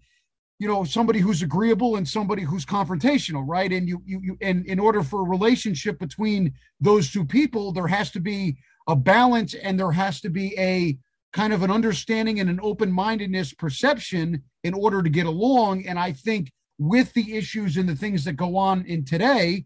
you 0.59 0.69
know 0.69 0.85
somebody 0.85 1.19
who's 1.19 1.43
agreeable 1.43 1.97
and 1.97 2.09
somebody 2.09 2.43
who's 2.43 2.65
confrontational 2.65 3.45
right? 3.47 3.73
And 3.73 3.89
you 3.89 4.03
you, 4.05 4.21
you 4.23 4.39
and 4.41 4.65
in 4.67 4.79
order 4.79 5.03
for 5.03 5.21
a 5.21 5.29
relationship 5.29 5.99
between 5.99 6.53
those 6.81 7.11
two 7.11 7.25
people 7.25 7.73
there 7.73 7.87
has 7.87 8.11
to 8.13 8.21
be 8.21 8.57
a 8.89 8.97
balance 8.97 9.55
and 9.55 9.79
there 9.79 9.93
has 9.93 10.21
to 10.21 10.31
be 10.31 10.55
a 10.59 10.99
kind 11.33 11.53
of 11.53 11.63
an 11.63 11.71
understanding 11.71 12.41
and 12.41 12.49
an 12.49 12.61
open-mindedness 12.63 13.53
perception 13.55 14.43
in 14.65 14.73
order 14.73 15.03
to 15.03 15.11
get 15.11 15.27
along. 15.27 15.87
And 15.87 15.99
i 15.99 16.13
think 16.13 16.53
with 16.79 17.13
the 17.15 17.37
issues 17.37 17.77
and 17.77 17.89
the 17.89 17.97
things 17.97 18.25
that 18.25 18.35
go 18.35 18.57
on 18.57 18.85
in 18.87 19.05
today 19.05 19.65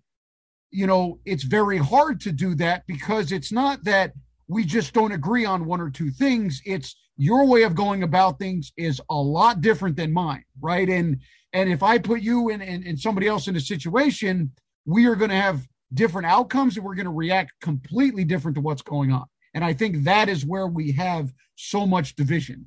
you 0.70 0.86
know 0.86 1.18
it's 1.24 1.42
very 1.42 1.78
hard 1.78 2.20
to 2.20 2.32
do 2.32 2.54
that 2.54 2.86
because 2.86 3.32
it's 3.32 3.52
not 3.52 3.82
that 3.84 4.12
we 4.50 4.64
just 4.64 4.92
don't 4.92 5.12
agree 5.12 5.44
on 5.44 5.64
one 5.64 5.80
or 5.80 5.90
two 5.90 6.10
things. 6.10 6.60
It's 6.66 6.96
your 7.16 7.46
way 7.46 7.62
of 7.62 7.74
going 7.74 8.02
about 8.02 8.38
things 8.38 8.72
is 8.76 9.00
a 9.10 9.14
lot 9.14 9.60
different 9.60 9.96
than 9.96 10.12
mine 10.12 10.44
right? 10.60 10.88
And 10.88 11.20
and 11.52 11.68
if 11.68 11.82
i 11.82 11.98
put 11.98 12.20
you 12.20 12.50
and 12.50 12.62
and, 12.62 12.98
somebody 12.98 13.26
else 13.26 13.48
in 13.48 13.56
a 13.56 13.60
situation 13.60 14.52
we 14.86 15.06
are 15.06 15.16
going 15.16 15.30
to 15.30 15.36
have 15.36 15.66
different 15.92 16.26
outcomes 16.26 16.76
and 16.76 16.84
we're 16.84 16.94
going 16.94 17.06
to 17.06 17.12
react 17.12 17.52
completely 17.60 18.24
different 18.24 18.54
to 18.54 18.60
what's 18.60 18.82
going 18.82 19.12
on. 19.12 19.24
And 19.54 19.64
i 19.64 19.72
think 19.72 20.04
that 20.04 20.28
is 20.28 20.46
where 20.46 20.66
we 20.66 20.92
have 20.92 21.32
so 21.56 21.86
much 21.86 22.14
division. 22.14 22.66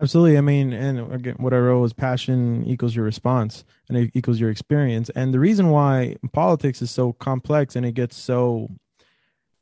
Absolutely. 0.00 0.38
I 0.38 0.40
mean 0.40 0.72
and 0.72 1.12
again 1.12 1.36
what 1.38 1.52
i 1.52 1.58
wrote 1.58 1.80
was 1.80 1.92
passion 1.92 2.64
equals 2.66 2.94
your 2.94 3.04
response 3.04 3.64
and 3.88 3.98
it 3.98 4.10
equals 4.14 4.40
your 4.40 4.50
experience. 4.50 5.10
And 5.10 5.34
the 5.34 5.40
reason 5.40 5.68
why 5.68 6.16
politics 6.32 6.82
is 6.82 6.90
so 6.90 7.12
complex 7.14 7.76
and 7.76 7.84
it 7.84 7.92
gets 7.92 8.16
so 8.16 8.70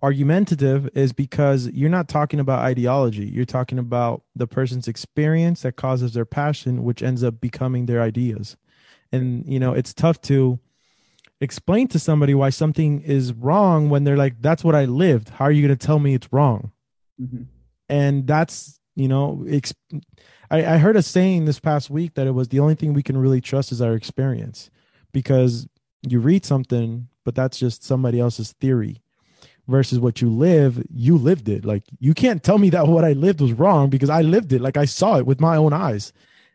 argumentative 0.03 0.88
is 0.94 1.12
because 1.12 1.68
you're 1.68 1.90
not 1.90 2.09
talking 2.09 2.40
about 2.40 2.61
ideology. 2.61 3.26
You're 3.26 3.44
talking 3.44 3.78
about 3.78 4.22
the 4.34 4.46
person's 4.46 4.88
experience 4.88 5.62
that 5.62 5.76
causes 5.76 6.14
their 6.14 6.24
passion 6.24 6.84
which 6.84 7.03
ends 7.03 7.22
up 7.22 7.40
becoming 7.40 7.86
their 7.86 8.01
ideas. 8.01 8.57
And 9.12 9.44
you 9.46 9.59
know 9.59 9.72
it's 9.72 9.92
tough 9.92 10.20
to 10.22 10.59
explain 11.40 11.88
to 11.88 11.98
somebody 11.98 12.34
why 12.34 12.51
something 12.51 13.01
is 13.03 13.32
wrong 13.32 13.88
when 13.88 14.05
they're 14.05 14.16
like 14.16 14.40
that's 14.40 14.64
what 14.64 14.74
i 14.74 14.84
lived. 14.84 15.30
How 15.30 15.46
are 15.46 15.53
you 15.53 15.66
going 15.66 15.76
to 15.76 15.86
tell 15.86 15.98
me 15.98 16.14
it's 16.14 16.32
wrong? 16.32 16.72
Mm-hmm. 17.20 17.42
and 17.90 18.26
that's 18.26 18.80
you 18.96 19.07
know 19.07 19.44
ex- 19.46 19.74
I, 20.51 20.64
I 20.64 20.78
heard 20.78 20.96
a 20.96 21.03
saying 21.03 21.44
this 21.44 21.61
past 21.61 21.90
week 21.90 22.14
that 22.14 22.26
it 22.26 22.30
was 22.30 22.48
the 22.48 22.61
only 22.61 22.74
thing 22.74 22.94
we 22.94 23.03
can 23.03 23.18
really 23.18 23.42
trust 23.42 23.72
is 23.72 23.82
our 23.82 23.92
experience. 23.92 24.70
Because 25.12 25.68
you 26.09 26.18
read 26.18 26.46
something 26.46 27.09
but 27.24 27.34
that's 27.34 27.59
just 27.59 27.84
somebody 27.84 28.18
else's 28.18 28.53
theory 28.53 29.03
versus 29.68 29.98
what 29.98 30.20
you 30.20 30.28
live, 30.28 30.84
you 30.90 31.16
lived 31.16 31.48
it. 31.48 31.64
Like 31.64 31.84
you 31.98 32.14
can't 32.14 32.42
tell 32.42 32.58
me 32.58 32.70
that 32.70 32.86
what 32.86 33.04
I 33.04 33.12
lived 33.12 33.40
was 33.40 33.52
wrong 33.52 33.90
because 33.90 34.11
I 34.11 34.22
lived 34.22 34.52
it. 34.52 34.61
Like 34.61 34.76
I 34.76 34.84
saw 34.84 35.18
it 35.18 35.26
with 35.26 35.40
my 35.40 35.56
own 35.56 35.72
eyes. 35.72 36.12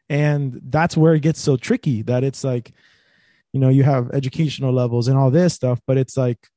And 0.09 0.61
that's 0.65 0.95
where 0.95 1.15
it 1.15 1.21
gets 1.21 1.41
so 1.41 1.57
tricky 1.57 2.01
that 2.03 2.23
it's 2.23 2.43
like, 2.43 2.71
you 3.53 3.59
know, 3.59 3.69
you 3.69 3.83
have 3.83 4.11
educational 4.11 4.73
levels 4.73 5.07
and 5.07 5.17
all 5.17 5.31
this 5.31 5.53
stuff, 5.53 5.81
but 5.87 5.97
it's 5.97 6.17
like 6.17 6.49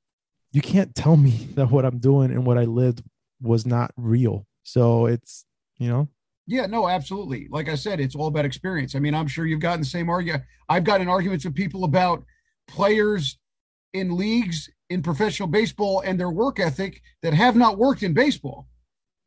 you 0.53 0.61
can't 0.61 0.95
tell 0.95 1.17
me 1.17 1.31
that 1.55 1.71
what 1.71 1.85
I'm 1.85 1.99
doing 1.99 2.31
and 2.31 2.45
what 2.45 2.59
I 2.59 2.65
lived 2.65 3.03
was 3.41 3.65
not 3.67 3.93
real. 3.97 4.47
So 4.65 5.07
it's, 5.07 5.45
you 5.79 5.89
know, 5.89 6.09
yeah, 6.47 6.65
no, 6.65 6.89
absolutely. 6.89 7.47
Like 7.51 7.69
I 7.69 7.75
said, 7.75 8.01
it's 8.01 8.17
all 8.17 8.27
about 8.27 8.47
experience. 8.47 8.95
I 8.95 9.01
mean, 9.01 9.15
I'm 9.15 9.29
sure 9.29 9.45
you've 9.45 9.61
gotten 9.61 9.81
the 9.81 9.87
same 9.87 10.09
argument. 10.09 10.45
I've 10.67 10.85
gotten 10.85 11.07
arguments 11.07 11.45
with 11.45 11.55
people 11.55 11.85
about 11.85 12.25
players 12.67 13.39
in 13.93 14.17
leagues 14.17 14.71
in 14.91 15.03
professional 15.03 15.49
baseball 15.49 16.01
and 16.01 16.19
their 16.19 16.31
work 16.31 16.59
ethic 16.59 17.03
that 17.23 17.35
have 17.35 17.57
not 17.57 17.79
worked 17.79 18.03
in 18.03 18.15
baseball. 18.15 18.69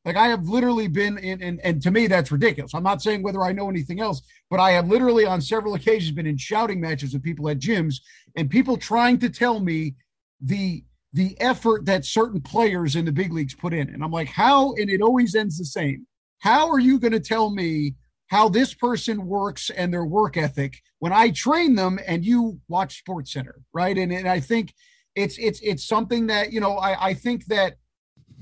Like 0.04 0.16
I 0.16 0.28
have 0.28 0.48
literally 0.48 0.88
been 0.88 1.20
in, 1.20 1.42
and, 1.44 1.60
and 1.64 1.82
to 1.84 1.92
me, 1.92 2.08
that's 2.08 2.32
ridiculous. 2.32 2.74
I'm 2.74 2.84
not 2.84 3.04
saying 3.04 3.22
whether 3.22 3.44
I 3.44 3.52
know 3.52 3.70
anything 3.70 4.00
else, 4.00 4.22
but 4.50 4.60
I 4.60 4.72
have 4.72 4.88
literally 4.88 5.26
on 5.26 5.42
several 5.42 5.76
occasions 5.76 6.16
been 6.16 6.26
in 6.26 6.38
shouting 6.38 6.82
matches 6.82 7.14
with 7.14 7.22
people 7.22 7.48
at 7.50 7.60
gyms 7.60 7.98
and 8.36 8.50
people 8.50 8.78
trying 8.78 9.20
to 9.20 9.30
tell 9.30 9.60
me 9.60 9.96
the 10.42 10.84
the 11.14 11.40
effort 11.42 11.86
that 11.86 12.06
certain 12.06 12.40
players 12.40 12.96
in 12.96 13.04
the 13.04 13.12
big 13.12 13.34
leagues 13.34 13.54
put 13.54 13.74
in. 13.74 13.90
And 13.90 14.02
I'm 14.02 14.12
like, 14.12 14.30
how? 14.30 14.74
And 14.76 14.90
it 14.90 15.02
always 15.02 15.36
ends 15.36 15.58
the 15.58 15.66
same. 15.66 16.08
How 16.40 16.70
are 16.70 16.80
you 16.80 17.00
going 17.00 17.12
to 17.12 17.20
tell 17.20 17.52
me 17.52 17.96
how 18.28 18.48
this 18.48 18.74
person 18.74 19.26
works 19.26 19.70
and 19.70 19.94
their 19.94 20.06
work 20.06 20.38
ethic 20.38 20.82
when 21.00 21.12
I 21.12 21.32
train 21.32 21.76
them 21.76 22.00
and 22.08 22.24
you 22.24 22.62
watch 22.70 23.00
Sports 23.00 23.34
Center, 23.34 23.60
right? 23.74 23.98
And, 23.98 24.14
and 24.14 24.26
I 24.26 24.40
think 24.40 24.74
it's 25.16 25.38
it's 25.38 25.60
it's 25.62 25.86
something 25.86 26.28
that 26.28 26.52
you 26.54 26.60
know 26.60 26.78
I, 26.78 27.08
I 27.08 27.14
think 27.14 27.46
that 27.46 27.76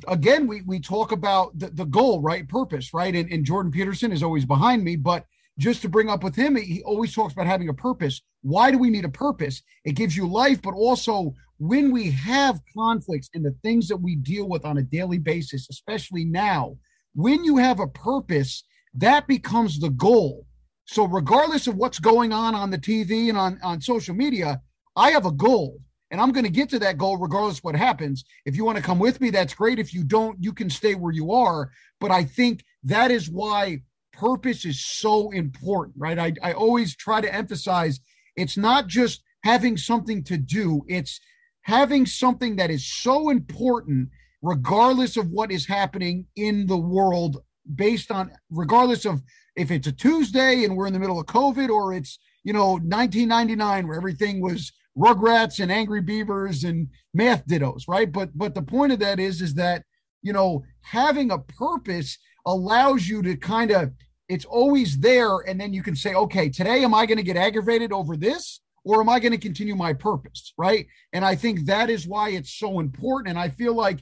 again 0.07 0.47
we 0.47 0.61
we 0.61 0.79
talk 0.79 1.11
about 1.11 1.57
the, 1.57 1.67
the 1.67 1.85
goal, 1.85 2.21
right? 2.21 2.47
Purpose, 2.47 2.93
right? 2.93 3.15
And, 3.15 3.31
and 3.31 3.45
Jordan 3.45 3.71
Peterson 3.71 4.11
is 4.11 4.23
always 4.23 4.45
behind 4.45 4.83
me, 4.83 4.95
but 4.95 5.25
just 5.57 5.81
to 5.81 5.89
bring 5.89 6.09
up 6.09 6.23
with 6.23 6.35
him, 6.35 6.55
he 6.55 6.81
always 6.83 7.13
talks 7.13 7.33
about 7.33 7.45
having 7.45 7.67
a 7.69 7.73
purpose. 7.73 8.21
Why 8.41 8.71
do 8.71 8.77
we 8.77 8.89
need 8.89 9.03
a 9.03 9.09
purpose? 9.09 9.61
It 9.83 9.95
gives 9.95 10.15
you 10.15 10.25
life, 10.25 10.61
but 10.61 10.73
also 10.73 11.35
when 11.57 11.91
we 11.91 12.09
have 12.11 12.61
conflicts 12.73 13.29
and 13.33 13.45
the 13.45 13.55
things 13.61 13.89
that 13.89 13.97
we 13.97 14.15
deal 14.15 14.47
with 14.47 14.63
on 14.63 14.77
a 14.77 14.83
daily 14.83 15.17
basis, 15.17 15.67
especially 15.69 16.23
now, 16.23 16.77
when 17.13 17.43
you 17.43 17.57
have 17.57 17.81
a 17.81 17.87
purpose, 17.87 18.63
that 18.93 19.27
becomes 19.27 19.79
the 19.79 19.89
goal. 19.89 20.45
So 20.85 21.05
regardless 21.05 21.67
of 21.67 21.75
what's 21.75 21.99
going 21.99 22.31
on 22.31 22.55
on 22.55 22.69
the 22.69 22.77
TV 22.77 23.27
and 23.27 23.37
on, 23.37 23.59
on 23.61 23.81
social 23.81 24.15
media, 24.15 24.61
I 24.95 25.11
have 25.11 25.25
a 25.25 25.31
goal 25.31 25.79
and 26.11 26.19
I'm 26.19 26.31
going 26.31 26.45
to 26.45 26.51
get 26.51 26.69
to 26.69 26.79
that 26.79 26.97
goal 26.97 27.17
regardless 27.17 27.63
what 27.63 27.75
happens. 27.75 28.23
If 28.45 28.55
you 28.55 28.65
want 28.65 28.77
to 28.77 28.83
come 28.83 28.99
with 28.99 29.21
me, 29.21 29.29
that's 29.29 29.53
great. 29.53 29.79
If 29.79 29.93
you 29.93 30.03
don't, 30.03 30.37
you 30.41 30.53
can 30.53 30.69
stay 30.69 30.95
where 30.95 31.13
you 31.13 31.31
are. 31.31 31.71
But 31.99 32.11
I 32.11 32.23
think 32.23 32.63
that 32.83 33.11
is 33.11 33.29
why 33.29 33.81
purpose 34.13 34.65
is 34.65 34.83
so 34.83 35.29
important, 35.31 35.95
right? 35.97 36.17
I, 36.17 36.33
I 36.41 36.53
always 36.53 36.95
try 36.95 37.21
to 37.21 37.33
emphasize 37.33 37.99
it's 38.35 38.57
not 38.57 38.87
just 38.87 39.21
having 39.43 39.77
something 39.77 40.23
to 40.25 40.37
do, 40.37 40.83
it's 40.87 41.19
having 41.61 42.05
something 42.05 42.55
that 42.55 42.71
is 42.71 42.85
so 42.85 43.29
important 43.29 44.09
regardless 44.41 45.17
of 45.17 45.29
what 45.29 45.51
is 45.51 45.67
happening 45.67 46.25
in 46.35 46.65
the 46.67 46.77
world 46.77 47.37
based 47.75 48.09
on 48.09 48.31
regardless 48.49 49.05
of 49.05 49.21
if 49.55 49.69
it's 49.69 49.87
a 49.87 49.91
Tuesday 49.91 50.63
and 50.63 50.75
we're 50.75 50.87
in 50.87 50.93
the 50.93 50.99
middle 50.99 51.19
of 51.19 51.25
COVID 51.27 51.69
or 51.69 51.93
it's, 51.93 52.17
you 52.43 52.53
know, 52.53 52.71
1999 52.71 53.87
where 53.87 53.97
everything 53.97 54.41
was 54.41 54.71
Rugrats 54.97 55.59
and 55.59 55.71
Angry 55.71 56.01
Beavers 56.01 56.63
and 56.63 56.87
math 57.13 57.45
dittos, 57.47 57.83
right? 57.87 58.11
But 58.11 58.37
but 58.37 58.55
the 58.55 58.61
point 58.61 58.91
of 58.91 58.99
that 58.99 59.19
is 59.19 59.41
is 59.41 59.53
that, 59.55 59.83
you 60.21 60.33
know, 60.33 60.63
having 60.81 61.31
a 61.31 61.39
purpose 61.39 62.17
allows 62.45 63.07
you 63.07 63.21
to 63.21 63.35
kind 63.35 63.71
of 63.71 63.91
it's 64.27 64.45
always 64.45 64.99
there 64.99 65.39
and 65.39 65.59
then 65.59 65.73
you 65.73 65.83
can 65.83 65.95
say, 65.95 66.13
"Okay, 66.13 66.49
today 66.49 66.83
am 66.83 66.93
I 66.93 67.05
going 67.05 67.17
to 67.17 67.23
get 67.23 67.37
aggravated 67.37 67.91
over 67.91 68.17
this?" 68.17 68.61
or 68.85 69.01
am 69.01 69.09
I 69.09 69.19
going 69.19 69.33
to 69.33 69.37
continue 69.37 69.75
my 69.75 69.91
purpose? 69.91 70.53
Right. 70.57 70.87
And 71.11 71.25
I 71.25 71.35
think 71.35 71.65
that 71.65 71.89
is 71.89 72.07
why 72.07 72.29
it's 72.29 72.53
so 72.53 72.79
important. 72.79 73.29
And 73.29 73.37
I 73.37 73.49
feel 73.49 73.75
like 73.75 73.99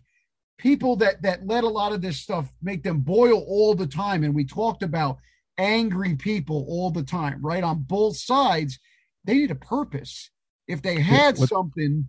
people 0.57 0.95
that 0.97 1.21
that 1.21 1.45
let 1.45 1.63
a 1.63 1.69
lot 1.69 1.93
of 1.93 2.01
this 2.01 2.19
stuff 2.19 2.51
make 2.61 2.83
them 2.83 2.99
boil 2.99 3.39
all 3.47 3.75
the 3.75 3.87
time 3.87 4.23
and 4.23 4.33
we 4.33 4.43
talked 4.43 4.83
about 4.83 5.17
angry 5.57 6.15
people 6.15 6.65
all 6.67 6.91
the 6.91 7.03
time 7.03 7.39
right 7.43 7.63
on 7.63 7.79
both 7.83 8.17
sides 8.17 8.79
they 9.25 9.35
need 9.35 9.51
a 9.51 9.55
purpose 9.55 10.29
if 10.67 10.81
they 10.81 10.99
had 10.99 11.37
what, 11.37 11.49
something 11.49 12.05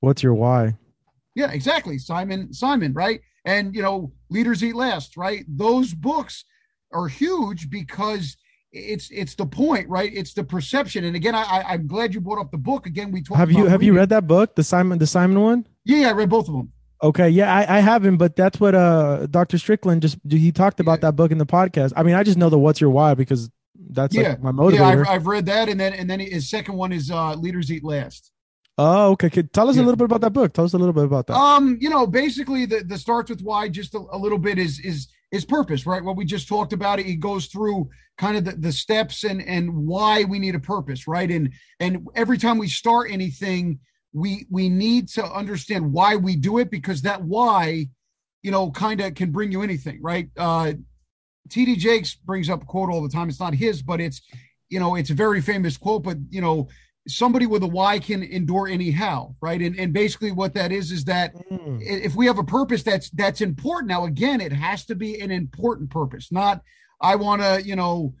what's 0.00 0.22
your 0.22 0.34
why 0.34 0.76
yeah 1.34 1.50
exactly 1.50 1.98
simon 1.98 2.52
simon 2.52 2.92
right 2.92 3.20
and 3.44 3.74
you 3.74 3.82
know 3.82 4.12
leaders 4.28 4.62
eat 4.62 4.74
last 4.74 5.16
right 5.16 5.44
those 5.48 5.94
books 5.94 6.44
are 6.92 7.08
huge 7.08 7.70
because 7.70 8.36
it's 8.72 9.10
it's 9.10 9.34
the 9.34 9.46
point 9.46 9.88
right 9.88 10.12
it's 10.14 10.32
the 10.32 10.44
perception 10.44 11.04
and 11.04 11.16
again 11.16 11.34
i 11.34 11.64
i'm 11.68 11.86
glad 11.86 12.14
you 12.14 12.20
brought 12.20 12.40
up 12.40 12.50
the 12.50 12.58
book 12.58 12.86
again 12.86 13.10
we 13.10 13.20
talked 13.20 13.38
have 13.38 13.50
you 13.50 13.64
have 13.64 13.80
reading. 13.80 13.86
you 13.86 13.98
read 13.98 14.08
that 14.08 14.26
book 14.26 14.54
the 14.54 14.64
simon 14.64 14.98
the 14.98 15.06
simon 15.06 15.40
one 15.40 15.66
yeah 15.84 16.08
i 16.08 16.12
read 16.12 16.28
both 16.28 16.48
of 16.48 16.54
them 16.54 16.72
Okay, 17.02 17.30
yeah, 17.30 17.54
I, 17.54 17.78
I 17.78 17.80
haven't, 17.80 18.18
but 18.18 18.36
that's 18.36 18.60
what 18.60 18.74
uh 18.74 19.26
Dr. 19.26 19.56
Strickland 19.56 20.02
just 20.02 20.18
he 20.28 20.52
talked 20.52 20.80
about 20.80 20.98
yeah. 20.98 21.08
that 21.08 21.12
book 21.12 21.30
in 21.30 21.38
the 21.38 21.46
podcast. 21.46 21.92
I 21.96 22.02
mean, 22.02 22.14
I 22.14 22.22
just 22.22 22.36
know 22.36 22.50
the 22.50 22.58
what's 22.58 22.80
your 22.80 22.90
why 22.90 23.14
because 23.14 23.48
that's 23.90 24.14
yeah. 24.14 24.30
Like 24.30 24.42
my 24.42 24.52
motivator. 24.52 24.74
Yeah, 24.74 24.88
I've, 24.88 25.08
I've, 25.08 25.26
read 25.26 25.46
that, 25.46 25.68
and 25.68 25.78
then 25.78 25.92
and 25.92 26.08
then 26.08 26.20
his 26.20 26.48
second 26.48 26.74
one 26.74 26.92
is 26.92 27.10
uh 27.10 27.34
Leaders 27.34 27.72
Eat 27.72 27.84
Last. 27.84 28.32
Oh, 28.78 29.10
okay. 29.10 29.28
Could, 29.28 29.52
tell 29.52 29.68
us 29.68 29.76
yeah. 29.76 29.82
a 29.82 29.84
little 29.84 29.96
bit 29.96 30.06
about 30.06 30.22
that 30.22 30.32
book. 30.32 30.54
Tell 30.54 30.64
us 30.64 30.72
a 30.72 30.78
little 30.78 30.94
bit 30.94 31.04
about 31.04 31.26
that. 31.26 31.34
Um, 31.34 31.76
you 31.80 31.90
know, 31.90 32.06
basically 32.06 32.66
the 32.66 32.82
the 32.84 32.98
starts 32.98 33.30
with 33.30 33.42
why 33.42 33.68
just 33.68 33.94
a, 33.94 34.02
a 34.12 34.18
little 34.18 34.38
bit 34.38 34.58
is 34.58 34.80
is 34.80 35.08
is 35.32 35.44
purpose, 35.44 35.86
right? 35.86 36.02
What 36.02 36.16
we 36.16 36.24
just 36.24 36.48
talked 36.48 36.72
about. 36.72 36.98
It, 36.98 37.20
goes 37.20 37.46
through 37.46 37.88
kind 38.18 38.36
of 38.36 38.44
the, 38.44 38.52
the 38.52 38.72
steps 38.72 39.24
and 39.24 39.42
and 39.42 39.86
why 39.86 40.24
we 40.24 40.38
need 40.38 40.54
a 40.54 40.60
purpose, 40.60 41.06
right? 41.06 41.30
And 41.30 41.52
and 41.78 42.06
every 42.14 42.38
time 42.38 42.58
we 42.58 42.68
start 42.68 43.10
anything 43.10 43.80
we 44.12 44.46
we 44.50 44.68
need 44.68 45.08
to 45.08 45.24
understand 45.24 45.92
why 45.92 46.16
we 46.16 46.36
do 46.36 46.58
it 46.58 46.70
because 46.70 47.02
that 47.02 47.22
why 47.22 47.86
you 48.42 48.50
know 48.50 48.70
kind 48.70 49.00
of 49.00 49.14
can 49.14 49.30
bring 49.30 49.52
you 49.52 49.62
anything 49.62 50.00
right 50.02 50.28
uh 50.36 50.72
td 51.48 51.76
jakes 51.76 52.14
brings 52.14 52.48
up 52.48 52.62
a 52.62 52.66
quote 52.66 52.90
all 52.90 53.02
the 53.02 53.08
time 53.08 53.28
it's 53.28 53.40
not 53.40 53.54
his 53.54 53.82
but 53.82 54.00
it's 54.00 54.22
you 54.68 54.78
know 54.78 54.94
it's 54.94 55.10
a 55.10 55.14
very 55.14 55.40
famous 55.40 55.76
quote 55.76 56.02
but 56.02 56.16
you 56.28 56.40
know 56.40 56.68
somebody 57.08 57.46
with 57.46 57.62
a 57.62 57.66
why 57.66 57.98
can 57.98 58.22
endure 58.22 58.66
any 58.66 58.74
anyhow 58.74 59.34
right 59.40 59.60
and, 59.62 59.78
and 59.78 59.92
basically 59.92 60.30
what 60.30 60.54
that 60.54 60.70
is 60.70 60.92
is 60.92 61.04
that 61.04 61.34
mm. 61.50 61.80
if 61.82 62.14
we 62.14 62.26
have 62.26 62.38
a 62.38 62.44
purpose 62.44 62.82
that's 62.82 63.10
that's 63.10 63.40
important 63.40 63.88
now 63.88 64.04
again 64.04 64.40
it 64.40 64.52
has 64.52 64.84
to 64.84 64.94
be 64.94 65.20
an 65.20 65.30
important 65.30 65.90
purpose 65.90 66.30
not 66.30 66.62
i 67.00 67.16
want 67.16 67.40
to 67.40 67.62
you 67.64 67.74
know 67.74 68.14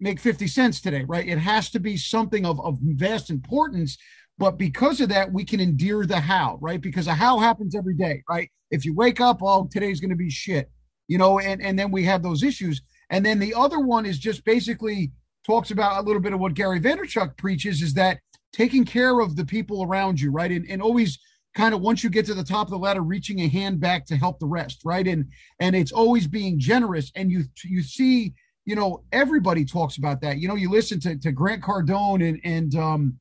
make 0.00 0.18
50 0.18 0.46
cents 0.46 0.80
today 0.80 1.04
right 1.04 1.28
it 1.28 1.38
has 1.38 1.70
to 1.70 1.78
be 1.78 1.96
something 1.96 2.46
of, 2.46 2.58
of 2.60 2.78
vast 2.80 3.28
importance 3.28 3.98
but 4.40 4.56
because 4.56 5.02
of 5.02 5.10
that, 5.10 5.30
we 5.30 5.44
can 5.44 5.60
endear 5.60 6.06
the 6.06 6.18
how, 6.18 6.58
right? 6.62 6.80
Because 6.80 7.06
a 7.06 7.12
how 7.12 7.38
happens 7.38 7.76
every 7.76 7.92
day, 7.92 8.22
right? 8.26 8.50
If 8.70 8.86
you 8.86 8.94
wake 8.94 9.20
up, 9.20 9.40
oh, 9.42 9.68
today's 9.70 10.00
going 10.00 10.10
to 10.10 10.16
be 10.16 10.30
shit, 10.30 10.70
you 11.10 11.18
know, 11.18 11.40
and, 11.40 11.60
and 11.60 11.76
then 11.76 11.90
we 11.90 12.04
have 12.04 12.22
those 12.22 12.44
issues. 12.44 12.80
And 13.10 13.26
then 13.26 13.40
the 13.40 13.52
other 13.52 13.80
one 13.80 14.06
is 14.06 14.16
just 14.16 14.44
basically 14.44 15.10
talks 15.44 15.72
about 15.72 15.98
a 15.98 16.06
little 16.06 16.22
bit 16.22 16.32
of 16.32 16.38
what 16.38 16.54
Gary 16.54 16.78
Vaynerchuk 16.78 17.36
preaches 17.36 17.82
is 17.82 17.94
that 17.94 18.20
taking 18.52 18.84
care 18.84 19.18
of 19.18 19.34
the 19.34 19.44
people 19.44 19.82
around 19.82 20.20
you, 20.20 20.30
right? 20.30 20.52
And, 20.52 20.64
and 20.70 20.80
always 20.80 21.18
kind 21.56 21.74
of 21.74 21.80
once 21.80 22.04
you 22.04 22.10
get 22.10 22.26
to 22.26 22.34
the 22.34 22.44
top 22.44 22.68
of 22.68 22.70
the 22.70 22.78
ladder, 22.78 23.00
reaching 23.00 23.40
a 23.40 23.48
hand 23.48 23.80
back 23.80 24.06
to 24.06 24.16
help 24.16 24.38
the 24.38 24.46
rest, 24.46 24.82
right? 24.84 25.04
And 25.04 25.24
and 25.58 25.74
it's 25.74 25.90
always 25.90 26.28
being 26.28 26.60
generous. 26.60 27.10
And 27.16 27.28
you 27.28 27.42
you 27.64 27.82
see, 27.82 28.32
you 28.64 28.76
know, 28.76 29.02
everybody 29.10 29.64
talks 29.64 29.96
about 29.96 30.20
that. 30.20 30.38
You 30.38 30.46
know, 30.46 30.54
you 30.54 30.70
listen 30.70 31.00
to, 31.00 31.18
to 31.18 31.32
Grant 31.32 31.60
Cardone 31.60 32.28
and 32.28 32.40
and 32.44 32.76
um 32.76 33.18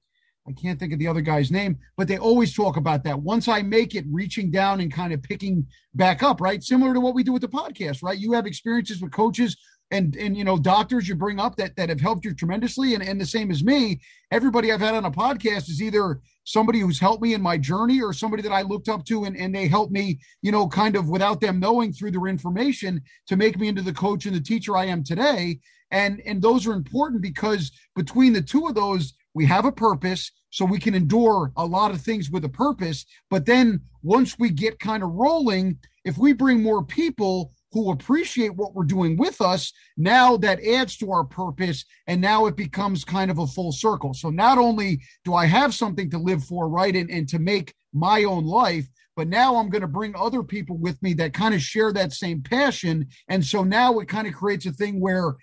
I 0.49 0.53
can't 0.53 0.79
think 0.79 0.93
of 0.93 0.99
the 0.99 1.07
other 1.07 1.21
guy's 1.21 1.51
name, 1.51 1.77
but 1.95 2.07
they 2.07 2.17
always 2.17 2.53
talk 2.53 2.75
about 2.75 3.03
that. 3.03 3.21
Once 3.21 3.47
I 3.47 3.61
make 3.61 3.93
it, 3.93 4.05
reaching 4.09 4.49
down 4.49 4.79
and 4.81 4.91
kind 4.91 5.13
of 5.13 5.21
picking 5.21 5.67
back 5.93 6.23
up, 6.23 6.41
right? 6.41 6.63
Similar 6.63 6.93
to 6.95 6.99
what 6.99 7.13
we 7.13 7.23
do 7.23 7.31
with 7.31 7.43
the 7.43 7.47
podcast, 7.47 8.01
right? 8.01 8.17
You 8.17 8.33
have 8.33 8.47
experiences 8.47 9.01
with 9.01 9.11
coaches 9.11 9.55
and 9.91 10.15
and 10.17 10.37
you 10.37 10.43
know 10.43 10.57
doctors 10.57 11.07
you 11.07 11.15
bring 11.15 11.39
up 11.39 11.55
that 11.55 11.75
that 11.75 11.89
have 11.89 11.99
helped 11.99 12.25
you 12.25 12.33
tremendously, 12.33 12.93
and 12.93 13.03
and 13.03 13.19
the 13.21 13.25
same 13.25 13.51
as 13.51 13.63
me. 13.63 13.99
Everybody 14.31 14.71
I've 14.71 14.81
had 14.81 14.95
on 14.95 15.05
a 15.05 15.11
podcast 15.11 15.69
is 15.69 15.81
either 15.81 16.19
somebody 16.43 16.79
who's 16.79 16.99
helped 16.99 17.21
me 17.21 17.35
in 17.35 17.41
my 17.41 17.57
journey 17.57 18.01
or 18.01 18.11
somebody 18.11 18.41
that 18.41 18.51
I 18.51 18.63
looked 18.63 18.89
up 18.89 19.05
to 19.05 19.25
and, 19.25 19.37
and 19.37 19.53
they 19.53 19.67
helped 19.67 19.91
me, 19.91 20.19
you 20.41 20.51
know, 20.51 20.67
kind 20.67 20.95
of 20.95 21.07
without 21.09 21.41
them 21.41 21.59
knowing 21.59 21.93
through 21.93 22.09
their 22.09 22.25
information 22.25 23.01
to 23.27 23.35
make 23.35 23.59
me 23.59 23.67
into 23.67 23.83
the 23.83 23.93
coach 23.93 24.25
and 24.25 24.35
the 24.35 24.41
teacher 24.41 24.75
I 24.75 24.85
am 24.85 25.03
today. 25.03 25.59
And 25.91 26.21
and 26.25 26.41
those 26.41 26.65
are 26.65 26.73
important 26.73 27.21
because 27.21 27.71
between 27.95 28.33
the 28.33 28.41
two 28.41 28.67
of 28.67 28.75
those, 28.75 29.13
we 29.33 29.45
have 29.45 29.65
a 29.65 29.71
purpose 29.71 30.31
so 30.49 30.65
we 30.65 30.79
can 30.79 30.95
endure 30.95 31.51
a 31.57 31.65
lot 31.65 31.91
of 31.91 32.01
things 32.01 32.31
with 32.31 32.43
a 32.45 32.49
purpose. 32.49 33.05
But 33.29 33.45
then 33.45 33.81
once 34.01 34.37
we 34.39 34.49
get 34.49 34.79
kind 34.79 35.03
of 35.03 35.11
rolling, 35.11 35.77
if 36.05 36.17
we 36.17 36.33
bring 36.33 36.63
more 36.63 36.83
people 36.83 37.51
who 37.71 37.91
appreciate 37.91 38.55
what 38.55 38.73
we're 38.73 38.83
doing 38.83 39.15
with 39.15 39.41
us, 39.41 39.71
now 39.95 40.35
that 40.37 40.63
adds 40.63 40.97
to 40.97 41.11
our 41.11 41.23
purpose. 41.23 41.85
And 42.07 42.19
now 42.19 42.47
it 42.47 42.55
becomes 42.55 43.05
kind 43.05 43.29
of 43.29 43.37
a 43.37 43.47
full 43.47 43.71
circle. 43.71 44.13
So 44.13 44.29
not 44.29 44.57
only 44.57 45.01
do 45.23 45.35
I 45.35 45.45
have 45.45 45.75
something 45.75 46.09
to 46.09 46.17
live 46.17 46.43
for, 46.43 46.67
right, 46.67 46.95
and, 46.95 47.09
and 47.11 47.27
to 47.29 47.37
make 47.37 47.73
my 47.93 48.23
own 48.23 48.45
life, 48.45 48.87
but 49.15 49.27
now 49.27 49.57
I'm 49.57 49.69
going 49.69 49.81
to 49.81 49.87
bring 49.87 50.15
other 50.15 50.41
people 50.41 50.77
with 50.77 51.01
me 51.03 51.13
that 51.15 51.33
kind 51.33 51.53
of 51.53 51.61
share 51.61 51.91
that 51.93 52.13
same 52.13 52.41
passion. 52.41 53.07
And 53.27 53.45
so 53.45 53.63
now 53.63 53.99
it 53.99 54.07
kind 54.07 54.27
of 54.27 54.33
creates 54.33 54.65
a 54.65 54.71
thing 54.71 54.99
where 54.99 55.35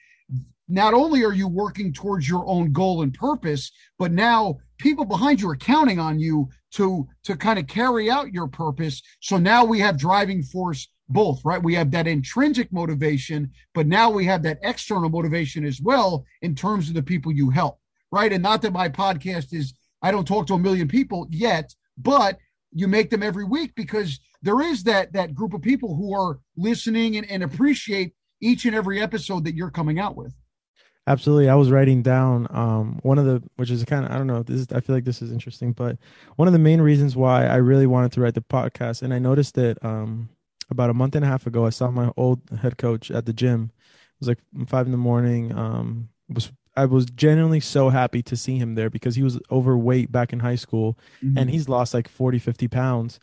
not 0.68 0.94
only 0.94 1.24
are 1.24 1.32
you 1.32 1.48
working 1.48 1.92
towards 1.92 2.28
your 2.28 2.46
own 2.46 2.72
goal 2.72 3.02
and 3.02 3.14
purpose, 3.14 3.70
but 3.98 4.12
now 4.12 4.56
people 4.78 5.04
behind 5.04 5.40
you 5.40 5.48
are 5.48 5.56
counting 5.56 5.98
on 5.98 6.18
you 6.18 6.48
to 6.72 7.06
to 7.24 7.36
kind 7.36 7.58
of 7.58 7.66
carry 7.66 8.10
out 8.10 8.32
your 8.32 8.48
purpose. 8.48 9.02
So 9.20 9.36
now 9.38 9.64
we 9.64 9.78
have 9.80 9.98
driving 9.98 10.42
force 10.42 10.88
both, 11.08 11.40
right? 11.44 11.62
We 11.62 11.74
have 11.74 11.90
that 11.92 12.08
intrinsic 12.08 12.72
motivation, 12.72 13.50
but 13.74 13.86
now 13.86 14.10
we 14.10 14.24
have 14.24 14.42
that 14.42 14.58
external 14.62 15.08
motivation 15.08 15.64
as 15.64 15.80
well 15.80 16.24
in 16.42 16.54
terms 16.54 16.88
of 16.88 16.94
the 16.94 17.02
people 17.02 17.32
you 17.32 17.50
help, 17.50 17.78
right? 18.10 18.32
And 18.32 18.42
not 18.42 18.62
that 18.62 18.72
my 18.72 18.88
podcast 18.88 19.54
is 19.54 19.72
I 20.02 20.10
don't 20.10 20.26
talk 20.26 20.46
to 20.48 20.54
a 20.54 20.58
million 20.58 20.88
people 20.88 21.26
yet, 21.30 21.72
but 21.96 22.38
you 22.72 22.88
make 22.88 23.10
them 23.10 23.22
every 23.22 23.44
week 23.44 23.74
because 23.74 24.18
there 24.42 24.60
is 24.60 24.82
that 24.84 25.12
that 25.12 25.34
group 25.34 25.54
of 25.54 25.62
people 25.62 25.96
who 25.96 26.12
are 26.12 26.40
listening 26.56 27.16
and, 27.16 27.30
and 27.30 27.42
appreciate 27.42 28.12
each 28.40 28.66
and 28.66 28.74
every 28.74 29.00
episode 29.00 29.44
that 29.44 29.54
you're 29.54 29.70
coming 29.70 29.98
out 29.98 30.16
with. 30.16 30.34
Absolutely. 31.08 31.48
I 31.48 31.54
was 31.54 31.70
writing 31.70 32.02
down 32.02 32.48
um, 32.50 32.98
one 33.02 33.18
of 33.18 33.26
the, 33.26 33.42
which 33.56 33.70
is 33.70 33.84
kind 33.84 34.04
of, 34.04 34.10
I 34.10 34.18
don't 34.18 34.26
know, 34.26 34.42
this 34.42 34.60
is, 34.60 34.66
I 34.72 34.80
feel 34.80 34.96
like 34.96 35.04
this 35.04 35.22
is 35.22 35.30
interesting, 35.30 35.72
but 35.72 35.98
one 36.34 36.48
of 36.48 36.52
the 36.52 36.58
main 36.58 36.80
reasons 36.80 37.14
why 37.14 37.46
I 37.46 37.56
really 37.56 37.86
wanted 37.86 38.12
to 38.12 38.20
write 38.20 38.34
the 38.34 38.40
podcast, 38.40 39.02
and 39.02 39.14
I 39.14 39.20
noticed 39.20 39.54
that 39.54 39.82
um, 39.84 40.28
about 40.68 40.90
a 40.90 40.94
month 40.94 41.14
and 41.14 41.24
a 41.24 41.28
half 41.28 41.46
ago, 41.46 41.64
I 41.64 41.70
saw 41.70 41.90
my 41.90 42.10
old 42.16 42.40
head 42.60 42.76
coach 42.76 43.10
at 43.10 43.24
the 43.24 43.32
gym. 43.32 43.70
It 43.72 44.20
was 44.20 44.28
like 44.28 44.38
five 44.66 44.86
in 44.86 44.92
the 44.92 44.98
morning. 44.98 45.56
Um, 45.56 46.08
was 46.28 46.50
I 46.76 46.84
was 46.84 47.06
genuinely 47.06 47.60
so 47.60 47.88
happy 47.88 48.22
to 48.24 48.36
see 48.36 48.58
him 48.58 48.74
there 48.74 48.90
because 48.90 49.14
he 49.14 49.22
was 49.22 49.40
overweight 49.50 50.12
back 50.12 50.32
in 50.32 50.40
high 50.40 50.56
school 50.56 50.98
mm-hmm. 51.22 51.38
and 51.38 51.48
he's 51.48 51.68
lost 51.68 51.94
like 51.94 52.08
40, 52.08 52.38
50 52.38 52.68
pounds. 52.68 53.18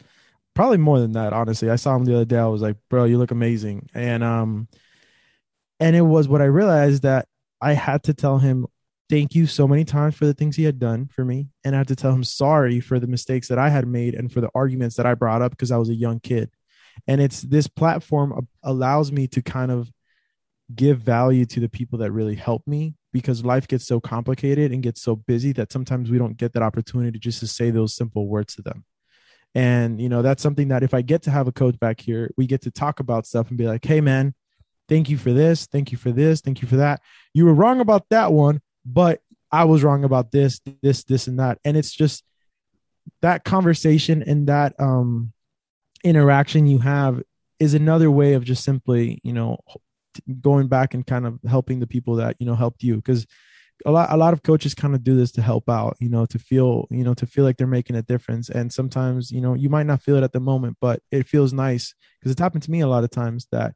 Probably 0.56 0.78
more 0.78 1.00
than 1.00 1.12
that, 1.14 1.34
honestly. 1.34 1.70
I 1.70 1.76
saw 1.76 1.96
him 1.96 2.06
the 2.06 2.16
other 2.16 2.26
day. 2.26 2.38
I 2.38 2.48
was 2.48 2.62
like, 2.62 2.78
bro, 2.90 3.04
you 3.04 3.18
look 3.18 3.32
amazing. 3.32 3.90
And 3.94 4.24
um 4.24 4.68
and 5.80 5.96
it 5.96 6.02
was 6.02 6.28
what 6.28 6.42
I 6.42 6.46
realized 6.46 7.04
that 7.04 7.28
I 7.64 7.74
had 7.74 8.04
to 8.04 8.14
tell 8.14 8.40
him 8.40 8.68
thank 9.10 9.36
you 9.36 9.48
so 9.48 9.68
many 9.68 9.86
times 9.86 10.16
for 10.16 10.26
the 10.26 10.34
things 10.34 10.56
he 10.56 10.64
had 10.64 10.80
done 10.80 11.08
for 11.08 11.24
me. 11.24 11.48
And 11.64 11.76
I 11.76 11.80
had 11.80 11.88
to 11.90 11.96
tell 11.96 12.12
him 12.12 12.24
sorry 12.24 12.80
for 12.80 13.00
the 13.00 13.08
mistakes 13.08 13.48
that 13.48 13.58
I 13.58 13.70
had 13.70 13.88
made 13.88 14.16
and 14.16 14.32
for 14.32 14.42
the 14.42 14.50
arguments 14.56 14.96
that 14.96 15.06
I 15.06 15.14
brought 15.14 15.42
up 15.42 15.52
because 15.52 15.72
I 15.72 15.78
was 15.78 15.90
a 15.90 15.96
young 15.96 16.20
kid. 16.20 16.50
And 17.08 17.22
it's 17.22 17.42
this 17.42 17.68
platform 17.68 18.34
uh, 18.34 18.42
allows 18.64 19.12
me 19.12 19.28
to 19.28 19.42
kind 19.42 19.72
of 19.72 19.92
give 20.74 21.00
value 21.00 21.46
to 21.46 21.60
the 21.60 21.70
people 21.70 22.00
that 22.00 22.12
really 22.12 22.36
help 22.36 22.66
me 22.68 22.96
because 23.12 23.46
life 23.46 23.68
gets 23.68 23.86
so 23.86 24.00
complicated 24.00 24.72
and 24.72 24.82
gets 24.82 25.02
so 25.02 25.16
busy 25.16 25.52
that 25.54 25.72
sometimes 25.72 26.10
we 26.10 26.18
don't 26.18 26.38
get 26.38 26.54
that 26.54 26.64
opportunity 26.64 27.20
just 27.20 27.40
to 27.40 27.48
say 27.48 27.70
those 27.70 27.96
simple 27.96 28.28
words 28.28 28.56
to 28.56 28.62
them. 28.62 28.84
And 29.56 30.02
you 30.02 30.10
know, 30.10 30.22
that's 30.22 30.42
something 30.42 30.70
that 30.70 30.84
if 30.84 30.94
I 30.94 31.02
get 31.02 31.22
to 31.24 31.32
have 31.32 31.48
a 31.48 31.52
coach 31.52 31.80
back 31.80 32.02
here, 32.02 32.32
we 32.38 32.48
get 32.48 32.62
to 32.64 32.72
talk 32.72 33.00
about 33.00 33.28
stuff 33.28 33.50
and 33.50 33.58
be 33.58 33.68
like, 33.68 33.86
"Hey 33.86 34.02
man, 34.02 34.34
thank 34.90 35.10
you 35.10 35.18
for 35.18 35.32
this, 35.32 35.66
thank 35.66 35.92
you 35.92 35.98
for 35.98 36.12
this, 36.12 36.42
thank 36.42 36.62
you 36.62 36.68
for 36.68 36.78
that. 36.78 37.02
You 37.34 37.46
were 37.46 37.54
wrong 37.54 37.80
about 37.80 38.10
that 38.10 38.32
one, 38.32 38.62
but 38.86 39.22
I 39.52 39.66
was 39.66 39.84
wrong 39.84 40.04
about 40.04 40.32
this, 40.32 40.62
this, 40.82 41.04
this 41.04 41.28
and 41.28 41.40
that." 41.40 41.60
And 41.64 41.78
it's 41.78 41.92
just 41.92 42.24
that 43.22 43.44
conversation 43.44 44.24
and 44.24 44.48
that 44.48 44.74
um 44.80 45.34
interaction 46.04 46.68
you 46.68 46.80
have 46.80 47.22
is 47.60 47.74
another 47.74 48.12
way 48.12 48.34
of 48.34 48.44
just 48.44 48.64
simply, 48.64 49.20
you 49.24 49.34
know, 49.34 49.58
going 50.42 50.68
back 50.68 50.94
and 50.94 51.06
kind 51.06 51.26
of 51.26 51.40
helping 51.48 51.80
the 51.80 51.88
people 51.88 52.16
that 52.16 52.36
you 52.40 52.46
know 52.46 52.56
helped 52.56 52.84
you 52.84 52.96
because 52.96 53.26
a 53.86 53.92
lot 53.92 54.12
a 54.12 54.18
lot 54.18 54.34
of 54.34 54.44
coaches 54.44 54.76
kind 54.76 54.96
of 54.96 55.04
do 55.04 55.16
this 55.16 55.32
to 55.32 55.42
help 55.42 55.70
out 55.70 55.98
you 56.00 56.10
know 56.10 56.26
to 56.26 56.38
feel 56.38 56.88
you 56.92 57.04
know 57.04 57.14
to 57.14 57.26
feel 57.26 57.44
like 57.44 57.58
they're 57.58 57.68
making 57.68 57.96
a 57.96 58.02
difference 58.02 58.50
and 58.50 58.72
sometimes 58.72 59.32
you 59.32 59.42
know 59.42 59.54
you 59.54 59.70
might 59.70 59.86
not 59.86 60.02
feel 60.02 60.16
it 60.16 60.24
at 60.24 60.32
the 60.32 60.40
moment 60.40 60.78
but 60.80 61.02
it 61.12 61.28
feels 61.28 61.54
nice 61.54 61.96
because 62.20 62.32
it's 62.32 62.42
happened 62.42 62.64
to 62.64 62.72
me 62.72 62.82
a 62.82 62.88
lot 62.88 63.04
of 63.04 63.10
times 63.10 63.48
that 63.52 63.74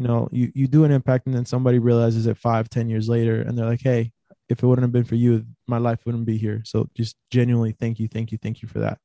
you 0.00 0.08
know 0.08 0.28
you 0.32 0.50
you 0.54 0.66
do 0.66 0.84
an 0.84 0.90
impact 0.90 1.26
and 1.26 1.34
then 1.34 1.44
somebody 1.44 1.78
realizes 1.78 2.26
it 2.26 2.38
five 2.38 2.70
ten 2.70 2.88
years 2.88 3.08
later 3.08 3.42
and 3.42 3.56
they're 3.56 3.66
like 3.66 3.82
hey 3.82 4.10
if 4.48 4.62
it 4.62 4.66
wouldn't 4.66 4.82
have 4.82 4.92
been 4.92 5.04
for 5.04 5.14
you 5.14 5.44
my 5.66 5.76
life 5.78 6.00
wouldn't 6.06 6.24
be 6.24 6.38
here 6.38 6.62
so 6.64 6.88
just 6.94 7.16
genuinely 7.30 7.72
thank 7.72 8.00
you 8.00 8.08
thank 8.08 8.32
you 8.32 8.38
thank 8.38 8.62
you 8.62 8.68
for 8.68 8.78
that 8.78 8.98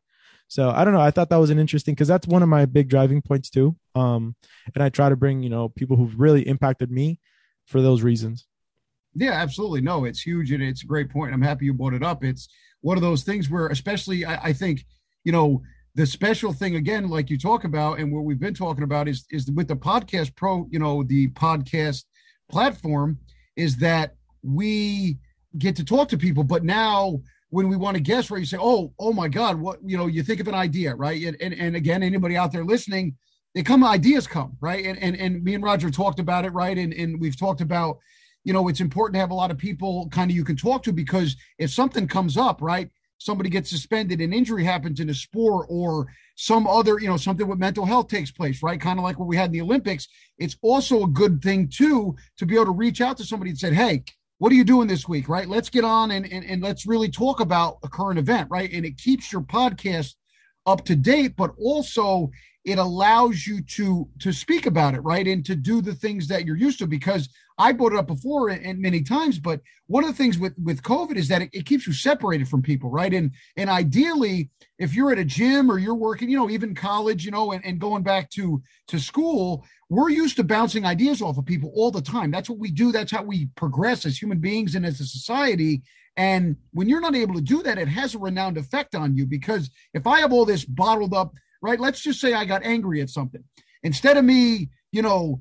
so 0.47 0.69
I 0.69 0.85
don't 0.85 0.93
know. 0.93 1.01
I 1.01 1.09
thought 1.11 1.29
that 1.31 1.37
was 1.37 1.49
an 1.49 1.57
interesting 1.59 1.95
because 1.95 2.07
that's 2.07 2.27
one 2.27 2.43
of 2.43 2.49
my 2.49 2.65
big 2.65 2.87
driving 2.87 3.19
points 3.21 3.49
too. 3.49 3.75
Um, 3.95 4.35
and 4.75 4.83
I 4.83 4.89
try 4.89 5.09
to 5.09 5.15
bring 5.15 5.41
you 5.41 5.49
know 5.49 5.69
people 5.69 5.97
who've 5.97 6.19
really 6.19 6.47
impacted 6.47 6.91
me 6.91 7.19
for 7.65 7.81
those 7.81 8.03
reasons. 8.03 8.45
Yeah, 9.15 9.31
absolutely. 9.31 9.81
No, 9.81 10.05
it's 10.05 10.21
huge 10.21 10.51
and 10.51 10.61
it's 10.61 10.83
a 10.83 10.87
great 10.87 11.09
point. 11.09 11.33
I'm 11.33 11.41
happy 11.41 11.65
you 11.65 11.73
brought 11.73 11.93
it 11.93 12.03
up. 12.03 12.23
It's 12.23 12.47
one 12.81 12.97
of 12.97 13.01
those 13.01 13.23
things 13.23 13.49
where, 13.49 13.67
especially, 13.67 14.25
I, 14.25 14.49
I 14.49 14.53
think, 14.53 14.85
you 15.23 15.31
know, 15.31 15.63
the 15.95 16.05
special 16.05 16.51
thing 16.51 16.75
again, 16.75 17.07
like 17.09 17.29
you 17.29 17.37
talk 17.37 17.63
about, 17.63 17.99
and 17.99 18.11
what 18.11 18.25
we've 18.25 18.39
been 18.39 18.53
talking 18.53 18.83
about 18.83 19.07
is 19.07 19.25
is 19.31 19.49
with 19.51 19.67
the 19.67 19.75
podcast 19.75 20.35
pro, 20.35 20.67
you 20.69 20.79
know, 20.79 21.03
the 21.03 21.29
podcast 21.29 22.03
platform, 22.49 23.17
is 23.55 23.77
that 23.77 24.15
we 24.43 25.17
get 25.57 25.75
to 25.77 25.85
talk 25.85 26.09
to 26.09 26.17
people, 26.17 26.43
but 26.43 26.63
now 26.63 27.21
when 27.49 27.69
we 27.69 27.77
want 27.77 27.95
to 27.95 28.03
guess 28.03 28.29
right 28.29 28.39
you 28.39 28.45
say 28.45 28.57
oh 28.59 28.91
oh 28.99 29.13
my 29.13 29.29
god 29.29 29.57
what 29.57 29.79
you 29.85 29.97
know 29.97 30.07
you 30.07 30.21
think 30.23 30.41
of 30.41 30.47
an 30.49 30.53
idea 30.53 30.93
right? 30.95 31.23
And 31.23 31.37
and, 31.41 31.53
and 31.53 31.75
again 31.75 32.03
anybody 32.03 32.35
out 32.35 32.51
there 32.51 32.65
listening 32.65 33.15
they 33.53 33.63
come 33.63 33.83
ideas 33.83 34.27
come 34.27 34.57
right? 34.59 34.85
And, 34.85 34.99
and 34.99 35.15
and 35.15 35.41
me 35.41 35.53
and 35.53 35.63
roger 35.63 35.89
talked 35.89 36.19
about 36.19 36.43
it 36.43 36.49
right? 36.49 36.77
And 36.77 36.93
and 36.93 37.19
we've 37.19 37.39
talked 37.39 37.61
about 37.61 37.97
you 38.43 38.51
know 38.51 38.67
it's 38.67 38.81
important 38.81 39.15
to 39.15 39.19
have 39.19 39.31
a 39.31 39.35
lot 39.35 39.51
of 39.51 39.57
people 39.57 40.09
kind 40.09 40.29
of 40.29 40.35
you 40.35 40.43
can 40.43 40.57
talk 40.57 40.83
to 40.83 40.91
because 40.91 41.37
if 41.57 41.71
something 41.71 42.07
comes 42.07 42.35
up 42.35 42.61
right 42.61 42.89
somebody 43.17 43.49
gets 43.49 43.69
suspended 43.69 44.21
an 44.21 44.33
injury 44.33 44.63
happens 44.63 44.99
in 44.99 45.09
a 45.09 45.13
sport 45.13 45.67
or 45.69 46.07
some 46.35 46.67
other 46.67 46.99
you 46.99 47.07
know 47.07 47.17
something 47.17 47.47
with 47.47 47.59
mental 47.59 47.85
health 47.85 48.07
takes 48.07 48.31
place 48.31 48.61
right? 48.61 48.79
Kind 48.79 48.99
of 48.99 49.03
like 49.03 49.19
what 49.19 49.27
we 49.27 49.37
had 49.37 49.47
in 49.47 49.53
the 49.53 49.61
olympics. 49.61 50.07
It's 50.37 50.57
also 50.61 51.03
a 51.03 51.07
good 51.07 51.41
thing 51.41 51.69
too 51.69 52.15
to 52.37 52.45
be 52.45 52.55
able 52.55 52.65
to 52.65 52.71
reach 52.71 53.01
out 53.01 53.17
to 53.17 53.23
somebody 53.23 53.51
and 53.51 53.59
said 53.59 53.73
hey 53.73 54.03
what 54.37 54.51
are 54.51 54.55
you 54.55 54.65
doing 54.65 54.87
this 54.87 55.07
week? 55.07 55.29
Right? 55.29 55.47
Let's 55.47 55.69
get 55.69 55.85
on 55.85 56.11
and, 56.11 56.29
and, 56.29 56.43
and 56.43 56.61
let's 56.61 56.85
really 56.85 57.09
talk 57.09 57.39
about 57.39 57.77
a 57.83 57.89
current 57.89 58.19
event 58.19 58.49
right? 58.51 58.71
And 58.71 58.85
it 58.85 58.97
keeps 58.97 59.31
your 59.31 59.41
podcast 59.41 60.15
up 60.65 60.85
to 60.85 60.95
date 60.95 61.35
but 61.35 61.51
also 61.59 62.29
it 62.65 62.79
allows 62.79 63.45
you 63.45 63.61
to 63.61 64.09
to 64.19 64.33
speak 64.33 64.65
about 64.65 64.95
it 64.95 65.01
right? 65.01 65.27
And 65.27 65.45
to 65.45 65.55
do 65.55 65.81
the 65.81 65.93
things 65.93 66.27
that 66.27 66.45
you're 66.45 66.57
used 66.57 66.79
to 66.79 66.87
because 66.87 67.29
i 67.57 67.71
brought 67.71 67.93
it 67.93 67.99
up 67.99 68.07
before 68.07 68.49
and 68.49 68.79
many 68.79 69.01
times 69.01 69.39
but 69.39 69.61
one 69.87 70.03
of 70.03 70.09
the 70.09 70.15
things 70.15 70.37
with 70.37 70.53
with 70.61 70.81
covid 70.81 71.15
is 71.15 71.29
that 71.29 71.41
it, 71.41 71.49
it, 71.53 71.65
keeps 71.65 71.87
you 71.87 71.93
separated 71.93 72.49
from 72.49 72.61
people 72.61 72.89
right? 72.89 73.13
And 73.13 73.31
and 73.55 73.69
ideally 73.69 74.49
if 74.77 74.93
you're 74.93 75.11
at 75.11 75.19
a 75.19 75.25
gym 75.25 75.71
or 75.71 75.77
you're 75.77 75.95
working 75.95 76.29
you 76.29 76.37
know 76.37 76.49
even 76.49 76.75
college 76.75 77.23
you 77.23 77.31
know 77.31 77.53
and, 77.53 77.63
and 77.65 77.79
going 77.79 78.03
back 78.03 78.29
to 78.31 78.61
to 78.87 78.99
school 78.99 79.65
we're 79.89 80.09
used 80.09 80.35
to 80.37 80.43
bouncing 80.43 80.85
ideas 80.85 81.21
off 81.21 81.37
of 81.37 81.45
people 81.45 81.71
all 81.75 81.91
the 81.91 82.01
time. 82.01 82.31
That's 82.31 82.49
what 82.49 82.59
we 82.59 82.71
do. 82.71 82.91
That's 82.91 83.11
how 83.11 83.23
we 83.23 83.47
progress 83.55 84.05
as 84.05 84.19
human 84.19 84.39
beings 84.39 84.75
and 84.75 84.85
as 84.85 84.99
a 84.99 85.05
society 85.05 85.83
and 86.17 86.55
when 86.71 86.87
you're 86.87 87.01
not 87.01 87.15
able 87.15 87.33
to 87.33 87.41
do 87.41 87.61
that 87.63 87.77
it 87.77 87.87
has 87.87 88.15
a 88.15 88.19
renowned 88.19 88.57
effect 88.57 88.95
on 88.95 89.15
you 89.15 89.25
because 89.25 89.69
if 89.93 90.07
i 90.07 90.19
have 90.19 90.33
all 90.33 90.45
this 90.45 90.65
bottled 90.65 91.13
up 91.13 91.33
right 91.61 91.79
let's 91.79 92.01
just 92.01 92.19
say 92.19 92.33
i 92.33 92.45
got 92.45 92.63
angry 92.63 93.01
at 93.01 93.09
something 93.09 93.43
instead 93.83 94.17
of 94.17 94.25
me 94.25 94.69
you 94.91 95.01
know 95.01 95.39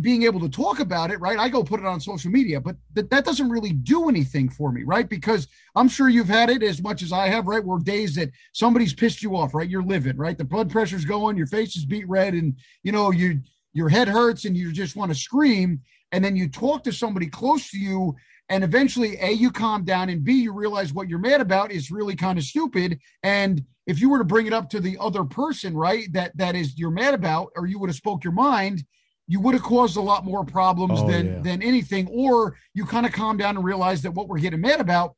being 0.00 0.24
able 0.24 0.40
to 0.40 0.48
talk 0.48 0.80
about 0.80 1.10
it, 1.10 1.20
right? 1.20 1.38
I 1.38 1.48
go 1.48 1.62
put 1.62 1.78
it 1.78 1.86
on 1.86 2.00
social 2.00 2.30
media, 2.30 2.60
but 2.60 2.76
that, 2.94 3.10
that 3.10 3.24
doesn't 3.24 3.48
really 3.48 3.72
do 3.72 4.08
anything 4.08 4.48
for 4.48 4.72
me, 4.72 4.82
right? 4.82 5.08
Because 5.08 5.46
I'm 5.76 5.88
sure 5.88 6.08
you've 6.08 6.28
had 6.28 6.50
it 6.50 6.64
as 6.64 6.82
much 6.82 7.02
as 7.02 7.12
I 7.12 7.28
have, 7.28 7.46
right? 7.46 7.64
Where 7.64 7.78
days 7.78 8.16
that 8.16 8.30
somebody's 8.52 8.92
pissed 8.92 9.22
you 9.22 9.36
off, 9.36 9.54
right? 9.54 9.68
You're 9.68 9.84
livid, 9.84 10.18
right? 10.18 10.36
The 10.36 10.44
blood 10.44 10.70
pressure's 10.70 11.04
going, 11.04 11.36
your 11.36 11.46
face 11.46 11.76
is 11.76 11.84
beat 11.84 12.08
red, 12.08 12.34
and 12.34 12.58
you 12.82 12.90
know, 12.90 13.12
you 13.12 13.40
your 13.72 13.88
head 13.88 14.08
hurts 14.08 14.44
and 14.44 14.56
you 14.56 14.72
just 14.72 14.96
want 14.96 15.12
to 15.12 15.18
scream. 15.18 15.80
And 16.12 16.24
then 16.24 16.36
you 16.36 16.48
talk 16.48 16.84
to 16.84 16.92
somebody 16.92 17.26
close 17.26 17.70
to 17.70 17.78
you, 17.78 18.14
and 18.48 18.62
eventually, 18.62 19.16
A, 19.20 19.30
you 19.30 19.50
calm 19.50 19.84
down, 19.84 20.10
and 20.10 20.22
B, 20.22 20.32
you 20.34 20.52
realize 20.52 20.92
what 20.92 21.08
you're 21.08 21.18
mad 21.18 21.40
about 21.40 21.72
is 21.72 21.90
really 21.90 22.14
kind 22.14 22.38
of 22.38 22.44
stupid. 22.44 22.98
And 23.22 23.64
if 23.86 24.00
you 24.00 24.10
were 24.10 24.18
to 24.18 24.24
bring 24.24 24.46
it 24.46 24.52
up 24.52 24.68
to 24.70 24.80
the 24.80 24.98
other 25.00 25.24
person, 25.24 25.74
right, 25.74 26.12
that 26.12 26.36
that 26.36 26.54
is 26.54 26.78
you're 26.78 26.90
mad 26.90 27.14
about, 27.14 27.52
or 27.56 27.66
you 27.66 27.78
would 27.78 27.88
have 27.88 27.96
spoke 27.96 28.22
your 28.22 28.34
mind, 28.34 28.84
you 29.26 29.40
would 29.40 29.54
have 29.54 29.62
caused 29.62 29.96
a 29.96 30.00
lot 30.00 30.24
more 30.24 30.44
problems 30.44 31.00
oh, 31.00 31.10
than 31.10 31.26
yeah. 31.26 31.40
than 31.40 31.62
anything 31.62 32.08
or 32.08 32.56
you 32.74 32.84
kind 32.84 33.06
of 33.06 33.12
calm 33.12 33.36
down 33.36 33.56
and 33.56 33.64
realize 33.64 34.02
that 34.02 34.12
what 34.12 34.28
we're 34.28 34.38
getting 34.38 34.60
mad 34.60 34.80
about 34.80 35.14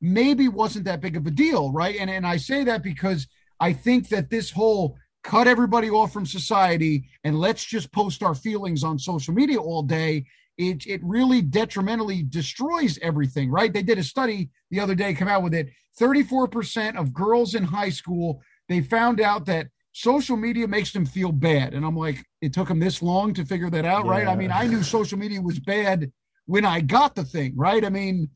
maybe 0.00 0.48
wasn't 0.48 0.84
that 0.84 1.00
big 1.00 1.16
of 1.16 1.26
a 1.26 1.30
deal 1.30 1.72
right 1.72 1.96
and 1.98 2.10
and 2.10 2.26
i 2.26 2.36
say 2.36 2.64
that 2.64 2.82
because 2.82 3.26
i 3.60 3.72
think 3.72 4.08
that 4.08 4.30
this 4.30 4.50
whole 4.50 4.96
cut 5.24 5.48
everybody 5.48 5.90
off 5.90 6.12
from 6.12 6.26
society 6.26 7.04
and 7.24 7.38
let's 7.38 7.64
just 7.64 7.90
post 7.92 8.22
our 8.22 8.34
feelings 8.34 8.84
on 8.84 8.98
social 8.98 9.34
media 9.34 9.58
all 9.58 9.82
day 9.82 10.24
it, 10.58 10.86
it 10.86 11.00
really 11.02 11.40
detrimentally 11.40 12.22
destroys 12.22 12.98
everything 13.00 13.50
right 13.50 13.72
they 13.72 13.82
did 13.82 13.98
a 13.98 14.02
study 14.02 14.50
the 14.70 14.80
other 14.80 14.94
day 14.94 15.14
come 15.14 15.28
out 15.28 15.42
with 15.42 15.54
it 15.54 15.68
34% 15.98 16.96
of 16.96 17.12
girls 17.12 17.54
in 17.54 17.64
high 17.64 17.90
school 17.90 18.40
they 18.68 18.80
found 18.80 19.20
out 19.20 19.46
that 19.46 19.68
social 19.92 20.36
media 20.36 20.68
makes 20.68 20.92
them 20.92 21.04
feel 21.04 21.32
bad. 21.32 21.74
And 21.74 21.84
I'm 21.84 21.96
like, 21.96 22.24
it 22.40 22.52
took 22.52 22.68
them 22.68 22.78
this 22.78 23.02
long 23.02 23.34
to 23.34 23.44
figure 23.44 23.70
that 23.70 23.84
out, 23.84 24.04
yeah. 24.04 24.10
right? 24.10 24.28
I 24.28 24.36
mean, 24.36 24.52
I 24.52 24.66
knew 24.66 24.82
social 24.82 25.18
media 25.18 25.42
was 25.42 25.58
bad 25.58 26.12
when 26.46 26.64
I 26.64 26.80
got 26.80 27.16
the 27.16 27.24
thing, 27.24 27.54
right? 27.56 27.84
I 27.84 27.88
mean, 27.88 28.28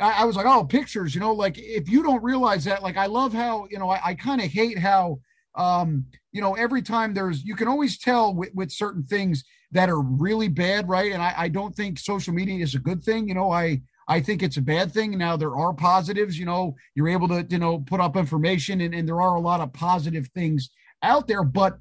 I, 0.00 0.22
I, 0.22 0.24
was 0.24 0.34
like, 0.34 0.46
oh, 0.46 0.64
pictures, 0.64 1.14
you 1.14 1.20
know, 1.20 1.32
like 1.32 1.58
if 1.58 1.90
you 1.90 2.02
don't 2.02 2.22
realize 2.22 2.64
that, 2.64 2.82
like 2.82 2.96
I 2.96 3.04
love 3.04 3.34
how, 3.34 3.66
you 3.70 3.78
know, 3.78 3.90
I, 3.90 4.00
I 4.02 4.14
kind 4.14 4.40
of 4.40 4.46
hate 4.46 4.78
how 4.78 5.20
um, 5.56 6.06
you 6.32 6.40
know, 6.40 6.54
every 6.54 6.80
time 6.80 7.12
there's 7.12 7.44
you 7.44 7.56
can 7.56 7.68
always 7.68 7.98
tell 7.98 8.34
with, 8.34 8.50
with 8.54 8.70
certain 8.70 9.02
things 9.02 9.44
that 9.72 9.88
are 9.88 10.00
really 10.00 10.48
bad, 10.48 10.88
right? 10.88 11.12
And 11.12 11.22
I, 11.22 11.34
I 11.36 11.48
don't 11.48 11.74
think 11.74 11.98
social 11.98 12.34
media 12.34 12.62
is 12.62 12.74
a 12.74 12.80
good 12.80 13.04
thing. 13.04 13.28
You 13.28 13.34
know, 13.34 13.50
I 13.50 13.80
I 14.10 14.20
think 14.20 14.42
it's 14.42 14.56
a 14.56 14.62
bad 14.62 14.92
thing. 14.92 15.16
Now 15.16 15.36
there 15.36 15.54
are 15.54 15.72
positives, 15.72 16.36
you 16.36 16.44
know, 16.44 16.74
you're 16.96 17.08
able 17.08 17.28
to, 17.28 17.46
you 17.48 17.58
know, 17.58 17.78
put 17.78 18.00
up 18.00 18.16
information 18.16 18.80
and, 18.80 18.92
and 18.92 19.06
there 19.06 19.22
are 19.22 19.36
a 19.36 19.40
lot 19.40 19.60
of 19.60 19.72
positive 19.72 20.26
things 20.34 20.70
out 21.02 21.28
there. 21.28 21.44
But 21.44 21.78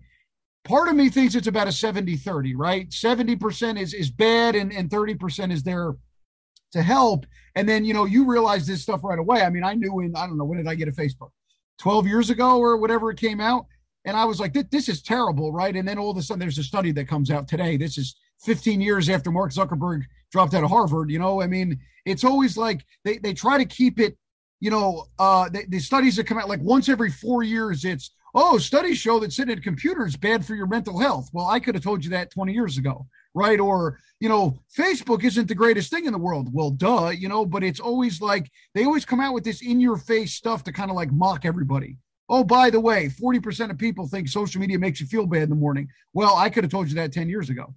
part 0.64 0.90
of 0.90 0.96
me 0.96 1.10
thinks 1.10 1.34
it's 1.34 1.48
about 1.48 1.68
a 1.68 1.72
70 1.72 2.18
30, 2.18 2.54
right? 2.54 2.88
70% 2.90 3.82
is, 3.82 3.96
is 3.96 4.12
bad 4.12 4.56
and, 4.56 4.72
and 4.72 4.92
30% 4.92 5.52
is 5.52 5.64
there 5.64 5.96
to 6.74 6.84
help. 6.84 7.26
And 7.56 7.68
then, 7.68 7.84
you 7.84 7.96
know, 7.96 8.06
you 8.06 8.26
realize 8.26 8.68
this 8.68 8.84
stuff 8.84 9.04
right 9.04 9.18
away. 9.18 9.42
I 9.42 9.50
mean, 9.50 9.64
I 9.64 9.74
knew 9.74 10.00
in, 10.02 10.16
I 10.16 10.28
don't 10.28 10.38
know, 10.38 10.46
when 10.46 10.60
did 10.60 10.68
I 10.68 10.76
get 10.76 10.88
a 10.88 10.92
Facebook? 10.92 11.32
12 11.80 12.06
years 12.06 12.30
ago 12.30 12.60
or 12.60 12.78
whatever 12.78 13.10
it 13.10 13.18
came 13.18 13.42
out. 13.42 13.66
And 14.10 14.18
I 14.18 14.26
was 14.26 14.40
like, 14.40 14.54
this 14.72 14.90
is 14.90 15.04
terrible, 15.04 15.54
right? 15.54 15.76
And 15.76 15.88
then 15.88 16.00
all 16.00 16.10
of 16.10 16.18
a 16.18 16.24
sudden, 16.24 16.40
there's 16.40 16.58
a 16.58 16.64
study 16.64 16.92
that 16.94 17.08
comes 17.08 17.30
out 17.30 17.48
today. 17.48 17.78
This 17.78 17.96
is 17.96 18.16
15 18.40 18.82
years 18.82 19.08
after 19.08 19.30
Mark 19.30 19.52
Zuckerberg 19.52 20.02
dropped 20.32 20.56
out 20.56 20.64
of 20.64 20.72
Harvard. 20.72 21.12
You 21.12 21.20
know, 21.20 21.44
I 21.44 21.46
mean, 21.46 21.80
it's 22.06 22.24
always 22.24 22.58
like 22.58 22.84
they, 23.06 23.20
they 23.20 23.36
try 23.36 23.60
to 23.60 23.66
keep 23.66 24.00
it, 24.00 24.18
you 24.62 24.72
know, 24.72 25.06
uh, 25.20 25.48
the, 25.50 25.64
the 25.70 25.78
studies 25.78 26.16
that 26.16 26.26
come 26.26 26.40
out 26.40 26.50
like 26.50 26.60
once 26.62 26.90
every 26.90 27.12
four 27.12 27.44
years, 27.44 27.86
it's, 27.86 28.10
oh, 28.34 28.58
studies 28.58 28.98
show 28.98 29.20
that 29.20 29.32
sitting 29.32 29.52
at 29.52 29.60
a 29.60 29.62
computer 29.62 30.08
is 30.08 30.18
bad 30.18 30.44
for 30.44 30.56
your 30.56 30.66
mental 30.66 30.98
health. 30.98 31.30
Well, 31.32 31.46
I 31.46 31.60
could 31.60 31.76
have 31.76 31.84
told 31.84 32.04
you 32.04 32.10
that 32.10 32.32
20 32.32 32.52
years 32.52 32.80
ago, 32.80 33.06
right? 33.36 33.60
Or, 33.60 34.00
you 34.20 34.28
know, 34.28 34.58
Facebook 34.76 35.24
isn't 35.24 35.48
the 35.48 35.54
greatest 35.54 35.92
thing 35.92 36.08
in 36.08 36.14
the 36.14 36.18
world. 36.18 36.50
Well, 36.52 36.72
duh, 36.72 37.10
you 37.10 37.30
know, 37.30 37.46
but 37.46 37.64
it's 37.64 37.80
always 37.80 38.22
like 38.22 38.50
they 38.74 38.86
always 38.86 39.06
come 39.06 39.20
out 39.20 39.36
with 39.36 39.44
this 39.44 39.62
in 39.62 39.80
your 39.80 39.98
face 39.98 40.34
stuff 40.34 40.64
to 40.64 40.74
kind 40.74 40.90
of 40.90 40.96
like 40.96 41.12
mock 41.12 41.46
everybody. 41.46 41.98
Oh, 42.30 42.44
by 42.44 42.70
the 42.70 42.80
way, 42.80 43.10
40% 43.10 43.72
of 43.72 43.78
people 43.78 44.08
think 44.08 44.28
social 44.28 44.62
media 44.62 44.78
makes 44.78 45.02
you 45.02 45.08
feel 45.08 45.26
bad 45.26 45.44
in 45.44 45.50
the 45.50 45.56
morning. 45.56 45.90
Well, 46.14 46.36
I 46.36 46.50
could 46.50 46.64
have 46.64 46.72
told 46.72 46.88
you 46.88 46.96
that 46.96 47.12
10 47.12 47.28
years 47.28 47.50
ago. 47.50 47.74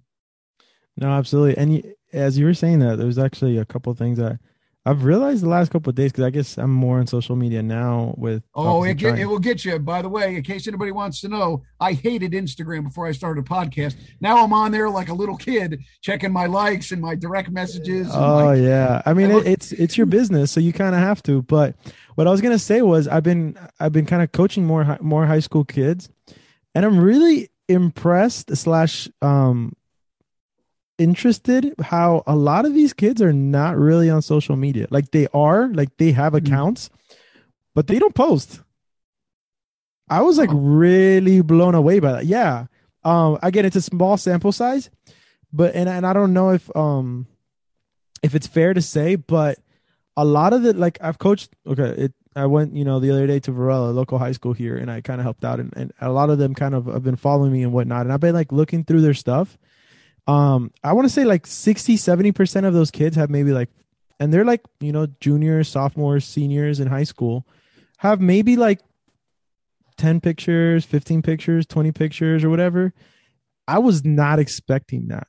No, 0.95 1.09
absolutely. 1.09 1.57
And 1.57 1.95
as 2.13 2.37
you 2.37 2.45
were 2.45 2.53
saying 2.53 2.79
that, 2.79 2.97
there's 2.97 3.17
actually 3.17 3.57
a 3.57 3.65
couple 3.65 3.93
things 3.95 4.19
that 4.19 4.39
I've 4.85 5.05
realized 5.05 5.43
the 5.43 5.49
last 5.49 5.71
couple 5.71 5.89
of 5.89 5.95
days 5.95 6.11
because 6.11 6.25
I 6.25 6.29
guess 6.29 6.57
I'm 6.57 6.69
more 6.69 6.99
on 6.99 7.07
social 7.07 7.37
media 7.37 7.63
now. 7.63 8.13
With 8.17 8.43
oh, 8.53 8.83
it, 8.83 8.95
get, 8.95 9.17
it 9.17 9.25
will 9.25 9.39
get 9.39 9.63
you. 9.63 9.79
By 9.79 10.01
the 10.01 10.09
way, 10.09 10.35
in 10.35 10.43
case 10.43 10.67
anybody 10.67 10.91
wants 10.91 11.21
to 11.21 11.29
know, 11.29 11.63
I 11.79 11.93
hated 11.93 12.33
Instagram 12.33 12.83
before 12.83 13.07
I 13.07 13.13
started 13.13 13.45
a 13.45 13.47
podcast. 13.47 13.95
Now 14.19 14.43
I'm 14.43 14.51
on 14.51 14.73
there 14.73 14.89
like 14.89 15.07
a 15.07 15.13
little 15.13 15.37
kid, 15.37 15.81
checking 16.01 16.33
my 16.33 16.47
likes 16.47 16.91
and 16.91 17.01
my 17.01 17.15
direct 17.15 17.49
messages. 17.49 18.09
Oh 18.11 18.47
my, 18.47 18.55
yeah, 18.55 19.01
I 19.05 19.13
mean 19.13 19.31
it, 19.31 19.47
it's 19.47 19.71
it's 19.71 19.97
your 19.97 20.05
business, 20.05 20.51
so 20.51 20.59
you 20.59 20.73
kind 20.73 20.93
of 20.93 20.99
have 20.99 21.23
to. 21.23 21.41
But 21.43 21.75
what 22.15 22.27
I 22.27 22.31
was 22.31 22.41
gonna 22.41 22.59
say 22.59 22.81
was 22.81 23.07
I've 23.07 23.23
been 23.23 23.57
I've 23.79 23.91
been 23.91 24.05
kind 24.05 24.21
of 24.21 24.31
coaching 24.31 24.65
more 24.65 24.97
more 25.01 25.25
high 25.25 25.39
school 25.39 25.65
kids, 25.65 26.09
and 26.75 26.85
I'm 26.85 26.99
really 26.99 27.49
impressed 27.67 28.55
slash 28.55 29.09
um 29.21 29.73
interested 30.97 31.73
how 31.81 32.23
a 32.27 32.35
lot 32.35 32.65
of 32.65 32.73
these 32.73 32.93
kids 32.93 33.21
are 33.21 33.33
not 33.33 33.77
really 33.77 34.09
on 34.09 34.21
social 34.21 34.55
media. 34.55 34.87
Like 34.89 35.11
they 35.11 35.27
are, 35.33 35.67
like 35.69 35.97
they 35.97 36.11
have 36.11 36.33
mm-hmm. 36.33 36.45
accounts, 36.45 36.89
but 37.73 37.87
they 37.87 37.99
don't 37.99 38.15
post. 38.15 38.61
I 40.09 40.21
was 40.21 40.37
like 40.37 40.49
really 40.53 41.41
blown 41.41 41.75
away 41.75 41.99
by 41.99 42.11
that. 42.13 42.25
Yeah. 42.25 42.67
Um 43.03 43.39
again 43.41 43.65
it's 43.65 43.75
a 43.75 43.81
small 43.81 44.17
sample 44.17 44.51
size, 44.51 44.89
but 45.51 45.75
and 45.75 45.89
and 45.89 46.05
I 46.05 46.13
don't 46.13 46.33
know 46.33 46.51
if 46.51 46.73
um 46.75 47.27
if 48.21 48.35
it's 48.35 48.47
fair 48.47 48.73
to 48.73 48.81
say, 48.81 49.15
but 49.15 49.59
a 50.15 50.25
lot 50.25 50.53
of 50.53 50.65
it 50.65 50.75
like 50.75 50.97
I've 51.01 51.17
coached 51.17 51.55
okay, 51.67 51.89
it 51.89 52.13
I 52.35 52.45
went, 52.47 52.75
you 52.75 52.83
know, 52.83 52.99
the 52.99 53.11
other 53.11 53.27
day 53.27 53.39
to 53.41 53.51
Varela, 53.51 53.91
local 53.91 54.17
high 54.17 54.31
school 54.31 54.53
here, 54.53 54.75
and 54.75 54.89
I 54.89 55.01
kind 55.01 55.21
of 55.21 55.23
helped 55.23 55.45
out 55.45 55.59
and, 55.59 55.71
and 55.75 55.93
a 56.01 56.11
lot 56.11 56.29
of 56.29 56.39
them 56.39 56.55
kind 56.55 56.73
of 56.73 56.87
have 56.87 57.03
been 57.03 57.15
following 57.15 57.51
me 57.51 57.63
and 57.63 57.71
whatnot. 57.71 58.01
And 58.01 58.13
I've 58.13 58.19
been 58.19 58.33
like 58.33 58.51
looking 58.51 58.83
through 58.83 59.01
their 59.01 59.13
stuff. 59.13 59.57
Um 60.25 60.71
i 60.83 60.93
want 60.93 61.05
to 61.05 61.13
say 61.13 61.25
like 61.25 61.45
60 61.45 61.97
70% 61.97 62.65
of 62.65 62.73
those 62.73 62.91
kids 62.91 63.17
have 63.17 63.29
maybe 63.29 63.51
like 63.51 63.69
and 64.21 64.33
they're 64.33 64.45
like 64.45 64.61
you 64.79 64.93
know 64.93 65.07
juniors 65.19 65.67
sophomores 65.67 66.23
seniors 66.23 66.79
in 66.79 66.87
high 66.87 67.03
school 67.03 67.45
have 67.97 68.21
maybe 68.21 68.55
like 68.55 68.79
10 69.97 70.21
pictures 70.21 70.85
15 70.85 71.23
pictures 71.23 71.65
20 71.65 71.91
pictures 71.91 72.43
or 72.43 72.49
whatever. 72.49 72.93
I 73.67 73.79
was 73.79 74.03
not 74.05 74.39
expecting 74.39 75.07
that. 75.07 75.27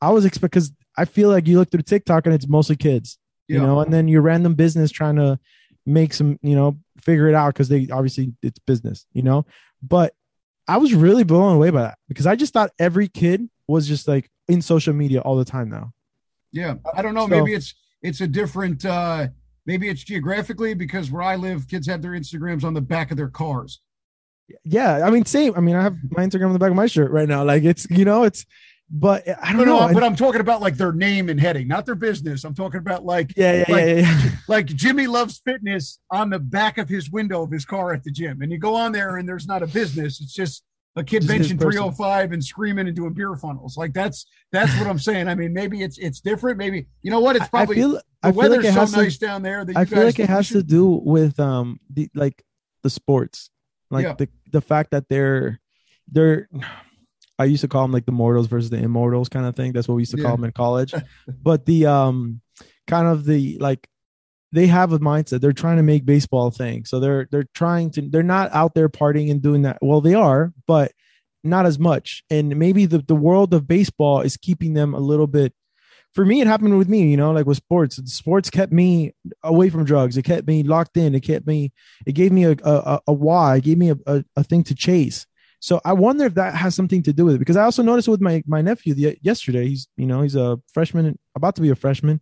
I 0.00 0.10
was 0.10 0.24
expect 0.24 0.52
because 0.52 0.72
i 0.96 1.04
feel 1.04 1.28
like 1.28 1.46
you 1.46 1.58
look 1.58 1.70
through 1.70 1.82
tiktok 1.82 2.24
and 2.24 2.34
it's 2.34 2.48
mostly 2.48 2.76
kids 2.76 3.18
you 3.50 3.56
yeah. 3.56 3.66
know 3.66 3.80
and 3.80 3.92
then 3.92 4.08
your 4.08 4.22
random 4.22 4.54
business 4.54 4.90
trying 4.90 5.16
to 5.16 5.38
make 5.86 6.14
some 6.14 6.38
you 6.42 6.54
know 6.54 6.76
figure 7.00 7.28
it 7.28 7.34
out 7.34 7.54
because 7.54 7.68
they 7.68 7.88
obviously 7.90 8.32
it's 8.42 8.58
business 8.60 9.06
you 9.12 9.22
know 9.22 9.44
but 9.82 10.14
i 10.68 10.76
was 10.76 10.94
really 10.94 11.24
blown 11.24 11.56
away 11.56 11.70
by 11.70 11.82
that 11.82 11.98
because 12.08 12.26
i 12.26 12.36
just 12.36 12.52
thought 12.52 12.70
every 12.78 13.08
kid 13.08 13.48
was 13.70 13.88
just 13.88 14.06
like 14.06 14.30
in 14.50 14.60
social 14.60 14.92
media 14.92 15.20
all 15.20 15.36
the 15.36 15.44
time 15.44 15.70
now. 15.70 15.92
Yeah, 16.52 16.74
I 16.94 17.02
don't 17.02 17.14
know. 17.14 17.24
So, 17.24 17.28
maybe 17.28 17.54
it's 17.54 17.74
it's 18.02 18.20
a 18.20 18.26
different. 18.26 18.84
uh 18.84 19.28
Maybe 19.66 19.88
it's 19.88 20.02
geographically 20.02 20.74
because 20.74 21.10
where 21.10 21.22
I 21.22 21.36
live, 21.36 21.68
kids 21.68 21.86
have 21.86 22.00
their 22.02 22.12
Instagrams 22.12 22.64
on 22.64 22.72
the 22.74 22.80
back 22.80 23.10
of 23.10 23.18
their 23.18 23.28
cars. 23.28 23.80
Yeah, 24.64 25.06
I 25.06 25.10
mean, 25.10 25.26
same. 25.26 25.54
I 25.54 25.60
mean, 25.60 25.76
I 25.76 25.82
have 25.82 25.96
my 26.10 26.26
Instagram 26.26 26.46
on 26.46 26.54
the 26.54 26.58
back 26.58 26.70
of 26.70 26.76
my 26.76 26.86
shirt 26.86 27.10
right 27.12 27.28
now. 27.28 27.44
Like 27.44 27.62
it's 27.62 27.88
you 27.90 28.04
know, 28.04 28.24
it's 28.24 28.46
but 28.90 29.28
I 29.40 29.52
don't 29.52 29.66
know. 29.66 29.88
but 29.92 30.02
I'm 30.02 30.16
talking 30.16 30.40
about 30.40 30.60
like 30.60 30.76
their 30.76 30.92
name 30.92 31.28
and 31.28 31.40
heading, 31.40 31.68
not 31.68 31.86
their 31.86 31.94
business. 31.94 32.42
I'm 32.42 32.54
talking 32.54 32.80
about 32.80 33.04
like 33.04 33.32
yeah, 33.36 33.64
yeah, 33.68 33.72
like, 33.72 33.86
yeah, 33.86 33.94
yeah. 33.94 34.30
like 34.48 34.66
Jimmy 34.66 35.06
loves 35.06 35.40
fitness 35.44 36.00
on 36.10 36.30
the 36.30 36.40
back 36.40 36.76
of 36.76 36.88
his 36.88 37.08
window 37.08 37.42
of 37.42 37.52
his 37.52 37.64
car 37.64 37.92
at 37.92 38.02
the 38.02 38.10
gym, 38.10 38.42
and 38.42 38.50
you 38.50 38.58
go 38.58 38.74
on 38.74 38.90
there 38.90 39.16
and 39.16 39.28
there's 39.28 39.46
not 39.46 39.62
a 39.62 39.66
business. 39.68 40.20
It's 40.20 40.34
just 40.34 40.64
a 40.96 41.04
kid 41.04 41.22
benching 41.22 41.60
305 41.60 42.32
and 42.32 42.44
screaming 42.44 42.88
and 42.88 42.96
doing 42.96 43.12
beer 43.12 43.36
funnels. 43.36 43.76
Like 43.76 43.92
that's 43.92 44.26
that's 44.50 44.76
what 44.76 44.88
I'm 44.88 44.98
saying. 44.98 45.28
I 45.28 45.36
mean, 45.36 45.52
maybe 45.52 45.82
it's 45.82 45.98
it's 45.98 46.20
different. 46.20 46.58
Maybe 46.58 46.88
you 47.02 47.12
know 47.12 47.20
what? 47.20 47.36
It's 47.36 47.48
probably 47.48 47.76
I 47.76 47.78
feel, 47.78 47.90
the 47.92 48.02
I 48.24 48.30
weather's 48.30 48.64
like 48.64 48.88
so 48.88 49.00
nice 49.00 49.18
down 49.18 49.42
there 49.42 49.64
that 49.64 49.76
I 49.76 49.84
feel 49.84 50.02
like 50.02 50.18
it 50.18 50.28
has 50.28 50.48
to 50.48 50.64
do 50.64 50.86
with 50.86 51.38
um 51.38 51.78
the 51.90 52.10
like 52.14 52.42
the 52.82 52.90
sports, 52.90 53.50
like 53.88 54.04
yeah. 54.04 54.14
the 54.14 54.28
the 54.50 54.60
fact 54.60 54.90
that 54.90 55.08
they're 55.08 55.60
they're. 56.10 56.48
I 57.40 57.44
used 57.44 57.62
to 57.62 57.68
call 57.68 57.82
them 57.82 57.92
like 57.92 58.04
the 58.04 58.12
mortals 58.12 58.48
versus 58.48 58.68
the 58.68 58.76
immortals 58.76 59.30
kind 59.30 59.46
of 59.46 59.56
thing. 59.56 59.72
That's 59.72 59.88
what 59.88 59.94
we 59.94 60.02
used 60.02 60.12
to 60.12 60.18
yeah. 60.18 60.26
call 60.26 60.36
them 60.36 60.44
in 60.44 60.52
college. 60.52 60.92
but 61.42 61.64
the 61.64 61.86
um 61.86 62.42
kind 62.86 63.08
of 63.08 63.24
the 63.24 63.56
like 63.58 63.88
they 64.52 64.66
have 64.66 64.92
a 64.92 64.98
mindset. 64.98 65.40
They're 65.40 65.52
trying 65.54 65.78
to 65.78 65.82
make 65.82 66.04
baseball 66.04 66.48
a 66.48 66.50
thing. 66.50 66.84
So 66.84 67.00
they're 67.00 67.28
they're 67.30 67.48
trying 67.54 67.92
to 67.92 68.02
they're 68.02 68.22
not 68.22 68.52
out 68.52 68.74
there 68.74 68.90
partying 68.90 69.30
and 69.30 69.40
doing 69.40 69.62
that. 69.62 69.78
Well 69.80 70.02
they 70.02 70.14
are 70.14 70.52
but 70.66 70.92
not 71.42 71.64
as 71.64 71.78
much. 71.78 72.22
And 72.28 72.54
maybe 72.56 72.84
the, 72.84 72.98
the 72.98 73.14
world 73.14 73.54
of 73.54 73.66
baseball 73.66 74.20
is 74.20 74.36
keeping 74.36 74.74
them 74.74 74.92
a 74.92 75.00
little 75.00 75.26
bit 75.26 75.54
for 76.12 76.26
me 76.26 76.40
it 76.40 76.46
happened 76.46 76.76
with 76.76 76.88
me 76.88 77.08
you 77.08 77.16
know 77.16 77.30
like 77.30 77.46
with 77.46 77.56
sports. 77.56 77.96
Sports 78.12 78.50
kept 78.50 78.70
me 78.70 79.14
away 79.42 79.70
from 79.70 79.86
drugs. 79.86 80.18
It 80.18 80.24
kept 80.24 80.46
me 80.46 80.62
locked 80.62 80.98
in. 80.98 81.14
It 81.14 81.20
kept 81.20 81.46
me 81.46 81.72
it 82.04 82.12
gave 82.12 82.32
me 82.32 82.44
a 82.44 82.54
a, 82.62 83.00
a 83.06 83.12
why. 83.14 83.56
It 83.56 83.64
gave 83.64 83.78
me 83.78 83.92
a, 83.92 83.96
a, 84.06 84.24
a 84.36 84.44
thing 84.44 84.62
to 84.64 84.74
chase 84.74 85.26
so 85.60 85.80
i 85.84 85.92
wonder 85.92 86.24
if 86.24 86.34
that 86.34 86.54
has 86.54 86.74
something 86.74 87.02
to 87.02 87.12
do 87.12 87.24
with 87.24 87.36
it 87.36 87.38
because 87.38 87.56
i 87.56 87.62
also 87.62 87.82
noticed 87.82 88.08
with 88.08 88.20
my 88.20 88.42
my 88.46 88.60
nephew 88.60 88.92
the, 88.94 89.16
yesterday 89.22 89.68
he's 89.68 89.86
you 89.96 90.06
know 90.06 90.22
he's 90.22 90.34
a 90.34 90.58
freshman 90.72 91.16
about 91.36 91.54
to 91.54 91.62
be 91.62 91.70
a 91.70 91.76
freshman 91.76 92.20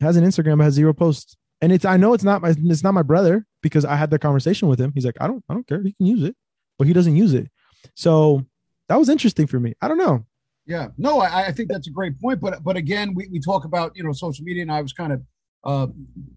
has 0.00 0.16
an 0.16 0.24
Instagram, 0.24 0.58
but 0.58 0.64
has 0.64 0.74
zero 0.74 0.92
posts. 0.92 1.36
And 1.60 1.72
it's 1.72 1.84
I 1.84 1.96
know 1.96 2.14
it's 2.14 2.24
not 2.24 2.40
my 2.40 2.54
it's 2.56 2.84
not 2.84 2.94
my 2.94 3.02
brother 3.02 3.44
because 3.62 3.84
I 3.84 3.96
had 3.96 4.10
the 4.10 4.18
conversation 4.18 4.68
with 4.68 4.80
him. 4.80 4.92
He's 4.94 5.04
like, 5.04 5.16
I 5.20 5.26
don't 5.26 5.44
I 5.48 5.54
don't 5.54 5.66
care. 5.66 5.82
He 5.82 5.92
can 5.92 6.06
use 6.06 6.22
it, 6.22 6.36
but 6.78 6.86
he 6.86 6.92
doesn't 6.92 7.16
use 7.16 7.34
it. 7.34 7.48
So 7.94 8.46
that 8.88 8.96
was 8.96 9.08
interesting 9.08 9.46
for 9.46 9.58
me. 9.58 9.74
I 9.80 9.88
don't 9.88 9.98
know. 9.98 10.24
Yeah, 10.66 10.88
no, 10.98 11.20
I, 11.20 11.46
I 11.46 11.52
think 11.52 11.70
that's 11.70 11.88
a 11.88 11.90
great 11.90 12.20
point. 12.20 12.40
But 12.40 12.62
but 12.62 12.76
again, 12.76 13.12
we, 13.14 13.26
we 13.32 13.40
talk 13.40 13.64
about 13.64 13.96
you 13.96 14.04
know 14.04 14.12
social 14.12 14.44
media, 14.44 14.62
and 14.62 14.70
I 14.70 14.82
was 14.82 14.92
kind 14.92 15.12
of 15.12 15.22
uh, 15.64 15.86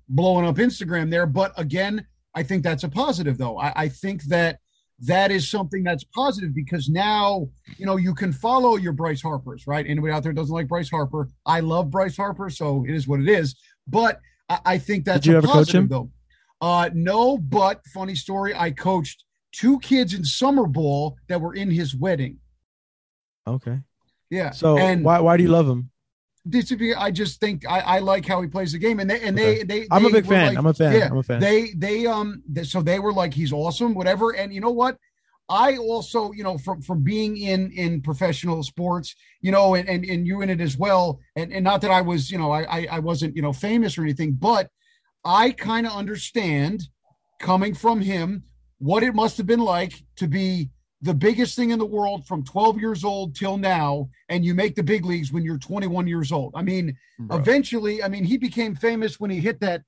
blowing 0.09 0.47
up 0.47 0.55
Instagram 0.55 1.11
there. 1.11 1.27
But 1.27 1.53
again, 1.57 2.07
I 2.33 2.41
think 2.41 2.63
that's 2.63 2.83
a 2.83 2.89
positive 2.89 3.37
though. 3.37 3.59
I, 3.59 3.73
I 3.75 3.89
think 3.89 4.23
that 4.23 4.57
that 5.01 5.31
is 5.31 5.49
something 5.49 5.83
that's 5.83 6.03
positive 6.03 6.53
because 6.53 6.89
now 6.89 7.47
you 7.77 7.85
know 7.85 7.97
you 7.97 8.13
can 8.13 8.31
follow 8.31 8.77
your 8.77 8.93
Bryce 8.93 9.21
Harpers, 9.21 9.67
right? 9.67 9.85
Anybody 9.87 10.13
out 10.13 10.23
there 10.23 10.33
doesn't 10.33 10.53
like 10.53 10.67
Bryce 10.67 10.89
Harper? 10.89 11.27
I 11.45 11.59
love 11.59 11.89
Bryce 11.89 12.17
Harper, 12.17 12.49
so 12.49 12.85
it 12.87 12.93
is 12.93 13.07
what 13.07 13.19
it 13.19 13.29
is. 13.29 13.55
But 13.87 14.19
I, 14.49 14.59
I 14.65 14.77
think 14.77 15.05
that's 15.05 15.21
Did 15.21 15.31
you 15.31 15.37
ever 15.37 15.47
coach 15.47 15.73
him? 15.73 15.87
though. 15.87 16.11
Uh, 16.61 16.89
no, 16.93 17.37
but 17.37 17.81
funny 17.93 18.15
story. 18.15 18.53
I 18.55 18.71
coached 18.71 19.25
two 19.51 19.79
kids 19.79 20.13
in 20.13 20.23
summer 20.23 20.67
ball 20.67 21.17
that 21.27 21.41
were 21.41 21.55
in 21.55 21.71
his 21.71 21.95
wedding. 21.95 22.37
Okay. 23.47 23.79
Yeah. 24.29 24.51
So 24.51 24.77
and 24.77 25.03
why 25.03 25.19
why 25.19 25.37
do 25.37 25.43
you 25.43 25.49
love 25.49 25.67
him? 25.67 25.90
This 26.43 26.71
be, 26.71 26.95
I 26.95 27.11
just 27.11 27.39
think 27.39 27.69
I, 27.69 27.79
I 27.81 27.99
like 27.99 28.25
how 28.25 28.41
he 28.41 28.47
plays 28.47 28.71
the 28.71 28.79
game, 28.79 28.99
and 28.99 29.09
they 29.09 29.21
and 29.21 29.37
okay. 29.37 29.57
they 29.57 29.81
they. 29.81 29.87
I'm 29.91 30.03
they 30.03 30.09
a 30.09 30.11
big 30.13 30.25
fan. 30.25 30.47
Like, 30.47 30.57
I'm 30.57 30.65
a 30.65 30.73
fan. 30.73 30.93
Yeah, 30.93 31.09
I'm 31.11 31.17
a 31.17 31.23
fan. 31.23 31.39
They 31.39 31.71
they 31.75 32.07
um 32.07 32.41
they, 32.49 32.63
so 32.63 32.81
they 32.81 32.97
were 32.97 33.13
like 33.13 33.33
he's 33.33 33.53
awesome, 33.53 33.93
whatever. 33.93 34.35
And 34.35 34.51
you 34.53 34.59
know 34.59 34.71
what? 34.71 34.97
I 35.49 35.77
also, 35.77 36.31
you 36.31 36.43
know, 36.43 36.57
from 36.57 36.81
from 36.81 37.03
being 37.03 37.37
in 37.37 37.71
in 37.73 38.01
professional 38.01 38.63
sports, 38.63 39.15
you 39.41 39.51
know, 39.51 39.75
and 39.75 39.87
and, 39.87 40.03
and 40.05 40.25
you 40.25 40.41
in 40.41 40.49
it 40.49 40.61
as 40.61 40.77
well, 40.77 41.19
and, 41.35 41.51
and 41.51 41.63
not 41.63 41.81
that 41.81 41.91
I 41.91 42.01
was, 42.01 42.31
you 42.31 42.37
know, 42.37 42.51
I 42.51 42.87
I 42.89 42.99
wasn't, 42.99 43.35
you 43.35 43.41
know, 43.41 43.53
famous 43.53 43.97
or 43.97 44.01
anything, 44.03 44.33
but 44.33 44.69
I 45.23 45.51
kind 45.51 45.85
of 45.85 45.93
understand 45.93 46.87
coming 47.39 47.75
from 47.75 48.01
him 48.01 48.43
what 48.79 49.03
it 49.03 49.13
must 49.13 49.37
have 49.37 49.45
been 49.45 49.59
like 49.59 49.93
to 50.15 50.27
be 50.27 50.69
the 51.01 51.13
biggest 51.13 51.55
thing 51.55 51.71
in 51.71 51.79
the 51.79 51.85
world 51.85 52.27
from 52.27 52.43
12 52.43 52.79
years 52.79 53.03
old 53.03 53.35
till 53.35 53.57
now 53.57 54.09
and 54.29 54.45
you 54.45 54.53
make 54.53 54.75
the 54.75 54.83
big 54.83 55.05
leagues 55.05 55.31
when 55.31 55.43
you're 55.43 55.57
21 55.57 56.07
years 56.07 56.31
old 56.31 56.53
i 56.55 56.61
mean 56.61 56.95
Bro. 57.19 57.37
eventually 57.37 58.03
i 58.03 58.07
mean 58.07 58.23
he 58.23 58.37
became 58.37 58.75
famous 58.75 59.19
when 59.19 59.31
he 59.31 59.39
hit 59.39 59.59
that 59.61 59.81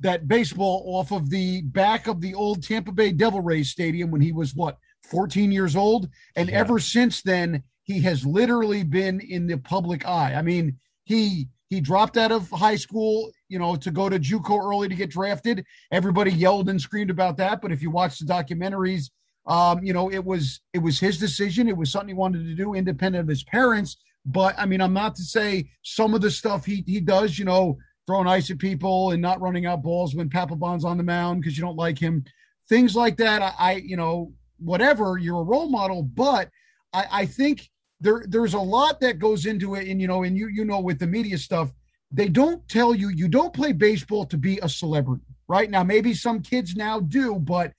that 0.00 0.26
baseball 0.26 0.82
off 0.86 1.12
of 1.12 1.30
the 1.30 1.62
back 1.62 2.06
of 2.06 2.20
the 2.20 2.34
old 2.34 2.62
tampa 2.62 2.92
bay 2.92 3.12
devil 3.12 3.40
rays 3.40 3.70
stadium 3.70 4.10
when 4.10 4.20
he 4.20 4.32
was 4.32 4.54
what 4.54 4.78
14 5.04 5.52
years 5.52 5.76
old 5.76 6.08
and 6.36 6.48
yeah. 6.48 6.58
ever 6.58 6.78
since 6.78 7.22
then 7.22 7.62
he 7.84 8.00
has 8.00 8.24
literally 8.24 8.82
been 8.82 9.20
in 9.20 9.46
the 9.46 9.58
public 9.58 10.06
eye 10.06 10.34
i 10.34 10.42
mean 10.42 10.76
he 11.04 11.48
he 11.70 11.80
dropped 11.80 12.16
out 12.16 12.30
of 12.30 12.48
high 12.50 12.76
school, 12.76 13.32
you 13.48 13.58
know, 13.58 13.74
to 13.74 13.90
go 13.90 14.08
to 14.08 14.18
JUCO 14.18 14.64
early 14.64 14.88
to 14.88 14.94
get 14.94 15.10
drafted. 15.10 15.64
Everybody 15.90 16.30
yelled 16.30 16.68
and 16.68 16.80
screamed 16.80 17.10
about 17.10 17.36
that. 17.38 17.60
But 17.60 17.72
if 17.72 17.82
you 17.82 17.90
watch 17.90 18.18
the 18.18 18.26
documentaries, 18.26 19.10
um, 19.46 19.84
you 19.84 19.92
know, 19.92 20.10
it 20.10 20.24
was 20.24 20.60
it 20.72 20.78
was 20.78 20.98
his 20.98 21.18
decision. 21.18 21.68
It 21.68 21.76
was 21.76 21.92
something 21.92 22.08
he 22.08 22.14
wanted 22.14 22.44
to 22.44 22.54
do, 22.54 22.74
independent 22.74 23.22
of 23.22 23.28
his 23.28 23.44
parents. 23.44 23.96
But 24.24 24.54
I 24.58 24.64
mean, 24.64 24.80
I'm 24.80 24.94
not 24.94 25.14
to 25.16 25.22
say 25.22 25.70
some 25.82 26.14
of 26.14 26.22
the 26.22 26.30
stuff 26.30 26.64
he 26.64 26.82
he 26.86 27.00
does, 27.00 27.38
you 27.38 27.44
know, 27.44 27.76
throwing 28.06 28.26
ice 28.26 28.50
at 28.50 28.58
people 28.58 29.10
and 29.10 29.20
not 29.20 29.40
running 29.40 29.66
out 29.66 29.82
balls 29.82 30.14
when 30.14 30.30
Papelbon's 30.30 30.84
on 30.84 30.96
the 30.96 31.02
mound 31.02 31.40
because 31.40 31.56
you 31.56 31.62
don't 31.62 31.76
like 31.76 31.98
him, 31.98 32.24
things 32.68 32.96
like 32.96 33.16
that. 33.18 33.42
I, 33.42 33.52
I, 33.58 33.72
you 33.76 33.96
know, 33.96 34.32
whatever. 34.58 35.18
You're 35.18 35.40
a 35.40 35.44
role 35.44 35.68
model, 35.68 36.02
but 36.02 36.48
I, 36.92 37.06
I 37.10 37.26
think 37.26 37.68
there 38.00 38.24
there's 38.26 38.54
a 38.54 38.58
lot 38.58 39.00
that 39.00 39.18
goes 39.18 39.44
into 39.44 39.74
it, 39.74 39.88
and 39.88 40.00
you 40.00 40.06
know, 40.06 40.22
and 40.22 40.36
you 40.38 40.48
you 40.48 40.64
know, 40.64 40.80
with 40.80 40.98
the 40.98 41.06
media 41.06 41.36
stuff, 41.36 41.70
they 42.10 42.28
don't 42.28 42.66
tell 42.68 42.94
you 42.94 43.10
you 43.10 43.28
don't 43.28 43.52
play 43.52 43.72
baseball 43.72 44.24
to 44.26 44.38
be 44.38 44.58
a 44.62 44.68
celebrity, 44.68 45.24
right? 45.48 45.70
Now, 45.70 45.82
maybe 45.82 46.14
some 46.14 46.40
kids 46.40 46.76
now 46.76 47.00
do, 47.00 47.38
but 47.38 47.72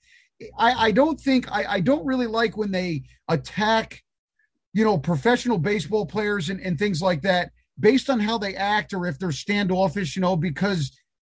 I, 0.58 0.88
I 0.88 0.90
don't 0.92 1.20
think 1.20 1.50
I, 1.50 1.64
I 1.64 1.80
don't 1.80 2.06
really 2.06 2.26
like 2.26 2.56
when 2.56 2.70
they 2.70 3.04
attack 3.28 4.02
you 4.76 4.84
know, 4.84 4.98
professional 4.98 5.56
baseball 5.56 6.04
players 6.04 6.50
and, 6.50 6.60
and 6.60 6.78
things 6.78 7.00
like 7.00 7.22
that 7.22 7.50
based 7.80 8.10
on 8.10 8.20
how 8.20 8.36
they 8.36 8.54
act 8.54 8.92
or 8.92 9.06
if 9.06 9.18
they're 9.18 9.32
standoffish, 9.32 10.14
you 10.14 10.20
know, 10.20 10.36
because 10.36 10.94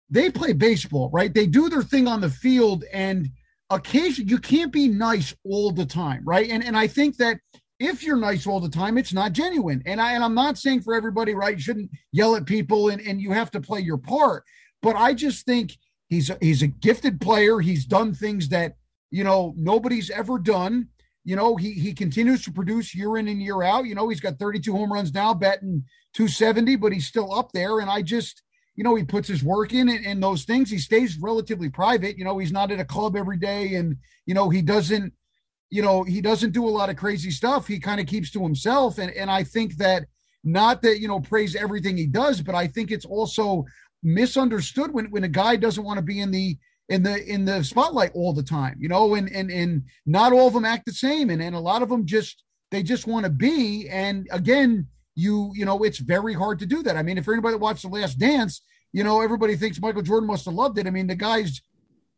they 0.10 0.30
play 0.30 0.52
baseball, 0.52 1.10
right? 1.14 1.34
They 1.34 1.48
do 1.48 1.70
their 1.70 1.82
thing 1.82 2.06
on 2.06 2.20
the 2.20 2.30
field 2.30 2.84
and 2.92 3.30
occasionally 3.70 4.30
you 4.30 4.40
can't 4.40 4.74
be 4.74 4.90
nice 4.90 5.34
all 5.46 5.72
the 5.72 5.86
time, 5.86 6.22
right? 6.26 6.50
And 6.50 6.66
and 6.66 6.76
I 6.76 6.88
think 6.88 7.16
that 7.16 7.40
if 7.80 8.04
you're 8.04 8.18
nice 8.18 8.46
all 8.46 8.60
the 8.60 8.68
time, 8.68 8.98
it's 8.98 9.14
not 9.14 9.32
genuine. 9.32 9.82
And 9.86 10.02
I 10.02 10.16
and 10.16 10.24
I'm 10.24 10.36
not 10.36 10.58
saying 10.58 10.82
for 10.82 10.94
everybody, 10.94 11.34
right? 11.34 11.56
You 11.56 11.62
shouldn't 11.62 11.92
yell 12.12 12.36
at 12.36 12.46
people 12.46 12.90
and, 12.90 13.00
and 13.00 13.22
you 13.22 13.32
have 13.32 13.52
to 13.52 13.62
play 13.62 13.80
your 13.80 14.00
part. 14.00 14.44
But 14.82 14.98
I 14.98 15.14
just 15.14 15.46
think 15.46 15.78
he's 16.10 16.30
a, 16.30 16.38
he's 16.42 16.62
a 16.62 16.68
gifted 16.68 17.22
player. 17.22 17.62
He's 17.62 17.86
done 17.86 18.14
things 18.14 18.50
that 18.50 18.76
you 19.12 19.24
know 19.24 19.54
nobody's 19.58 20.10
ever 20.10 20.40
done 20.40 20.88
you 21.30 21.36
know, 21.36 21.56
he 21.56 21.74
he 21.74 21.94
continues 21.94 22.44
to 22.46 22.52
produce 22.52 22.96
year 22.96 23.18
in 23.18 23.28
and 23.28 23.42
year 23.42 23.62
out. 23.62 23.86
You 23.86 23.94
know, 23.94 24.10
he's 24.10 24.20
got 24.20 24.40
32 24.40 24.72
home 24.72 24.92
runs 24.92 25.14
now, 25.14 25.34
betting 25.34 25.84
270, 26.14 26.76
but 26.78 26.92
he's 26.92 27.08
still 27.08 27.32
up 27.34 27.52
there. 27.52 27.82
And 27.82 27.90
I 27.90 28.02
just, 28.02 28.42
you 28.76 28.84
know, 28.84 28.96
he 28.96 29.04
puts 29.04 29.28
his 29.28 29.44
work 29.44 29.74
in 29.74 29.90
and, 29.90 30.06
and 30.06 30.24
those 30.24 30.46
things. 30.46 30.72
He 30.72 30.80
stays 30.80 31.20
relatively 31.22 31.70
private. 31.70 32.18
You 32.18 32.24
know, 32.24 32.38
he's 32.38 32.52
not 32.52 32.72
at 32.72 32.80
a 32.80 32.86
club 32.86 33.16
every 33.16 33.38
day, 33.38 33.76
and 33.76 33.98
you 34.26 34.34
know, 34.34 34.50
he 34.50 34.64
doesn't, 34.64 35.14
you 35.70 35.82
know, 35.82 36.04
he 36.04 36.22
doesn't 36.22 36.52
do 36.52 36.68
a 36.68 36.70
lot 36.70 36.90
of 36.90 36.96
crazy 36.96 37.32
stuff. 37.32 37.68
He 37.68 37.80
kind 37.80 38.00
of 38.00 38.08
keeps 38.08 38.32
to 38.32 38.42
himself. 38.42 38.98
And 38.98 39.12
and 39.12 39.30
I 39.30 39.44
think 39.44 39.76
that 39.76 40.06
not 40.44 40.82
that 40.84 41.00
you 41.00 41.08
know 41.08 41.20
praise 41.20 41.56
everything 41.56 41.96
he 41.96 42.08
does, 42.08 42.42
but 42.42 42.56
I 42.56 42.66
think 42.66 42.92
it's 42.92 43.06
also 43.06 43.66
misunderstood 44.02 44.94
when 44.94 45.12
when 45.12 45.26
a 45.26 45.30
guy 45.30 45.58
doesn't 45.58 45.84
want 45.84 45.98
to 45.98 46.04
be 46.04 46.22
in 46.22 46.32
the 46.32 46.58
in 46.90 47.04
the 47.04 47.24
in 47.26 47.46
the 47.46 47.64
spotlight 47.64 48.12
all 48.14 48.34
the 48.34 48.44
time, 48.44 48.78
you 48.80 48.90
know, 48.90 49.16
and 49.16 49.30
and 49.32 49.52
and 49.52 49.84
not 50.06 50.34
all 50.34 50.48
of 50.48 50.54
them 50.54 50.66
act 50.66 50.86
the 50.86 50.92
same, 50.92 51.30
and 51.30 51.42
and 51.42 51.56
a 51.56 51.60
lot 51.60 51.82
of 51.82 51.90
them 51.90 52.06
just 52.06 52.44
they 52.72 52.84
just 52.84 53.08
want 53.08 53.26
to 53.26 53.30
be. 53.30 53.88
And 53.90 54.28
again, 54.32 54.88
you 55.16 55.52
you 55.56 55.66
know, 55.66 55.84
it's 55.84 56.00
very 56.00 56.34
hard 56.34 56.60
to 56.60 56.66
do 56.66 56.84
that. 56.84 56.98
I 56.98 57.04
mean, 57.04 57.18
if 57.18 57.30
anybody 57.30 57.56
watched 57.56 57.84
The 57.84 57.90
Last 57.90 58.18
Dance, 58.18 58.62
you 58.92 59.04
know, 59.04 59.22
everybody 59.22 59.56
thinks 59.56 59.80
Michael 59.80 60.02
Jordan 60.02 60.28
must 60.28 60.46
have 60.46 60.56
loved 60.56 60.78
it. 60.80 60.88
I 60.88 60.90
mean, 60.90 61.08
the 61.08 61.16
guy's 61.16 61.62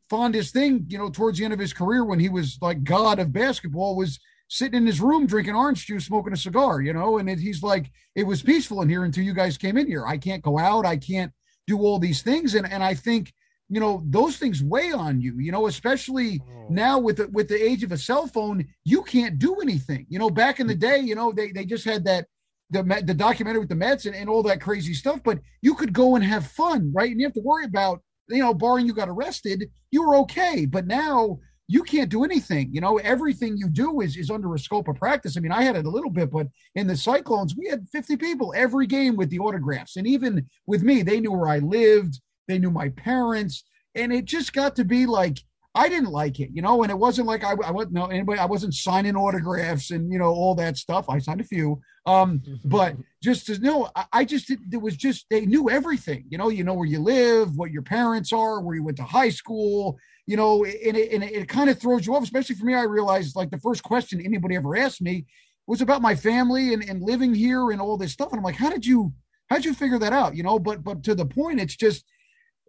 fondest 0.09 0.53
thing, 0.53 0.85
you 0.89 0.97
know, 0.97 1.09
towards 1.09 1.37
the 1.37 1.45
end 1.45 1.53
of 1.53 1.59
his 1.59 1.73
career 1.73 2.03
when 2.03 2.19
he 2.19 2.27
was 2.27 2.57
like 2.61 2.83
god 2.83 3.17
of 3.17 3.31
basketball 3.31 3.95
was 3.95 4.19
sitting 4.49 4.75
in 4.75 4.85
his 4.85 4.99
room 4.99 5.25
drinking 5.25 5.55
orange 5.55 5.85
juice, 5.85 6.05
smoking 6.05 6.33
a 6.33 6.37
cigar, 6.37 6.81
you 6.81 6.91
know, 6.91 7.17
and 7.17 7.29
it, 7.29 7.39
he's 7.39 7.63
like, 7.63 7.89
it 8.15 8.23
was 8.23 8.43
peaceful 8.43 8.81
in 8.81 8.89
here 8.89 9.05
until 9.05 9.23
you 9.23 9.33
guys 9.33 9.57
came 9.57 9.77
in 9.77 9.87
here. 9.87 10.05
I 10.05 10.17
can't 10.17 10.43
go 10.43 10.59
out. 10.59 10.85
I 10.85 10.97
can't 10.97 11.31
do 11.67 11.79
all 11.79 11.99
these 11.99 12.21
things. 12.21 12.55
And, 12.55 12.69
and 12.69 12.83
I 12.83 12.93
think 12.93 13.31
you 13.71 13.79
know 13.79 14.03
those 14.07 14.35
things 14.35 14.61
weigh 14.61 14.91
on 14.91 15.21
you 15.21 15.39
you 15.39 15.51
know 15.51 15.67
especially 15.67 16.41
oh. 16.45 16.67
now 16.69 16.99
with 16.99 17.17
the 17.17 17.27
with 17.29 17.47
the 17.47 17.59
age 17.59 17.83
of 17.83 17.93
a 17.93 17.97
cell 17.97 18.27
phone 18.27 18.67
you 18.83 19.01
can't 19.01 19.39
do 19.39 19.55
anything. 19.61 20.05
You 20.09 20.19
know 20.19 20.29
back 20.29 20.59
in 20.59 20.67
the 20.67 20.75
mm. 20.75 20.79
day 20.79 20.99
you 20.99 21.15
know 21.15 21.31
they 21.31 21.51
they 21.53 21.65
just 21.65 21.85
had 21.85 22.03
that 22.05 22.27
the 22.69 22.83
the 23.05 23.13
documentary 23.13 23.61
with 23.61 23.69
the 23.69 23.75
Mets 23.75 24.05
and, 24.05 24.15
and 24.15 24.29
all 24.29 24.43
that 24.43 24.61
crazy 24.61 24.93
stuff 24.93 25.21
but 25.23 25.39
you 25.61 25.73
could 25.73 25.93
go 25.93 26.15
and 26.15 26.23
have 26.23 26.45
fun 26.47 26.91
right? 26.93 27.09
And 27.09 27.19
you 27.19 27.25
have 27.25 27.33
to 27.33 27.41
worry 27.41 27.63
about 27.63 28.01
you 28.27 28.39
know 28.39 28.53
barring 28.53 28.85
you 28.85 28.93
got 28.93 29.09
arrested 29.09 29.69
you 29.89 30.05
were 30.05 30.17
okay. 30.17 30.65
But 30.65 30.85
now 30.85 31.39
you 31.69 31.83
can't 31.83 32.09
do 32.09 32.25
anything 32.25 32.69
you 32.73 32.81
know? 32.81 32.97
Everything 32.97 33.55
you 33.55 33.69
do 33.69 34.01
is 34.01 34.17
is 34.17 34.29
under 34.29 34.53
a 34.53 34.59
scope 34.59 34.89
of 34.89 34.97
practice. 34.97 35.37
I 35.37 35.39
mean 35.39 35.53
i 35.53 35.63
had 35.63 35.77
it 35.77 35.85
a 35.85 35.89
little 35.89 36.11
bit 36.11 36.29
but 36.29 36.47
in 36.75 36.87
the 36.87 36.97
cyclones 36.97 37.55
we 37.55 37.69
had 37.69 37.87
50 37.87 38.17
people 38.17 38.53
every 38.53 38.85
game 38.85 39.15
with 39.15 39.29
the 39.29 39.39
autographs. 39.39 39.95
And 39.95 40.05
even 40.05 40.45
with 40.67 40.83
me 40.83 41.03
they 41.03 41.21
knew 41.21 41.31
where 41.31 41.47
i 41.47 41.59
lived 41.59 42.19
they 42.47 42.59
knew 42.59 42.71
my 42.71 42.89
parents, 42.89 43.63
and 43.95 44.11
it 44.13 44.25
just 44.25 44.53
got 44.53 44.75
to 44.77 44.85
be 44.85 45.05
like 45.05 45.39
I 45.73 45.87
didn't 45.87 46.11
like 46.11 46.39
it, 46.39 46.49
you 46.53 46.61
know. 46.61 46.83
And 46.83 46.91
it 46.91 46.97
wasn't 46.97 47.27
like 47.27 47.43
I, 47.43 47.51
I 47.51 47.71
wasn't 47.71 47.93
no 47.93 48.05
anybody. 48.07 48.39
I 48.39 48.45
wasn't 48.45 48.73
signing 48.73 49.15
autographs 49.15 49.91
and 49.91 50.11
you 50.11 50.19
know 50.19 50.25
all 50.25 50.53
that 50.55 50.77
stuff. 50.77 51.09
I 51.09 51.19
signed 51.19 51.39
a 51.39 51.45
few, 51.45 51.79
um, 52.05 52.41
but 52.65 52.95
just 53.23 53.45
to 53.45 53.57
know, 53.59 53.89
I, 53.95 54.05
I 54.11 54.25
just 54.25 54.49
it 54.49 54.81
was 54.81 54.97
just 54.97 55.27
they 55.29 55.45
knew 55.45 55.69
everything. 55.69 56.25
You 56.29 56.37
know, 56.37 56.49
you 56.49 56.65
know 56.65 56.73
where 56.73 56.87
you 56.87 56.99
live, 56.99 57.55
what 57.55 57.71
your 57.71 57.83
parents 57.83 58.33
are, 58.33 58.61
where 58.61 58.75
you 58.75 58.83
went 58.83 58.97
to 58.97 59.03
high 59.03 59.29
school. 59.29 59.97
You 60.27 60.37
know, 60.37 60.63
and 60.63 60.97
it, 60.97 61.11
and 61.13 61.23
it, 61.23 61.33
it 61.33 61.49
kind 61.49 61.69
of 61.69 61.79
throws 61.79 62.05
you 62.05 62.15
off. 62.15 62.23
Especially 62.23 62.55
for 62.55 62.65
me, 62.65 62.73
I 62.73 62.83
realized 62.83 63.35
like 63.35 63.49
the 63.49 63.57
first 63.59 63.81
question 63.83 64.21
anybody 64.21 64.55
ever 64.55 64.75
asked 64.75 65.01
me 65.01 65.25
was 65.67 65.81
about 65.81 66.01
my 66.01 66.15
family 66.15 66.73
and, 66.73 66.83
and 66.83 67.01
living 67.01 67.33
here 67.33 67.71
and 67.71 67.79
all 67.79 67.97
this 67.97 68.11
stuff. 68.11 68.29
And 68.31 68.39
I'm 68.39 68.43
like, 68.43 68.55
how 68.55 68.69
did 68.69 68.85
you 68.85 69.13
how 69.49 69.55
did 69.55 69.65
you 69.65 69.73
figure 69.73 69.99
that 69.99 70.11
out? 70.11 70.35
You 70.35 70.43
know, 70.43 70.59
but 70.59 70.83
but 70.83 71.01
to 71.03 71.15
the 71.15 71.25
point, 71.25 71.61
it's 71.61 71.77
just 71.77 72.03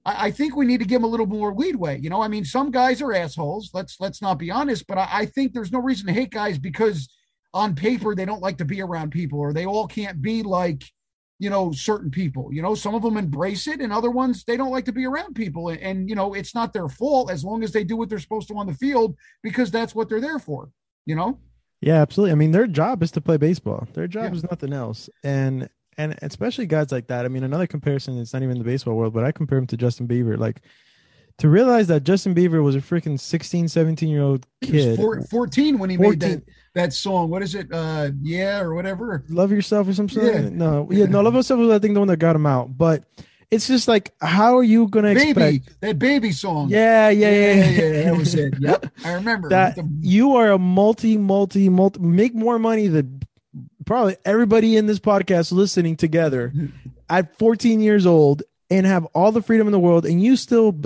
I, 0.04 0.26
I, 0.26 0.30
think 0.30 0.56
we 0.56 0.66
need 0.66 0.80
to 0.80 0.86
give 0.86 1.00
them 1.00 1.04
a 1.04 1.12
little 1.12 1.26
more 1.26 1.54
leadway. 1.54 2.00
You 2.00 2.10
know, 2.10 2.22
I 2.22 2.28
mean, 2.28 2.44
some 2.44 2.70
guys 2.70 3.00
are 3.02 3.12
assholes. 3.12 3.70
Let's 3.72 4.00
let's 4.00 4.22
not 4.22 4.38
be 4.38 4.50
honest, 4.50 4.86
but 4.86 4.98
I, 4.98 5.08
I 5.10 5.26
think 5.26 5.52
there's 5.52 5.72
no 5.72 5.80
reason 5.80 6.06
to 6.06 6.12
hate 6.12 6.30
guys 6.30 6.58
because 6.58 7.08
on 7.54 7.74
paper 7.74 8.14
they 8.14 8.24
don't 8.24 8.42
like 8.42 8.58
to 8.58 8.64
be 8.64 8.80
around 8.80 9.10
people 9.10 9.38
or 9.38 9.52
they 9.52 9.66
all 9.66 9.86
can't 9.86 10.22
be 10.22 10.42
like 10.42 10.84
you 11.38 11.50
know 11.50 11.72
certain 11.72 12.10
people 12.10 12.52
you 12.52 12.62
know 12.62 12.74
some 12.74 12.94
of 12.94 13.02
them 13.02 13.16
embrace 13.16 13.66
it 13.66 13.80
and 13.80 13.92
other 13.92 14.10
ones 14.10 14.44
they 14.44 14.56
don't 14.56 14.70
like 14.70 14.84
to 14.84 14.92
be 14.92 15.04
around 15.04 15.34
people 15.34 15.68
and, 15.68 15.80
and, 15.80 16.08
you 16.08 16.14
know 16.14 16.34
it's 16.34 16.54
not 16.54 16.72
their 16.72 16.88
fault 16.88 17.30
as 17.30 17.44
long 17.44 17.62
as 17.62 17.72
they 17.72 17.84
do 17.84 17.96
what 17.96 18.08
they're 18.08 18.18
supposed 18.18 18.48
to 18.48 18.56
on 18.56 18.66
the 18.66 18.74
field 18.74 19.16
because 19.42 19.70
that's 19.70 19.94
what 19.94 20.08
they're 20.08 20.20
there 20.20 20.38
for 20.38 20.70
you 21.04 21.14
know 21.14 21.38
yeah 21.80 22.00
absolutely 22.00 22.32
i 22.32 22.36
mean 22.36 22.52
their 22.52 22.66
job 22.66 23.02
is 23.02 23.10
to 23.10 23.20
play 23.20 23.36
baseball 23.36 23.86
their 23.92 24.06
job 24.06 24.32
yeah. 24.32 24.32
is 24.32 24.44
nothing 24.44 24.72
else 24.72 25.10
and 25.24 25.68
and 25.98 26.18
especially 26.22 26.66
guys 26.66 26.92
like 26.92 27.08
that. 27.08 27.24
I 27.24 27.28
mean, 27.28 27.44
another 27.44 27.66
comparison. 27.66 28.18
It's 28.18 28.32
not 28.32 28.42
even 28.42 28.58
the 28.58 28.64
baseball 28.64 28.94
world, 28.94 29.12
but 29.12 29.24
I 29.24 29.32
compare 29.32 29.58
him 29.58 29.66
to 29.68 29.76
Justin 29.76 30.08
Bieber. 30.08 30.38
Like 30.38 30.62
to 31.38 31.48
realize 31.48 31.88
that 31.88 32.04
Justin 32.04 32.34
Bieber 32.34 32.62
was 32.62 32.76
a 32.76 32.80
freaking 32.80 33.18
16, 33.18 33.68
17 33.68 34.08
year 34.08 34.22
old 34.22 34.46
kid. 34.62 34.96
Four, 34.96 35.22
14 35.22 35.78
when 35.78 35.90
he 35.90 35.96
14. 35.96 36.10
made 36.10 36.20
that, 36.20 36.42
that 36.74 36.92
song. 36.92 37.30
What 37.30 37.42
is 37.42 37.54
it? 37.54 37.72
Uh, 37.72 38.10
yeah, 38.22 38.60
or 38.60 38.74
whatever. 38.74 39.24
Love 39.28 39.50
yourself 39.50 39.88
or 39.88 39.92
something. 39.92 40.24
Yeah. 40.24 40.48
No, 40.50 40.88
yeah, 40.90 41.06
no, 41.06 41.20
love 41.20 41.34
yourself 41.34 41.60
was 41.60 41.70
I 41.70 41.78
think 41.78 41.94
the 41.94 42.00
one 42.00 42.08
that 42.08 42.18
got 42.18 42.36
him 42.36 42.46
out. 42.46 42.76
But 42.76 43.04
it's 43.50 43.66
just 43.66 43.88
like, 43.88 44.12
how 44.20 44.56
are 44.56 44.62
you 44.62 44.88
gonna 44.88 45.14
baby, 45.14 45.56
expect 45.56 45.80
that 45.80 45.98
baby 45.98 46.32
song? 46.32 46.68
Yeah, 46.70 47.10
yeah, 47.10 47.30
yeah, 47.30 47.36
yeah. 47.36 47.54
yeah, 47.54 47.80
yeah 47.80 48.02
that 48.04 48.16
was 48.16 48.34
it. 48.34 48.54
Yep, 48.58 48.86
I 49.04 49.12
remember 49.12 49.48
that. 49.50 49.76
The... 49.76 49.88
You 50.00 50.36
are 50.36 50.52
a 50.52 50.58
multi, 50.58 51.18
multi, 51.18 51.68
multi. 51.68 52.00
Make 52.00 52.34
more 52.34 52.58
money 52.58 52.88
than 52.88 53.20
probably 53.84 54.16
everybody 54.24 54.76
in 54.76 54.86
this 54.86 54.98
podcast 54.98 55.52
listening 55.52 55.96
together 55.96 56.52
at 57.10 57.36
14 57.38 57.80
years 57.80 58.06
old 58.06 58.42
and 58.70 58.86
have 58.86 59.04
all 59.06 59.32
the 59.32 59.42
freedom 59.42 59.66
in 59.66 59.72
the 59.72 59.78
world 59.78 60.06
and 60.06 60.22
you 60.22 60.36
still 60.36 60.80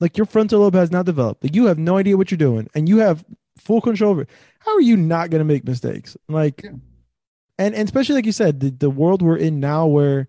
like 0.00 0.16
your 0.16 0.26
frontal 0.26 0.60
lobe 0.60 0.74
has 0.74 0.90
not 0.90 1.06
developed. 1.06 1.42
Like 1.42 1.54
you 1.54 1.66
have 1.66 1.78
no 1.78 1.96
idea 1.96 2.16
what 2.16 2.30
you're 2.30 2.38
doing 2.38 2.68
and 2.74 2.88
you 2.88 2.98
have 2.98 3.24
full 3.58 3.80
control 3.80 4.12
over 4.12 4.22
it. 4.22 4.30
How 4.60 4.74
are 4.74 4.80
you 4.80 4.96
not 4.96 5.30
going 5.30 5.40
to 5.40 5.44
make 5.44 5.64
mistakes? 5.64 6.16
Like 6.28 6.62
yeah. 6.64 6.70
and, 7.58 7.74
and 7.74 7.88
especially 7.88 8.16
like 8.16 8.26
you 8.26 8.32
said 8.32 8.60
the, 8.60 8.70
the 8.70 8.90
world 8.90 9.22
we're 9.22 9.36
in 9.36 9.60
now 9.60 9.86
where 9.86 10.28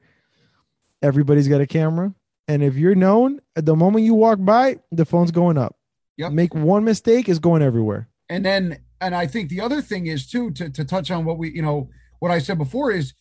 everybody's 1.01 1.47
got 1.47 1.61
a 1.61 1.67
camera 1.67 2.13
and 2.47 2.63
if 2.63 2.75
you're 2.75 2.95
known 2.95 3.39
at 3.55 3.65
the 3.65 3.75
moment 3.75 4.05
you 4.05 4.13
walk 4.13 4.39
by 4.41 4.77
the 4.91 5.05
phone's 5.05 5.31
going 5.31 5.57
up. 5.57 5.75
Yep. 6.17 6.31
make 6.31 6.55
one 6.55 6.83
mistake 6.83 7.29
is 7.29 7.37
going 7.37 7.61
everywhere. 7.61 8.09
And 8.27 8.43
then 8.43 8.79
and 9.01 9.15
i 9.15 9.27
think 9.27 9.49
the 9.49 9.61
other 9.61 9.81
thing 9.81 10.07
is 10.07 10.27
too 10.27 10.51
to, 10.51 10.69
to 10.69 10.85
touch 10.85 11.11
on 11.11 11.25
what 11.25 11.37
we 11.37 11.51
you 11.51 11.61
know 11.61 11.89
what 12.19 12.31
I 12.31 12.39
said 12.39 12.57
before 12.57 12.91
is 12.91 13.13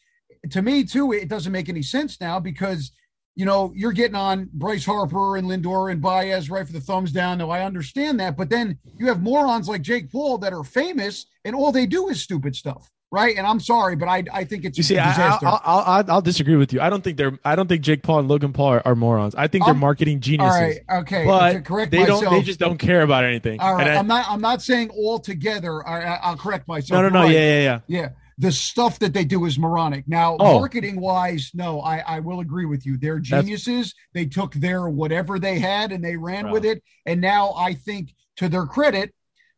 to 0.50 0.62
me 0.62 0.84
too, 0.84 1.12
it 1.12 1.28
doesn't 1.28 1.52
make 1.52 1.68
any 1.68 1.82
sense 1.82 2.20
now 2.20 2.38
because 2.40 2.92
you 3.34 3.44
know 3.44 3.72
you're 3.74 3.92
getting 3.92 4.14
on 4.14 4.48
Bryce 4.52 4.84
Harper 4.84 5.36
and 5.36 5.48
Lindor 5.48 5.90
and 5.90 6.00
Baez 6.00 6.48
right 6.50 6.66
for 6.66 6.72
the 6.72 6.80
thumbs 6.80 7.12
down. 7.12 7.38
Now 7.38 7.50
I 7.50 7.64
understand 7.64 8.20
that, 8.20 8.36
but 8.36 8.50
then 8.50 8.78
you 8.98 9.06
have 9.08 9.22
morons 9.22 9.68
like 9.68 9.82
Jake 9.82 10.10
Paul 10.10 10.38
that 10.38 10.52
are 10.52 10.64
famous 10.64 11.26
and 11.44 11.54
all 11.54 11.72
they 11.72 11.86
do 11.86 12.08
is 12.08 12.20
stupid 12.20 12.56
stuff. 12.56 12.90
Right, 13.12 13.36
and 13.36 13.46
I'm 13.46 13.60
sorry, 13.60 13.94
but 13.94 14.08
I 14.08 14.24
I 14.32 14.44
think 14.44 14.64
it's 14.64 14.76
you 14.76 14.82
see 14.82 14.98
I, 14.98 15.38
will 15.40 15.60
I'll, 15.64 16.04
I'll 16.08 16.20
disagree 16.20 16.56
with 16.56 16.72
you. 16.72 16.80
I 16.80 16.90
don't 16.90 17.04
think 17.04 17.16
they're 17.16 17.38
I 17.44 17.54
don't 17.54 17.68
think 17.68 17.82
Jake 17.82 18.02
Paul 18.02 18.18
and 18.18 18.28
Logan 18.28 18.52
Paul 18.52 18.74
are, 18.74 18.82
are 18.84 18.96
morons. 18.96 19.36
I 19.36 19.46
think 19.46 19.64
they're 19.64 19.74
um, 19.74 19.80
marketing 19.80 20.18
geniuses. 20.18 20.56
All 20.56 20.60
right, 20.60 20.80
okay, 21.02 21.24
but 21.24 21.64
correct 21.64 21.92
they 21.92 22.00
myself, 22.00 22.22
don't 22.22 22.32
they 22.32 22.42
just 22.42 22.58
don't 22.58 22.78
care 22.78 23.02
about 23.02 23.24
anything. 23.24 23.60
All 23.60 23.76
right, 23.76 23.86
I, 23.86 23.94
am 23.94 24.08
not 24.08 24.26
I'm 24.28 24.40
not 24.40 24.60
saying 24.60 24.90
all 24.90 25.20
together. 25.20 25.86
I, 25.86 26.30
will 26.30 26.36
correct 26.36 26.66
myself. 26.66 27.00
No, 27.00 27.08
no, 27.08 27.08
no, 27.10 27.22
right. 27.22 27.32
yeah, 27.32 27.40
yeah, 27.40 27.80
yeah, 27.86 28.00
yeah 28.00 28.08
the 28.38 28.52
stuff 28.52 28.98
that 28.98 29.14
they 29.14 29.24
do 29.24 29.44
is 29.46 29.58
moronic. 29.58 30.06
Now, 30.06 30.36
Oh. 30.38 30.58
marketing 30.60 31.00
wise, 31.00 31.50
no, 31.54 31.80
I, 31.80 31.98
I 32.06 32.20
will 32.20 32.40
agree 32.40 32.66
with 32.66 32.84
you. 32.84 32.98
They're 32.98 33.14
That's- 33.20 33.28
geniuses. 33.44 33.94
They 34.12 34.26
took 34.26 34.52
their 34.54 34.88
whatever 34.88 35.38
they 35.38 35.58
had 35.58 35.90
and 35.92 36.04
they 36.04 36.16
ran 36.16 36.50
with 36.50 36.64
it. 36.64 36.82
And 37.06 37.20
now 37.20 37.52
I 37.56 37.72
think 37.74 38.14
to 38.36 38.48
their 38.48 38.66
credit, 38.66 39.14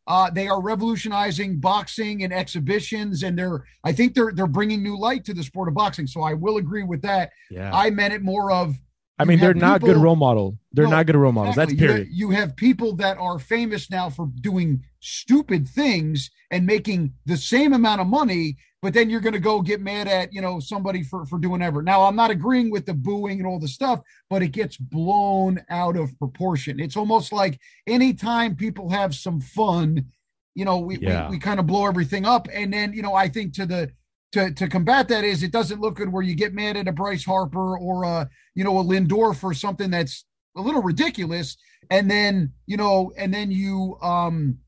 uh, 0.06 0.30
they 0.30 0.48
are 0.48 0.62
revolutionizing 0.62 1.60
boxing 1.60 2.22
and 2.24 2.32
exhibitions, 2.32 3.22
and 3.22 3.38
they're. 3.38 3.64
I 3.84 3.92
think 3.92 4.14
they're 4.14 4.32
they're 4.34 4.46
bringing 4.46 4.82
new 4.82 4.98
light 4.98 5.22
to 5.26 5.34
the 5.34 5.42
sport 5.42 5.68
of 5.68 5.74
boxing. 5.74 6.06
So 6.06 6.22
I 6.22 6.32
will 6.32 6.56
agree 6.56 6.82
with 6.82 7.02
that. 7.02 7.30
Yeah. 7.50 7.70
I 7.74 7.90
meant 7.90 8.14
it 8.14 8.22
more 8.22 8.50
of. 8.50 8.74
I 9.18 9.24
mean, 9.26 9.38
they're 9.38 9.48
have 9.48 9.56
not 9.56 9.80
good 9.82 9.96
role 9.98 10.16
model. 10.16 10.56
They're 10.72 10.84
No, 10.86 10.92
not 10.92 11.06
good 11.06 11.16
role 11.16 11.32
models. 11.32 11.56
Exactly. 11.59 11.74
That's 11.76 11.82
You 11.82 11.88
ha- 11.88 11.92
period. 11.94 12.09
You 12.12 12.30
have 12.30 12.56
people 12.56 12.96
that 12.96 13.18
are 13.18 13.38
famous 13.38 13.90
now 13.90 14.09
for 14.09 14.30
doing 14.40 14.84
stupid 15.00 15.68
things 15.68 16.30
and 16.50 16.64
making 16.64 17.12
the 17.26 17.36
same 17.36 17.72
amount 17.74 18.00
of 18.00 18.06
money, 18.06 18.56
but 18.80 18.94
then 18.94 19.10
you're 19.10 19.20
going 19.20 19.32
to 19.32 19.40
go 19.40 19.60
get 19.60 19.80
mad 19.80 20.09
at 20.09 20.32
you 20.32 20.40
know 20.40 20.60
somebody 20.60 21.02
for 21.02 21.26
for 21.26 21.38
doing 21.38 21.62
ever. 21.62 21.82
Now, 21.82 22.02
I'm 22.02 22.16
not 22.16 22.30
agreeing 22.30 22.70
with 22.70 22.86
the 22.86 22.94
booing 22.94 23.38
and 23.38 23.46
all 23.46 23.59
the 23.59 23.68
stuff, 23.68 24.00
but 24.30 24.42
it 24.42 24.48
gets 24.48 24.76
blown 24.76 25.60
out 25.68 25.96
of 25.96 26.16
proportion. 26.18 26.80
It's 26.80 26.96
almost 26.96 27.32
like 27.32 27.59
anytime 27.86 28.55
people 28.56 28.90
have 28.90 29.14
some 29.14 29.40
fun, 29.40 30.06
you 30.55 30.64
know, 30.64 30.78
we 30.78 30.98
Yeah. 30.98 31.28
we, 31.28 31.36
we 31.36 31.38
kind 31.38 31.60
of 31.60 31.66
blow 31.66 31.86
everything 31.86 32.24
up, 32.24 32.48
and 32.52 32.72
then 32.72 32.92
you 32.92 33.02
know 33.02 33.14
I 33.14 33.28
think 33.28 33.52
to 33.55 33.66
the 33.66 33.90
to, 34.32 34.52
to 34.52 34.68
combat 34.68 35.09
that 35.09 35.24
is 35.24 35.42
it 35.42 35.52
doesn't 35.52 35.80
look 35.80 35.96
good 35.96 36.12
where 36.12 36.22
you 36.22 36.34
get 36.34 36.52
mad 36.52 36.76
at 36.76 36.86
a 36.86 36.92
Bryce 36.92 37.24
Harper 37.24 37.78
or 37.78 38.05
a 38.05 38.28
you 38.55 38.62
know 38.62 38.78
a 38.78 38.84
Lindor 38.84 39.34
for 39.34 39.55
something 39.55 39.90
that's 39.90 40.24
a 40.56 40.60
little 40.60 40.82
ridiculous 40.82 41.56
and 41.90 42.10
then 42.10 42.52
you 42.66 42.76
know 42.76 43.10
and 43.16 43.32
then 43.32 43.50
you 43.50 43.96
um 44.02 44.59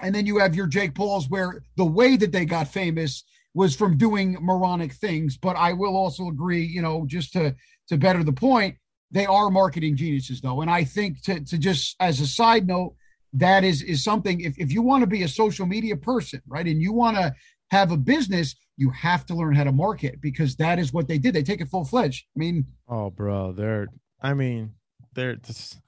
and 0.00 0.14
then 0.14 0.26
you 0.26 0.38
have 0.38 0.54
your 0.54 0.68
Jake 0.68 0.94
Pauls 0.94 1.28
where 1.28 1.62
the 1.76 1.84
way 1.84 2.16
that 2.16 2.30
they 2.30 2.44
got 2.44 2.68
famous 2.68 3.24
was 3.54 3.74
from 3.74 3.96
doing 3.96 4.36
moronic 4.40 4.92
things 4.92 5.36
but 5.36 5.56
I 5.56 5.72
will 5.72 5.96
also 5.96 6.28
agree 6.28 6.64
you 6.64 6.82
know 6.82 7.04
just 7.06 7.32
to 7.34 7.54
to 7.88 7.96
better 7.96 8.22
the 8.22 8.32
point 8.32 8.76
they 9.10 9.26
are 9.26 9.50
marketing 9.50 9.96
geniuses 9.96 10.40
though 10.40 10.60
and 10.60 10.70
I 10.70 10.84
think 10.84 11.22
to 11.22 11.40
to 11.44 11.58
just 11.58 11.96
as 12.00 12.20
a 12.20 12.26
side 12.26 12.66
note 12.66 12.94
that 13.32 13.64
is 13.64 13.82
is 13.82 14.02
something 14.02 14.40
if, 14.40 14.58
if 14.58 14.72
you 14.72 14.82
want 14.82 15.02
to 15.02 15.06
be 15.06 15.22
a 15.22 15.28
social 15.28 15.66
media 15.66 15.96
person 15.96 16.40
right 16.48 16.66
and 16.66 16.80
you 16.80 16.92
want 16.92 17.16
to 17.16 17.34
have 17.70 17.90
a 17.92 17.96
business 17.96 18.54
you 18.76 18.90
have 18.90 19.26
to 19.26 19.34
learn 19.34 19.54
how 19.54 19.64
to 19.64 19.72
market 19.72 20.20
because 20.20 20.56
that 20.56 20.78
is 20.78 20.92
what 20.92 21.06
they 21.06 21.18
did 21.18 21.34
they 21.34 21.42
take 21.42 21.60
it 21.60 21.68
full 21.68 21.84
fledged 21.84 22.24
I 22.36 22.38
mean 22.38 22.66
Oh, 22.88 23.08
bro, 23.10 23.52
they're. 23.52 23.86
I 24.20 24.34
mean, 24.34 24.72
they're 25.14 25.36
just. 25.36 25.80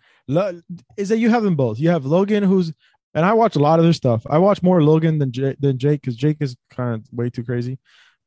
Is 0.97 1.09
that 1.09 1.18
you 1.18 1.30
have 1.30 1.43
them 1.43 1.56
both? 1.56 1.80
You 1.80 1.90
have 1.90 2.06
Logan, 2.06 2.44
who's, 2.44 2.72
and 3.14 3.24
I 3.24 3.32
watch 3.34 3.56
a 3.56 3.60
lot 3.60 3.78
of 3.78 3.84
their 3.84 3.93
stuff. 3.93 4.26
I 4.28 4.39
watch 4.39 4.62
more 4.62 4.82
Logan 4.82 5.18
than 5.18 5.32
Jake, 5.32 5.56
than 5.60 5.78
Jake 5.78 6.01
because 6.01 6.16
Jake 6.16 6.39
is 6.40 6.56
kind 6.70 6.94
of 6.94 7.12
way 7.12 7.30
too 7.30 7.44
crazy. 7.44 7.78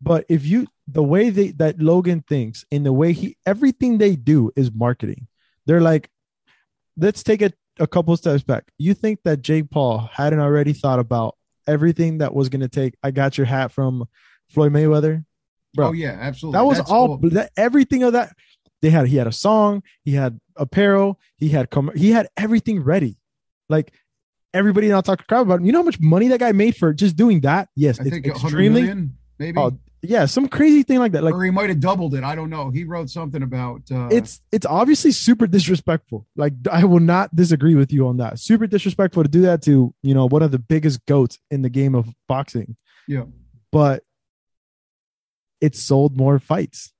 But 0.01 0.25
if 0.29 0.45
you, 0.45 0.67
the 0.87 1.03
way 1.03 1.29
they 1.29 1.51
that 1.51 1.79
Logan 1.79 2.23
thinks, 2.27 2.65
in 2.69 2.83
the 2.83 2.93
way 2.93 3.13
he, 3.13 3.37
everything 3.45 3.97
they 3.97 4.15
do 4.15 4.51
is 4.55 4.71
marketing. 4.71 5.27
They're 5.65 5.81
like, 5.81 6.09
let's 6.97 7.23
take 7.23 7.41
it 7.41 7.55
a 7.79 7.87
couple 7.87 8.15
steps 8.17 8.43
back. 8.43 8.65
You 8.77 8.93
think 8.93 9.19
that 9.23 9.41
Jake 9.41 9.69
Paul 9.69 10.09
hadn't 10.11 10.39
already 10.39 10.73
thought 10.73 10.99
about 10.99 11.35
everything 11.67 12.19
that 12.19 12.33
was 12.35 12.49
going 12.49 12.61
to 12.61 12.67
take? 12.67 12.95
I 13.01 13.11
got 13.11 13.37
your 13.37 13.45
hat 13.45 13.71
from 13.71 14.05
Floyd 14.49 14.73
Mayweather. 14.73 15.25
Bro, 15.73 15.89
oh 15.89 15.91
yeah 15.91 16.17
absolutely 16.21 16.57
that 16.57 16.65
was 16.65 16.77
That's 16.77 16.89
all 16.89 17.17
cool. 17.19 17.29
that, 17.31 17.51
everything 17.57 18.03
of 18.03 18.13
that 18.13 18.33
they 18.81 18.89
had 18.89 19.07
he 19.07 19.17
had 19.17 19.27
a 19.27 19.31
song 19.33 19.83
he 20.05 20.13
had 20.13 20.39
apparel 20.55 21.19
he 21.37 21.49
had 21.49 21.69
com- 21.69 21.91
he 21.93 22.11
had 22.11 22.29
everything 22.37 22.81
ready 22.81 23.17
like 23.67 23.91
everybody 24.55 24.87
now 24.87 25.01
talk 25.01 25.25
crap 25.27 25.41
about 25.41 25.59
him. 25.59 25.65
you 25.65 25.71
know 25.71 25.79
how 25.79 25.83
much 25.83 25.99
money 25.99 26.27
that 26.27 26.39
guy 26.39 26.51
made 26.51 26.75
for 26.75 26.93
just 26.93 27.15
doing 27.15 27.41
that 27.41 27.69
yes 27.75 27.99
I 27.99 28.03
it's 28.03 28.11
think 28.11 28.27
extremely 28.27 28.81
million, 28.81 29.17
maybe 29.37 29.59
oh 29.59 29.77
yeah 30.01 30.25
some 30.25 30.47
crazy 30.47 30.83
thing 30.83 30.99
like 30.99 31.11
that 31.11 31.23
like 31.23 31.33
or 31.33 31.43
he 31.43 31.51
might 31.51 31.69
have 31.69 31.79
doubled 31.79 32.13
it. 32.15 32.23
I 32.23 32.35
don't 32.35 32.49
know. 32.49 32.69
He 32.69 32.83
wrote 32.83 33.09
something 33.09 33.43
about 33.43 33.81
uh, 33.91 34.07
it's 34.11 34.41
it's 34.51 34.65
obviously 34.65 35.11
super 35.11 35.47
disrespectful 35.47 36.25
like 36.35 36.53
i 36.71 36.83
will 36.83 36.99
not 36.99 37.35
disagree 37.35 37.75
with 37.75 37.91
you 37.91 38.07
on 38.07 38.17
that 38.17 38.39
super 38.39 38.67
disrespectful 38.67 39.23
to 39.23 39.29
do 39.29 39.41
that 39.41 39.61
to 39.63 39.93
you 40.03 40.13
know 40.13 40.27
one 40.27 40.41
of 40.41 40.51
the 40.51 40.59
biggest 40.59 41.05
goats 41.05 41.39
in 41.51 41.61
the 41.61 41.69
game 41.69 41.95
of 41.95 42.07
boxing 42.27 42.75
yeah, 43.07 43.23
but 43.71 44.03
it 45.61 45.75
sold 45.75 46.17
more 46.17 46.39
fights 46.39 46.91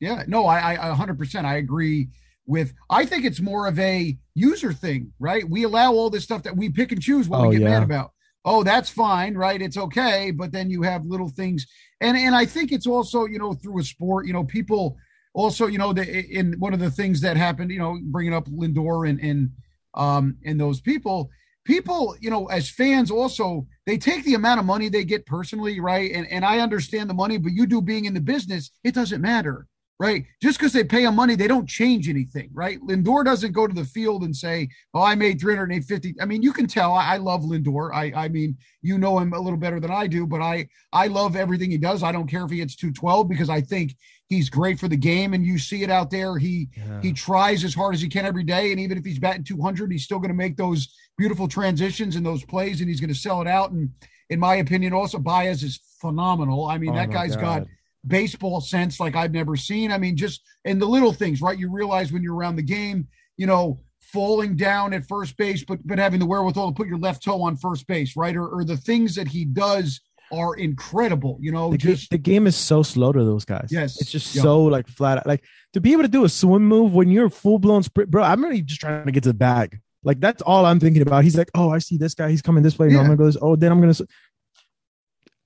yeah. 0.00 0.24
No, 0.26 0.46
I, 0.46 0.74
I, 0.74 0.88
100. 0.88 1.18
percent 1.18 1.46
I 1.46 1.56
agree 1.56 2.08
with. 2.46 2.72
I 2.90 3.04
think 3.06 3.24
it's 3.24 3.40
more 3.40 3.66
of 3.66 3.78
a 3.78 4.16
user 4.34 4.72
thing, 4.72 5.12
right? 5.18 5.48
We 5.48 5.64
allow 5.64 5.92
all 5.92 6.10
this 6.10 6.24
stuff 6.24 6.42
that 6.44 6.56
we 6.56 6.68
pick 6.70 6.92
and 6.92 7.02
choose 7.02 7.28
what 7.28 7.40
Oh, 7.40 7.48
we 7.48 7.56
get 7.56 7.62
yeah. 7.62 7.70
mad 7.70 7.82
about. 7.82 8.12
Oh, 8.44 8.62
that's 8.62 8.88
fine, 8.88 9.34
right? 9.34 9.60
It's 9.60 9.76
okay, 9.76 10.30
but 10.30 10.52
then 10.52 10.70
you 10.70 10.82
have 10.82 11.04
little 11.04 11.28
things, 11.28 11.66
and 12.00 12.16
and 12.16 12.34
I 12.34 12.46
think 12.46 12.70
it's 12.72 12.86
also 12.86 13.24
you 13.26 13.38
know 13.38 13.54
through 13.54 13.80
a 13.80 13.84
sport, 13.84 14.26
you 14.26 14.32
know, 14.32 14.44
people 14.44 14.96
also 15.34 15.66
you 15.66 15.78
know 15.78 15.92
the 15.92 16.24
in 16.30 16.54
one 16.58 16.72
of 16.72 16.80
the 16.80 16.90
things 16.90 17.20
that 17.22 17.36
happened, 17.36 17.70
you 17.72 17.78
know, 17.78 17.98
bringing 18.04 18.32
up 18.34 18.46
Lindor 18.46 19.08
and 19.08 19.20
and 19.20 19.50
um 19.94 20.36
and 20.44 20.60
those 20.60 20.80
people 20.80 21.30
people 21.64 22.14
you 22.20 22.30
know 22.30 22.46
as 22.46 22.70
fans 22.70 23.10
also 23.10 23.66
they 23.86 23.96
take 23.98 24.22
the 24.24 24.34
amount 24.34 24.60
of 24.60 24.66
money 24.66 24.88
they 24.88 25.02
get 25.04 25.26
personally 25.26 25.80
right 25.80 26.12
and 26.12 26.26
and 26.30 26.44
i 26.44 26.60
understand 26.60 27.08
the 27.10 27.14
money 27.14 27.38
but 27.38 27.50
you 27.52 27.66
do 27.66 27.80
being 27.82 28.04
in 28.04 28.14
the 28.14 28.20
business 28.20 28.70
it 28.84 28.94
doesn't 28.94 29.20
matter 29.22 29.66
right 29.98 30.24
just 30.42 30.58
because 30.58 30.72
they 30.72 30.84
pay 30.84 31.04
him 31.04 31.14
money 31.14 31.34
they 31.34 31.48
don't 31.48 31.68
change 31.68 32.08
anything 32.08 32.50
right 32.52 32.78
lindor 32.80 33.24
doesn't 33.24 33.52
go 33.52 33.66
to 33.66 33.74
the 33.74 33.84
field 33.84 34.24
and 34.24 34.36
say 34.36 34.68
oh 34.94 35.02
i 35.02 35.14
made 35.14 35.40
350 35.40 36.14
i 36.20 36.24
mean 36.24 36.42
you 36.42 36.52
can 36.52 36.66
tell 36.66 36.92
i, 36.92 37.14
I 37.14 37.16
love 37.16 37.42
lindor 37.42 37.94
i 37.94 38.12
i 38.14 38.28
mean 38.28 38.56
you 38.82 38.98
know 38.98 39.18
him 39.18 39.32
a 39.32 39.40
little 39.40 39.58
better 39.58 39.80
than 39.80 39.90
i 39.90 40.06
do 40.06 40.26
but 40.26 40.42
i 40.42 40.68
i 40.92 41.06
love 41.06 41.34
everything 41.34 41.70
he 41.70 41.78
does 41.78 42.02
i 42.02 42.12
don't 42.12 42.28
care 42.28 42.44
if 42.44 42.50
he 42.50 42.58
hits 42.58 42.76
212 42.76 43.28
because 43.28 43.48
i 43.48 43.60
think 43.60 43.96
he's 44.28 44.50
great 44.50 44.78
for 44.78 44.88
the 44.88 44.96
game 44.96 45.34
and 45.34 45.46
you 45.46 45.56
see 45.56 45.82
it 45.82 45.90
out 45.90 46.10
there 46.10 46.36
he 46.36 46.68
he 47.00 47.12
tries 47.12 47.64
as 47.64 47.74
hard 47.74 47.94
as 47.94 48.00
he 48.00 48.08
can 48.08 48.26
every 48.26 48.42
day. 48.42 48.72
And 48.72 48.80
even 48.80 48.98
if 48.98 49.04
he's 49.04 49.18
batting 49.18 49.44
200, 49.44 49.92
he's 49.92 50.04
still 50.04 50.18
going 50.18 50.30
to 50.30 50.34
make 50.34 50.56
those 50.56 50.94
beautiful 51.16 51.48
transitions 51.48 52.16
and 52.16 52.24
those 52.24 52.44
plays 52.44 52.80
and 52.80 52.88
he's 52.88 53.00
going 53.00 53.12
to 53.12 53.18
sell 53.18 53.40
it 53.40 53.46
out. 53.46 53.70
And 53.70 53.90
in 54.30 54.40
my 54.40 54.56
opinion, 54.56 54.92
also 54.92 55.18
Baez 55.18 55.62
is 55.62 55.80
phenomenal. 56.00 56.66
I 56.66 56.78
mean, 56.78 56.90
Oh 56.90 56.96
that 56.96 57.10
guy's 57.10 57.36
got 57.36 57.60
God. 57.60 57.68
Baseball 58.06 58.60
sense 58.60 59.00
like 59.00 59.16
I've 59.16 59.32
never 59.32 59.56
seen. 59.56 59.92
I 59.92 59.98
mean, 59.98 60.16
just 60.16 60.42
in 60.64 60.78
the 60.78 60.86
little 60.86 61.12
things, 61.12 61.40
right? 61.40 61.58
You 61.58 61.70
realize 61.70 62.12
when 62.12 62.22
you're 62.22 62.34
around 62.36 62.56
the 62.56 62.62
game, 62.62 63.08
you 63.36 63.46
know, 63.46 63.78
falling 64.00 64.56
down 64.56 64.92
at 64.94 65.06
first 65.06 65.36
base, 65.36 65.64
but 65.64 65.78
but 65.86 65.98
having 65.98 66.20
the 66.20 66.26
wherewithal 66.26 66.68
to 66.72 66.74
put 66.74 66.86
your 66.88 66.98
left 66.98 67.22
toe 67.22 67.42
on 67.42 67.56
first 67.56 67.86
base, 67.86 68.16
right? 68.16 68.36
Or, 68.36 68.46
or 68.48 68.64
the 68.64 68.76
things 68.76 69.14
that 69.16 69.28
he 69.28 69.44
does 69.44 70.00
are 70.32 70.56
incredible. 70.56 71.38
You 71.40 71.52
know, 71.52 71.70
the, 71.70 71.78
just 71.78 72.10
the 72.10 72.18
game 72.18 72.46
is 72.46 72.56
so 72.56 72.82
slow 72.82 73.12
to 73.12 73.24
those 73.24 73.44
guys. 73.44 73.68
Yes. 73.70 74.00
it's 74.00 74.10
just 74.10 74.34
Yeah. 74.34 74.42
so 74.42 74.64
like 74.64 74.88
flat. 74.88 75.26
Like 75.26 75.44
to 75.74 75.80
be 75.80 75.92
able 75.92 76.02
to 76.02 76.08
do 76.08 76.24
a 76.24 76.28
swim 76.28 76.66
move 76.66 76.94
when 76.94 77.08
you're 77.08 77.30
full 77.30 77.58
blown 77.58 77.82
sprint, 77.82 78.10
bro. 78.10 78.22
I'm 78.22 78.42
really 78.42 78.62
just 78.62 78.80
trying 78.80 79.06
to 79.06 79.12
get 79.12 79.22
to 79.24 79.30
the 79.30 79.34
bag. 79.34 79.80
Like 80.02 80.20
that's 80.20 80.40
all 80.42 80.64
I'm 80.64 80.78
thinking 80.78 81.02
about. 81.02 81.24
He's 81.24 81.36
like, 81.36 81.50
oh, 81.54 81.70
I 81.70 81.78
see 81.78 81.96
this 81.96 82.14
guy. 82.14 82.30
He's 82.30 82.42
coming 82.42 82.62
this 82.62 82.78
way. 82.78 82.88
No, 82.88 83.00
I'm 83.00 83.06
gonna 83.06 83.16
go 83.16 83.26
this. 83.26 83.36
Oh, 83.42 83.56
then 83.56 83.72
I'm 83.72 83.80
gonna. 83.80 83.94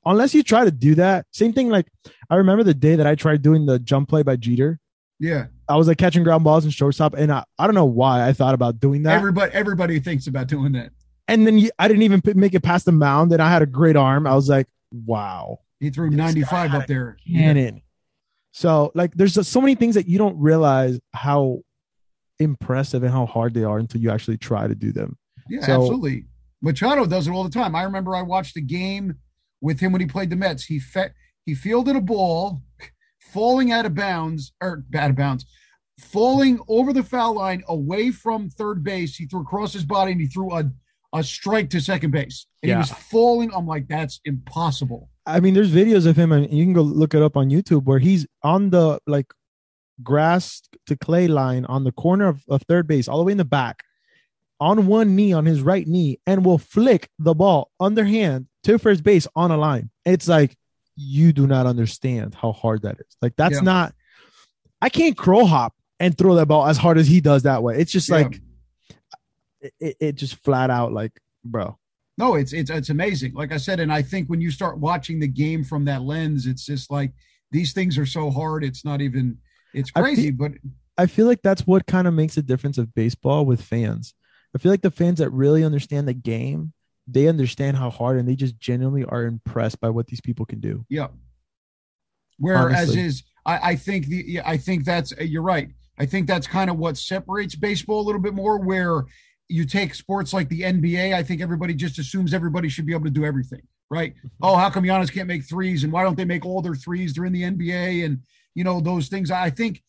S-" 0.05 0.11
Unless 0.11 0.35
you 0.35 0.43
try 0.43 0.65
to 0.65 0.71
do 0.71 0.95
that, 0.97 1.27
same 1.33 1.53
thing. 1.53 1.69
Like 1.69 1.87
I 2.29 2.37
remember 2.37 2.63
the 2.65 2.75
day 2.75 2.97
that 2.97 3.07
I 3.07 3.15
tried 3.15 3.43
doing 3.43 3.67
the 3.67 3.79
jump 3.79 4.09
play 4.09 4.23
by 4.23 4.37
Jeter. 4.37 4.79
yeah. 5.19 5.47
I 5.69 5.77
was 5.77 5.87
like 5.87 5.99
catching 5.99 6.25
ground 6.25 6.43
balls 6.43 6.65
and 6.65 6.75
shortstop, 6.75 7.15
and 7.15 7.31
I, 7.31 7.45
I 7.57 7.67
don't 7.67 7.77
know 7.77 7.85
why 7.85 8.27
I 8.27 8.33
thought 8.33 8.55
about 8.55 8.81
doing 8.81 9.05
that. 9.05 9.15
Everybody 9.17 9.53
everybody 9.53 10.01
thinks 10.01 10.27
about 10.27 10.49
doing 10.49 10.73
that. 10.73 10.91
and 11.29 11.47
then 11.47 11.59
you, 11.59 11.71
I 11.79 11.87
didn't 11.87 12.03
even 12.03 12.21
make 12.35 12.55
it 12.55 12.63
past 12.65 12.87
the 12.87 12.93
mound, 12.93 13.33
and 13.33 13.41
I 13.41 13.49
had 13.49 13.63
a 13.63 13.67
great 13.67 13.95
arm. 13.95 14.27
I 14.27 14.35
was 14.35 14.49
like, 14.49 14.67
wow. 14.93 15.61
He 15.79 15.91
threw 15.91 16.11
95 16.11 16.75
up 16.75 16.87
there. 16.89 17.17
cannon. 17.27 17.83
So 18.53 18.91
like 18.97 19.15
there's 19.15 19.33
just 19.35 19.53
so 19.53 19.61
many 19.61 19.77
things 19.77 19.95
that 19.95 20.09
you 20.09 20.19
don't 20.19 20.37
realize 20.41 20.99
how 21.15 21.61
impressive 22.41 23.03
and 23.03 23.13
how 23.13 23.27
hard 23.27 23.55
they 23.55 23.63
are 23.65 23.79
until 23.79 24.01
you 24.01 24.11
actually 24.11 24.39
try 24.39 24.67
to 24.67 24.75
do 24.75 24.91
them. 24.93 25.17
Yeah, 25.49 25.61
So- 25.65 25.83
absolutely. 25.83 26.25
Machado 26.63 27.07
does 27.07 27.27
it 27.29 27.31
all 27.31 27.45
the 27.45 27.51
time. 27.51 27.75
I 27.75 27.85
remember 27.85 28.15
I 28.15 28.23
watched 28.23 28.57
a 28.57 28.61
game 28.61 29.15
with 29.61 29.81
him 29.81 29.93
when 29.93 30.01
he 30.01 30.07
played 30.07 30.31
the 30.31 30.37
Mets. 30.37 30.65
He 30.65 30.79
fe- 30.79 31.11
he 31.47 31.55
fielded 31.55 31.97
a 31.97 32.01
ball 32.01 32.63
falling 33.19 33.73
out 33.73 33.87
of 33.87 33.95
bounds 33.95 34.53
or 34.61 34.85
out 34.95 35.11
of 35.11 35.17
bounds, 35.17 35.47
falling 35.99 36.61
over 36.69 36.93
the 36.93 37.03
foul 37.03 37.35
line 37.35 37.63
away 37.69 38.11
from 38.11 38.49
third 38.51 38.83
base. 38.83 39.17
He 39.17 39.27
threw 39.27 39.41
across 39.43 39.73
his 39.73 39.85
body 39.85 40.13
and 40.13 40.21
he 40.21 40.27
threw 40.27 40.53
a 40.55 40.71
a 41.13 41.25
strike 41.25 41.69
to 41.71 41.81
second 41.81 42.13
base. 42.13 42.47
And 42.63 42.69
Yeah. 42.69 42.75
he 42.77 42.79
was 42.79 42.91
falling. 42.93 43.51
I'm 43.53 43.67
like, 43.67 43.89
that's 43.89 44.21
impossible. 44.25 45.11
I 45.27 45.41
mean, 45.41 45.55
there's 45.55 45.73
videos 45.73 46.07
of 46.07 46.15
him 46.17 46.31
and 46.31 46.49
you 46.53 46.65
can 46.65 46.73
go 46.73 46.83
look 46.83 47.15
it 47.15 47.23
up 47.23 47.37
on 47.37 47.51
YouTube 47.51 47.83
where 47.85 47.99
he's 47.99 48.29
on 48.45 48.71
the 48.71 49.01
like 49.09 49.27
grass 50.05 50.63
to 50.87 50.97
clay 50.97 51.27
line 51.27 51.65
on 51.65 51.83
the 51.85 51.91
corner 51.93 52.29
of, 52.29 52.45
of 52.49 52.63
third 52.63 52.87
base, 52.87 53.09
all 53.09 53.19
the 53.19 53.25
way 53.25 53.33
in 53.33 53.39
the 53.39 53.45
back, 53.45 53.83
on 54.61 54.87
one 54.87 55.17
knee, 55.17 55.33
on 55.33 55.47
his 55.47 55.63
right 55.63 55.87
knee, 55.87 56.21
and 56.27 56.45
will 56.45 56.59
flick 56.59 57.09
the 57.19 57.35
ball 57.35 57.71
underhand 57.81 58.47
to 58.65 58.79
first 58.79 59.03
base 59.03 59.27
on 59.35 59.51
a 59.51 59.57
line. 59.57 59.91
It's 60.05 60.29
like 60.29 60.57
you 60.97 61.33
do 61.33 61.47
not 61.47 61.67
understand 61.67 62.35
how 62.35 62.53
hard 62.53 62.83
that 62.83 62.97
is. 63.01 63.17
Like 63.23 63.35
that's 63.37 63.57
Yeah. 63.57 63.61
not 63.63 63.95
I 64.83 64.89
can't 64.89 65.17
crow 65.17 65.45
hop 65.47 65.75
and 65.99 66.17
throw 66.17 66.35
that 66.37 66.47
ball 66.47 66.67
as 66.67 66.77
hard 66.79 66.99
as 66.99 67.07
he 67.07 67.21
does 67.21 67.43
that 67.45 67.63
way. 67.63 67.79
It's 67.79 67.93
just 67.93 68.09
Yeah. 68.09 68.17
like 68.17 68.41
it, 69.79 69.97
it 70.01 70.13
just 70.15 70.37
flat 70.37 70.71
out 70.71 70.93
like, 70.93 71.13
bro. 71.45 71.79
no, 72.19 72.35
it's 72.35 72.53
it's 72.53 72.71
it's 72.71 72.91
amazing. 72.91 73.33
Like 73.35 73.53
I 73.53 73.57
said, 73.57 73.81
and 73.81 73.93
I 73.93 74.03
think 74.03 74.29
when 74.29 74.41
you 74.41 74.51
start 74.51 74.79
watching 74.79 75.21
the 75.21 75.29
game 75.29 75.65
from 75.65 75.85
that 75.87 76.03
lens, 76.03 76.47
it's 76.47 76.65
just 76.67 76.91
like 76.91 77.13
these 77.51 77.73
things 77.73 77.99
are 77.99 78.07
so 78.07 78.31
hard. 78.31 78.63
It's 78.65 78.85
not 78.85 79.01
even. 79.01 79.39
It's 79.73 79.91
crazy, 79.91 80.31
feel, 80.31 80.37
but 80.37 80.53
I 80.99 81.07
feel 81.07 81.27
like 81.27 81.43
that's 81.43 81.67
what 81.67 81.87
kind 81.87 82.09
of 82.09 82.15
makes 82.15 82.37
a 82.37 82.43
difference 82.43 82.77
of 82.77 82.93
baseball 82.95 83.47
with 83.47 83.63
fans. 83.63 84.15
I 84.55 84.59
feel 84.59 84.73
like 84.73 84.83
the 84.83 84.91
fans 84.91 85.19
that 85.19 85.31
really 85.31 85.65
understand 85.65 86.09
the 86.09 86.15
game, 86.15 86.73
they 87.07 87.29
understand 87.29 87.77
how 87.77 87.91
hard, 87.91 88.19
and 88.19 88.29
they 88.29 88.37
just 88.37 88.59
genuinely 88.59 89.05
are 89.05 89.25
impressed 89.25 89.81
by 89.81 89.91
what 89.91 90.07
these 90.07 90.21
people 90.21 90.47
can 90.47 90.61
do. 90.61 90.85
Yeah. 90.89 91.09
Whereas 92.39 92.89
Honestly. 92.89 93.01
is 93.01 93.23
I, 93.45 93.71
I 93.71 93.77
think 93.77 94.07
the 94.07 94.41
I 94.45 94.57
think 94.57 94.85
that's 94.85 95.13
you're 95.21 95.43
right. 95.43 95.69
I 95.99 96.07
think 96.07 96.27
that's 96.27 96.47
kind 96.47 96.71
of 96.71 96.79
what 96.79 96.97
separates 96.97 97.55
baseball 97.55 98.01
a 98.01 98.07
little 98.07 98.21
bit 98.21 98.35
more. 98.35 98.59
Where 98.59 99.05
you 99.49 99.65
take 99.65 99.95
sports 99.95 100.33
like 100.33 100.49
the 100.49 100.63
NBA, 100.63 101.15
I 101.15 101.23
think 101.23 101.41
everybody 101.41 101.75
just 101.75 101.99
assumes 101.99 102.33
everybody 102.33 102.69
should 102.69 102.87
be 102.87 102.93
able 102.93 103.05
to 103.05 103.11
do 103.11 103.25
everything, 103.25 103.63
right? 103.91 104.15
Mm-hmm. 104.17 104.29
Oh, 104.43 104.57
how 104.57 104.71
come 104.71 104.85
Giannis 104.85 105.13
can't 105.13 105.29
make 105.29 105.45
threes, 105.45 105.85
and 105.85 105.93
why 105.93 106.03
don't 106.03 106.17
they 106.17 106.25
make 106.25 106.47
all 106.47 106.63
their 106.63 106.75
threes? 106.75 107.15
They're 107.15 107.27
in 107.27 107.33
the 107.33 107.43
NBA, 107.43 108.05
and 108.05 108.21
you 108.55 108.65
know 108.65 108.81
those 108.81 109.09
things. 109.09 109.31
I 109.31 109.51
think 109.51 109.83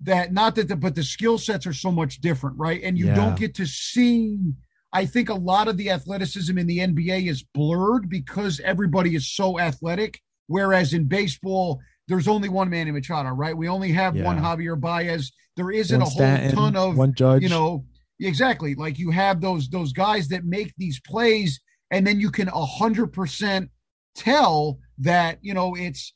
that 0.00 0.32
not 0.32 0.54
that 0.56 0.68
the 0.68 0.76
but 0.76 0.94
the 0.94 1.02
skill 1.02 1.38
sets 1.38 1.66
are 1.66 1.72
so 1.72 1.90
much 1.90 2.20
different, 2.20 2.58
right? 2.58 2.82
And 2.82 2.98
you 2.98 3.06
yeah. 3.06 3.14
don't 3.14 3.38
get 3.38 3.54
to 3.56 3.66
see. 3.66 4.38
I 4.92 5.06
think 5.06 5.28
a 5.28 5.34
lot 5.34 5.66
of 5.66 5.76
the 5.76 5.90
athleticism 5.90 6.56
in 6.56 6.66
the 6.66 6.78
NBA 6.78 7.28
is 7.28 7.42
blurred 7.42 8.08
because 8.08 8.60
everybody 8.60 9.16
is 9.16 9.32
so 9.32 9.58
athletic. 9.58 10.20
Whereas 10.46 10.92
in 10.92 11.08
baseball, 11.08 11.80
there's 12.06 12.28
only 12.28 12.48
one 12.48 12.70
Manny 12.70 12.92
Machado, 12.92 13.30
right? 13.30 13.56
We 13.56 13.68
only 13.68 13.90
have 13.92 14.14
yeah. 14.14 14.24
one 14.24 14.38
Javier 14.38 14.78
Baez. 14.78 15.32
There 15.56 15.70
isn't 15.70 16.00
one 16.00 16.06
a 16.06 16.10
whole 16.10 16.50
ton 16.50 16.76
of 16.76 16.96
one 16.96 17.14
judge. 17.14 17.42
You 17.42 17.48
know, 17.48 17.84
Exactly. 18.20 18.74
Like 18.74 18.98
you 18.98 19.10
have 19.10 19.40
those 19.40 19.68
those 19.68 19.92
guys 19.92 20.28
that 20.28 20.44
make 20.44 20.72
these 20.76 21.00
plays, 21.00 21.60
and 21.90 22.06
then 22.06 22.20
you 22.20 22.30
can 22.30 22.48
a 22.48 22.64
hundred 22.64 23.08
percent 23.08 23.70
tell 24.14 24.78
that 24.98 25.38
you 25.42 25.54
know 25.54 25.74
it's 25.74 26.14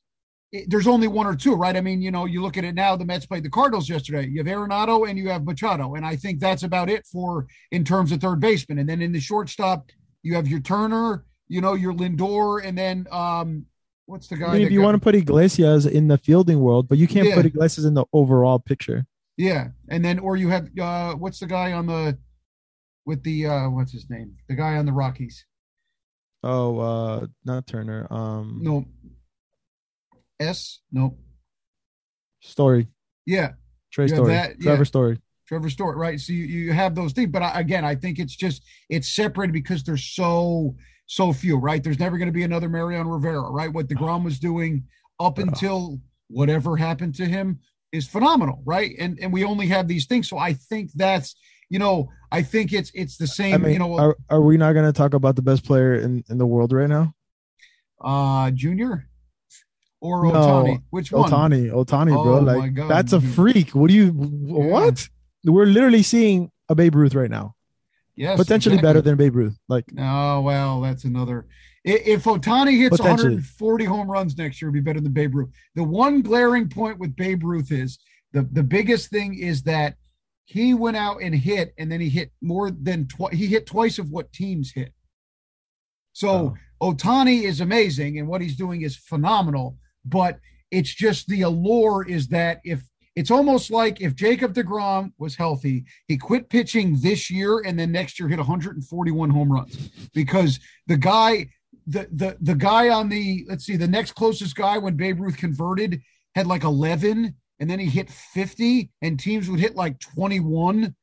it, 0.53 0.71
there's 0.71 0.87
only 0.87 1.09
one 1.09 1.27
or 1.27 1.35
two, 1.35 1.55
right? 1.55 1.77
I 1.77 1.81
mean, 1.81 2.01
you 2.01 2.11
know, 2.11 2.25
you 2.25 2.43
look 2.43 2.57
at 2.57 2.65
it 2.65 2.75
now. 2.75 2.97
The 2.97 3.05
Mets 3.05 3.27
played 3.27 3.45
the 3.45 3.51
Cardinals 3.51 3.89
yesterday. 3.89 4.27
You 4.27 4.39
have 4.39 4.47
Arenado 4.47 5.09
and 5.09 5.19
you 5.19 5.29
have 5.29 5.45
Machado, 5.45 5.95
and 5.95 6.07
I 6.07 6.17
think 6.17 6.41
that's 6.41 6.63
about 6.63 6.89
it 6.89 7.07
for 7.07 7.47
in 7.71 7.85
terms 7.85 8.13
of 8.13 8.21
third 8.21 8.41
baseman. 8.41 8.79
And 8.79 8.89
then 8.89 9.03
in 9.03 9.13
the 9.13 9.21
shortstop, 9.21 9.91
you 10.23 10.35
have 10.35 10.49
your 10.49 10.61
Turner, 10.61 11.25
you 11.49 11.61
know, 11.61 11.75
your 11.75 11.93
Lindor, 11.93 12.65
and 12.65 12.77
then 12.77 13.07
um, 13.11 13.67
what's 14.07 14.29
the 14.29 14.37
guy? 14.37 14.47
I 14.47 14.53
mean, 14.55 14.63
if 14.63 14.73
you 14.73 14.81
got, 14.81 14.87
want 14.87 14.95
to 14.97 15.01
put 15.01 15.15
Iglesias 15.15 15.87
in 15.87 16.09
the 16.09 16.19
fielding 16.19 16.61
world, 16.61 16.89
but 16.89 16.99
you 16.99 17.07
can't 17.07 17.29
yeah. 17.29 17.35
put 17.35 17.47
Iglesias 17.47 17.85
in 17.85 17.95
the 17.95 18.05
overall 18.13 18.59
picture. 18.59 19.07
Yeah, 19.37 19.69
and 19.89 20.05
then 20.05 20.19
or 20.19 20.37
you 20.37 20.49
have 20.49 20.69
uh 20.79 21.15
what's 21.15 21.39
the 21.39 21.47
guy 21.47 21.73
on 21.73 21.87
the 21.87 22.19
with 23.07 23.23
the 23.23 23.47
uh 23.47 23.71
what's 23.71 23.93
his 23.93 24.11
name? 24.11 24.35
The 24.49 24.55
guy 24.55 24.77
on 24.77 24.87
the 24.87 24.93
Rockies. 24.93 25.45
Oh, 26.43 26.79
uh 26.79 27.27
not 27.45 27.67
Turner. 27.67 28.07
Um 28.11 28.59
No. 28.63 28.85
S? 30.41 30.81
No. 30.93 31.17
Story. 32.41 32.89
Yeah. 33.27 33.53
Trey 33.93 34.09
Story. 34.09 34.33
That, 34.33 34.61
Trevor 34.61 34.83
yeah. 34.83 34.85
Story. 34.85 35.19
Trevor 35.47 35.71
Story, 35.71 35.97
right? 35.97 36.21
So 36.21 36.33
you, 36.33 36.45
you 36.45 36.73
have 36.73 36.95
those 36.95 37.13
things, 37.13 37.31
but 37.31 37.43
I, 37.43 37.61
again, 37.61 37.85
I 37.85 37.95
think 37.95 38.19
it's 38.19 38.37
just 38.37 38.63
it's 38.91 39.15
separated 39.15 39.53
because 39.53 39.83
there's 39.83 40.05
so 40.05 40.77
so 41.07 41.33
few, 41.33 41.57
right? 41.57 41.83
There's 41.83 41.99
never 41.99 42.19
going 42.19 42.29
to 42.29 42.33
be 42.33 42.43
another 42.43 42.69
Mariano 42.69 43.09
Rivera, 43.09 43.51
right? 43.51 43.73
What 43.73 43.89
Degrom 43.89 44.25
was 44.25 44.39
doing 44.39 44.85
up 45.19 45.39
until 45.39 45.99
whatever 46.29 46.77
happened 46.77 47.15
to 47.15 47.25
him 47.25 47.61
is 47.93 48.07
phenomenal, 48.07 48.63
right? 48.67 48.95
And 48.99 49.19
and 49.21 49.33
we 49.33 49.43
only 49.43 49.67
have 49.69 49.89
these 49.89 50.05
things, 50.05 50.29
so 50.29 50.37
I 50.37 50.53
think 50.53 50.91
that's 50.95 51.35
you 51.71 51.79
know 51.79 52.11
I 52.31 52.43
think 52.43 52.73
it's 52.73 52.91
it's 52.95 53.17
the 53.17 53.27
same. 53.27 53.55
I 53.55 53.59
mean, 53.59 53.73
you 53.73 53.79
know, 53.79 53.99
are, 53.99 54.17
are 54.29 54.43
we 54.43 54.59
not 54.59 54.75
going 54.75 54.87
to 54.87 54.93
talk 54.93 55.15
about 55.15 55.35
the 55.37 55.43
best 55.43 55.65
player 55.65 55.95
in 55.95 56.25
in 56.29 56.37
the 56.37 56.47
world 56.47 56.73
right 56.73 56.89
now? 56.89 57.15
Uh, 58.01 58.51
Junior 58.51 59.09
or 60.01 60.25
no, 60.27 60.33
Ohtani? 60.33 60.83
Which 60.91 61.13
one? 61.13 61.31
Ohtani, 61.31 61.71
Ohtani, 61.71 62.17
oh, 62.17 62.23
bro. 62.23 62.39
Like 62.41 62.89
that's 62.89 63.13
a 63.13 63.21
freak. 63.21 63.71
What 63.71 63.89
do 63.89 63.95
you? 63.95 64.05
Yeah. 64.05 64.67
What? 64.67 65.09
We're 65.45 65.67
literally 65.67 66.03
seeing 66.03 66.51
a 66.69 66.75
Babe 66.75 66.95
Ruth 66.95 67.15
right 67.15 67.31
now. 67.31 67.55
Yes, 68.17 68.37
potentially 68.37 68.75
exactly. 68.75 68.89
better 68.89 69.01
than 69.01 69.17
Babe 69.17 69.37
Ruth. 69.37 69.57
Like, 69.69 69.85
oh 69.99 70.41
well, 70.41 70.81
that's 70.81 71.05
another. 71.05 71.47
If 71.85 72.25
Ohtani 72.25 72.77
hits 72.77 72.99
140 72.99 73.85
home 73.85 74.11
runs 74.11 74.37
next 74.37 74.61
year, 74.61 74.69
it'll 74.69 74.75
be 74.75 74.81
better 74.81 75.01
than 75.01 75.13
Babe 75.13 75.35
Ruth. 75.35 75.51
The 75.75 75.85
one 75.85 76.23
glaring 76.23 76.69
point 76.69 76.99
with 76.99 77.17
Babe 77.17 77.43
Ruth 77.45 77.71
is 77.73 77.99
the, 78.33 78.43
the 78.43 78.63
biggest 78.63 79.11
thing 79.11 79.35
is 79.39 79.63
that 79.63 79.95
he 80.45 80.75
went 80.75 80.97
out 80.97 81.23
and 81.23 81.35
hit, 81.35 81.75
and 81.79 81.91
then 81.91 82.01
he 82.01 82.09
hit 82.09 82.33
more 82.43 82.71
than 82.71 83.07
twice. 83.07 83.35
He 83.35 83.47
hit 83.47 83.67
twice 83.67 83.99
of 83.99 84.11
what 84.11 84.33
teams 84.33 84.73
hit. 84.73 84.93
So 86.13 86.57
oh. 86.81 86.93
Ohtani 86.93 87.43
is 87.43 87.61
amazing, 87.61 88.19
and 88.19 88.27
what 88.27 88.41
he's 88.41 88.57
doing 88.57 88.83
is 88.83 88.97
phenomenal. 88.97 89.77
But 90.09 90.39
it's 90.71 90.95
just 90.95 91.27
the 91.29 91.43
allure 91.43 92.07
is 92.09 92.29
that 92.29 92.61
if 92.65 92.83
it's 93.17 93.31
almost 93.31 93.71
like 93.71 94.01
if 94.01 94.15
Jacob 94.15 94.55
DeGrom 94.55 95.13
was 95.19 95.35
healthy, 95.35 95.85
he 96.07 96.17
quit 96.17 96.49
pitching 96.49 96.97
this 97.01 97.31
year 97.31 97.63
and 97.67 97.79
then 97.79 97.91
next 97.91 98.21
year 98.21 98.29
hit 98.29 98.39
141 98.39 99.31
home 99.31 99.53
runs 99.53 99.91
because 100.15 100.61
the 100.87 100.97
guy 100.97 101.49
the 101.89 102.07
the 102.13 102.37
the 102.41 102.55
guy 102.55 102.91
on 102.91 103.09
the 103.09 103.45
let's 103.49 103.65
see 103.65 103.77
the 103.77 103.89
next 103.89 104.13
closest 104.13 104.55
guy 104.55 104.79
when 104.79 104.95
Babe 104.95 105.21
Ruth 105.21 105.37
converted 105.37 106.01
had 106.35 106.47
like 106.47 106.63
11 106.63 107.35
and 107.59 107.71
then 107.71 107.79
he 107.79 107.87
hit 107.87 108.11
50 108.11 108.91
and 109.03 109.19
teams 109.19 109.49
would 109.49 109.59
hit 109.59 109.75
like 109.75 109.99
21 109.99 110.95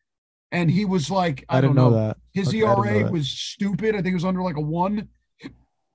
and 0.51 0.71
he 0.71 0.85
was 0.85 1.11
like 1.11 1.43
I, 1.49 1.57
I 1.57 1.61
don't 1.61 1.75
know, 1.75 1.89
know, 1.89 1.95
that. 1.97 2.17
His 2.33 2.49
okay, 2.49 2.59
ERA 2.59 3.11
was 3.11 3.29
stupid. 3.29 3.95
I 3.95 3.97
think 3.97 4.11
it 4.11 4.13
was 4.13 4.25
under 4.25 4.41
like 4.41 4.57
a 4.57 4.61
1 4.61 5.09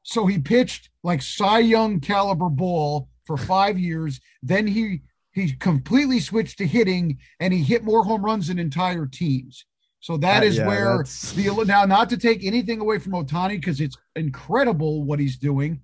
so 0.02 0.26
he 0.26 0.38
pitched 0.38 0.90
like 1.02 1.22
Cy 1.22 1.60
Young 1.60 2.00
caliber 2.00 2.48
ball 2.48 3.08
for 3.24 3.36
5 3.36 3.78
years 3.78 4.20
then 4.42 4.66
he 4.66 5.02
he 5.32 5.52
completely 5.52 6.18
switched 6.18 6.58
to 6.58 6.66
hitting 6.66 7.18
and 7.38 7.52
he 7.52 7.62
hit 7.62 7.84
more 7.84 8.02
home 8.04 8.24
runs 8.24 8.48
than 8.48 8.58
entire 8.58 9.06
teams 9.06 9.64
so 10.00 10.16
that 10.16 10.42
uh, 10.42 10.46
is 10.46 10.56
yeah, 10.56 10.66
where 10.66 10.98
that's... 10.98 11.32
the 11.32 11.64
now 11.66 11.84
not 11.84 12.08
to 12.10 12.16
take 12.16 12.44
anything 12.44 12.80
away 12.80 12.98
from 12.98 13.12
Ohtani 13.12 13.60
because 13.60 13.80
it's 13.80 13.96
incredible 14.16 15.04
what 15.04 15.20
he's 15.20 15.36
doing, 15.36 15.80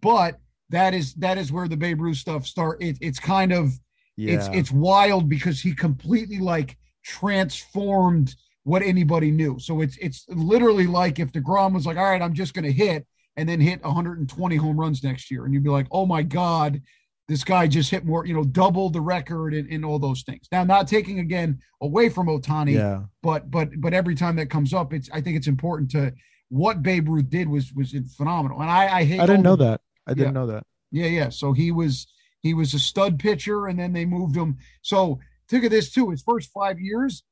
but 0.00 0.38
that 0.70 0.94
is 0.94 1.14
that 1.14 1.36
is 1.36 1.52
where 1.52 1.68
the 1.68 1.76
Babe 1.76 2.00
Ruth 2.00 2.16
stuff 2.16 2.46
start. 2.46 2.80
It, 2.80 2.96
it's 3.00 3.18
kind 3.18 3.52
of 3.52 3.72
yeah. 4.16 4.34
it's 4.34 4.48
it's 4.52 4.72
wild 4.72 5.28
because 5.28 5.60
he 5.60 5.74
completely 5.74 6.38
like 6.38 6.76
transformed 7.04 8.36
what 8.62 8.82
anybody 8.82 9.32
knew. 9.32 9.58
So 9.58 9.80
it's 9.80 9.96
it's 9.98 10.24
literally 10.28 10.86
like 10.86 11.18
if 11.18 11.32
Degrom 11.32 11.74
was 11.74 11.86
like, 11.86 11.96
all 11.96 12.04
right, 12.04 12.22
I'm 12.22 12.34
just 12.34 12.54
going 12.54 12.64
to 12.64 12.72
hit 12.72 13.04
and 13.36 13.48
then 13.48 13.60
hit 13.60 13.82
120 13.82 14.56
home 14.56 14.78
runs 14.78 15.02
next 15.02 15.30
year, 15.30 15.44
and 15.44 15.52
you'd 15.52 15.64
be 15.64 15.70
like, 15.70 15.86
oh 15.90 16.06
my 16.06 16.22
god, 16.22 16.80
this 17.28 17.42
guy 17.42 17.66
just 17.66 17.90
hit 17.90 18.04
more, 18.04 18.24
you 18.24 18.34
know, 18.34 18.44
double 18.44 18.88
the 18.88 19.00
record 19.00 19.52
and, 19.52 19.70
and 19.70 19.84
all 19.84 19.98
those 19.98 20.22
things. 20.22 20.46
Now, 20.52 20.64
not 20.64 20.86
taking 20.86 21.18
again 21.18 21.60
away 21.80 22.08
from 22.08 22.28
Ohtani, 22.28 22.74
yeah. 22.74 23.02
but 23.22 23.50
but 23.50 23.68
but 23.80 23.92
every 23.92 24.14
time 24.14 24.36
that 24.36 24.50
comes 24.50 24.72
up, 24.72 24.92
it's 24.92 25.10
I 25.12 25.20
think 25.20 25.36
it's 25.36 25.48
important 25.48 25.90
to 25.92 26.12
what 26.48 26.82
Babe 26.82 27.08
Ruth 27.08 27.28
did 27.28 27.48
was 27.48 27.72
was 27.72 27.94
phenomenal. 28.16 28.60
And 28.60 28.70
I 28.70 28.98
I 28.98 29.04
hate 29.04 29.20
I 29.20 29.26
didn't 29.26 29.42
know 29.42 29.56
that. 29.56 29.80
I 30.06 30.14
didn't 30.14 30.28
yeah. 30.28 30.40
know 30.40 30.46
that. 30.46 30.62
Yeah, 30.92 31.06
yeah. 31.06 31.28
So 31.30 31.52
he 31.52 31.72
was 31.72 32.06
he 32.42 32.54
was 32.54 32.74
a 32.74 32.78
stud 32.78 33.18
pitcher, 33.18 33.66
and 33.66 33.78
then 33.78 33.92
they 33.92 34.04
moved 34.04 34.36
him. 34.36 34.58
So 34.82 35.18
think 35.48 35.64
of 35.64 35.70
this 35.70 35.90
too. 35.90 36.10
His 36.10 36.22
first 36.22 36.50
five 36.52 36.78
years, 36.78 37.24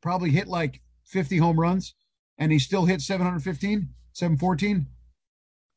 probably 0.00 0.30
hit 0.30 0.46
like 0.46 0.80
50 1.06 1.38
home 1.38 1.58
runs, 1.58 1.94
and 2.38 2.52
he 2.52 2.58
still 2.60 2.84
hit 2.84 3.00
715, 3.00 3.88
714. 4.12 4.86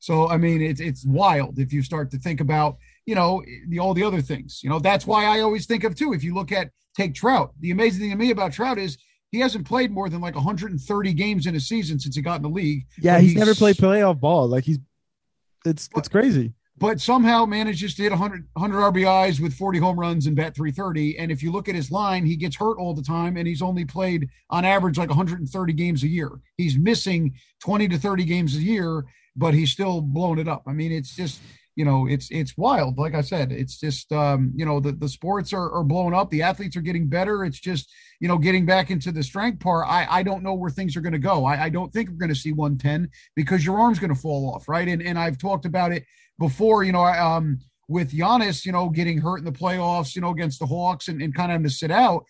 So 0.02 0.28
I 0.28 0.36
mean, 0.36 0.62
it's 0.62 0.82
it's 0.82 1.06
wild 1.06 1.58
if 1.58 1.72
you 1.72 1.82
start 1.82 2.12
to 2.12 2.18
think 2.18 2.42
about 2.42 2.78
you 3.06 3.16
know, 3.16 3.44
the 3.68 3.80
all 3.80 3.94
the 3.94 4.04
other 4.04 4.22
things. 4.22 4.62
You 4.64 4.70
know, 4.70 4.80
that's 4.80 5.08
why 5.08 5.26
I 5.26 5.42
always 5.42 5.66
think 5.66 5.84
of 5.84 5.96
too. 5.96 6.14
If 6.14 6.24
you 6.24 6.34
look 6.34 6.52
at 6.52 6.70
take 6.96 7.14
Trout, 7.14 7.52
the 7.60 7.72
amazing 7.72 8.02
thing 8.02 8.12
to 8.12 8.16
me 8.16 8.32
about 8.32 8.54
Trout 8.54 8.78
is 8.78 8.98
he 9.32 9.40
hasn't 9.40 9.66
played 9.66 9.92
more 9.92 10.10
than 10.10 10.22
like 10.22 10.36
130 10.36 11.14
games 11.14 11.48
in 11.48 11.56
a 11.56 11.60
season 11.60 12.00
since 12.00 12.16
he 12.16 12.22
got 12.22 12.38
in 12.38 12.42
the 12.44 12.50
league. 12.50 12.86
Yeah, 13.00 13.20
he's, 13.20 13.32
he's, 13.32 13.40
never 13.40 13.56
played 13.56 13.78
playoff 13.78 14.20
ball. 14.20 14.48
Like 14.48 14.66
he's 14.66 14.80
it's 15.66 15.88
but, 15.88 16.00
it's 16.00 16.10
crazy. 16.10 16.54
But 16.78 17.00
somehow 17.00 17.46
manages 17.46 17.94
to 17.96 18.04
hit 18.04 18.12
100, 18.12 18.48
100 18.54 18.94
RBIs 18.94 19.40
with 19.40 19.54
40 19.54 19.78
home 19.80 20.00
runs 20.00 20.26
and 20.26 20.36
bat 20.36 20.56
330. 20.56 21.20
And 21.20 21.32
if 21.32 21.44
you 21.44 21.52
look 21.52 21.70
at 21.70 21.76
his 21.76 21.92
line, 21.92 22.26
he 22.26 22.36
gets 22.36 22.56
hurt 22.56 22.78
all 22.78 22.96
the 22.96 23.04
time, 23.04 23.38
and 23.38 23.48
he's 23.48 23.62
only 23.62 23.86
played 23.86 24.28
on 24.50 24.66
average 24.66 24.98
like 24.98 25.10
130 25.10 25.74
games 25.74 26.04
a 26.04 26.08
year. 26.08 26.32
He's 26.58 26.78
missing 26.78 27.36
20 27.62 27.88
to 27.90 28.00
30 28.00 28.26
games 28.26 28.56
a 28.56 28.62
year, 28.62 29.04
but 29.36 29.54
he's 29.54 29.72
still 29.72 30.02
blowing 30.02 30.40
it 30.40 30.48
up. 30.48 30.64
I 30.68 30.74
mean, 30.74 30.92
it's 30.92 31.16
just 31.16 31.40
you 31.76 31.86
know 31.86 32.06
it's 32.08 32.30
it's 32.32 32.58
wild. 32.58 32.98
Like 32.98 33.16
i 33.16 33.22
said 33.22 33.52
it's 33.52 33.80
just 33.80 34.12
um 34.12 34.52
you 34.56 34.66
know 34.66 34.80
the, 34.80 34.92
the 34.92 35.08
sports 35.08 35.54
are, 35.54 35.72
are 35.72 35.84
blowing 35.84 36.14
up. 36.14 36.30
The 36.30 36.42
athletes 36.42 36.76
are 36.76 36.82
getting 36.82 37.08
better. 37.08 37.46
It's 37.46 37.60
just 37.60 37.90
you 38.20 38.28
know 38.28 38.38
getting 38.38 38.66
back 38.66 38.92
into 38.92 39.12
the 39.12 39.24
strength 39.24 39.60
part 39.60 39.88
i 39.88 40.06
i 40.10 40.22
don't 40.22 40.44
know 40.44 40.54
where 40.54 40.70
things 40.70 40.96
are 40.96 41.02
going 41.02 41.14
to 41.14 41.20
go. 41.20 41.46
I, 41.46 41.64
I 41.66 41.70
don't 41.70 41.92
think 41.94 42.10
we're 42.10 42.18
going 42.18 42.30
to 42.30 42.36
see 42.36 42.52
110 42.52 43.10
because 43.36 43.66
your 43.66 43.80
arm's 43.80 44.00
going 44.00 44.14
to 44.14 44.20
fall 44.20 44.54
off 44.54 44.68
right? 44.68 44.88
And 44.88 45.02
and 45.02 45.18
i've 45.18 45.38
talked 45.38 45.66
about 45.66 45.92
it 45.92 46.04
before 46.38 46.84
you 46.84 46.92
know 46.92 47.06
um 47.06 47.60
with 47.92 48.14
Giannis, 48.14 48.66
you 48.66 48.72
know, 48.72 48.90
getting 48.90 49.18
hurt 49.18 49.40
in 49.40 49.46
the 49.46 49.52
playoffs, 49.52 50.16
you 50.16 50.22
know, 50.22 50.32
against 50.32 50.60
the 50.60 50.66
Hawks 50.66 51.10
and, 51.10 51.22
and 51.22 51.36
kind 51.36 51.52
of 51.52 51.56
having 51.56 51.68
to 51.68 51.70
sit 51.70 51.92
out, 51.92 52.24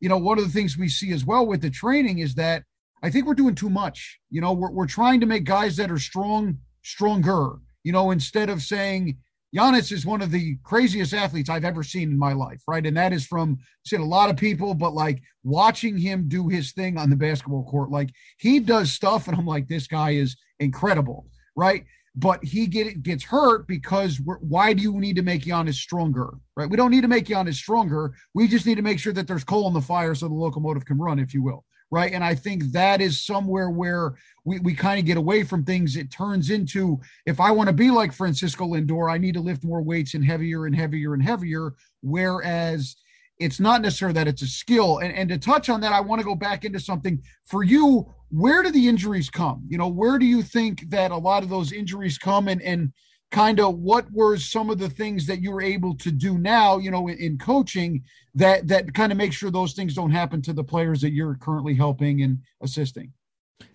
you 0.00 0.08
know, 0.08 0.16
one 0.16 0.38
of 0.38 0.44
the 0.44 0.50
things 0.50 0.78
we 0.78 0.88
see 0.88 1.12
as 1.12 1.24
well 1.24 1.44
with 1.44 1.60
the 1.60 1.70
training 1.70 2.20
is 2.20 2.36
that 2.36 2.62
I 3.02 3.10
think 3.10 3.26
we're 3.26 3.34
doing 3.34 3.54
too 3.54 3.70
much. 3.70 4.18
You 4.30 4.40
know, 4.40 4.52
we're, 4.52 4.70
we're 4.70 4.86
trying 4.86 5.20
to 5.20 5.26
make 5.26 5.44
guys 5.44 5.76
that 5.76 5.90
are 5.90 5.98
strong 5.98 6.58
stronger, 6.82 7.56
you 7.84 7.92
know, 7.92 8.10
instead 8.10 8.50
of 8.50 8.62
saying 8.62 9.18
Giannis 9.54 9.92
is 9.92 10.04
one 10.04 10.20
of 10.20 10.30
the 10.30 10.56
craziest 10.62 11.14
athletes 11.14 11.48
I've 11.48 11.64
ever 11.64 11.82
seen 11.82 12.10
in 12.10 12.18
my 12.18 12.32
life, 12.32 12.62
right? 12.66 12.84
And 12.84 12.96
that 12.96 13.12
is 13.12 13.26
from 13.26 13.58
said 13.84 14.00
a 14.00 14.04
lot 14.04 14.30
of 14.30 14.36
people, 14.36 14.74
but 14.74 14.94
like 14.94 15.22
watching 15.42 15.96
him 15.96 16.28
do 16.28 16.48
his 16.48 16.72
thing 16.72 16.98
on 16.98 17.08
the 17.08 17.16
basketball 17.16 17.64
court, 17.64 17.90
like 17.90 18.10
he 18.38 18.60
does 18.60 18.92
stuff, 18.92 19.28
and 19.28 19.36
I'm 19.36 19.46
like, 19.46 19.68
this 19.68 19.86
guy 19.86 20.10
is 20.10 20.36
incredible, 20.60 21.26
right? 21.56 21.84
But 22.14 22.44
he 22.44 22.66
get 22.66 23.02
gets 23.02 23.24
hurt 23.24 23.68
because 23.68 24.20
why 24.24 24.72
do 24.72 24.82
you 24.82 24.98
need 24.98 25.16
to 25.16 25.22
make 25.22 25.44
Giannis 25.44 25.74
stronger, 25.74 26.34
right? 26.56 26.68
We 26.68 26.76
don't 26.76 26.90
need 26.90 27.02
to 27.02 27.08
make 27.08 27.26
Giannis 27.26 27.54
stronger. 27.54 28.14
We 28.34 28.48
just 28.48 28.66
need 28.66 28.74
to 28.74 28.82
make 28.82 28.98
sure 28.98 29.12
that 29.12 29.28
there's 29.28 29.44
coal 29.44 29.68
in 29.68 29.74
the 29.74 29.80
fire 29.80 30.14
so 30.14 30.26
the 30.26 30.34
locomotive 30.34 30.84
can 30.84 30.98
run, 30.98 31.18
if 31.18 31.32
you 31.32 31.42
will 31.42 31.64
right? 31.90 32.12
And 32.12 32.22
I 32.22 32.34
think 32.34 32.72
that 32.72 33.00
is 33.00 33.24
somewhere 33.24 33.70
where 33.70 34.14
we, 34.44 34.58
we 34.60 34.74
kind 34.74 34.98
of 34.98 35.06
get 35.06 35.16
away 35.16 35.42
from 35.42 35.64
things. 35.64 35.96
It 35.96 36.10
turns 36.10 36.50
into 36.50 37.00
if 37.26 37.40
I 37.40 37.50
want 37.50 37.68
to 37.68 37.72
be 37.72 37.90
like 37.90 38.12
Francisco 38.12 38.66
Lindor, 38.66 39.10
I 39.10 39.18
need 39.18 39.34
to 39.34 39.40
lift 39.40 39.64
more 39.64 39.82
weights 39.82 40.14
and 40.14 40.24
heavier 40.24 40.66
and 40.66 40.74
heavier 40.74 41.14
and 41.14 41.22
heavier. 41.22 41.74
Whereas 42.02 42.96
it's 43.38 43.60
not 43.60 43.82
necessarily 43.82 44.14
that 44.14 44.28
it's 44.28 44.42
a 44.42 44.46
skill. 44.46 44.98
And, 44.98 45.14
and 45.14 45.28
to 45.30 45.38
touch 45.38 45.68
on 45.68 45.80
that, 45.80 45.92
I 45.92 46.00
want 46.00 46.20
to 46.20 46.26
go 46.26 46.34
back 46.34 46.64
into 46.64 46.80
something 46.80 47.22
for 47.44 47.62
you. 47.62 48.12
Where 48.30 48.62
do 48.62 48.70
the 48.70 48.88
injuries 48.88 49.30
come? 49.30 49.64
You 49.68 49.78
know, 49.78 49.88
where 49.88 50.18
do 50.18 50.26
you 50.26 50.42
think 50.42 50.90
that 50.90 51.10
a 51.10 51.16
lot 51.16 51.42
of 51.42 51.48
those 51.48 51.72
injuries 51.72 52.18
come 52.18 52.48
and, 52.48 52.60
and, 52.62 52.92
kind 53.30 53.60
of 53.60 53.78
what 53.78 54.10
were 54.12 54.36
some 54.38 54.70
of 54.70 54.78
the 54.78 54.88
things 54.88 55.26
that 55.26 55.42
you 55.42 55.50
were 55.50 55.62
able 55.62 55.94
to 55.94 56.10
do 56.10 56.38
now 56.38 56.78
you 56.78 56.90
know 56.90 57.08
in, 57.08 57.18
in, 57.18 57.38
coaching 57.38 58.02
that 58.34 58.66
that 58.66 58.94
kind 58.94 59.12
of 59.12 59.18
make 59.18 59.32
sure 59.32 59.50
those 59.50 59.74
things 59.74 59.94
don't 59.94 60.10
happen 60.10 60.40
to 60.40 60.52
the 60.52 60.64
players 60.64 61.00
that 61.00 61.12
you're 61.12 61.34
currently 61.34 61.74
helping 61.74 62.22
and 62.22 62.38
assisting 62.62 63.12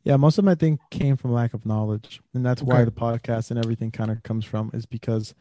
yeah 0.03 0.17
most 0.17 0.37
of 0.37 0.45
my 0.45 0.55
thing 0.55 0.79
came 0.89 1.15
from 1.15 1.31
lack 1.31 1.53
of 1.53 1.65
knowledge 1.65 2.21
and 2.33 2.45
that's 2.45 2.61
okay. 2.61 2.71
why 2.71 2.83
the 2.83 2.91
podcast 2.91 3.51
and 3.51 3.59
everything 3.59 3.91
kind 3.91 4.11
of 4.11 4.21
comes 4.23 4.43
from 4.45 4.71
is 4.73 4.85
because 4.85 5.33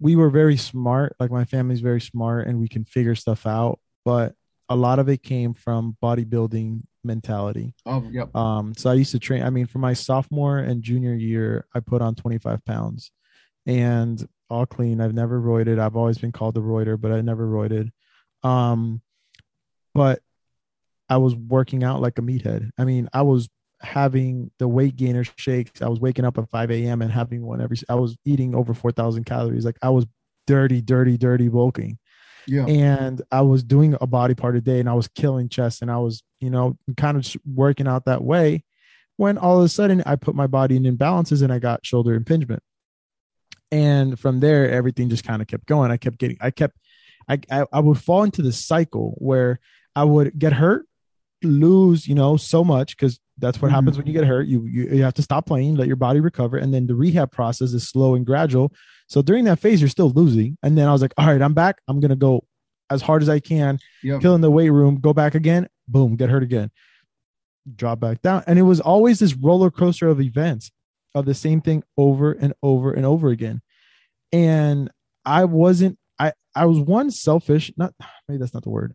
we 0.00 0.16
were 0.16 0.30
very 0.30 0.56
smart 0.56 1.14
like 1.20 1.30
my 1.30 1.44
family's 1.44 1.80
very 1.80 2.00
smart 2.00 2.46
and 2.46 2.58
we 2.58 2.68
can 2.68 2.84
figure 2.84 3.14
stuff 3.14 3.46
out 3.46 3.78
but 4.04 4.34
a 4.68 4.76
lot 4.76 4.98
of 4.98 5.08
it 5.08 5.22
came 5.22 5.54
from 5.54 5.96
bodybuilding 6.02 6.82
mentality. 7.04 7.74
Oh, 7.86 8.06
yep. 8.10 8.34
Um, 8.34 8.74
so 8.76 8.90
I 8.90 8.94
used 8.94 9.12
to 9.12 9.18
train. 9.18 9.42
I 9.42 9.50
mean, 9.50 9.66
for 9.66 9.78
my 9.78 9.92
sophomore 9.92 10.58
and 10.58 10.82
junior 10.82 11.14
year, 11.14 11.66
I 11.74 11.80
put 11.80 12.02
on 12.02 12.14
25 12.14 12.64
pounds, 12.64 13.10
and 13.66 14.26
all 14.50 14.66
clean. 14.66 15.00
I've 15.00 15.14
never 15.14 15.40
roided. 15.40 15.78
I've 15.78 15.96
always 15.96 16.18
been 16.18 16.32
called 16.32 16.54
the 16.54 16.62
roider, 16.62 17.00
but 17.00 17.12
I 17.12 17.20
never 17.20 17.46
roided. 17.46 17.90
Um, 18.42 19.00
but 19.94 20.20
I 21.08 21.18
was 21.18 21.34
working 21.34 21.84
out 21.84 22.00
like 22.00 22.18
a 22.18 22.22
meathead. 22.22 22.70
I 22.78 22.84
mean, 22.84 23.08
I 23.12 23.22
was 23.22 23.48
having 23.80 24.50
the 24.58 24.68
weight 24.68 24.96
gainer 24.96 25.24
shakes. 25.36 25.82
I 25.82 25.88
was 25.88 26.00
waking 26.00 26.24
up 26.24 26.38
at 26.38 26.50
5 26.50 26.70
a.m. 26.70 27.02
and 27.02 27.12
having 27.12 27.42
one 27.42 27.60
every. 27.60 27.76
I 27.88 27.94
was 27.94 28.16
eating 28.24 28.54
over 28.54 28.74
4,000 28.74 29.24
calories. 29.24 29.64
Like 29.64 29.78
I 29.82 29.90
was 29.90 30.06
dirty, 30.46 30.80
dirty, 30.80 31.16
dirty 31.16 31.48
bulking. 31.48 31.98
Yeah. 32.46 32.66
And 32.66 33.22
I 33.30 33.42
was 33.42 33.62
doing 33.62 33.96
a 34.00 34.06
body 34.06 34.34
part 34.34 34.56
a 34.56 34.60
day 34.60 34.80
and 34.80 34.88
I 34.88 34.94
was 34.94 35.08
killing 35.08 35.48
chest 35.48 35.82
and 35.82 35.90
I 35.90 35.98
was, 35.98 36.22
you 36.40 36.50
know, 36.50 36.76
kind 36.96 37.16
of 37.16 37.36
working 37.44 37.86
out 37.86 38.04
that 38.06 38.22
way 38.22 38.64
when 39.16 39.38
all 39.38 39.58
of 39.58 39.64
a 39.64 39.68
sudden 39.68 40.02
I 40.06 40.16
put 40.16 40.34
my 40.34 40.46
body 40.46 40.76
in 40.76 40.82
imbalances 40.84 41.42
and 41.42 41.52
I 41.52 41.58
got 41.58 41.86
shoulder 41.86 42.14
impingement. 42.14 42.62
And 43.70 44.18
from 44.18 44.40
there, 44.40 44.70
everything 44.70 45.08
just 45.08 45.24
kind 45.24 45.42
of 45.42 45.48
kept 45.48 45.66
going. 45.66 45.90
I 45.90 45.96
kept 45.96 46.18
getting, 46.18 46.36
I 46.40 46.50
kept, 46.50 46.76
I, 47.28 47.40
I, 47.50 47.66
I 47.72 47.80
would 47.80 47.98
fall 47.98 48.22
into 48.22 48.42
this 48.42 48.64
cycle 48.64 49.14
where 49.18 49.58
I 49.96 50.04
would 50.04 50.38
get 50.38 50.52
hurt, 50.52 50.86
lose, 51.44 52.06
you 52.06 52.14
know, 52.14 52.36
so 52.36 52.64
much 52.64 52.96
because 52.96 53.20
that's 53.38 53.60
what 53.60 53.68
mm-hmm. 53.68 53.74
happens 53.74 53.96
when 53.96 54.06
you 54.06 54.12
get 54.12 54.24
hurt. 54.24 54.46
You, 54.46 54.64
you 54.64 54.88
you 54.88 55.02
have 55.02 55.14
to 55.14 55.22
stop 55.22 55.46
playing, 55.46 55.76
let 55.76 55.86
your 55.86 55.96
body 55.96 56.20
recover, 56.20 56.56
and 56.56 56.72
then 56.72 56.86
the 56.86 56.94
rehab 56.94 57.32
process 57.32 57.72
is 57.72 57.88
slow 57.88 58.14
and 58.14 58.24
gradual. 58.24 58.72
So 59.08 59.22
during 59.22 59.44
that 59.44 59.58
phase, 59.58 59.80
you're 59.80 59.88
still 59.88 60.10
losing. 60.10 60.56
And 60.62 60.78
then 60.78 60.88
I 60.88 60.92
was 60.92 61.02
like, 61.02 61.14
all 61.18 61.26
right, 61.26 61.42
I'm 61.42 61.54
back. 61.54 61.78
I'm 61.88 62.00
gonna 62.00 62.16
go 62.16 62.44
as 62.90 63.02
hard 63.02 63.22
as 63.22 63.28
I 63.28 63.40
can, 63.40 63.78
yep. 64.02 64.20
kill 64.20 64.34
in 64.34 64.40
the 64.40 64.50
weight 64.50 64.70
room, 64.70 65.00
go 65.00 65.12
back 65.12 65.34
again, 65.34 65.68
boom, 65.88 66.16
get 66.16 66.30
hurt 66.30 66.42
again, 66.42 66.70
drop 67.74 68.00
back 68.00 68.22
down. 68.22 68.44
And 68.46 68.58
it 68.58 68.62
was 68.62 68.80
always 68.80 69.18
this 69.18 69.34
roller 69.34 69.70
coaster 69.70 70.08
of 70.08 70.20
events 70.20 70.70
of 71.14 71.24
the 71.24 71.34
same 71.34 71.60
thing 71.60 71.82
over 71.96 72.32
and 72.32 72.54
over 72.62 72.92
and 72.92 73.06
over 73.06 73.28
again. 73.28 73.62
And 74.32 74.90
I 75.24 75.44
wasn't, 75.44 75.98
I 76.18 76.32
I 76.54 76.66
was 76.66 76.78
one 76.78 77.10
selfish, 77.10 77.72
not 77.76 77.94
maybe 78.28 78.38
that's 78.38 78.54
not 78.54 78.62
the 78.62 78.70
word. 78.70 78.94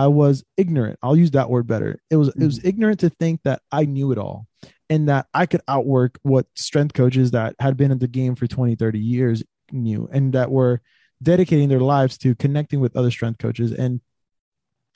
I 0.00 0.06
was 0.06 0.42
ignorant. 0.56 0.98
I'll 1.02 1.14
use 1.14 1.32
that 1.32 1.50
word 1.50 1.66
better. 1.66 2.00
It 2.08 2.16
was 2.16 2.30
mm-hmm. 2.30 2.42
it 2.42 2.46
was 2.46 2.58
mm-hmm. 2.58 2.68
ignorant 2.68 3.00
to 3.00 3.10
think 3.10 3.42
that 3.44 3.60
I 3.70 3.84
knew 3.84 4.12
it 4.12 4.18
all 4.18 4.46
and 4.88 5.10
that 5.10 5.26
I 5.34 5.44
could 5.44 5.60
outwork 5.68 6.18
what 6.22 6.46
strength 6.54 6.94
coaches 6.94 7.32
that 7.32 7.54
had 7.60 7.76
been 7.76 7.90
in 7.90 7.98
the 7.98 8.08
game 8.08 8.34
for 8.34 8.46
20, 8.46 8.76
30 8.76 8.98
years 8.98 9.42
knew 9.70 10.08
and 10.10 10.32
that 10.32 10.50
were 10.50 10.80
dedicating 11.22 11.68
their 11.68 11.80
lives 11.80 12.16
to 12.18 12.34
connecting 12.34 12.80
with 12.80 12.96
other 12.96 13.10
strength 13.10 13.38
coaches 13.38 13.72
and 13.72 14.00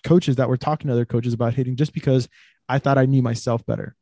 coaches 0.04 0.36
that 0.36 0.48
were 0.48 0.56
talking 0.56 0.88
to 0.88 0.94
other 0.94 1.04
coaches 1.04 1.34
about 1.34 1.52
hitting 1.52 1.76
just 1.76 1.92
because 1.92 2.26
I 2.66 2.78
thought 2.78 2.96
I 2.96 3.04
knew 3.04 3.20
myself 3.20 3.64
better 3.66 3.94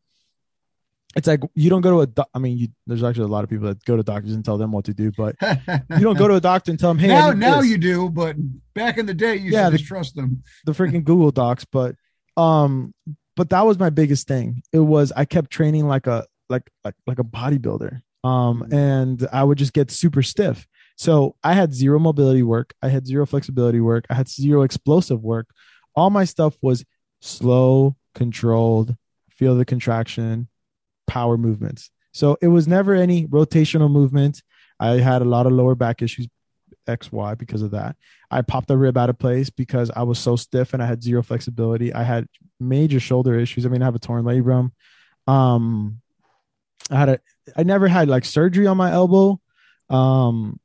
it's 1.14 1.26
like 1.26 1.40
you 1.54 1.70
don't 1.70 1.82
go 1.82 1.90
to 1.90 2.00
a 2.00 2.06
do- 2.06 2.24
I 2.34 2.38
mean, 2.38 2.56
you, 2.56 2.68
there's 2.86 3.02
actually 3.02 3.24
a 3.24 3.28
lot 3.28 3.44
of 3.44 3.50
people 3.50 3.68
that 3.68 3.84
go 3.84 3.96
to 3.96 4.02
doctors 4.02 4.32
and 4.32 4.44
tell 4.44 4.58
them 4.58 4.72
what 4.72 4.84
to 4.86 4.94
do, 4.94 5.12
but 5.16 5.36
you 5.42 6.00
don't 6.00 6.18
go 6.18 6.28
to 6.28 6.34
a 6.34 6.40
doctor 6.40 6.70
and 6.70 6.80
tell 6.80 6.90
them, 6.90 6.98
"Hey, 6.98 7.08
now 7.08 7.32
now 7.32 7.60
this. 7.60 7.70
you 7.70 7.78
do," 7.78 8.08
but 8.08 8.36
back 8.74 8.98
in 8.98 9.06
the 9.06 9.14
day, 9.14 9.36
you 9.36 9.52
yeah, 9.52 9.70
just 9.70 9.84
trust 9.84 10.14
them. 10.14 10.42
The 10.64 10.72
freaking 10.72 11.04
Google 11.04 11.30
Docs, 11.30 11.64
but 11.64 11.96
um, 12.36 12.94
but 13.36 13.50
that 13.50 13.66
was 13.66 13.78
my 13.78 13.90
biggest 13.90 14.26
thing. 14.28 14.62
It 14.72 14.80
was 14.80 15.12
I 15.12 15.24
kept 15.24 15.50
training 15.50 15.86
like 15.86 16.06
a 16.06 16.26
like 16.48 16.70
like 16.84 16.94
like 17.06 17.18
a 17.18 17.24
bodybuilder, 17.24 18.00
um, 18.24 18.62
mm-hmm. 18.62 18.74
and 18.74 19.28
I 19.32 19.44
would 19.44 19.58
just 19.58 19.72
get 19.72 19.90
super 19.90 20.22
stiff. 20.22 20.66
So 20.96 21.36
I 21.42 21.54
had 21.54 21.74
zero 21.74 21.98
mobility 21.98 22.42
work, 22.42 22.74
I 22.82 22.88
had 22.88 23.06
zero 23.06 23.26
flexibility 23.26 23.80
work, 23.80 24.04
I 24.10 24.14
had 24.14 24.28
zero 24.28 24.62
explosive 24.62 25.22
work. 25.22 25.48
All 25.94 26.10
my 26.10 26.24
stuff 26.24 26.56
was 26.62 26.84
slow, 27.20 27.96
controlled, 28.14 28.96
feel 29.30 29.56
the 29.56 29.64
contraction, 29.64 30.48
power 31.06 31.36
movements. 31.36 31.90
So 32.12 32.36
it 32.42 32.48
was 32.48 32.68
never 32.68 32.94
any 32.94 33.26
rotational 33.26 33.90
movement. 33.90 34.42
I 34.78 34.98
had 34.98 35.22
a 35.22 35.26
lot 35.26 35.46
of 35.46 35.52
lower 35.52 35.74
back 35.74 36.02
issues, 36.02 36.28
XY, 36.86 37.38
because 37.38 37.62
of 37.62 37.70
that. 37.70 37.96
I 38.30 38.42
popped 38.42 38.70
a 38.70 38.76
rib 38.76 38.98
out 38.98 39.10
of 39.10 39.18
place 39.18 39.50
because 39.50 39.90
I 39.94 40.02
was 40.02 40.18
so 40.18 40.36
stiff 40.36 40.74
and 40.74 40.82
I 40.82 40.86
had 40.86 41.02
zero 41.02 41.22
flexibility. 41.22 41.92
I 41.92 42.02
had 42.02 42.26
major 42.60 43.00
shoulder 43.00 43.38
issues. 43.38 43.64
I 43.64 43.68
mean, 43.68 43.82
I 43.82 43.86
have 43.86 43.94
a 43.94 44.00
torn 44.00 44.24
labrum. 44.24 44.72
Um, 45.26 46.00
I 46.90 46.96
had 46.96 47.08
a, 47.08 47.20
I 47.56 47.62
never 47.62 47.88
had 47.88 48.08
like 48.08 48.24
surgery 48.24 48.66
on 48.66 48.76
my 48.76 48.92
elbow. 48.92 49.40
Um, 49.88 50.58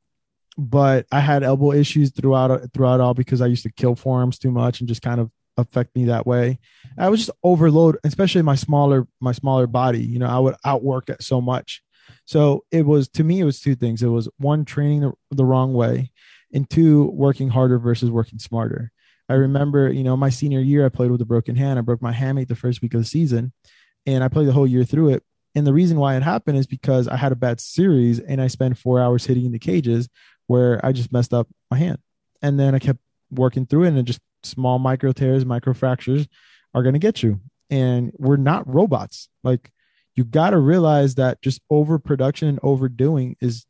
but 0.58 1.06
I 1.12 1.20
had 1.20 1.44
elbow 1.44 1.72
issues 1.72 2.10
throughout 2.10 2.72
throughout 2.74 3.00
all 3.00 3.14
because 3.14 3.40
I 3.40 3.46
used 3.46 3.62
to 3.62 3.72
kill 3.72 3.94
forearms 3.94 4.38
too 4.38 4.50
much 4.50 4.80
and 4.80 4.88
just 4.88 5.02
kind 5.02 5.20
of 5.20 5.30
affect 5.58 5.94
me 5.94 6.06
that 6.06 6.26
way. 6.26 6.58
I 6.96 7.10
was 7.10 7.26
just 7.26 7.38
overload, 7.42 7.98
especially 8.04 8.42
my 8.42 8.54
smaller 8.54 9.06
my 9.20 9.32
smaller 9.32 9.66
body. 9.66 10.02
You 10.04 10.18
know, 10.18 10.28
I 10.28 10.38
would 10.38 10.54
outwork 10.64 11.10
it 11.10 11.22
so 11.22 11.40
much. 11.40 11.82
So 12.24 12.64
it 12.70 12.86
was 12.86 13.08
to 13.10 13.24
me, 13.24 13.40
it 13.40 13.44
was 13.44 13.60
two 13.60 13.74
things. 13.74 14.02
It 14.02 14.08
was 14.08 14.28
one 14.38 14.64
training 14.64 15.00
the, 15.00 15.12
the 15.30 15.44
wrong 15.44 15.74
way, 15.74 16.10
and 16.52 16.68
two 16.68 17.10
working 17.12 17.50
harder 17.50 17.78
versus 17.78 18.10
working 18.10 18.38
smarter. 18.38 18.92
I 19.28 19.34
remember, 19.34 19.92
you 19.92 20.04
know, 20.04 20.16
my 20.16 20.30
senior 20.30 20.60
year, 20.60 20.86
I 20.86 20.88
played 20.88 21.10
with 21.10 21.20
a 21.20 21.26
broken 21.26 21.56
hand. 21.56 21.78
I 21.78 21.82
broke 21.82 22.00
my 22.00 22.14
hamate 22.14 22.48
the 22.48 22.56
first 22.56 22.80
week 22.80 22.94
of 22.94 23.00
the 23.00 23.06
season, 23.06 23.52
and 24.06 24.24
I 24.24 24.28
played 24.28 24.48
the 24.48 24.52
whole 24.52 24.66
year 24.66 24.84
through 24.84 25.10
it. 25.10 25.22
And 25.54 25.66
the 25.66 25.72
reason 25.72 25.98
why 25.98 26.16
it 26.16 26.22
happened 26.22 26.56
is 26.56 26.66
because 26.66 27.08
I 27.08 27.16
had 27.16 27.32
a 27.32 27.36
bad 27.36 27.60
series 27.60 28.20
and 28.20 28.40
I 28.40 28.46
spent 28.46 28.78
four 28.78 29.00
hours 29.00 29.26
hitting 29.26 29.50
the 29.50 29.58
cages 29.58 30.08
where 30.46 30.84
I 30.84 30.92
just 30.92 31.12
messed 31.12 31.34
up 31.34 31.48
my 31.70 31.78
hand. 31.78 31.98
And 32.42 32.60
then 32.60 32.74
I 32.74 32.78
kept 32.78 33.00
working 33.30 33.66
through 33.66 33.84
it 33.84 33.88
and 33.88 33.98
it 33.98 34.04
just 34.04 34.20
small 34.42 34.78
micro 34.78 35.12
tears, 35.12 35.44
micro 35.44 35.74
fractures 35.74 36.26
are 36.74 36.82
going 36.82 36.94
to 36.94 36.98
get 36.98 37.22
you. 37.22 37.40
And 37.70 38.12
we're 38.16 38.36
not 38.36 38.66
robots. 38.72 39.28
Like 39.44 39.70
you 40.14 40.24
got 40.24 40.50
to 40.50 40.58
realize 40.58 41.14
that 41.16 41.40
just 41.42 41.60
overproduction 41.70 42.48
and 42.48 42.58
overdoing 42.62 43.36
is 43.40 43.66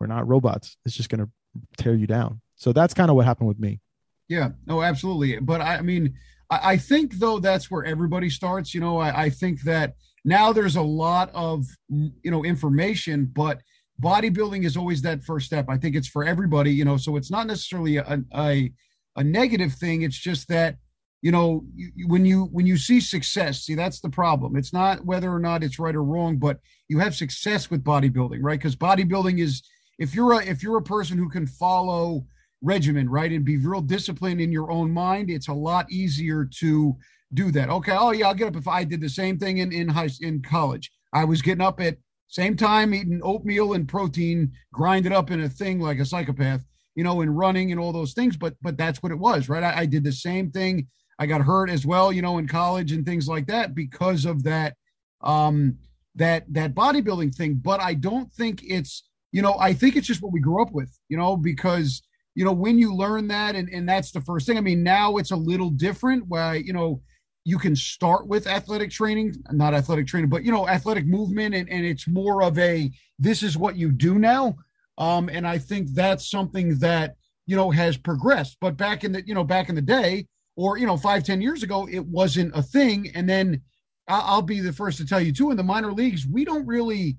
we're 0.00 0.06
not 0.06 0.26
robots. 0.26 0.76
It's 0.84 0.96
just 0.96 1.08
going 1.08 1.24
to 1.24 1.30
tear 1.76 1.94
you 1.94 2.06
down. 2.06 2.40
So 2.56 2.72
that's 2.72 2.94
kind 2.94 3.10
of 3.10 3.16
what 3.16 3.26
happened 3.26 3.48
with 3.48 3.58
me. 3.58 3.80
Yeah, 4.28 4.50
no, 4.66 4.82
absolutely. 4.82 5.38
But 5.38 5.60
I, 5.60 5.80
mean, 5.82 6.14
I, 6.50 6.72
I, 6.72 6.76
think 6.76 7.14
though 7.14 7.38
that's 7.38 7.70
where 7.70 7.84
everybody 7.84 8.30
starts. 8.30 8.74
You 8.74 8.80
know, 8.80 8.98
I, 8.98 9.24
I 9.24 9.30
think 9.30 9.62
that 9.62 9.94
now 10.24 10.52
there's 10.52 10.76
a 10.76 10.82
lot 10.82 11.30
of 11.34 11.66
you 11.88 12.30
know 12.30 12.44
information, 12.44 13.26
but 13.26 13.60
bodybuilding 14.02 14.64
is 14.64 14.76
always 14.76 15.02
that 15.02 15.22
first 15.22 15.46
step. 15.46 15.66
I 15.68 15.76
think 15.76 15.94
it's 15.94 16.08
for 16.08 16.24
everybody. 16.24 16.72
You 16.72 16.84
know, 16.84 16.96
so 16.96 17.16
it's 17.16 17.30
not 17.30 17.46
necessarily 17.46 17.98
a, 17.98 18.22
a 18.34 18.72
a 19.16 19.24
negative 19.24 19.72
thing. 19.74 20.02
It's 20.02 20.18
just 20.18 20.48
that 20.48 20.76
you 21.22 21.32
know 21.32 21.64
when 22.06 22.24
you 22.24 22.44
when 22.46 22.66
you 22.66 22.76
see 22.76 23.00
success, 23.00 23.62
see 23.62 23.74
that's 23.74 24.00
the 24.00 24.10
problem. 24.10 24.56
It's 24.56 24.72
not 24.72 25.04
whether 25.04 25.32
or 25.32 25.38
not 25.38 25.62
it's 25.62 25.78
right 25.78 25.94
or 25.94 26.04
wrong, 26.04 26.36
but 26.38 26.58
you 26.88 26.98
have 26.98 27.14
success 27.14 27.70
with 27.70 27.84
bodybuilding, 27.84 28.40
right? 28.42 28.58
Because 28.58 28.76
bodybuilding 28.76 29.40
is 29.40 29.62
if 29.98 30.14
you're 30.14 30.32
a 30.32 30.44
if 30.44 30.62
you're 30.62 30.78
a 30.78 30.82
person 30.82 31.18
who 31.18 31.28
can 31.28 31.46
follow 31.46 32.26
regimen, 32.62 33.08
right, 33.08 33.32
and 33.32 33.44
be 33.44 33.58
real 33.58 33.80
disciplined 33.80 34.40
in 34.40 34.52
your 34.52 34.70
own 34.70 34.90
mind, 34.90 35.30
it's 35.30 35.48
a 35.48 35.54
lot 35.54 35.90
easier 35.90 36.48
to 36.58 36.96
do 37.32 37.50
that. 37.50 37.68
Okay, 37.68 37.96
oh 37.98 38.12
yeah, 38.12 38.28
I'll 38.28 38.34
get 38.34 38.48
up 38.48 38.56
if 38.56 38.68
I 38.68 38.84
did 38.84 39.00
the 39.00 39.08
same 39.08 39.38
thing 39.38 39.58
in 39.58 39.72
in 39.72 39.88
high 39.88 40.10
in 40.20 40.42
college. 40.42 40.90
I 41.12 41.24
was 41.24 41.42
getting 41.42 41.64
up 41.64 41.80
at 41.80 41.98
same 42.28 42.56
time 42.56 42.94
eating 42.94 43.20
oatmeal 43.22 43.74
and 43.74 43.86
protein, 43.86 44.52
grinded 44.72 45.12
up 45.12 45.30
in 45.30 45.40
a 45.40 45.48
thing 45.48 45.80
like 45.80 46.00
a 46.00 46.04
psychopath, 46.04 46.64
you 46.94 47.04
know, 47.04 47.20
and 47.20 47.36
running 47.36 47.70
and 47.70 47.80
all 47.80 47.92
those 47.92 48.12
things. 48.12 48.36
But 48.36 48.54
but 48.62 48.76
that's 48.76 49.02
what 49.02 49.12
it 49.12 49.18
was, 49.18 49.48
right? 49.48 49.62
I, 49.62 49.80
I 49.80 49.86
did 49.86 50.04
the 50.04 50.12
same 50.12 50.50
thing. 50.50 50.88
I 51.18 51.26
got 51.26 51.42
hurt 51.42 51.70
as 51.70 51.86
well, 51.86 52.12
you 52.12 52.22
know, 52.22 52.38
in 52.38 52.48
college 52.48 52.92
and 52.92 53.06
things 53.06 53.28
like 53.28 53.46
that 53.46 53.74
because 53.74 54.24
of 54.24 54.42
that 54.44 54.74
um 55.22 55.78
that 56.16 56.44
that 56.52 56.74
bodybuilding 56.74 57.34
thing. 57.34 57.54
But 57.54 57.80
I 57.80 57.94
don't 57.94 58.32
think 58.32 58.62
it's 58.64 59.08
you 59.32 59.42
know, 59.42 59.56
I 59.58 59.72
think 59.72 59.96
it's 59.96 60.06
just 60.06 60.22
what 60.22 60.32
we 60.32 60.40
grew 60.40 60.62
up 60.62 60.72
with, 60.72 60.96
you 61.08 61.16
know, 61.16 61.36
because 61.36 62.02
you 62.34 62.44
know 62.44 62.52
when 62.52 62.78
you 62.78 62.94
learn 62.94 63.28
that 63.28 63.56
and 63.56 63.68
and 63.68 63.88
that's 63.88 64.12
the 64.12 64.20
first 64.20 64.46
thing. 64.46 64.58
I 64.58 64.60
mean, 64.60 64.82
now 64.82 65.16
it's 65.16 65.32
a 65.32 65.36
little 65.36 65.70
different 65.70 66.26
where 66.28 66.54
you 66.54 66.72
know 66.72 67.00
you 67.44 67.58
can 67.58 67.76
start 67.76 68.26
with 68.26 68.46
athletic 68.46 68.90
training, 68.90 69.34
not 69.52 69.74
athletic 69.74 70.06
training, 70.06 70.30
but 70.30 70.44
you 70.44 70.50
know, 70.50 70.66
athletic 70.66 71.06
movement, 71.06 71.54
and, 71.54 71.68
and 71.68 71.84
it's 71.84 72.08
more 72.08 72.42
of 72.42 72.58
a 72.58 72.90
this 73.18 73.42
is 73.42 73.56
what 73.56 73.76
you 73.76 73.92
do 73.92 74.18
now. 74.18 74.56
Um, 74.98 75.28
and 75.28 75.46
I 75.46 75.58
think 75.58 75.90
that's 75.90 76.30
something 76.30 76.78
that 76.78 77.16
you 77.46 77.56
know 77.56 77.70
has 77.70 77.96
progressed. 77.96 78.58
But 78.60 78.76
back 78.76 79.04
in 79.04 79.12
the 79.12 79.26
you 79.26 79.34
know 79.34 79.44
back 79.44 79.68
in 79.68 79.74
the 79.74 79.82
day, 79.82 80.26
or 80.56 80.78
you 80.78 80.86
know 80.86 80.96
five 80.96 81.24
ten 81.24 81.40
years 81.40 81.62
ago, 81.62 81.88
it 81.90 82.04
wasn't 82.04 82.56
a 82.56 82.62
thing. 82.62 83.10
And 83.14 83.28
then 83.28 83.62
I'll 84.08 84.42
be 84.42 84.60
the 84.60 84.72
first 84.72 84.98
to 84.98 85.06
tell 85.06 85.20
you 85.20 85.32
too. 85.32 85.50
In 85.50 85.56
the 85.56 85.62
minor 85.62 85.92
leagues, 85.92 86.26
we 86.26 86.44
don't 86.44 86.66
really 86.66 87.16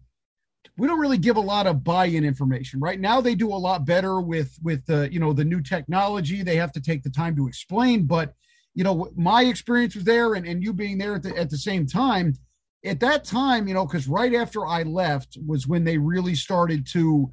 we 0.78 0.88
don't 0.88 1.00
really 1.00 1.18
give 1.18 1.38
a 1.38 1.42
lot 1.42 1.68
of 1.68 1.84
buy-in 1.84 2.26
information 2.26 2.80
right 2.80 3.00
now 3.00 3.22
they 3.22 3.36
do 3.36 3.54
a 3.54 3.56
lot 3.56 3.86
better 3.86 4.20
with 4.20 4.58
with 4.64 4.84
the 4.88 5.08
you 5.12 5.20
know 5.20 5.32
the 5.32 5.46
new 5.46 5.62
technology 5.62 6.42
they 6.42 6.56
have 6.56 6.72
to 6.72 6.82
take 6.82 7.04
the 7.04 7.10
time 7.10 7.36
to 7.36 7.48
explain 7.48 8.04
but 8.04 8.34
you 8.76 8.84
know, 8.84 9.10
my 9.16 9.44
experience 9.44 9.96
was 9.96 10.04
there 10.04 10.34
and, 10.34 10.46
and 10.46 10.62
you 10.62 10.74
being 10.74 10.98
there 10.98 11.16
at 11.16 11.24
the, 11.24 11.36
at 11.36 11.50
the 11.50 11.58
same 11.58 11.88
time. 11.88 12.34
At 12.86 13.00
that 13.00 13.24
time, 13.24 13.68
you 13.68 13.74
know, 13.74 13.86
because 13.86 14.08
right 14.08 14.36
after 14.36 14.68
I 14.68 14.84
left 14.84 15.38
was 15.48 15.66
when 15.66 15.86
they 15.86 15.98
really 15.98 16.36
started 16.36 16.86
to 16.88 17.32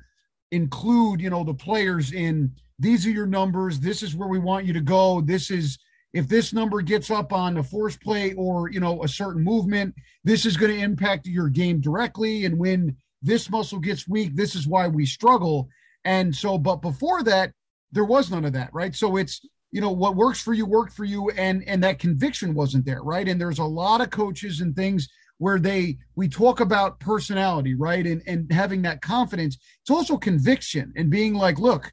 include, 0.53 1.21
you 1.21 1.31
know, 1.31 1.43
the 1.43 1.55
players 1.55 2.13
in 2.13 2.53
these 2.79 3.07
are 3.07 3.11
your 3.11 3.27
numbers. 3.27 3.81
This 3.81 4.03
is 4.03 4.15
where 4.15 4.29
we 4.29 4.39
want 4.39 4.67
you 4.67 4.73
to 4.73 4.81
go. 4.81 5.21
This 5.21 5.51
is 5.51 5.79
if 6.13 6.29
this 6.29 6.53
number 6.53 6.83
gets 6.83 7.11
up 7.11 7.33
on 7.33 7.57
a 7.57 7.63
force 7.63 7.97
play 7.97 8.35
or 8.35 8.71
you 8.71 8.81
know 8.81 9.03
a 9.03 9.09
certain 9.09 9.43
movement, 9.43 9.95
this 10.25 10.47
is 10.47 10.57
going 10.57 10.73
to 10.73 10.83
impact 10.83 11.27
your 11.27 11.49
game 11.49 11.81
directly. 11.81 12.45
And 12.45 12.59
when 12.59 12.97
this 13.23 13.51
muscle 13.51 13.79
gets 13.79 14.07
weak, 14.07 14.37
this 14.37 14.55
is 14.55 14.67
why 14.67 14.89
we 14.89 15.07
struggle. 15.07 15.69
And 16.05 16.35
so, 16.35 16.59
but 16.59 16.77
before 16.77 17.23
that, 17.25 17.53
there 17.93 18.05
was 18.05 18.31
none 18.31 18.45
of 18.45 18.53
that, 18.53 18.71
right? 18.73 18.95
So 18.95 19.17
it's 19.17 19.41
you 19.71 19.81
know 19.81 19.91
what 19.91 20.17
works 20.17 20.41
for 20.41 20.53
you 20.53 20.67
worked 20.67 20.93
for 20.93 21.05
you 21.05 21.31
and 21.31 21.65
and 21.67 21.83
that 21.83 21.99
conviction 21.99 22.53
wasn't 22.53 22.85
there 22.85 23.03
right 23.03 23.27
and 23.27 23.41
there's 23.41 23.59
a 23.59 23.65
lot 23.65 24.03
of 24.03 24.11
coaches 24.11 24.61
and 24.61 24.77
things 24.77 25.09
where 25.43 25.59
they 25.59 25.99
we 26.15 26.29
talk 26.29 26.61
about 26.61 27.01
personality 27.01 27.75
right? 27.75 28.07
And 28.07 28.23
and 28.27 28.51
having 28.53 28.83
that 28.83 29.03
confidence. 29.03 29.59
It's 29.81 29.91
also 29.91 30.17
conviction 30.17 30.93
and 30.97 31.11
being 31.11 31.35
like 31.35 31.59
look 31.59 31.93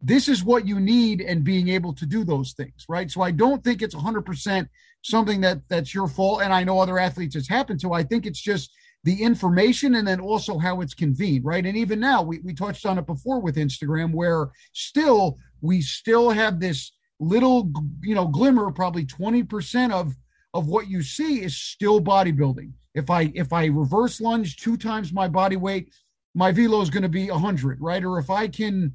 this 0.00 0.28
is 0.28 0.44
what 0.44 0.66
you 0.66 0.78
need 0.78 1.20
and 1.20 1.42
being 1.42 1.68
able 1.68 1.92
to 1.92 2.06
do 2.06 2.24
those 2.24 2.52
things 2.52 2.86
right? 2.88 3.10
So 3.10 3.20
i 3.20 3.30
don't 3.30 3.62
think 3.62 3.82
it's 3.82 3.94
100% 3.94 4.66
something 5.02 5.40
that 5.42 5.58
that's 5.68 5.94
your 5.94 6.08
fault. 6.08 6.40
And 6.42 6.52
i 6.52 6.64
know 6.64 6.80
other 6.80 6.98
athletes 6.98 7.36
it's 7.36 7.48
happened 7.48 7.80
to 7.80 7.92
i 7.92 8.02
think 8.02 8.24
it's 8.24 8.40
just 8.40 8.70
the 9.04 9.22
information 9.22 9.96
and 9.96 10.08
then 10.08 10.20
also 10.20 10.58
how 10.58 10.80
it's 10.80 10.94
convened 10.94 11.44
right? 11.44 11.66
And 11.66 11.76
even 11.76 12.00
now 12.00 12.22
we, 12.22 12.38
we 12.38 12.54
touched 12.54 12.86
on 12.86 12.98
it 12.98 13.06
before 13.06 13.40
with 13.40 13.56
instagram 13.56 14.14
where 14.14 14.48
still 14.72 15.36
we 15.60 15.82
still 15.82 16.30
have 16.30 16.58
this 16.58 16.92
little 17.20 17.70
you 18.02 18.14
know 18.14 18.28
glimmer 18.28 18.70
probably 18.70 19.04
20% 19.04 19.92
of 19.92 20.14
of 20.54 20.66
what 20.66 20.88
you 20.88 21.02
see 21.02 21.42
is 21.42 21.56
still 21.56 22.00
bodybuilding 22.00 22.72
if 22.98 23.10
i 23.10 23.32
if 23.34 23.52
i 23.52 23.66
reverse 23.66 24.20
lunge 24.20 24.56
two 24.56 24.76
times 24.76 25.12
my 25.12 25.28
body 25.28 25.56
weight 25.56 25.92
my 26.34 26.52
velo 26.52 26.80
is 26.80 26.90
going 26.90 27.02
to 27.02 27.08
be 27.08 27.30
100 27.30 27.80
right? 27.80 28.04
Or 28.04 28.18
if 28.18 28.30
i 28.30 28.46
can 28.46 28.92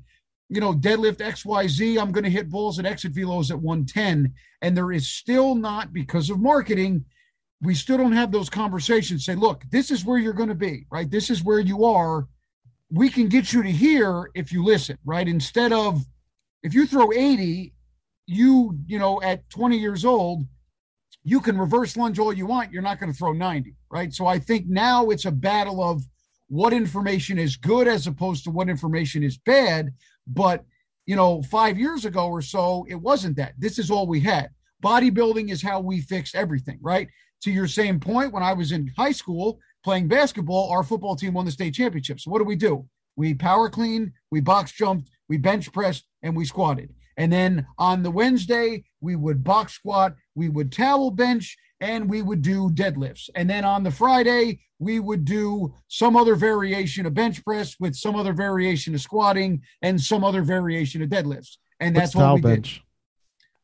you 0.50 0.60
know 0.62 0.74
deadlift 0.74 1.18
xyz 1.18 2.00
i'm 2.00 2.12
going 2.12 2.24
to 2.24 2.30
hit 2.30 2.50
bulls 2.50 2.78
and 2.78 2.86
exit 2.86 3.14
velos 3.14 3.50
at 3.50 3.60
110 3.60 4.34
and 4.62 4.78
there 4.78 4.92
is 4.92 5.10
still 5.10 5.56
not 5.56 5.94
because 5.94 6.30
of 6.30 6.40
marketing 6.40 7.06
we 7.62 7.74
still 7.74 7.98
don't 7.98 8.12
have 8.12 8.30
those 8.30 8.50
conversations. 8.50 9.26
Say 9.26 9.36
look 9.36 9.64
this 9.72 9.90
is 9.90 10.06
where 10.06 10.18
you're 10.18 10.34
going 10.34 10.50
to 10.50 10.56
be 10.56 10.86
right? 10.92 11.10
This 11.10 11.30
is 11.30 11.44
where 11.44 11.60
you 11.60 11.86
are. 11.86 12.28
We 12.92 13.10
can 13.10 13.28
get 13.30 13.54
you 13.54 13.64
to 13.64 13.72
here 13.72 14.30
if 14.36 14.52
you 14.52 14.64
listen 14.64 14.98
right? 15.06 15.28
Instead 15.28 15.72
of 15.72 16.06
if 16.62 16.74
you 16.74 16.86
throw 16.86 17.12
80 17.12 17.74
you, 18.26 18.78
you 18.86 19.00
know, 19.00 19.22
at 19.22 19.50
20 19.50 19.78
years 19.78 20.06
old, 20.06 20.46
you 21.24 21.40
can 21.40 21.58
reverse 21.58 21.96
lunge 21.96 22.20
all 22.20 22.34
you 22.34 22.46
want. 22.46 22.72
You're 22.72 22.82
not 22.82 23.00
going 23.00 23.12
to 23.12 23.18
throw 23.18 23.34
90, 23.34 23.76
right? 23.90 24.14
So 24.14 24.28
I 24.28 24.40
think 24.40 24.68
now 24.68 25.10
it's 25.10 25.26
a 25.26 25.32
battle 25.32 25.82
of 25.84 26.04
what 26.48 26.74
information 26.74 27.40
is 27.40 27.56
good 27.56 27.88
as 27.88 28.08
opposed 28.08 28.44
to 28.44 28.52
what 28.52 28.70
information 28.70 29.24
is 29.24 29.38
bad. 29.38 29.94
But, 30.28 30.66
you 31.06 31.16
know, 31.16 31.42
five 31.44 31.78
years 31.80 32.06
ago 32.06 32.28
or 32.28 32.42
so, 32.42 32.86
it 32.90 32.96
wasn't 32.96 33.38
that. 33.38 33.54
This 33.58 33.80
is 33.80 33.90
all 33.90 34.06
we 34.06 34.20
had. 34.20 34.50
Bodybuilding 34.84 35.50
is 35.50 35.62
how 35.62 35.80
we 35.80 36.02
fixed 36.02 36.36
everything, 36.36 36.78
right? 36.82 37.08
To 37.44 37.52
your 37.52 37.68
same 37.68 38.00
point, 38.00 38.34
when 38.34 38.44
I 38.44 38.54
was 38.54 38.72
in 38.72 38.92
high 38.98 39.12
school 39.12 39.60
playing 39.84 40.10
basketball, 40.10 40.72
our 40.72 40.84
football 40.84 41.16
team 41.16 41.34
won 41.34 41.46
the 41.46 41.52
state 41.52 41.74
championship. 41.74 42.20
So 42.20 42.32
what 42.32 42.40
do 42.40 42.46
we 42.46 42.56
do? 42.56 42.86
We 43.16 43.34
power 43.34 43.70
clean, 43.70 44.12
we 44.32 44.42
box 44.42 44.72
jumped, 44.72 45.10
we 45.30 45.38
bench 45.38 45.72
pressed, 45.72 46.06
and 46.22 46.36
we 46.36 46.46
squatted. 46.46 46.94
And 47.18 47.32
then 47.32 47.66
on 47.78 48.04
the 48.04 48.12
Wednesday, 48.12 48.84
we 49.02 49.16
would 49.16 49.44
box 49.44 49.74
squat, 49.74 50.16
we 50.36 50.50
would 50.50 50.72
towel 50.72 51.12
bench, 51.12 51.58
and 51.80 52.10
we 52.10 52.22
would 52.22 52.42
do 52.42 52.70
deadlifts. 52.70 53.30
And 53.36 53.50
then 53.50 53.66
on 53.66 53.84
the 53.84 53.92
Friday, 53.92 54.60
we 54.80 55.00
would 55.00 55.26
do 55.26 55.74
some 55.88 56.16
other 56.16 56.36
variation 56.36 57.06
of 57.06 57.14
bench 57.14 57.44
press 57.44 57.76
with 57.80 57.96
some 57.96 58.16
other 58.16 58.34
variation 58.34 58.96
of 58.96 59.02
squatting 59.02 59.62
and 59.82 60.00
some 60.00 60.24
other 60.24 60.42
variation 60.42 61.02
of 61.02 61.10
deadlifts. 61.10 61.58
And 61.80 61.96
that's 61.96 62.16
What's 62.16 62.26
what 62.26 62.36
we 62.36 62.42
bench? 62.42 62.76
did. 62.76 62.82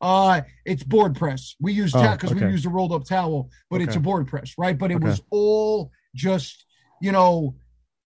Uh, 0.02 0.40
it's 0.64 0.82
board 0.82 1.14
press. 1.14 1.56
We 1.60 1.72
use 1.72 1.92
because 1.92 2.18
ta- 2.18 2.28
oh, 2.28 2.30
okay. 2.32 2.46
we 2.46 2.52
use 2.52 2.64
a 2.64 2.70
rolled 2.70 2.92
up 2.92 3.04
towel, 3.04 3.50
but 3.68 3.76
okay. 3.76 3.84
it's 3.84 3.96
a 3.96 4.00
board 4.00 4.28
press, 4.28 4.54
right? 4.56 4.76
But 4.76 4.90
it 4.90 4.96
okay. 4.96 5.06
was 5.06 5.22
all 5.30 5.90
just 6.14 6.64
you 7.02 7.12
know 7.12 7.54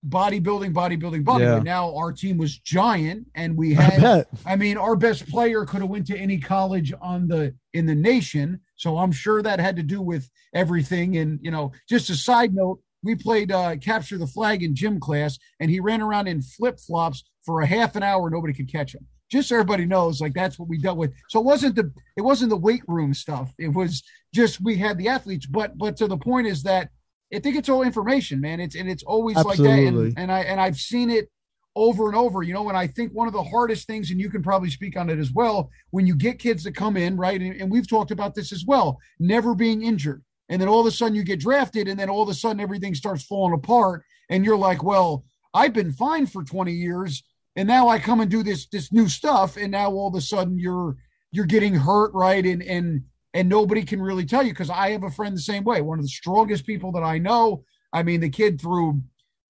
bodybuilding, 0.09 0.73
bodybuilding, 0.73 1.25
bodybuilding. 1.25 1.41
Yeah. 1.41 1.59
Now 1.61 1.95
our 1.97 2.13
team 2.13 2.37
was 2.37 2.59
giant, 2.59 3.27
and 3.35 3.57
we 3.57 3.75
had. 3.75 4.05
I, 4.05 4.53
I, 4.53 4.57
mean, 4.57 4.77
our 4.77 4.97
best 4.97 5.29
player 5.29 5.65
could 5.65 5.81
have 5.81 5.91
went 5.91 6.07
to 6.09 6.19
any 6.19 6.39
college 6.39 6.93
on 7.01 7.29
the 7.29 7.55
in 7.73 7.87
the 7.87 7.95
nation. 7.95 8.61
So 8.77 8.99
I'm 8.99 9.13
sure 9.13 9.43
that 9.43 9.61
had 9.61 9.77
to 9.77 9.83
do 9.83 10.01
with 10.01 10.29
everything. 10.55 11.17
And 11.17 11.39
you 11.43 11.51
know, 11.51 11.73
just 11.89 12.11
a 12.11 12.15
side 12.15 12.55
note, 12.55 12.81
we 13.03 13.15
played 13.15 13.53
uh, 13.53 13.77
capture 13.77 14.19
the 14.19 14.27
flag 14.27 14.63
in 14.63 14.75
gym 14.75 15.01
class, 15.01 15.39
and 15.61 15.71
he 15.71 15.81
ran 15.81 16.03
around 16.03 16.27
in 16.27 16.43
flip 16.43 16.79
flops 16.79 17.25
for 17.45 17.61
a 17.61 17.67
half 17.67 17.97
an 17.97 18.03
hour. 18.03 18.31
Nobody 18.31 18.53
could 18.53 18.71
catch 18.71 18.95
him. 18.95 19.07
Just 19.31 19.49
so 19.49 19.57
everybody 19.57 19.87
knows, 19.87 20.21
like 20.21 20.35
that's 20.35 20.59
what 20.59 20.69
we 20.69 20.79
dealt 20.79 20.99
with. 20.99 21.13
So 21.31 21.41
it 21.41 21.45
wasn't 21.45 21.77
the 21.77 21.91
it 22.17 22.23
wasn't 22.23 22.51
the 22.51 22.57
weight 22.57 22.83
room 22.87 23.15
stuff. 23.15 23.53
It 23.59 23.69
was 23.69 24.03
just 24.35 24.61
we 24.61 24.77
had 24.77 24.99
the 24.99 25.09
athletes. 25.09 25.47
But 25.47 25.79
but 25.79 25.97
to 25.97 26.07
the 26.07 26.19
point 26.19 26.47
is 26.47 26.63
that 26.65 26.91
I 27.33 27.39
think 27.39 27.57
it's 27.57 27.69
all 27.69 27.83
information, 27.83 28.41
man. 28.41 28.61
It's 28.61 28.75
and 28.75 28.89
it's 28.89 29.03
always 29.03 29.37
Absolutely. 29.37 29.69
like 29.69 29.95
that. 29.95 29.99
And, 29.99 30.19
and 30.19 30.33
I 30.33 30.41
and 30.41 30.61
I've 30.61 30.77
seen 30.77 31.11
it 31.11 31.29
over 31.77 32.07
and 32.09 32.17
over, 32.17 32.43
you 32.43 32.55
know. 32.55 32.69
And 32.69 32.77
I 32.77 32.87
think 32.87 33.13
one 33.13 33.27
of 33.27 33.33
the 33.33 33.43
hardest 33.43 33.87
things, 33.87 34.11
and 34.11 34.21
you 34.21 34.31
can 34.31 34.43
probably 34.43 34.71
speak 34.71 34.97
on 34.97 35.11
it 35.11 35.19
as 35.19 35.33
well, 35.33 35.71
when 35.91 36.07
you 36.07 36.15
get 36.15 36.39
kids 36.39 36.65
to 36.65 36.73
come 36.73 36.97
in, 36.97 37.17
right? 37.17 37.41
And, 37.41 37.61
and 37.61 37.71
we've 37.71 37.89
talked 37.89 38.11
about 38.11 38.35
this 38.35 38.53
as 38.53 38.65
well, 38.67 38.99
never 39.19 39.55
being 39.55 39.83
injured. 39.83 40.23
And 40.49 40.61
then 40.61 40.69
all 40.69 40.81
of 40.81 40.87
a 40.87 40.91
sudden 40.91 41.15
you 41.15 41.25
get 41.25 41.41
drafted, 41.41 41.89
and 41.89 41.99
then 41.99 42.11
all 42.11 42.23
of 42.23 42.29
a 42.29 42.35
sudden 42.35 42.61
everything 42.61 42.95
starts 42.95 43.25
falling 43.25 43.55
apart. 43.55 44.03
And 44.31 44.45
you're 44.45 44.59
like, 44.59 44.83
well, 44.83 45.25
I've 45.53 45.73
been 45.73 45.93
fine 45.93 46.27
for 46.27 46.45
20 46.45 46.73
years, 46.73 47.23
and 47.57 47.67
now 47.67 47.89
I 47.89 47.99
come 47.99 48.21
and 48.21 48.31
do 48.31 48.43
this 48.43 48.67
this 48.67 48.93
new 48.93 49.09
stuff, 49.09 49.57
and 49.57 49.71
now 49.71 49.91
all 49.91 50.09
of 50.09 50.15
a 50.15 50.21
sudden 50.21 50.59
you're 50.59 50.97
you're 51.33 51.47
getting 51.47 51.75
hurt, 51.75 52.13
right? 52.15 52.45
And 52.45 52.63
and 52.63 53.05
and 53.35 53.49
nobody 53.49 53.83
can 53.83 54.01
really 54.01 54.25
tell 54.25 54.43
you 54.43 54.53
because 54.53 54.71
I 54.71 54.91
have 54.91 55.03
a 55.03 55.11
friend 55.11 55.37
the 55.37 55.41
same 55.41 55.65
way. 55.65 55.83
One 55.83 55.99
of 55.99 56.05
the 56.05 56.09
strongest 56.09 56.65
people 56.65 56.93
that 56.93 57.03
I 57.03 57.19
know. 57.19 57.65
I 57.93 58.03
mean, 58.03 58.21
the 58.21 58.31
kid 58.31 58.61
threw 58.61 59.03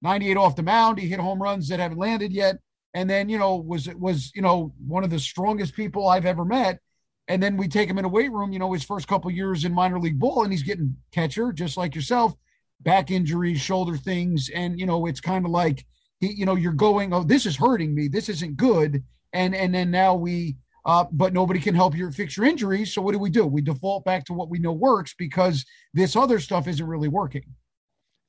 98 0.02 0.36
off 0.36 0.56
the 0.56 0.62
mound. 0.62 0.98
He 0.98 1.08
hit 1.08 1.20
home 1.20 1.40
runs 1.40 1.68
that 1.68 1.80
haven't 1.80 1.98
landed 1.98 2.32
yet, 2.32 2.56
and 2.94 3.08
then 3.08 3.28
you 3.28 3.38
know 3.38 3.56
was 3.56 3.88
was 3.94 4.32
you 4.34 4.42
know 4.42 4.72
one 4.86 5.04
of 5.04 5.10
the 5.10 5.18
strongest 5.18 5.74
people 5.76 6.08
I've 6.08 6.26
ever 6.26 6.44
met. 6.44 6.80
And 7.26 7.42
then 7.42 7.56
we 7.56 7.68
take 7.68 7.88
him 7.88 7.98
in 7.98 8.04
a 8.04 8.08
weight 8.08 8.32
room. 8.32 8.52
You 8.52 8.58
know, 8.58 8.72
his 8.72 8.84
first 8.84 9.08
couple 9.08 9.30
years 9.30 9.64
in 9.64 9.72
minor 9.72 10.00
league 10.00 10.18
ball, 10.18 10.42
and 10.42 10.52
he's 10.52 10.62
getting 10.62 10.96
catcher 11.12 11.52
just 11.52 11.76
like 11.76 11.94
yourself, 11.94 12.34
back 12.80 13.10
injuries, 13.10 13.60
shoulder 13.60 13.96
things, 13.96 14.50
and 14.50 14.78
you 14.78 14.86
know 14.86 15.06
it's 15.06 15.20
kind 15.20 15.44
of 15.44 15.50
like 15.50 15.86
he, 16.20 16.32
you 16.32 16.46
know, 16.46 16.56
you're 16.56 16.72
going, 16.72 17.12
oh, 17.12 17.22
this 17.22 17.46
is 17.46 17.56
hurting 17.56 17.94
me. 17.94 18.08
This 18.08 18.28
isn't 18.28 18.56
good. 18.56 19.02
And 19.32 19.54
and 19.54 19.74
then 19.74 19.90
now 19.90 20.14
we 20.14 20.56
uh, 20.86 21.04
but 21.12 21.32
nobody 21.32 21.60
can 21.60 21.74
help 21.74 21.96
you 21.96 22.10
fix 22.10 22.36
your 22.36 22.46
injuries. 22.46 22.92
So 22.92 23.02
what 23.02 23.12
do 23.12 23.18
we 23.18 23.30
do? 23.30 23.46
We 23.46 23.62
default 23.62 24.04
back 24.04 24.24
to 24.26 24.34
what 24.34 24.50
we 24.50 24.58
know 24.58 24.72
works 24.72 25.14
because 25.18 25.64
this 25.94 26.16
other 26.16 26.38
stuff 26.38 26.68
isn't 26.68 26.86
really 26.86 27.08
working. 27.08 27.44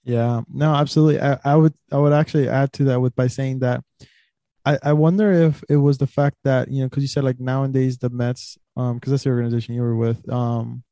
Yeah, 0.03 0.41
no, 0.51 0.73
absolutely. 0.75 1.19
I, 1.19 1.39
I 1.43 1.55
would 1.55 1.73
I 1.91 1.97
would 1.97 2.13
actually 2.13 2.47
add 2.47 2.71
to 2.73 2.83
that 2.85 3.01
with 3.01 3.15
by 3.15 3.27
saying 3.27 3.59
that 3.59 3.83
I, 4.65 4.79
I 4.83 4.93
wonder 4.93 5.31
if 5.31 5.63
it 5.69 5.77
was 5.77 5.97
the 5.97 6.07
fact 6.07 6.37
that 6.43 6.69
you 6.71 6.81
know 6.81 6.87
because 6.89 7.03
you 7.03 7.07
said 7.09 7.23
like 7.23 7.39
nowadays 7.39 7.97
the 7.97 8.09
Mets 8.09 8.57
um 8.77 8.95
because 8.95 9.11
that's 9.11 9.23
the 9.23 9.31
organization 9.31 9.75
you 9.75 9.81
were 9.81 9.95
with 9.95 10.27
um 10.31 10.83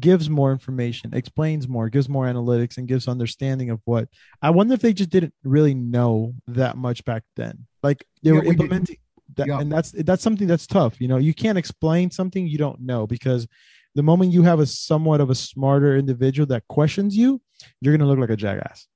gives 0.00 0.30
more 0.30 0.52
information, 0.52 1.14
explains 1.14 1.68
more, 1.68 1.88
gives 1.90 2.08
more 2.08 2.26
analytics, 2.26 2.78
and 2.78 2.88
gives 2.88 3.08
understanding 3.08 3.70
of 3.70 3.80
what. 3.84 4.08
I 4.42 4.50
wonder 4.50 4.74
if 4.74 4.80
they 4.80 4.94
just 4.94 5.10
didn't 5.10 5.34
really 5.44 5.74
know 5.74 6.34
that 6.48 6.76
much 6.78 7.04
back 7.04 7.24
then. 7.36 7.66
Like 7.82 8.04
they 8.22 8.32
Yeah, 8.32 8.40
were 8.40 8.44
we 8.44 8.56
implementing 8.56 8.96
that, 9.40 9.48
Yeah. 9.48 9.60
and 9.60 9.70
that's 9.70 9.90
that's 9.92 10.22
something 10.22 10.46
that's 10.46 10.66
tough. 10.66 11.00
You 11.00 11.08
know, 11.08 11.16
you 11.18 11.34
can't 11.34 11.58
explain 11.58 12.10
something 12.10 12.46
you 12.46 12.58
don't 12.58 12.80
know 12.80 13.06
because 13.06 13.46
the 13.94 14.02
moment 14.02 14.32
you 14.32 14.42
have 14.44 14.60
a 14.60 14.66
somewhat 14.66 15.20
of 15.20 15.30
a 15.30 15.34
smarter 15.34 15.96
individual 15.96 16.46
that 16.46 16.62
questions 16.68 17.16
you, 17.16 17.40
you're 17.80 17.96
gonna 17.96 18.08
look 18.08 18.18
like 18.18 18.30
a 18.30 18.36
jackass. 18.36 18.86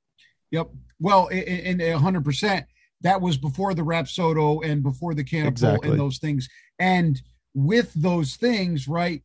Yep. 0.52 0.68
Well, 1.00 1.28
and 1.28 1.82
a 1.82 1.98
hundred 1.98 2.24
percent. 2.24 2.66
That 3.00 3.20
was 3.20 3.36
before 3.36 3.74
the 3.74 3.82
Rapsodo 3.82 4.64
and 4.64 4.82
before 4.82 5.12
the 5.14 5.24
Catapult 5.24 5.52
Exactly. 5.52 5.90
and 5.90 6.00
those 6.00 6.18
things. 6.18 6.48
And 6.78 7.20
with 7.52 7.92
those 7.94 8.36
things, 8.36 8.88
right, 8.88 9.22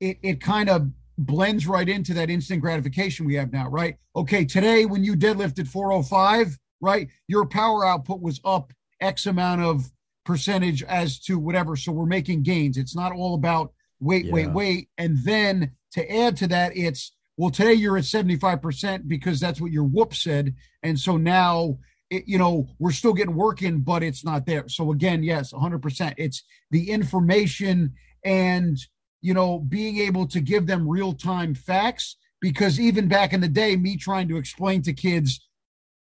it, 0.00 0.18
it 0.22 0.40
kind 0.40 0.68
of 0.68 0.88
blends 1.16 1.66
right 1.66 1.88
into 1.88 2.12
that 2.14 2.28
instant 2.28 2.60
gratification 2.60 3.24
we 3.24 3.36
have 3.36 3.50
now, 3.52 3.68
right? 3.70 3.96
Okay, 4.16 4.44
today 4.44 4.84
when 4.84 5.02
you 5.02 5.14
deadlifted 5.16 5.66
405, 5.68 6.58
right, 6.82 7.08
your 7.26 7.46
power 7.46 7.86
output 7.86 8.20
was 8.20 8.38
up 8.44 8.72
X 9.00 9.24
amount 9.26 9.62
of 9.62 9.90
percentage 10.24 10.82
as 10.82 11.18
to 11.20 11.38
whatever. 11.38 11.76
So 11.76 11.92
we're 11.92 12.06
making 12.06 12.42
gains. 12.42 12.76
It's 12.76 12.96
not 12.96 13.12
all 13.12 13.34
about 13.34 13.72
wait, 14.00 14.30
wait, 14.30 14.50
wait. 14.50 14.88
And 14.98 15.18
then 15.24 15.72
to 15.92 16.12
add 16.12 16.36
to 16.38 16.48
that, 16.48 16.76
it's 16.76 17.12
well, 17.36 17.50
today 17.50 17.72
you're 17.72 17.96
at 17.96 18.04
75% 18.04 19.08
because 19.08 19.40
that's 19.40 19.60
what 19.60 19.72
your 19.72 19.84
whoop 19.84 20.14
said. 20.14 20.54
And 20.82 20.98
so 20.98 21.16
now, 21.16 21.78
it, 22.10 22.24
you 22.26 22.38
know, 22.38 22.68
we're 22.78 22.92
still 22.92 23.14
getting 23.14 23.34
work 23.34 23.62
in, 23.62 23.80
but 23.80 24.02
it's 24.02 24.24
not 24.24 24.44
there. 24.44 24.68
So 24.68 24.92
again, 24.92 25.22
yes, 25.22 25.52
100%. 25.52 26.14
It's 26.18 26.42
the 26.70 26.90
information 26.90 27.94
and, 28.24 28.76
you 29.22 29.32
know, 29.32 29.60
being 29.60 29.98
able 29.98 30.26
to 30.28 30.40
give 30.40 30.66
them 30.66 30.86
real 30.86 31.14
time 31.14 31.54
facts. 31.54 32.16
Because 32.40 32.80
even 32.80 33.08
back 33.08 33.32
in 33.32 33.40
the 33.40 33.48
day, 33.48 33.76
me 33.76 33.96
trying 33.96 34.28
to 34.28 34.36
explain 34.36 34.82
to 34.82 34.92
kids 34.92 35.48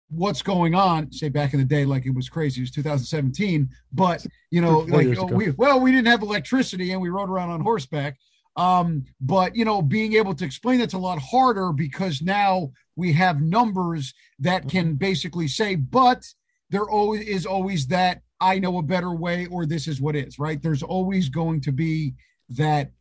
what's 0.10 0.42
going 0.42 0.74
on, 0.74 1.12
say 1.12 1.30
back 1.30 1.54
in 1.54 1.60
the 1.60 1.66
day, 1.66 1.86
like 1.86 2.06
it 2.06 2.14
was 2.14 2.30
crazy, 2.30 2.62
it 2.62 2.64
was 2.64 2.72
2017. 2.72 3.70
But, 3.92 4.26
you 4.52 4.62
know, 4.62 4.80
like, 4.80 5.18
oh, 5.18 5.26
we, 5.26 5.52
well, 5.52 5.80
we 5.80 5.92
didn't 5.92 6.08
have 6.08 6.22
electricity 6.22 6.92
and 6.92 7.02
we 7.02 7.10
rode 7.10 7.30
around 7.30 7.50
on 7.50 7.62
horseback. 7.62 8.18
Um, 8.58 9.06
but 9.22 9.56
you 9.56 9.66
know, 9.66 9.84
being 9.84 10.14
able 10.14 10.34
to 10.34 10.44
explain 10.44 10.80
that's 10.80 10.96
a 10.96 10.98
lot 10.98 11.20
harder 11.20 11.72
because 11.72 12.24
now 12.24 12.72
we 12.96 13.14
have 13.14 13.40
numbers 13.40 14.16
that 14.40 14.68
can 14.68 14.96
basically 14.96 15.48
say, 15.48 15.76
but 15.76 16.24
there 16.72 16.90
always 16.90 17.28
is 17.28 17.46
always 17.46 17.86
that 17.88 18.22
I 18.42 18.58
know 18.58 18.80
a 18.80 18.84
better 18.84 19.14
way 19.14 19.46
or 19.48 19.68
this 19.68 19.88
is 19.88 20.02
what 20.02 20.16
is, 20.16 20.40
right? 20.40 20.62
There's 20.62 20.82
always 20.82 21.30
going 21.30 21.62
to 21.62 21.72
be 21.72 22.16
that 22.50 22.92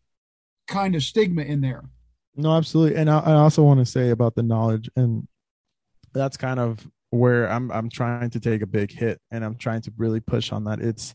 kind 0.69 0.95
of 0.95 1.03
stigma 1.03 1.43
in 1.43 1.63
there. 1.63 1.85
No, 2.37 2.55
absolutely. 2.55 2.99
And 2.99 3.09
I, 3.09 3.21
I 3.21 3.33
also 3.33 3.63
want 3.63 3.81
to 3.81 3.87
say 3.87 4.11
about 4.11 4.35
the 4.35 4.43
knowledge, 4.43 4.91
and 4.95 5.27
that's 6.13 6.37
kind 6.37 6.61
of 6.61 6.87
where 7.17 7.51
I'm 7.51 7.71
I'm 7.71 7.89
trying 7.89 8.31
to 8.31 8.41
take 8.41 8.63
a 8.63 8.67
big 8.67 8.91
hit, 8.93 9.21
and 9.31 9.45
I'm 9.45 9.57
trying 9.57 9.83
to 9.83 9.93
really 9.97 10.21
push 10.21 10.53
on 10.53 10.65
that. 10.65 10.81
It's 10.81 11.15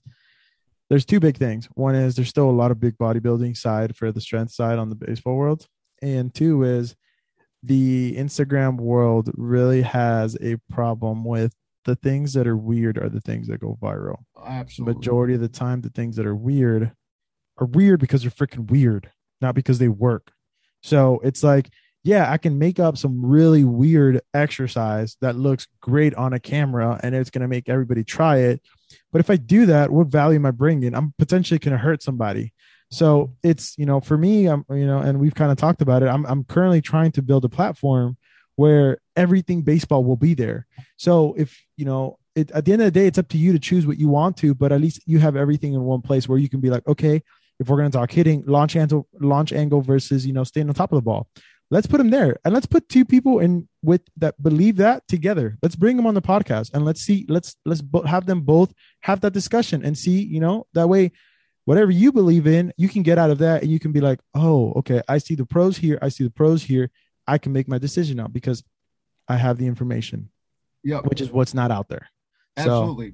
there's 0.90 1.06
two 1.06 1.20
big 1.20 1.38
things. 1.38 1.68
One 1.76 1.96
is 1.96 2.16
there's 2.16 2.30
still 2.30 2.50
a 2.50 2.52
lot 2.52 2.72
of 2.72 2.80
big 2.80 2.98
bodybuilding 2.98 3.56
side 3.56 3.96
for 3.96 4.12
the 4.12 4.22
strength 4.22 4.52
side 4.52 4.80
on 4.80 4.90
the 4.90 4.96
baseball 4.96 5.36
world, 5.36 5.66
and 6.02 6.34
two 6.34 6.64
is 6.64 6.96
the 7.64 8.16
Instagram 8.18 8.78
world 8.78 9.30
really 9.36 9.84
has 9.84 10.36
a 10.42 10.58
problem 10.70 11.24
with 11.24 11.54
the 11.86 11.96
things 11.96 12.34
that 12.34 12.48
are 12.48 12.58
weird 12.58 12.98
are 12.98 13.10
the 13.10 13.22
things 13.22 13.48
that 13.48 13.60
go 13.60 13.78
viral 13.82 14.20
Absolutely. 14.46 14.96
majority 14.96 15.34
of 15.34 15.42
the 15.42 15.48
time 15.48 15.82
the 15.82 15.90
things 15.90 16.16
that 16.16 16.26
are 16.26 16.36
weird 16.36 16.92
are 17.58 17.68
weird 17.68 18.00
because 18.00 18.22
they're 18.22 18.32
freaking 18.32 18.70
weird 18.70 19.12
not 19.42 19.56
because 19.56 19.80
they 19.80 19.88
work 19.88 20.32
so 20.84 21.20
it's 21.24 21.44
like 21.44 21.70
yeah 22.04 22.32
i 22.32 22.38
can 22.38 22.58
make 22.58 22.80
up 22.80 22.98
some 22.98 23.24
really 23.26 23.64
weird 23.64 24.22
exercise 24.34 25.18
that 25.22 25.36
looks 25.36 25.68
great 25.82 26.14
on 26.16 26.34
a 26.34 26.40
camera 26.40 27.00
and 27.04 27.16
it's 27.16 27.30
going 27.30 27.42
to 27.42 27.48
make 27.48 27.70
everybody 27.70 28.04
try 28.04 28.38
it. 28.38 28.62
But 29.12 29.20
if 29.20 29.30
i 29.30 29.36
do 29.36 29.66
that 29.68 29.92
what 29.92 30.08
value 30.08 30.40
am 30.40 30.46
i 30.46 30.52
bringing? 30.52 30.94
I'm 30.96 31.14
potentially 31.18 31.60
going 31.60 31.74
to 31.74 31.78
hurt 31.78 32.04
somebody. 32.04 32.54
So 32.90 33.34
it's 33.42 33.78
you 33.78 33.86
know 33.86 34.02
for 34.02 34.18
me 34.18 34.48
i'm 34.48 34.66
you 34.70 34.86
know 34.86 35.00
and 35.00 35.20
we've 35.20 35.36
kind 35.36 35.52
of 35.52 35.58
talked 35.58 35.82
about 35.82 36.04
it 36.04 36.08
i'm, 36.08 36.26
I'm 36.26 36.44
currently 36.44 36.82
trying 36.82 37.14
to 37.14 37.22
build 37.22 37.46
a 37.46 37.50
platform 37.50 38.18
where 38.56 39.00
everything 39.16 39.62
baseball 39.62 40.04
will 40.04 40.16
be 40.16 40.34
there. 40.34 40.68
So 40.98 41.34
if 41.38 41.60
you 41.78 41.86
know, 41.86 42.18
it, 42.36 42.52
at 42.52 42.66
the 42.66 42.74
end 42.74 42.82
of 42.82 42.86
the 42.86 43.00
day, 43.00 43.08
it's 43.08 43.18
up 43.18 43.28
to 43.30 43.38
you 43.38 43.54
to 43.54 43.60
choose 43.60 43.86
what 43.86 43.98
you 43.98 44.08
want 44.08 44.38
to, 44.38 44.54
but 44.54 44.72
at 44.72 44.80
least 44.80 45.02
you 45.06 45.20
have 45.20 45.36
everything 45.36 45.74
in 45.74 45.82
one 45.82 46.02
place 46.02 46.30
where 46.30 46.38
you 46.38 46.48
can 46.48 46.60
be 46.60 46.70
like, 46.70 46.88
okay, 46.88 47.22
if 47.60 47.68
we're 47.68 47.78
going 47.78 47.92
to 47.92 47.98
talk 47.98 48.12
hitting, 48.12 48.44
launch 48.46 48.76
angle, 48.76 49.08
launch 49.20 49.52
angle 49.52 49.82
versus 49.82 50.26
you 50.26 50.34
know 50.34 50.44
staying 50.44 50.70
on 50.70 50.76
top 50.76 50.92
of 50.92 50.98
the 50.98 51.02
ball, 51.02 51.28
let's 51.72 51.88
put 51.88 51.98
them 51.98 52.12
there, 52.12 52.38
and 52.46 52.54
let's 52.54 52.68
put 52.68 52.88
two 52.88 53.06
people 53.06 53.40
in 53.40 53.68
with 53.82 54.02
that 54.18 54.42
believe 54.42 54.78
that 54.78 55.08
together. 55.08 55.58
Let's 55.64 55.76
bring 55.76 55.98
them 55.98 56.06
on 56.06 56.14
the 56.14 56.22
podcast, 56.22 56.72
and 56.74 56.86
let's 56.86 57.02
see, 57.02 57.26
let's 57.28 57.56
let's 57.66 57.82
bo- 57.82 58.04
have 58.04 58.28
them 58.28 58.42
both 58.42 58.74
have 59.02 59.22
that 59.22 59.34
discussion 59.34 59.84
and 59.84 59.98
see, 59.98 60.22
you 60.22 60.40
know, 60.40 60.68
that 60.74 60.88
way. 60.88 61.12
Whatever 61.66 61.92
you 61.92 62.12
believe 62.12 62.48
in, 62.48 62.74
you 62.76 62.90
can 62.90 63.04
get 63.04 63.20
out 63.20 63.30
of 63.30 63.38
that, 63.40 63.62
and 63.62 63.72
you 63.72 63.80
can 63.80 63.92
be 63.92 64.02
like, 64.02 64.20
"Oh, 64.34 64.74
okay, 64.78 65.02
I 65.08 65.18
see 65.18 65.36
the 65.36 65.46
pros 65.46 65.78
here. 65.78 65.98
I 66.02 66.10
see 66.10 66.24
the 66.24 66.32
pros 66.32 66.64
here. 66.64 66.92
I 67.28 67.38
can 67.38 67.54
make 67.54 67.68
my 67.68 67.78
decision 67.78 68.18
now 68.18 68.28
because 68.28 68.64
I 69.28 69.38
have 69.38 69.58
the 69.58 69.68
information." 69.68 70.30
yeah, 70.84 71.00
which 71.02 71.22
is 71.22 71.32
what's 71.32 71.54
not 71.54 71.72
out 71.72 71.88
there. 71.90 72.10
So 72.58 72.64
absolutely. 72.64 73.14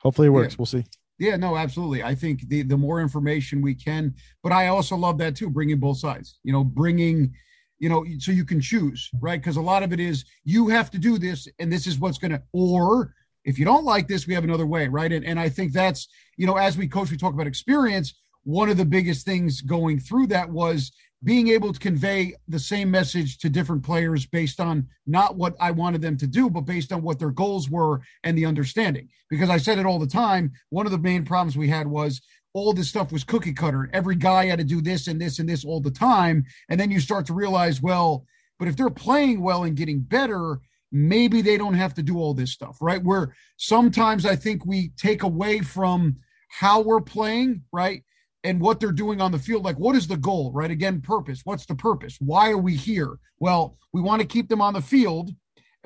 hopefully 0.00 0.28
it 0.28 0.30
works. 0.30 0.58
We'll 0.58 0.66
see. 0.66 0.84
Yeah, 1.18 1.36
no, 1.36 1.56
absolutely. 1.56 2.02
I 2.02 2.14
think 2.14 2.48
the 2.48 2.62
the 2.62 2.76
more 2.76 3.00
information 3.00 3.62
we 3.62 3.74
can, 3.74 4.14
but 4.42 4.52
I 4.52 4.68
also 4.68 4.96
love 4.96 5.18
that 5.18 5.36
too, 5.36 5.50
bringing 5.50 5.78
both 5.78 5.98
sides. 5.98 6.38
You 6.42 6.52
know, 6.52 6.64
bringing, 6.64 7.34
you 7.82 7.88
know, 7.88 8.06
so 8.20 8.30
you 8.30 8.44
can 8.44 8.60
choose, 8.60 9.10
right? 9.20 9.40
Because 9.40 9.56
a 9.56 9.60
lot 9.60 9.82
of 9.82 9.92
it 9.92 9.98
is 9.98 10.24
you 10.44 10.68
have 10.68 10.88
to 10.92 10.98
do 10.98 11.18
this, 11.18 11.48
and 11.58 11.70
this 11.70 11.88
is 11.88 11.98
what's 11.98 12.16
going 12.16 12.30
to, 12.30 12.40
or 12.52 13.12
if 13.44 13.58
you 13.58 13.64
don't 13.64 13.84
like 13.84 14.06
this, 14.06 14.24
we 14.24 14.34
have 14.34 14.44
another 14.44 14.66
way, 14.66 14.86
right? 14.86 15.12
And 15.12 15.24
and 15.24 15.38
I 15.38 15.48
think 15.48 15.72
that's, 15.72 16.06
you 16.36 16.46
know, 16.46 16.56
as 16.56 16.78
we 16.78 16.86
coach, 16.86 17.10
we 17.10 17.16
talk 17.16 17.34
about 17.34 17.48
experience. 17.48 18.14
One 18.44 18.68
of 18.68 18.76
the 18.76 18.84
biggest 18.84 19.26
things 19.26 19.60
going 19.60 19.98
through 19.98 20.28
that 20.28 20.48
was 20.48 20.92
being 21.24 21.48
able 21.48 21.72
to 21.72 21.78
convey 21.80 22.34
the 22.46 22.58
same 22.58 22.88
message 22.88 23.38
to 23.38 23.48
different 23.48 23.82
players 23.82 24.26
based 24.26 24.60
on 24.60 24.86
not 25.06 25.36
what 25.36 25.56
I 25.58 25.72
wanted 25.72 26.02
them 26.02 26.16
to 26.18 26.26
do, 26.28 26.48
but 26.50 26.62
based 26.62 26.92
on 26.92 27.02
what 27.02 27.18
their 27.18 27.30
goals 27.30 27.68
were 27.68 28.00
and 28.22 28.38
the 28.38 28.46
understanding. 28.46 29.08
Because 29.28 29.50
I 29.50 29.56
said 29.56 29.78
it 29.78 29.86
all 29.86 29.98
the 29.98 30.06
time. 30.06 30.52
One 30.70 30.86
of 30.86 30.92
the 30.92 30.98
main 30.98 31.24
problems 31.24 31.56
we 31.56 31.68
had 31.68 31.88
was 31.88 32.22
all 32.54 32.72
this 32.72 32.88
stuff 32.88 33.12
was 33.12 33.24
cookie 33.24 33.52
cutter. 33.52 33.88
Every 33.92 34.16
guy 34.16 34.46
had 34.46 34.58
to 34.58 34.64
do 34.64 34.80
this 34.80 35.06
and 35.06 35.20
this 35.20 35.38
and 35.38 35.48
this 35.48 35.64
all 35.64 35.80
the 35.80 35.90
time. 35.90 36.44
And 36.68 36.78
then 36.78 36.90
you 36.90 37.00
start 37.00 37.26
to 37.26 37.34
realize, 37.34 37.80
well, 37.80 38.26
but 38.58 38.68
if 38.68 38.76
they're 38.76 38.90
playing 38.90 39.40
well 39.40 39.64
and 39.64 39.76
getting 39.76 40.00
better, 40.00 40.60
maybe 40.90 41.40
they 41.40 41.56
don't 41.56 41.74
have 41.74 41.94
to 41.94 42.02
do 42.02 42.18
all 42.18 42.34
this 42.34 42.52
stuff, 42.52 42.76
right? 42.80 43.02
Where 43.02 43.34
sometimes 43.56 44.26
I 44.26 44.36
think 44.36 44.66
we 44.66 44.92
take 44.96 45.22
away 45.22 45.60
from 45.60 46.16
how 46.48 46.80
we're 46.80 47.00
playing, 47.00 47.62
right? 47.72 48.02
and 48.44 48.60
what 48.60 48.80
they're 48.80 48.92
doing 48.92 49.20
on 49.20 49.32
the 49.32 49.38
field. 49.38 49.64
Like, 49.64 49.78
what 49.78 49.96
is 49.96 50.08
the 50.08 50.16
goal, 50.16 50.52
right? 50.52 50.70
Again, 50.70 51.00
purpose. 51.00 51.42
What's 51.44 51.66
the 51.66 51.74
purpose? 51.74 52.16
Why 52.20 52.50
are 52.50 52.58
we 52.58 52.74
here? 52.74 53.18
Well, 53.38 53.78
we 53.92 54.00
want 54.00 54.20
to 54.20 54.26
keep 54.26 54.48
them 54.48 54.60
on 54.60 54.74
the 54.74 54.80
field, 54.80 55.30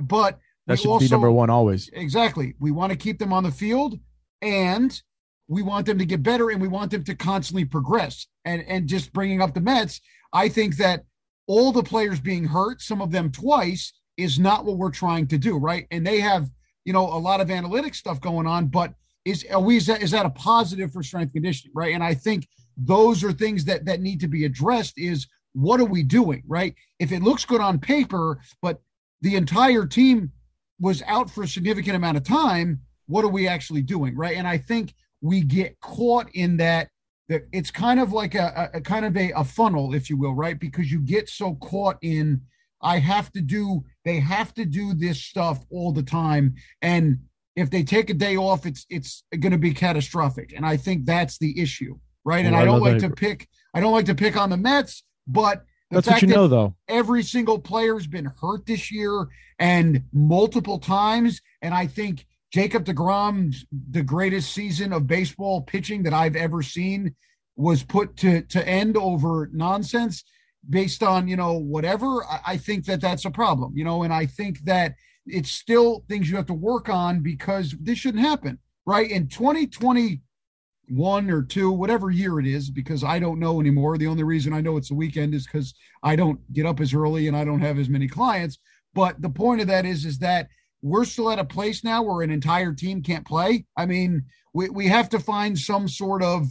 but 0.02 0.38
That 0.66 0.78
should 0.78 0.88
also, 0.88 1.06
be 1.06 1.10
number 1.10 1.30
one 1.30 1.51
always. 1.51 1.90
Exactly. 1.93 2.55
We 2.59 2.70
want 2.70 2.93
to 2.93 2.97
keep 2.97 3.18
them 3.18 3.32
on 3.32 3.44
the 3.44 3.51
field 3.51 3.98
and 4.40 5.01
we 5.48 5.62
want 5.62 5.86
them 5.86 5.98
to 5.98 6.05
get 6.05 6.23
better 6.23 6.51
and 6.51 6.60
we 6.60 6.68
want 6.68 6.90
them 6.90 7.05
to 7.05 7.14
constantly 7.14 7.64
progress. 7.64 8.27
And 8.44 8.64
and 8.68 8.89
just 8.89 9.12
bringing 9.12 9.43
up 9.43 9.55
the 9.55 9.60
Mets, 9.60 10.01
I 10.32 10.48
think 10.48 10.77
that 10.77 11.05
all 11.47 11.73
the 11.73 11.82
players 11.82 12.20
being 12.20 12.44
hurt, 12.44 12.82
some 12.82 13.01
of 13.01 13.10
them 13.10 13.31
twice, 13.31 13.93
is 14.16 14.39
not 14.39 14.64
what 14.64 14.78
we're 14.78 14.90
trying 14.90 15.27
to 15.28 15.39
do, 15.39 15.56
right? 15.56 15.86
And 15.90 16.06
they 16.06 16.20
have, 16.20 16.51
you 16.85 16.93
know, 16.93 17.06
a 17.06 17.18
lot 17.18 17.40
of 17.40 17.51
analytic 17.51 17.94
stuff 17.94 18.20
going 18.20 18.47
on, 18.47 18.66
but 18.66 18.94
is 19.24 19.44
are 19.51 19.60
we 19.60 19.77
is 19.77 19.86
that, 19.86 20.02
is 20.02 20.10
that 20.12 20.27
a 20.27 20.31
positive 20.31 20.93
for 20.93 21.02
strength 21.02 21.32
conditioning, 21.32 21.73
right? 21.74 21.94
And 21.94 22.02
I 22.02 22.14
think 22.14 22.48
those 22.77 23.24
are 23.24 23.32
things 23.32 23.64
that 23.64 23.85
that 23.86 24.01
need 24.01 24.20
to 24.20 24.28
be 24.28 24.44
addressed 24.44 24.94
is 24.97 25.27
what 25.52 25.81
are 25.81 25.86
we 25.86 26.02
doing, 26.02 26.43
right? 26.47 26.74
If 26.98 27.12
it 27.12 27.23
looks 27.23 27.44
good 27.44 27.60
on 27.60 27.78
paper, 27.78 28.39
but 28.60 28.81
the 29.23 29.36
entire 29.36 29.86
team 29.86 30.31
was 30.78 31.02
out 31.06 31.31
for 31.31 31.43
a 31.43 31.48
significant 31.48 31.97
amount 31.97 32.18
of 32.18 32.24
time, 32.24 32.81
what 33.06 33.24
are 33.24 33.31
we 33.31 33.48
actually 33.48 33.82
doing, 33.82 34.14
right? 34.14 34.36
And 34.36 34.47
I 34.47 34.59
think 34.59 34.94
we 35.20 35.40
get 35.40 35.78
caught 35.80 36.28
in 36.34 36.56
that 36.59 36.88
that 37.28 37.43
it's 37.52 37.72
kind 37.72 37.98
of 37.98 38.12
like 38.12 38.36
a, 38.36 38.70
a, 38.74 38.80
kind 38.80 39.05
of 39.05 39.16
a, 39.16 39.32
a 39.32 39.43
funnel, 39.43 39.94
if 39.94 40.09
you 40.09 40.16
will, 40.16 40.34
right? 40.34 40.60
Because 40.60 40.93
you 40.93 41.01
get 41.01 41.28
so 41.28 41.55
caught 41.56 41.97
in 42.02 42.40
I 42.82 42.98
have 42.98 43.32
to 43.32 43.40
do 43.40 43.84
they 44.05 44.20
have 44.20 44.55
to 44.55 44.64
do 44.64 44.94
this 44.94 45.22
stuff 45.22 45.64
all 45.70 45.93
the 45.93 46.02
time 46.02 46.55
and 46.82 47.18
if 47.56 47.70
they 47.70 47.82
take 47.82 48.10
a 48.10 48.14
day 48.14 48.36
off 48.36 48.66
it's 48.66 48.84
it's 48.90 49.24
going 49.40 49.52
to 49.52 49.59
be 49.59 49.72
catastrophic 49.72 50.52
and 50.55 50.64
I 50.64 50.76
think 50.76 51.06
that's 51.06 51.38
the 51.38 51.59
issue, 51.60 51.98
right? 52.24 52.44
Oh, 52.44 52.48
and 52.48 52.55
Well, 52.55 52.62
I 52.62 52.64
don't 52.66 52.80
like 52.80 53.01
that. 53.01 53.09
to 53.09 53.14
pick 53.14 53.48
I 53.74 53.80
don't 53.80 53.93
like 53.93 54.06
to 54.06 54.14
pick 54.14 54.36
on 54.36 54.51
the 54.51 54.56
Mets, 54.56 55.05
but 55.26 55.64
the 55.90 55.97
That's 55.97 56.06
what 56.06 56.12
fact 56.14 56.22
you 56.22 56.28
that 56.28 56.34
know, 56.34 56.48
though. 56.48 56.74
every 56.88 57.22
single 57.22 57.59
player's 57.59 58.06
been 58.06 58.30
hurt 58.40 58.66
this 58.66 58.90
year 58.90 59.26
and 59.59 60.02
multiple 60.12 60.78
times. 60.78 61.40
And 61.62 61.72
I 61.72 61.86
think 61.86 62.26
Jacob 62.52 62.85
DeGrom's 62.85 63.66
the 63.90 64.02
greatest 64.02 64.52
season 64.52 64.93
of 64.93 65.06
baseball 65.06 65.62
pitching 65.62 66.02
that 66.05 66.14
I've 66.14 66.36
ever 66.36 66.62
seen 66.62 67.14
was 67.56 67.82
put 67.82 68.16
to 68.18 68.43
to 68.43 68.68
end 68.68 68.97
over 68.97 69.51
nonsense. 69.52 70.24
based 70.68 71.02
on 71.02 71.28
you 71.28 71.36
know 71.36 71.55
whatever. 71.55 72.24
I, 72.24 72.40
I 72.47 72.56
think 72.56 72.85
that 72.86 73.01
that's 73.01 73.24
a 73.24 73.31
problem 73.31 73.73
you 73.77 73.85
know 73.85 74.02
and 74.02 74.12
i 74.12 74.27
think 74.27 74.60
that 74.64 74.94
it's 75.27 75.51
still 75.51 76.05
things 76.09 76.31
you 76.31 76.36
have 76.36 76.47
to 76.47 76.55
work 76.55 76.89
on 76.89 77.20
because 77.20 77.74
this 77.81 77.98
shouldn't 77.98 78.24
happen 78.24 78.59
right? 78.86 79.10
In 79.10 79.28
2021 79.28 81.31
or 81.31 81.43
two 81.43 81.70
whatever 81.70 82.10
year 82.10 82.39
it 82.39 82.47
is 82.47 82.70
because 82.70 83.05
i 83.05 83.18
don't 83.18 83.40
know 83.40 83.60
anymore. 83.60 83.98
The 83.98 84.06
only 84.06 84.23
reason 84.23 84.52
i 84.52 84.60
know 84.60 84.77
it's 84.77 84.89
the 84.89 84.94
weekend 84.94 85.35
is 85.35 85.44
because 85.44 85.74
i 86.02 86.16
don't 86.16 86.40
get 86.52 86.66
up 86.66 86.81
as 86.81 86.94
early 86.94 87.28
and 87.28 87.36
i 87.36 87.44
don't 87.44 87.60
have 87.60 87.78
as 87.78 87.89
many 87.89 88.09
clients. 88.09 88.59
But 88.94 89.20
the 89.20 89.28
point 89.28 89.60
of 89.60 89.66
that 89.66 89.85
is 89.85 90.06
is 90.06 90.18
that 90.20 90.48
we're 90.86 91.04
still 91.04 91.30
at 91.30 91.38
a 91.38 91.44
place 91.44 91.82
now 91.84 92.02
where 92.02 92.22
an 92.22 92.30
entire 92.30 92.72
team 92.72 93.02
can't 93.02 93.26
play. 93.26 93.66
I 93.76 93.86
mean 93.86 94.24
we, 94.54 94.68
we 94.70 94.86
have 94.88 95.08
to 95.10 95.18
find 95.18 95.58
some 95.58 95.88
sort 95.88 96.22
of 96.22 96.46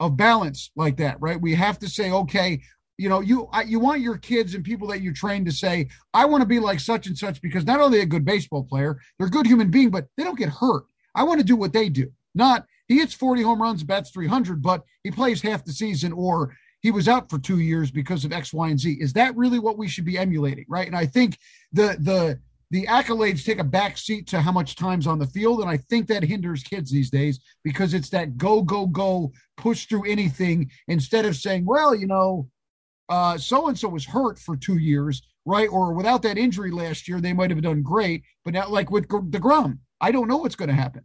of 0.00 0.16
balance 0.16 0.70
like 0.76 0.96
that 0.98 1.16
right? 1.20 1.40
We 1.40 1.54
have 1.54 1.78
to 1.80 1.88
say 1.88 2.10
okay 2.10 2.60
you 2.96 3.08
know 3.08 3.20
you 3.20 3.48
you 3.66 3.80
want 3.80 4.00
your 4.00 4.16
kids 4.16 4.54
and 4.54 4.64
people 4.64 4.88
that 4.88 5.00
you 5.00 5.12
train 5.12 5.44
to 5.44 5.52
say 5.52 5.88
i 6.12 6.24
want 6.24 6.42
to 6.42 6.46
be 6.46 6.60
like 6.60 6.80
such 6.80 7.06
and 7.06 7.18
such 7.18 7.40
because 7.42 7.64
not 7.64 7.80
only 7.80 8.00
a 8.00 8.06
good 8.06 8.24
baseball 8.24 8.62
player 8.62 8.98
they're 9.18 9.26
a 9.26 9.30
good 9.30 9.46
human 9.46 9.70
being 9.70 9.90
but 9.90 10.06
they 10.16 10.24
don't 10.24 10.38
get 10.38 10.48
hurt. 10.48 10.84
I 11.14 11.22
want 11.22 11.38
to 11.38 11.46
do 11.46 11.56
what 11.56 11.72
they 11.72 11.88
do. 11.88 12.10
Not 12.34 12.66
he 12.88 12.98
hits 12.98 13.14
40 13.14 13.42
home 13.42 13.62
runs 13.62 13.82
bats 13.82 14.10
300 14.10 14.62
but 14.62 14.82
he 15.02 15.10
plays 15.10 15.42
half 15.42 15.64
the 15.64 15.72
season 15.72 16.12
or 16.12 16.56
he 16.80 16.90
was 16.90 17.08
out 17.08 17.30
for 17.30 17.38
two 17.38 17.60
years 17.60 17.90
because 17.90 18.24
of 18.24 18.32
x 18.32 18.52
y 18.52 18.68
and 18.68 18.78
z. 18.78 18.96
Is 19.00 19.12
that 19.14 19.36
really 19.36 19.58
what 19.58 19.78
we 19.78 19.88
should 19.88 20.04
be 20.04 20.18
emulating 20.18 20.66
right? 20.68 20.86
And 20.86 20.96
i 20.96 21.06
think 21.06 21.38
the 21.72 21.96
the 21.98 22.38
the 22.70 22.86
accolades 22.86 23.44
take 23.44 23.58
a 23.58 23.64
back 23.64 23.96
seat 23.96 24.26
to 24.26 24.40
how 24.40 24.52
much 24.52 24.76
time's 24.76 25.06
on 25.06 25.18
the 25.18 25.26
field 25.26 25.60
and 25.60 25.70
i 25.70 25.76
think 25.76 26.06
that 26.06 26.22
hinders 26.22 26.62
kids 26.62 26.90
these 26.90 27.10
days 27.10 27.40
because 27.62 27.94
it's 27.94 28.10
that 28.10 28.36
go 28.36 28.62
go 28.62 28.86
go 28.86 29.32
push 29.56 29.86
through 29.86 30.08
anything 30.10 30.70
instead 30.88 31.24
of 31.24 31.36
saying 31.36 31.64
well 31.64 31.94
you 31.94 32.06
know 32.06 32.48
uh, 33.08 33.36
so 33.36 33.68
and 33.68 33.78
so 33.78 33.88
was 33.88 34.06
hurt 34.06 34.38
for 34.38 34.56
two 34.56 34.78
years, 34.78 35.22
right? 35.44 35.68
Or 35.68 35.92
without 35.92 36.22
that 36.22 36.38
injury 36.38 36.70
last 36.70 37.08
year, 37.08 37.20
they 37.20 37.32
might 37.32 37.50
have 37.50 37.62
done 37.62 37.82
great. 37.82 38.22
But 38.44 38.54
now, 38.54 38.68
like 38.68 38.90
with 38.90 39.08
DeGrom, 39.08 39.78
I 40.00 40.10
don't 40.10 40.28
know 40.28 40.38
what's 40.38 40.56
going 40.56 40.70
to 40.70 40.74
happen. 40.74 41.02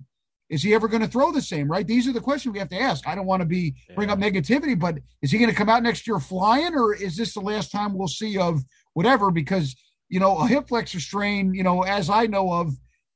Is 0.50 0.64
he 0.64 0.74
ever 0.74 0.88
going 0.88 1.02
to 1.02 1.08
throw 1.08 1.32
the 1.32 1.42
same, 1.42 1.70
right? 1.70 1.86
These 1.86 2.08
are 2.08 2.14
the 2.14 2.22
questions 2.22 2.54
we 2.54 2.60
have 2.60 2.70
to 2.70 2.82
ask. 2.82 3.08
I 3.08 3.14
don't 3.14 3.28
want 3.28 3.42
to 3.42 3.46
be 3.46 3.76
bring 3.96 4.10
up 4.10 4.18
negativity, 4.18 4.80
but 4.80 4.98
is 5.22 5.32
he 5.32 5.38
going 5.38 5.52
to 5.52 5.56
come 5.56 5.70
out 5.70 5.84
next 5.84 6.08
year 6.08 6.20
flying, 6.20 6.74
or 6.74 6.96
is 6.96 7.16
this 7.16 7.36
the 7.36 7.40
last 7.40 7.72
time 7.72 7.96
we'll 7.96 8.08
see 8.08 8.38
of 8.40 8.64
whatever? 8.94 9.30
Because 9.30 9.76
you 10.10 10.20
know, 10.20 10.38
a 10.38 10.48
hip 10.48 10.68
flexor 10.68 11.00
strain, 11.00 11.54
you 11.54 11.64
know, 11.64 11.84
as 11.84 12.10
I 12.10 12.26
know 12.26 12.52
of, 12.52 12.74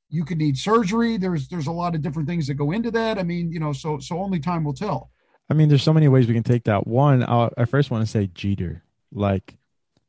you 0.08 0.24
could 0.24 0.38
need 0.38 0.56
surgery. 0.56 1.16
There's 1.16 1.48
there's 1.48 1.66
a 1.66 1.72
lot 1.72 1.94
of 1.94 2.02
different 2.02 2.28
things 2.28 2.46
that 2.46 2.54
go 2.54 2.70
into 2.70 2.90
that. 2.92 3.18
I 3.18 3.24
mean, 3.24 3.50
you 3.50 3.58
know, 3.58 3.72
so 3.72 3.98
so 3.98 4.20
only 4.20 4.38
time 4.38 4.64
will 4.64 4.74
tell. 4.74 5.10
I 5.50 5.54
mean, 5.54 5.68
there's 5.68 5.82
so 5.82 5.92
many 5.92 6.08
ways 6.08 6.26
we 6.26 6.34
can 6.34 6.42
take 6.42 6.64
that. 6.64 6.86
One, 6.86 7.22
I'll, 7.22 7.52
I 7.58 7.64
first 7.64 7.90
want 7.90 8.04
to 8.04 8.10
say 8.10 8.28
Jeter. 8.32 8.82
Like, 9.12 9.56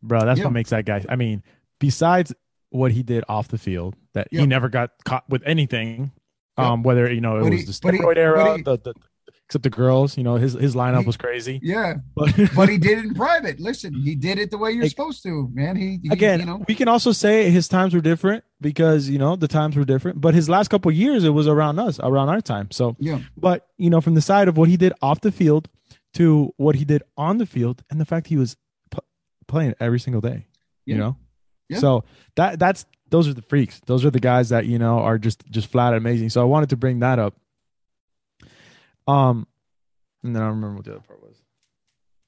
bro, 0.02 0.24
that's 0.24 0.40
yeah. 0.40 0.45
what 0.45 0.53
makes 0.53 0.70
that 0.70 0.86
guy. 0.86 1.03
I 1.10 1.16
mean, 1.16 1.44
besides 1.80 2.34
what 2.70 2.91
he 2.91 3.03
did 3.03 3.24
off 3.28 3.48
the 3.48 3.57
field, 3.57 3.95
that 4.14 4.28
he 4.32 4.45
never 4.45 4.70
got 4.70 4.91
caught 5.03 5.28
with 5.30 5.44
anything. 5.45 6.12
Um, 6.57 6.84
whether 6.84 7.12
you 7.12 7.20
know 7.20 7.36
it 7.38 7.41
but 7.41 7.52
was 7.52 7.60
he, 7.60 7.66
the 7.66 7.72
steroid 7.74 8.16
he, 8.16 8.22
era, 8.22 8.56
he, 8.56 8.64
the, 8.64 8.78
the 8.78 8.94
except 9.56 9.64
the 9.64 9.82
girls, 9.82 10.18
you 10.18 10.23
know, 10.23 10.36
his 10.36 10.53
his 10.53 10.76
lineup 10.76 11.02
he, 11.02 11.06
was 11.06 11.18
crazy. 11.18 11.60
Yeah, 11.64 11.95
but 12.15 12.34
but 12.56 12.69
he 12.69 12.77
did 12.77 12.99
it 12.99 13.06
in 13.06 13.14
private. 13.14 13.60
Listen, 13.60 13.94
he 13.94 14.15
did 14.15 14.38
it 14.38 14.52
the 14.52 14.57
way 14.57 14.72
you're 14.72 14.90
supposed 14.90 15.23
to, 15.23 15.49
man. 15.53 15.76
He, 15.76 15.99
he, 16.03 16.10
again, 16.11 16.41
you 16.41 16.45
know, 16.45 16.64
we 16.68 16.76
can 16.76 16.88
also 16.88 17.11
say 17.11 17.49
his 17.49 17.68
times 17.68 17.94
were 17.94 18.02
different 18.02 18.44
because 18.60 19.10
you 19.10 19.18
know 19.18 19.36
the 19.36 19.48
times 19.48 19.76
were 19.76 19.86
different. 19.86 20.19
But 20.19 20.34
his 20.34 20.49
last 20.49 20.68
couple 20.68 20.91
years, 20.91 21.23
it 21.23 21.30
was 21.30 21.48
around 21.48 21.80
us, 21.80 21.99
around 22.02 22.30
our 22.30 22.41
time. 22.41 22.69
So 22.72 22.95
yeah. 22.99 23.19
But 23.38 23.68
you 23.77 23.90
know, 23.90 24.02
from 24.02 24.15
the 24.15 24.22
side 24.22 24.48
of 24.48 24.57
what 24.57 24.68
he 24.68 24.77
did 24.77 24.94
off 25.02 25.22
the 25.22 25.32
field 25.32 25.69
to 26.15 26.53
what 26.57 26.76
he 26.76 26.86
did 26.86 27.03
on 27.18 27.38
the 27.38 27.45
field, 27.45 27.84
and 27.90 27.99
the 27.99 28.06
fact 28.06 28.27
he 28.27 28.38
was 28.38 28.57
p- 28.91 28.99
playing 29.48 29.73
every 29.80 29.99
single 29.99 30.22
day, 30.22 30.48
yeah. 30.86 30.95
you 30.95 30.99
know. 30.99 31.18
Yeah. 31.69 31.80
So 31.80 32.03
that 32.36 32.60
that's 32.60 32.86
those 33.10 33.27
are 33.27 33.34
the 33.34 33.41
freaks. 33.41 33.80
Those 33.86 34.03
are 34.03 34.11
the 34.11 34.19
guys 34.19 34.49
that 34.49 34.65
you 34.65 34.80
know 34.80 34.99
are 34.99 35.18
just 35.18 35.45
just 35.49 35.68
flat 35.69 35.94
amazing. 35.94 36.30
So 36.30 36.41
I 36.41 36.45
wanted 36.45 36.69
to 36.72 36.77
bring 36.77 36.99
that 36.99 37.19
up. 37.19 37.36
Um, 39.07 39.48
and 40.23 40.36
then 40.36 40.41
I 40.41 40.48
remember 40.48 40.77
what 40.77 40.86
the 40.86 40.91
other 40.91 41.02
part 41.02 41.22
was. 41.22 41.38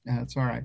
Yeah, 0.06 0.18
that's 0.18 0.36
all 0.36 0.44
right. 0.44 0.64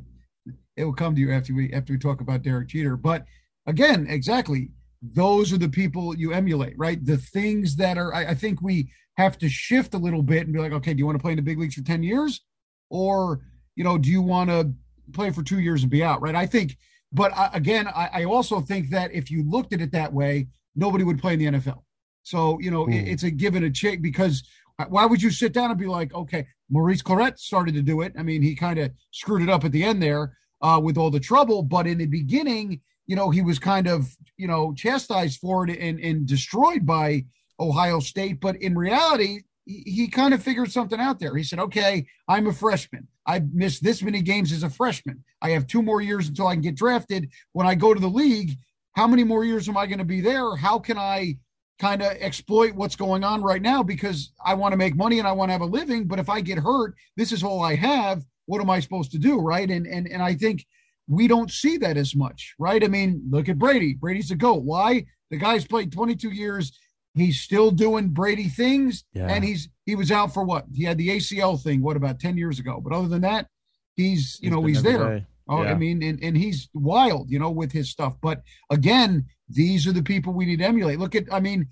It 0.76 0.86
will 0.86 0.94
come 0.94 1.16
to 1.16 1.22
you 1.22 1.32
after 1.32 1.54
we 1.54 1.72
after 1.74 1.94
we 1.94 2.00
talk 2.00 2.22
about 2.22 2.44
Derek 2.44 2.68
Jeter. 2.68 2.96
But 2.96 3.26
again, 3.68 4.08
exactly, 4.08 4.70
those 5.02 5.52
are 5.52 5.58
the 5.58 5.70
people 5.70 6.16
you 6.16 6.32
emulate, 6.32 6.74
right? 6.78 7.04
The 7.04 7.18
things 7.18 7.76
that 7.78 7.98
are. 7.98 8.14
I, 8.14 8.30
I 8.30 8.34
think 8.34 8.62
we 8.62 8.90
have 9.18 9.38
to 9.40 9.50
shift 9.50 9.94
a 9.94 9.98
little 9.98 10.24
bit 10.24 10.44
and 10.44 10.54
be 10.54 10.60
like, 10.60 10.72
okay, 10.72 10.94
do 10.94 11.00
you 11.00 11.06
want 11.06 11.18
to 11.18 11.22
play 11.22 11.34
in 11.34 11.38
the 11.38 11.44
big 11.44 11.60
leagues 11.60 11.76
for 11.76 11.84
ten 11.84 12.04
years, 12.04 12.42
or 12.90 13.42
you 13.76 13.84
know, 13.84 13.98
do 13.98 14.10
you 14.10 14.22
want 14.22 14.50
to 14.50 14.74
play 15.12 15.32
for 15.32 15.44
two 15.44 15.60
years 15.60 15.82
and 15.82 15.92
be 15.92 16.04
out, 16.04 16.22
right? 16.22 16.36
I 16.36 16.46
think. 16.46 16.78
But 17.16 17.32
uh, 17.36 17.50
again, 17.54 17.88
I, 17.88 18.10
I 18.14 18.24
also 18.24 18.60
think 18.60 18.90
that 18.90 19.14
if 19.14 19.30
you 19.30 19.48
looked 19.48 19.72
at 19.72 19.82
it 19.82 19.92
that 19.92 20.12
way, 20.12 20.48
nobody 20.76 21.04
would 21.04 21.20
play 21.20 21.34
in 21.34 21.40
the 21.40 21.60
NFL. 21.60 21.84
So 22.24 22.60
you 22.60 22.72
know, 22.72 22.88
it, 22.88 23.08
it's 23.08 23.24
a 23.24 23.30
given 23.30 23.64
a 23.66 23.70
take 23.70 24.02
because 24.02 24.44
why 24.90 25.06
would 25.06 25.22
you 25.22 25.32
sit 25.32 25.54
down 25.54 25.70
and 25.70 25.80
be 25.80 25.88
like, 25.88 26.14
okay, 26.14 26.48
Maurice 26.70 27.04
Clarett 27.04 27.38
started 27.38 27.76
to 27.76 27.82
do 27.82 28.02
it. 28.02 28.14
I 28.18 28.24
mean, 28.24 28.42
he 28.42 28.56
kind 28.56 28.80
of 28.80 28.92
screwed 29.12 29.44
it 29.44 29.50
up 29.50 29.64
at 29.64 29.72
the 29.72 29.84
end 29.84 30.02
there 30.02 30.38
uh, 30.62 30.80
with 30.84 30.98
all 30.98 31.12
the 31.12 31.20
trouble, 31.20 31.62
but 31.62 31.86
in 31.86 32.00
the 32.00 32.08
beginning, 32.08 32.82
you 33.06 33.16
know, 33.16 33.30
he 33.30 33.42
was 33.42 33.60
kind 33.60 33.88
of, 33.88 34.16
you 34.38 34.48
know, 34.48 34.74
chastised 34.74 35.40
for 35.40 35.68
it 35.68 35.78
and, 35.78 36.00
and 36.00 36.26
destroyed 36.26 36.86
by 36.86 37.26
Ohio 37.60 38.00
State. 38.00 38.40
But 38.40 38.56
in 38.56 38.78
reality, 38.78 39.42
he, 39.66 39.84
he 39.86 40.08
kind 40.08 40.34
of 40.34 40.42
figured 40.42 40.72
something 40.72 41.00
out 41.00 41.20
there. 41.20 41.36
He 41.36 41.44
said, 41.44 41.60
okay, 41.60 42.08
I'm 42.28 42.48
a 42.48 42.54
freshman. 42.54 43.08
I've 43.26 43.54
missed 43.54 43.84
this 43.84 44.02
many 44.02 44.22
games 44.22 44.52
as 44.52 44.64
a 44.64 44.70
freshman. 44.70 45.24
I 45.42 45.50
have 45.50 45.68
two 45.68 45.82
more 45.82 46.02
years 46.02 46.28
until 46.28 46.48
I 46.48 46.56
can 46.56 46.62
get 46.62 46.76
drafted. 46.76 47.30
When 47.52 47.68
I 47.68 47.76
go 47.76 47.94
to 47.94 48.00
the 48.00 48.08
league, 48.08 48.58
how 48.94 49.08
many 49.08 49.24
more 49.24 49.44
years 49.44 49.68
am 49.70 49.78
I 49.78 49.86
going 49.86 50.00
to 50.00 50.06
be 50.06 50.22
there? 50.22 50.56
How 50.56 50.80
can 50.80 50.98
I 50.98 51.38
kind 51.80 52.02
of 52.02 52.12
exploit 52.20 52.76
what's 52.76 52.96
going 52.96 53.24
on 53.24 53.42
right 53.42 53.62
now 53.62 53.84
because 53.84 54.32
I 54.46 54.54
want 54.54 54.74
to 54.74 54.78
make 54.78 54.96
money 54.96 55.20
and 55.20 55.28
I 55.28 55.32
want 55.32 55.50
to 55.50 55.54
have 55.54 55.62
a 55.62 55.66
living. 55.66 56.08
But 56.08 56.20
if 56.20 56.30
I 56.30 56.42
get 56.42 56.58
hurt, 56.58 56.96
this 57.18 57.32
is 57.32 57.44
all 57.44 57.64
I 57.64 57.76
have. 57.76 58.24
What 58.46 58.62
am 58.62 58.70
I 58.70 58.80
supposed 58.80 59.12
to 59.12 59.18
do? 59.18 59.40
Right. 59.40 59.70
And 59.70 59.88
and 59.88 60.08
and 60.08 60.22
I 60.22 60.36
think 60.36 60.66
we 61.08 61.28
don't 61.28 61.52
see 61.52 61.78
that 61.78 61.98
as 61.98 62.16
much, 62.16 62.56
right? 62.60 62.84
I 62.84 62.88
mean, 62.88 63.22
look 63.30 63.50
at 63.50 63.60
Brady. 63.60 63.94
Brady's 63.94 64.32
a 64.32 64.36
goat. 64.36 64.64
Why? 64.64 65.06
The 65.32 65.38
guy's 65.38 65.66
played 65.66 65.92
22 65.92 66.30
years. 66.30 66.78
He's 67.16 67.42
still 67.42 67.72
doing 67.72 68.10
Brady 68.10 68.50
things. 68.50 69.04
Yeah. 69.14 69.28
And 69.28 69.44
he's 69.44 69.70
he 69.86 69.96
was 69.96 70.12
out 70.12 70.34
for 70.34 70.44
what? 70.44 70.66
He 70.74 70.84
had 70.84 70.98
the 70.98 71.10
ACL 71.10 71.62
thing, 71.62 71.82
what 71.82 71.98
about 71.98 72.20
10 72.20 72.38
years 72.38 72.60
ago? 72.60 72.80
But 72.84 72.94
other 72.94 73.08
than 73.08 73.22
that, 73.22 73.48
he's 73.96 74.40
you 74.42 74.50
he's 74.50 74.52
know, 74.52 74.66
he's 74.66 74.84
there. 74.84 75.20
Day. 75.20 75.26
Oh, 75.50 75.64
yeah. 75.64 75.72
I 75.72 75.74
mean, 75.76 76.02
and, 76.04 76.24
and 76.24 76.38
he's 76.38 76.70
wild, 76.74 77.30
you 77.30 77.38
know, 77.38 77.52
with 77.52 77.72
his 77.72 77.90
stuff. 77.90 78.16
But 78.22 78.42
again, 78.70 79.26
these 79.50 79.88
are 79.88 79.92
the 79.92 80.04
people 80.04 80.34
we 80.34 80.46
need 80.46 80.60
to 80.60 80.66
emulate. 80.66 81.00
Look 81.00 81.16
at, 81.16 81.26
I 81.32 81.40
mean, 81.40 81.68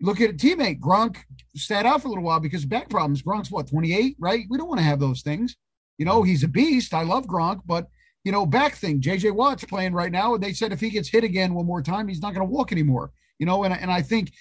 look 0.00 0.20
at 0.20 0.30
a 0.30 0.34
teammate. 0.34 0.80
Gronk 0.80 1.18
sat 1.56 1.86
out 1.86 2.02
for 2.02 2.08
a 2.08 2.10
little 2.10 2.24
while 2.24 2.40
because 2.40 2.64
back 2.64 2.88
problems. 2.88 3.22
Gronk's 3.22 3.50
what, 3.50 3.68
28, 3.68 4.16
right? 4.18 4.44
We 4.48 4.58
don't 4.58 4.68
want 4.68 4.78
to 4.78 4.84
have 4.84 5.00
those 5.00 5.22
things. 5.22 5.56
You 5.98 6.04
know, 6.04 6.22
he's 6.22 6.44
a 6.44 6.48
beast. 6.48 6.94
I 6.94 7.02
love 7.02 7.26
Gronk, 7.26 7.62
but 7.66 7.88
you 8.24 8.32
know, 8.32 8.46
back 8.46 8.74
thing. 8.74 9.00
JJ 9.00 9.32
Watt's 9.32 9.64
playing 9.64 9.92
right 9.92 10.12
now, 10.12 10.34
and 10.34 10.42
they 10.42 10.52
said 10.52 10.72
if 10.72 10.80
he 10.80 10.90
gets 10.90 11.08
hit 11.08 11.24
again 11.24 11.54
one 11.54 11.66
more 11.66 11.82
time, 11.82 12.08
he's 12.08 12.20
not 12.20 12.34
going 12.34 12.46
to 12.46 12.52
walk 12.52 12.72
anymore. 12.72 13.10
You 13.38 13.46
know, 13.46 13.64
and 13.64 13.74
and 13.74 13.90
I 13.90 14.02
think 14.02 14.32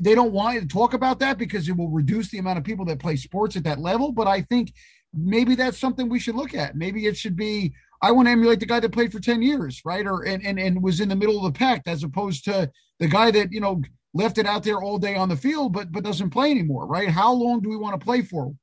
they 0.00 0.14
don't 0.14 0.32
want 0.32 0.60
to 0.60 0.66
talk 0.66 0.94
about 0.94 1.18
that 1.20 1.38
because 1.38 1.68
it 1.68 1.76
will 1.76 1.88
reduce 1.88 2.30
the 2.30 2.38
amount 2.38 2.58
of 2.58 2.64
people 2.64 2.84
that 2.86 2.98
play 2.98 3.16
sports 3.16 3.56
at 3.56 3.64
that 3.64 3.78
level. 3.78 4.12
But 4.12 4.26
I 4.26 4.42
think 4.42 4.72
maybe 5.12 5.54
that's 5.54 5.78
something 5.78 6.08
we 6.08 6.20
should 6.20 6.34
look 6.34 6.54
at. 6.54 6.76
Maybe 6.76 7.06
it 7.06 7.16
should 7.16 7.36
be 7.36 7.74
I 8.02 8.12
want 8.12 8.28
to 8.28 8.32
emulate 8.32 8.60
the 8.60 8.66
guy 8.66 8.80
that 8.80 8.92
played 8.92 9.12
for 9.12 9.20
10 9.20 9.42
years, 9.42 9.82
right? 9.84 10.06
Or 10.06 10.22
and, 10.22 10.44
and 10.44 10.58
and 10.58 10.82
was 10.82 11.00
in 11.00 11.08
the 11.08 11.16
middle 11.16 11.38
of 11.38 11.52
the 11.52 11.58
pack 11.58 11.82
as 11.86 12.04
opposed 12.04 12.44
to 12.44 12.70
the 12.98 13.08
guy 13.08 13.30
that, 13.30 13.52
you 13.52 13.60
know, 13.60 13.82
left 14.14 14.38
it 14.38 14.46
out 14.46 14.62
there 14.62 14.82
all 14.82 14.98
day 14.98 15.14
on 15.14 15.28
the 15.28 15.36
field 15.36 15.72
but 15.72 15.92
but 15.92 16.04
doesn't 16.04 16.30
play 16.30 16.50
anymore, 16.50 16.86
right? 16.86 17.08
How 17.08 17.32
long 17.32 17.60
do 17.60 17.68
we 17.68 17.76
want 17.76 17.98
to 17.98 18.04
play 18.04 18.22
for? 18.22 18.54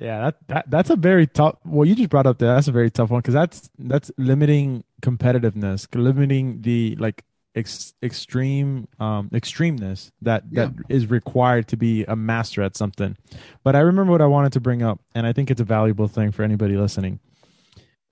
Yeah, 0.00 0.24
that, 0.24 0.36
that 0.48 0.70
that's 0.70 0.90
a 0.90 0.96
very 0.96 1.26
tough. 1.26 1.56
Well, 1.64 1.86
you 1.88 1.94
just 1.94 2.10
brought 2.10 2.26
up 2.26 2.38
that. 2.38 2.46
That's 2.46 2.68
a 2.68 2.72
very 2.72 2.90
tough 2.90 3.10
one 3.10 3.20
because 3.20 3.34
that's 3.34 3.70
that's 3.78 4.10
limiting 4.18 4.84
competitiveness, 5.00 5.86
limiting 5.94 6.60
the 6.60 6.96
like 6.98 7.24
ex, 7.54 7.94
extreme 8.02 8.88
um 9.00 9.30
extremeness 9.30 10.10
that 10.20 10.44
yeah. 10.50 10.66
that 10.66 10.74
is 10.90 11.08
required 11.08 11.68
to 11.68 11.78
be 11.78 12.04
a 12.04 12.14
master 12.14 12.62
at 12.62 12.76
something. 12.76 13.16
But 13.64 13.74
I 13.74 13.80
remember 13.80 14.12
what 14.12 14.20
I 14.20 14.26
wanted 14.26 14.52
to 14.52 14.60
bring 14.60 14.82
up, 14.82 15.00
and 15.14 15.26
I 15.26 15.32
think 15.32 15.50
it's 15.50 15.62
a 15.62 15.64
valuable 15.64 16.08
thing 16.08 16.30
for 16.30 16.42
anybody 16.42 16.76
listening 16.76 17.20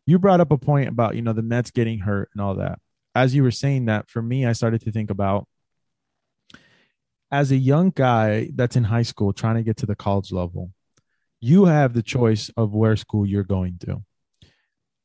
you 0.07 0.19
brought 0.19 0.41
up 0.41 0.51
a 0.51 0.59
point 0.59 0.89
about 0.89 1.17
you 1.17 1.23
know 1.23 1.33
the 1.33 1.43
Mets 1.43 1.71
getting 1.71 2.01
hurt 2.01 2.31
and 2.33 2.43
all 2.43 2.57
that. 2.57 2.79
As 3.15 3.35
you 3.35 3.43
were 3.43 3.51
saying 3.51 3.87
that, 3.87 4.11
for 4.11 4.21
me, 4.21 4.45
I 4.45 4.53
started 4.53 4.83
to 4.83 4.93
think 4.93 5.11
about 5.11 5.47
as 7.31 7.51
a 7.51 7.57
young 7.57 7.91
guy 7.91 8.51
that's 8.55 8.77
in 8.77 8.85
high 8.85 9.03
school 9.03 9.33
trying 9.33 9.57
to 9.57 9.63
get 9.65 9.77
to 9.79 9.87
the 9.87 9.97
college 9.97 10.31
level, 10.31 10.71
you 11.41 11.65
have 11.65 11.93
the 11.93 12.03
choice 12.03 12.49
of 12.57 12.73
where 12.73 12.97
school 12.97 13.27
you're 13.27 13.43
going 13.43 13.77
to. 13.79 14.03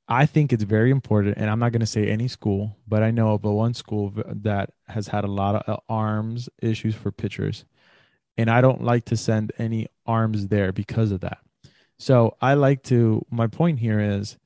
I 0.08 0.26
think 0.26 0.54
it's 0.54 0.64
very 0.64 0.92
important, 0.92 1.38
and 1.38 1.50
I'm 1.50 1.60
not 1.60 1.72
going 1.72 1.82
to 1.82 1.86
say 1.86 2.08
any 2.08 2.28
school, 2.28 2.78
but 2.88 3.04
I 3.04 3.12
know 3.12 3.34
of 3.34 3.44
one 3.44 3.74
school 3.74 4.14
that 4.16 4.72
has 4.88 5.08
had 5.08 5.24
a 5.24 5.28
lot 5.28 5.56
of 5.56 5.76
uh, 5.76 5.78
arms 5.90 6.50
issues 6.62 6.96
for 6.96 7.12
pitchers, 7.12 7.66
and 8.38 8.50
I 8.50 8.62
don't 8.62 8.84
like 8.84 9.06
to 9.06 9.18
send 9.18 9.52
any 9.58 9.88
arms 10.06 10.48
there 10.48 10.72
because 10.72 11.12
of 11.12 11.22
that. 11.22 11.40
So 11.98 12.38
I 12.42 12.54
like 12.54 12.84
to. 12.84 13.26
My 13.30 13.48
point 13.48 13.80
here 13.80 14.00
is 14.00 14.38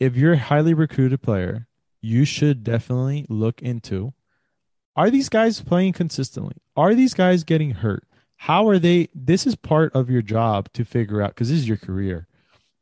if 0.00 0.16
you're 0.16 0.32
a 0.32 0.38
highly 0.38 0.74
recruited 0.74 1.22
player, 1.22 1.68
you 2.00 2.24
should 2.24 2.64
definitely 2.64 3.26
look 3.28 3.60
into 3.60 4.14
are 4.96 5.10
these 5.10 5.28
guys 5.28 5.60
playing 5.60 5.92
consistently? 5.92 6.56
Are 6.76 6.94
these 6.94 7.14
guys 7.14 7.44
getting 7.44 7.70
hurt? 7.70 8.04
How 8.36 8.68
are 8.68 8.78
they? 8.78 9.08
This 9.14 9.46
is 9.46 9.54
part 9.54 9.94
of 9.94 10.10
your 10.10 10.22
job 10.22 10.68
to 10.72 10.84
figure 10.84 11.22
out 11.22 11.30
because 11.30 11.48
this 11.48 11.58
is 11.58 11.68
your 11.68 11.76
career. 11.76 12.26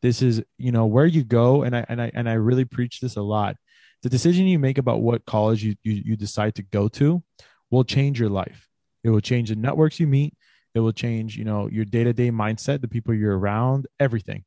This 0.00 0.22
is, 0.22 0.42
you 0.56 0.72
know, 0.72 0.86
where 0.86 1.06
you 1.06 1.22
go. 1.22 1.62
And 1.62 1.76
I, 1.76 1.84
and 1.88 2.00
I, 2.00 2.10
and 2.14 2.28
I 2.28 2.34
really 2.34 2.64
preach 2.64 3.00
this 3.00 3.16
a 3.16 3.22
lot. 3.22 3.56
The 4.02 4.08
decision 4.08 4.46
you 4.46 4.58
make 4.58 4.78
about 4.78 5.02
what 5.02 5.26
college 5.26 5.62
you, 5.62 5.74
you, 5.82 6.02
you 6.04 6.16
decide 6.16 6.54
to 6.54 6.62
go 6.62 6.88
to 6.88 7.22
will 7.70 7.84
change 7.84 8.18
your 8.18 8.30
life. 8.30 8.68
It 9.04 9.10
will 9.10 9.20
change 9.20 9.50
the 9.50 9.56
networks 9.56 10.00
you 10.00 10.06
meet. 10.06 10.34
It 10.74 10.80
will 10.80 10.92
change, 10.92 11.36
you 11.36 11.44
know, 11.44 11.68
your 11.68 11.84
day 11.84 12.04
to 12.04 12.12
day 12.12 12.30
mindset, 12.30 12.80
the 12.80 12.88
people 12.88 13.12
you're 13.12 13.36
around, 13.36 13.86
everything. 13.98 14.44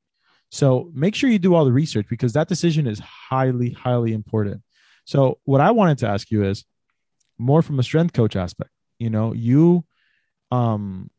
So 0.51 0.91
make 0.93 1.15
sure 1.15 1.29
you 1.29 1.39
do 1.39 1.55
all 1.55 1.65
the 1.65 1.71
research 1.71 2.07
because 2.09 2.33
that 2.33 2.49
decision 2.49 2.85
is 2.85 2.99
highly, 2.99 3.71
highly 3.71 4.13
important. 4.13 4.61
So 5.05 5.39
what 5.45 5.61
I 5.61 5.71
wanted 5.71 5.99
to 5.99 6.07
ask 6.07 6.29
you 6.29 6.43
is 6.43 6.65
more 7.37 7.61
from 7.61 7.79
a 7.79 7.83
strength 7.83 8.13
coach 8.13 8.35
aspect. 8.35 8.69
You 8.99 9.09
know, 9.09 9.33
you 9.33 9.85
um 10.51 11.09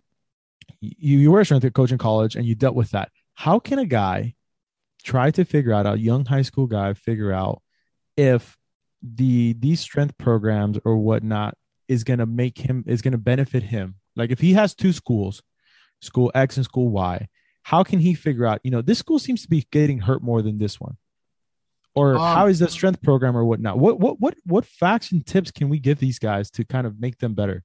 you, 0.80 1.18
you 1.18 1.30
were 1.30 1.40
a 1.40 1.44
strength 1.44 1.72
coach 1.72 1.92
in 1.92 1.98
college 1.98 2.36
and 2.36 2.44
you 2.44 2.54
dealt 2.54 2.74
with 2.74 2.90
that. 2.90 3.10
How 3.34 3.58
can 3.58 3.78
a 3.78 3.86
guy 3.86 4.34
try 5.02 5.30
to 5.32 5.44
figure 5.44 5.72
out 5.72 5.86
a 5.86 5.98
young 5.98 6.24
high 6.24 6.42
school 6.42 6.66
guy 6.66 6.92
figure 6.94 7.32
out 7.32 7.62
if 8.16 8.56
the 9.02 9.54
these 9.54 9.80
strength 9.80 10.16
programs 10.18 10.78
or 10.84 10.96
whatnot 10.96 11.56
is 11.88 12.04
to 12.04 12.26
make 12.26 12.58
him 12.58 12.84
is 12.86 13.02
to 13.12 13.18
benefit 13.18 13.62
him 13.62 13.96
like 14.14 14.30
if 14.30 14.38
he 14.40 14.52
has 14.52 14.74
two 14.74 14.92
schools 14.92 15.42
school 16.00 16.30
x 16.34 16.56
and 16.56 16.64
school 16.64 16.88
y 16.90 17.28
how 17.62 17.82
can 17.82 17.98
he 17.98 18.14
figure 18.14 18.46
out 18.46 18.60
you 18.62 18.70
know 18.70 18.82
this 18.82 18.98
school 18.98 19.18
seems 19.18 19.42
to 19.42 19.48
be 19.48 19.66
getting 19.70 19.98
hurt 19.98 20.22
more 20.22 20.42
than 20.42 20.58
this 20.58 20.80
one 20.80 20.96
or 21.94 22.14
um, 22.14 22.36
how 22.36 22.46
is 22.46 22.58
the 22.58 22.68
strength 22.68 23.02
program 23.02 23.36
or 23.36 23.44
whatnot 23.44 23.78
what 23.78 23.98
what 24.00 24.20
what 24.20 24.34
what 24.44 24.64
facts 24.64 25.12
and 25.12 25.26
tips 25.26 25.50
can 25.50 25.68
we 25.68 25.78
give 25.78 25.98
these 25.98 26.18
guys 26.18 26.50
to 26.50 26.64
kind 26.64 26.86
of 26.86 27.00
make 27.00 27.18
them 27.18 27.34
better 27.34 27.62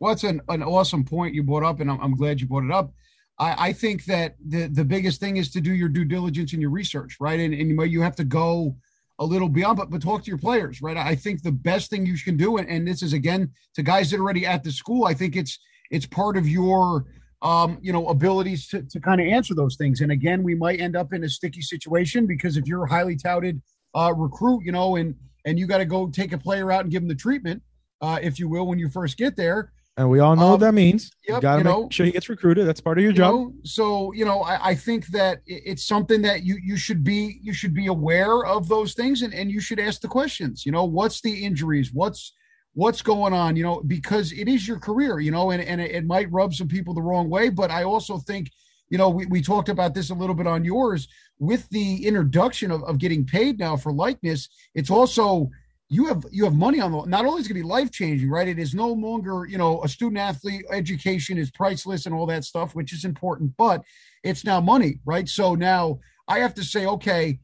well 0.00 0.12
it's 0.12 0.24
an, 0.24 0.40
an 0.48 0.62
awesome 0.62 1.04
point 1.04 1.34
you 1.34 1.42
brought 1.42 1.64
up 1.64 1.80
and 1.80 1.90
I'm, 1.90 2.00
I'm 2.00 2.16
glad 2.16 2.40
you 2.40 2.46
brought 2.46 2.64
it 2.64 2.72
up 2.72 2.92
I, 3.38 3.68
I, 3.68 3.72
think 3.72 4.04
that 4.06 4.36
the 4.46 4.66
the 4.68 4.84
biggest 4.84 5.20
thing 5.20 5.36
is 5.36 5.50
to 5.50 5.60
do 5.60 5.74
your 5.74 5.90
due 5.90 6.06
diligence 6.06 6.52
and 6.52 6.62
your 6.62 6.70
research 6.70 7.16
right 7.20 7.38
and, 7.38 7.52
and 7.52 7.90
you 7.90 8.00
have 8.00 8.16
to 8.16 8.24
go 8.24 8.76
a 9.18 9.24
little 9.24 9.48
beyond, 9.48 9.78
but 9.78 9.90
but 9.90 10.02
talk 10.02 10.22
to 10.24 10.30
your 10.30 10.38
players, 10.38 10.82
right? 10.82 10.96
I 10.96 11.14
think 11.14 11.42
the 11.42 11.52
best 11.52 11.90
thing 11.90 12.04
you 12.06 12.16
can 12.18 12.36
do, 12.36 12.58
and, 12.58 12.68
and 12.68 12.86
this 12.86 13.02
is 13.02 13.12
again 13.12 13.50
to 13.74 13.82
guys 13.82 14.10
that 14.10 14.18
are 14.18 14.22
already 14.22 14.46
at 14.46 14.62
the 14.62 14.70
school. 14.70 15.06
I 15.06 15.14
think 15.14 15.36
it's 15.36 15.58
it's 15.90 16.06
part 16.06 16.36
of 16.36 16.48
your 16.48 17.04
um, 17.42 17.78
you 17.80 17.92
know 17.92 18.08
abilities 18.08 18.68
to, 18.68 18.82
to 18.82 19.00
kind 19.00 19.20
of 19.20 19.26
answer 19.26 19.54
those 19.54 19.76
things. 19.76 20.00
And 20.00 20.12
again, 20.12 20.42
we 20.42 20.54
might 20.54 20.80
end 20.80 20.96
up 20.96 21.12
in 21.12 21.24
a 21.24 21.28
sticky 21.28 21.62
situation 21.62 22.26
because 22.26 22.56
if 22.56 22.66
you're 22.66 22.84
a 22.84 22.88
highly 22.88 23.16
touted 23.16 23.60
uh, 23.94 24.12
recruit, 24.16 24.62
you 24.64 24.72
know, 24.72 24.96
and 24.96 25.14
and 25.44 25.58
you 25.58 25.66
got 25.66 25.78
to 25.78 25.84
go 25.84 26.08
take 26.08 26.32
a 26.32 26.38
player 26.38 26.72
out 26.72 26.82
and 26.82 26.90
give 26.90 27.02
them 27.02 27.08
the 27.08 27.14
treatment, 27.14 27.62
uh, 28.00 28.18
if 28.20 28.38
you 28.38 28.48
will, 28.48 28.66
when 28.66 28.78
you 28.78 28.88
first 28.88 29.16
get 29.16 29.36
there. 29.36 29.72
And 29.98 30.10
we 30.10 30.18
all 30.18 30.36
know 30.36 30.42
um, 30.42 30.50
what 30.50 30.60
that 30.60 30.74
means. 30.74 31.10
Yep, 31.26 31.36
you 31.36 31.40
got 31.40 31.52
to 31.52 31.64
make 31.64 31.64
know, 31.64 31.88
sure 31.90 32.04
he 32.04 32.12
gets 32.12 32.28
recruited. 32.28 32.66
That's 32.66 32.82
part 32.82 32.98
of 32.98 33.02
your 33.02 33.12
you 33.12 33.16
job. 33.16 33.34
Know, 33.34 33.54
so 33.62 34.12
you 34.12 34.26
know, 34.26 34.42
I, 34.42 34.68
I, 34.70 34.74
think 34.74 35.06
that 35.06 35.40
it's 35.46 35.86
something 35.86 36.20
that 36.22 36.42
you 36.42 36.58
you 36.62 36.76
should 36.76 37.02
be 37.02 37.38
you 37.42 37.54
should 37.54 37.72
be 37.72 37.86
aware 37.86 38.44
of 38.44 38.68
those 38.68 38.92
things, 38.92 39.22
and 39.22 39.32
and 39.32 39.50
you 39.50 39.58
should 39.58 39.80
ask 39.80 40.02
the 40.02 40.08
questions. 40.08 40.66
You 40.66 40.72
know, 40.72 40.84
what's 40.84 41.22
the 41.22 41.44
injuries? 41.44 41.94
What's 41.94 42.34
what's 42.76 43.02
going 43.02 43.32
on? 43.32 43.56
You 43.56 43.64
know, 43.64 43.82
because 43.86 44.32
it 44.32 44.48
is 44.48 44.68
your 44.68 44.78
career. 44.78 45.18
You 45.18 45.32
know, 45.32 45.50
and 45.50 45.62
and 45.62 45.80
it, 45.80 46.04
might 46.04 46.30
rub 46.30 46.54
some 46.54 46.68
people 46.68 46.94
the 46.94 47.02
wrong 47.02 47.28
way, 47.28 47.48
but 47.48 47.70
I 47.70 47.82
also 47.82 48.18
think. 48.18 48.50
You 48.88 48.98
know, 48.98 49.08
we, 49.08 49.26
we 49.26 49.42
talked 49.42 49.68
about 49.68 49.94
this 49.94 50.10
a 50.10 50.14
little 50.14 50.36
bit 50.36 50.46
on 50.46 50.64
yours 50.64 51.08
with 51.40 51.68
the 51.70 52.06
introduction 52.06 52.70
of, 52.70 52.84
of 52.84 52.98
getting 52.98 53.26
paid 53.26 53.58
now 53.58 53.76
for 53.76 53.92
likeness. 53.92 54.48
It's 54.76 54.90
also 54.90 55.50
you 55.88 56.06
have 56.06 56.24
you 56.30 56.44
have 56.44 56.54
money 56.54 56.80
on 56.80 56.90
the 56.90 57.04
not 57.06 57.24
only 57.24 57.40
is 57.40 57.46
it 57.46 57.50
going 57.50 57.60
to 57.60 57.66
be 57.66 57.68
life 57.68 57.92
changing 57.92 58.28
right 58.28 58.48
it 58.48 58.58
is 58.58 58.74
no 58.74 58.88
longer 58.88 59.46
you 59.48 59.56
know 59.56 59.82
a 59.84 59.88
student 59.88 60.18
athlete 60.18 60.64
education 60.72 61.38
is 61.38 61.50
priceless 61.52 62.06
and 62.06 62.14
all 62.14 62.26
that 62.26 62.44
stuff 62.44 62.74
which 62.74 62.92
is 62.92 63.04
important 63.04 63.52
but 63.56 63.82
it's 64.24 64.44
now 64.44 64.60
money 64.60 64.98
right 65.04 65.28
so 65.28 65.54
now 65.54 65.96
i 66.26 66.38
have 66.40 66.54
to 66.54 66.64
say 66.64 66.86
okay 66.86 67.38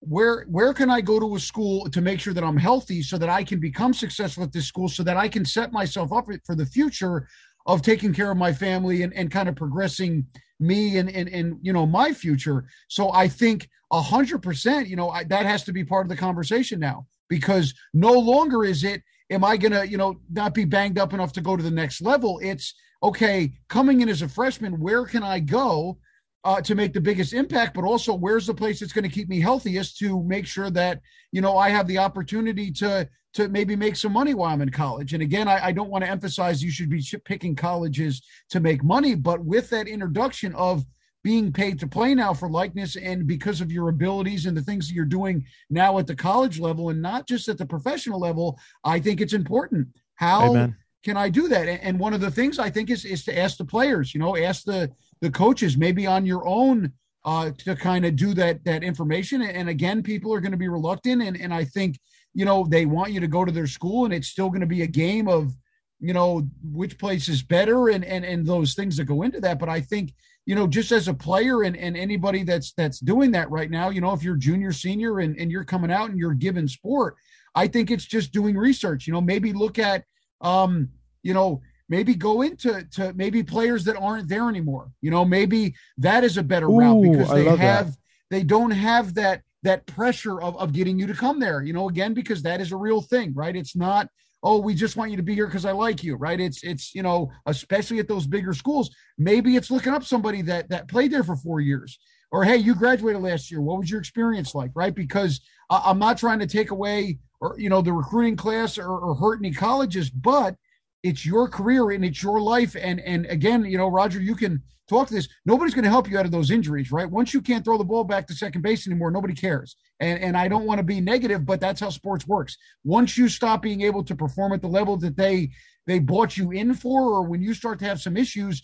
where 0.00 0.44
where 0.48 0.72
can 0.72 0.88
i 0.88 1.00
go 1.00 1.20
to 1.20 1.36
a 1.36 1.40
school 1.40 1.88
to 1.90 2.00
make 2.00 2.18
sure 2.20 2.32
that 2.32 2.44
i'm 2.44 2.56
healthy 2.56 3.02
so 3.02 3.18
that 3.18 3.28
i 3.28 3.44
can 3.44 3.60
become 3.60 3.92
successful 3.92 4.42
at 4.42 4.52
this 4.52 4.66
school 4.66 4.88
so 4.88 5.02
that 5.02 5.16
i 5.16 5.28
can 5.28 5.44
set 5.44 5.72
myself 5.72 6.12
up 6.12 6.26
for 6.44 6.54
the 6.54 6.66
future 6.66 7.28
of 7.66 7.82
taking 7.82 8.12
care 8.12 8.30
of 8.30 8.38
my 8.38 8.52
family 8.52 9.02
and, 9.02 9.12
and 9.12 9.30
kind 9.30 9.48
of 9.48 9.54
progressing 9.54 10.26
me 10.58 10.96
and, 10.96 11.10
and 11.10 11.28
and 11.28 11.58
you 11.60 11.72
know 11.72 11.86
my 11.86 12.12
future 12.12 12.64
so 12.88 13.12
i 13.12 13.28
think 13.28 13.68
a 13.92 14.00
hundred 14.00 14.42
percent 14.42 14.88
you 14.88 14.96
know 14.96 15.10
I, 15.10 15.24
that 15.24 15.44
has 15.44 15.64
to 15.64 15.72
be 15.72 15.84
part 15.84 16.06
of 16.06 16.08
the 16.08 16.16
conversation 16.16 16.80
now 16.80 17.06
because 17.28 17.74
no 17.92 18.12
longer 18.12 18.64
is 18.64 18.84
it 18.84 19.02
am 19.30 19.44
I 19.44 19.56
to, 19.56 19.88
you 19.88 19.96
know, 19.96 20.20
not 20.30 20.54
be 20.54 20.64
banged 20.64 20.98
up 20.98 21.14
enough 21.14 21.32
to 21.34 21.40
go 21.40 21.56
to 21.56 21.62
the 21.62 21.70
next 21.70 22.02
level? 22.02 22.40
It's 22.42 22.74
okay, 23.02 23.52
coming 23.68 24.00
in 24.00 24.08
as 24.08 24.22
a 24.22 24.28
freshman, 24.28 24.78
where 24.78 25.06
can 25.06 25.22
I 25.22 25.38
go 25.38 25.98
uh, 26.44 26.60
to 26.62 26.74
make 26.74 26.92
the 26.92 27.00
biggest 27.00 27.32
impact? 27.32 27.74
But 27.74 27.84
also, 27.84 28.14
where's 28.14 28.46
the 28.46 28.54
place 28.54 28.80
that's 28.80 28.92
going 28.92 29.08
to 29.08 29.14
keep 29.14 29.28
me 29.28 29.40
healthiest 29.40 29.98
to 29.98 30.22
make 30.24 30.46
sure 30.46 30.70
that, 30.70 31.00
you 31.32 31.40
know, 31.40 31.56
I 31.56 31.70
have 31.70 31.86
the 31.86 31.98
opportunity 31.98 32.70
to 32.72 33.08
to 33.32 33.48
maybe 33.48 33.76
make 33.76 33.94
some 33.94 34.12
money 34.12 34.34
while 34.34 34.52
I'm 34.52 34.60
in 34.60 34.70
college. 34.70 35.14
And 35.14 35.22
again, 35.22 35.46
I, 35.46 35.66
I 35.66 35.72
don't 35.72 35.90
want 35.90 36.02
to 36.04 36.10
emphasize 36.10 36.64
you 36.64 36.70
should 36.70 36.90
be 36.90 37.04
picking 37.24 37.54
colleges 37.54 38.22
to 38.48 38.58
make 38.58 38.82
money, 38.82 39.14
but 39.14 39.44
with 39.44 39.70
that 39.70 39.86
introduction 39.86 40.52
of 40.56 40.84
being 41.22 41.52
paid 41.52 41.78
to 41.78 41.86
play 41.86 42.14
now 42.14 42.32
for 42.32 42.48
likeness 42.48 42.96
and 42.96 43.26
because 43.26 43.60
of 43.60 43.70
your 43.70 43.88
abilities 43.88 44.46
and 44.46 44.56
the 44.56 44.62
things 44.62 44.88
that 44.88 44.94
you're 44.94 45.04
doing 45.04 45.44
now 45.68 45.98
at 45.98 46.06
the 46.06 46.16
college 46.16 46.58
level 46.58 46.90
and 46.90 47.00
not 47.00 47.28
just 47.28 47.48
at 47.48 47.58
the 47.58 47.66
professional 47.66 48.18
level, 48.18 48.58
I 48.84 48.98
think 49.00 49.20
it's 49.20 49.34
important. 49.34 49.88
How 50.14 50.50
Amen. 50.50 50.76
can 51.04 51.16
I 51.16 51.28
do 51.28 51.46
that? 51.48 51.68
And 51.68 52.00
one 52.00 52.14
of 52.14 52.20
the 52.20 52.30
things 52.30 52.58
I 52.58 52.70
think 52.70 52.90
is 52.90 53.04
is 53.04 53.24
to 53.24 53.38
ask 53.38 53.58
the 53.58 53.64
players, 53.64 54.14
you 54.14 54.20
know, 54.20 54.36
ask 54.36 54.64
the 54.64 54.90
the 55.20 55.30
coaches 55.30 55.76
maybe 55.76 56.06
on 56.06 56.26
your 56.26 56.46
own 56.46 56.92
uh, 57.24 57.50
to 57.58 57.76
kind 57.76 58.04
of 58.06 58.16
do 58.16 58.34
that 58.34 58.64
that 58.64 58.82
information. 58.82 59.42
And 59.42 59.68
again, 59.68 60.02
people 60.02 60.32
are 60.32 60.40
going 60.40 60.52
to 60.52 60.58
be 60.58 60.68
reluctant, 60.68 61.22
and 61.22 61.40
and 61.40 61.52
I 61.52 61.64
think 61.64 61.98
you 62.34 62.44
know 62.44 62.66
they 62.68 62.86
want 62.86 63.12
you 63.12 63.20
to 63.20 63.28
go 63.28 63.44
to 63.44 63.52
their 63.52 63.66
school, 63.66 64.04
and 64.04 64.14
it's 64.14 64.28
still 64.28 64.48
going 64.48 64.60
to 64.60 64.66
be 64.66 64.82
a 64.82 64.86
game 64.86 65.28
of 65.28 65.52
you 65.98 66.14
know 66.14 66.48
which 66.62 66.98
place 66.98 67.28
is 67.28 67.42
better 67.42 67.88
and 67.88 68.04
and 68.04 68.24
and 68.24 68.46
those 68.46 68.74
things 68.74 68.96
that 68.96 69.04
go 69.04 69.22
into 69.22 69.40
that. 69.40 69.58
But 69.58 69.68
I 69.68 69.80
think 69.80 70.14
you 70.46 70.54
know, 70.54 70.66
just 70.66 70.90
as 70.90 71.08
a 71.08 71.14
player 71.14 71.62
and, 71.62 71.76
and 71.76 71.96
anybody 71.96 72.42
that's 72.42 72.72
that's 72.72 72.98
doing 72.98 73.30
that 73.30 73.50
right 73.50 73.70
now, 73.70 73.90
you 73.90 74.00
know, 74.00 74.12
if 74.12 74.22
you're 74.22 74.36
junior, 74.36 74.72
senior, 74.72 75.20
and, 75.20 75.38
and 75.38 75.50
you're 75.50 75.64
coming 75.64 75.92
out 75.92 76.10
and 76.10 76.18
you're 76.18 76.34
given 76.34 76.66
sport, 76.66 77.14
I 77.54 77.66
think 77.66 77.90
it's 77.90 78.04
just 78.04 78.32
doing 78.32 78.56
research. 78.56 79.06
You 79.06 79.12
know, 79.12 79.20
maybe 79.20 79.52
look 79.52 79.78
at, 79.78 80.04
um, 80.40 80.88
you 81.22 81.34
know, 81.34 81.60
maybe 81.90 82.14
go 82.14 82.40
into 82.40 82.82
to 82.92 83.12
maybe 83.12 83.42
players 83.42 83.84
that 83.84 83.96
aren't 83.96 84.28
there 84.28 84.48
anymore. 84.48 84.90
You 85.02 85.10
know, 85.10 85.24
maybe 85.24 85.74
that 85.98 86.24
is 86.24 86.38
a 86.38 86.42
better 86.42 86.70
Ooh, 86.70 86.78
route 86.78 87.02
because 87.02 87.30
they 87.30 87.44
have 87.44 87.88
that. 87.88 87.96
they 88.30 88.42
don't 88.44 88.70
have 88.70 89.14
that 89.14 89.42
that 89.64 89.86
pressure 89.86 90.40
of 90.40 90.56
of 90.56 90.72
getting 90.72 90.98
you 90.98 91.06
to 91.08 91.14
come 91.14 91.38
there. 91.38 91.62
You 91.62 91.74
know, 91.74 91.90
again 91.90 92.14
because 92.14 92.42
that 92.44 92.62
is 92.62 92.72
a 92.72 92.76
real 92.76 93.02
thing, 93.02 93.34
right? 93.34 93.54
It's 93.54 93.76
not 93.76 94.08
oh 94.42 94.58
we 94.58 94.74
just 94.74 94.96
want 94.96 95.10
you 95.10 95.16
to 95.16 95.22
be 95.22 95.34
here 95.34 95.46
because 95.46 95.66
i 95.66 95.72
like 95.72 96.02
you 96.02 96.14
right 96.14 96.40
it's 96.40 96.62
it's 96.62 96.94
you 96.94 97.02
know 97.02 97.30
especially 97.44 97.98
at 97.98 98.08
those 98.08 98.26
bigger 98.26 98.54
schools 98.54 98.90
maybe 99.18 99.56
it's 99.56 99.70
looking 99.70 99.92
up 99.92 100.02
somebody 100.02 100.40
that 100.40 100.68
that 100.70 100.88
played 100.88 101.10
there 101.10 101.22
for 101.22 101.36
four 101.36 101.60
years 101.60 101.98
or 102.32 102.42
hey 102.44 102.56
you 102.56 102.74
graduated 102.74 103.20
last 103.20 103.50
year 103.50 103.60
what 103.60 103.78
was 103.78 103.90
your 103.90 104.00
experience 104.00 104.54
like 104.54 104.70
right 104.74 104.94
because 104.94 105.40
I, 105.68 105.90
am 105.90 105.98
not 105.98 106.18
trying 106.18 106.38
to 106.38 106.46
take 106.46 106.70
away 106.70 107.18
or 107.40 107.54
you 107.58 107.68
know 107.68 107.82
the 107.82 107.92
recruiting 107.92 108.36
class 108.36 108.78
or, 108.78 108.88
or 108.88 109.14
hurt 109.14 109.40
any 109.40 109.52
colleges 109.52 110.10
but 110.10 110.56
it's 111.02 111.24
your 111.24 111.48
career 111.48 111.90
and 111.90 112.04
it's 112.04 112.22
your 112.22 112.40
life. 112.40 112.76
And 112.78 113.00
and 113.00 113.26
again 113.26 113.64
you 113.64 113.78
know 113.78 113.88
roger 113.88 114.20
you 114.20 114.34
can 114.34 114.62
talk 114.88 115.08
to 115.08 115.14
this. 115.14 115.28
Nobody's 115.46 115.74
going 115.74 115.84
to 115.84 115.90
help 115.90 116.10
you 116.10 116.18
out 116.18 116.26
of 116.26 116.32
those 116.32 116.50
injuries 116.50 116.92
right? 116.92 117.10
Once 117.10 117.32
you 117.32 117.40
can't 117.40 117.64
throw 117.64 117.78
the 117.78 117.84
ball 117.84 118.04
back 118.04 118.26
to 118.26 118.34
second 118.34 118.62
base 118.62 118.86
anymore 118.86 119.10
nobody 119.10 119.34
cares. 119.34 119.76
And 120.00 120.22
and 120.22 120.36
i 120.36 120.48
don't 120.48 120.66
want 120.66 120.78
to 120.78 120.84
be 120.84 121.00
negative 121.00 121.44
but 121.44 121.60
that's 121.60 121.80
how 121.80 121.90
sports 121.90 122.26
works. 122.26 122.56
Once 122.84 123.16
you 123.16 123.28
stop 123.28 123.62
being 123.62 123.82
able 123.82 124.04
to 124.04 124.14
perform 124.14 124.52
at 124.52 124.62
the 124.62 124.68
level 124.68 124.96
that 124.98 125.16
they 125.16 125.50
they 125.86 125.98
bought 125.98 126.36
you 126.36 126.50
in 126.50 126.74
for 126.74 127.02
or 127.02 127.22
when 127.22 127.42
you 127.42 127.54
start 127.54 127.78
to 127.80 127.84
have 127.84 128.00
some 128.00 128.16
issues 128.16 128.62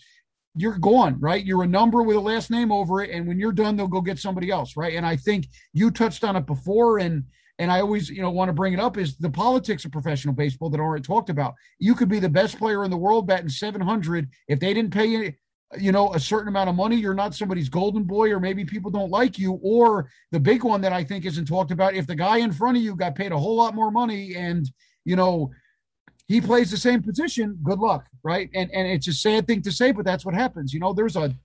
you're 0.57 0.77
gone, 0.79 1.17
right? 1.19 1.45
You're 1.45 1.63
a 1.63 1.67
number 1.67 2.01
with 2.01 2.17
a 2.17 2.19
last 2.19 2.49
name 2.49 2.71
over 2.71 3.01
it, 3.03 3.11
and 3.11 3.27
when 3.27 3.39
you're 3.39 3.51
done, 3.51 3.75
they'll 3.75 3.87
go 3.87 4.01
get 4.01 4.17
somebody 4.17 4.49
else, 4.49 4.75
right? 4.75 4.95
And 4.95 5.05
I 5.05 5.15
think 5.15 5.47
you 5.71 5.91
touched 5.91 6.23
on 6.23 6.35
it 6.35 6.47
before, 6.47 6.97
and 6.97 7.23
and 7.59 7.71
I 7.71 7.81
always, 7.81 8.09
you 8.09 8.21
know, 8.21 8.29
want 8.29 8.49
to 8.49 8.53
bring 8.53 8.73
it 8.73 8.79
up 8.79 8.97
is 8.97 9.17
the 9.17 9.29
politics 9.29 9.83
of 9.85 9.91
professional 9.91 10.33
baseball 10.33 10.69
that 10.69 10.79
aren't 10.79 11.05
talked 11.05 11.29
about. 11.29 11.55
You 11.79 11.95
could 11.95 12.09
be 12.09 12.19
the 12.19 12.29
best 12.29 12.57
player 12.57 12.83
in 12.83 12.91
the 12.91 12.97
world 12.97 13.27
batting 13.27 13.49
700 13.49 14.29
if 14.47 14.59
they 14.59 14.73
didn't 14.73 14.93
pay 14.93 15.05
you, 15.05 15.33
you 15.77 15.91
know, 15.91 16.13
a 16.13 16.19
certain 16.19 16.47
amount 16.47 16.69
of 16.69 16.75
money, 16.75 16.95
you're 16.95 17.13
not 17.13 17.35
somebody's 17.35 17.67
golden 17.67 18.03
boy, 18.03 18.31
or 18.31 18.39
maybe 18.39 18.63
people 18.63 18.91
don't 18.91 19.11
like 19.11 19.37
you. 19.37 19.59
Or 19.61 20.09
the 20.31 20.39
big 20.39 20.63
one 20.63 20.81
that 20.81 20.93
I 20.93 21.03
think 21.03 21.25
isn't 21.25 21.45
talked 21.45 21.71
about: 21.71 21.95
if 21.95 22.07
the 22.07 22.15
guy 22.15 22.37
in 22.37 22.51
front 22.51 22.77
of 22.77 22.83
you 22.83 22.95
got 22.95 23.15
paid 23.15 23.31
a 23.31 23.37
whole 23.37 23.55
lot 23.55 23.75
more 23.75 23.91
money, 23.91 24.35
and 24.35 24.69
you 25.03 25.15
know, 25.15 25.51
he 26.27 26.39
plays 26.39 26.71
the 26.71 26.77
same 26.77 27.01
position, 27.03 27.59
good 27.63 27.79
luck, 27.79 28.07
right? 28.23 28.49
And 28.53 28.71
and 28.71 28.87
it's 28.87 29.07
a 29.07 29.13
sad 29.13 29.47
thing 29.47 29.61
to 29.63 29.71
say, 29.71 29.91
but 29.91 30.05
that's 30.05 30.25
what 30.25 30.35
happens. 30.35 30.73
You 30.73 30.79
know, 30.79 30.93
there's 30.93 31.17
a 31.17 31.35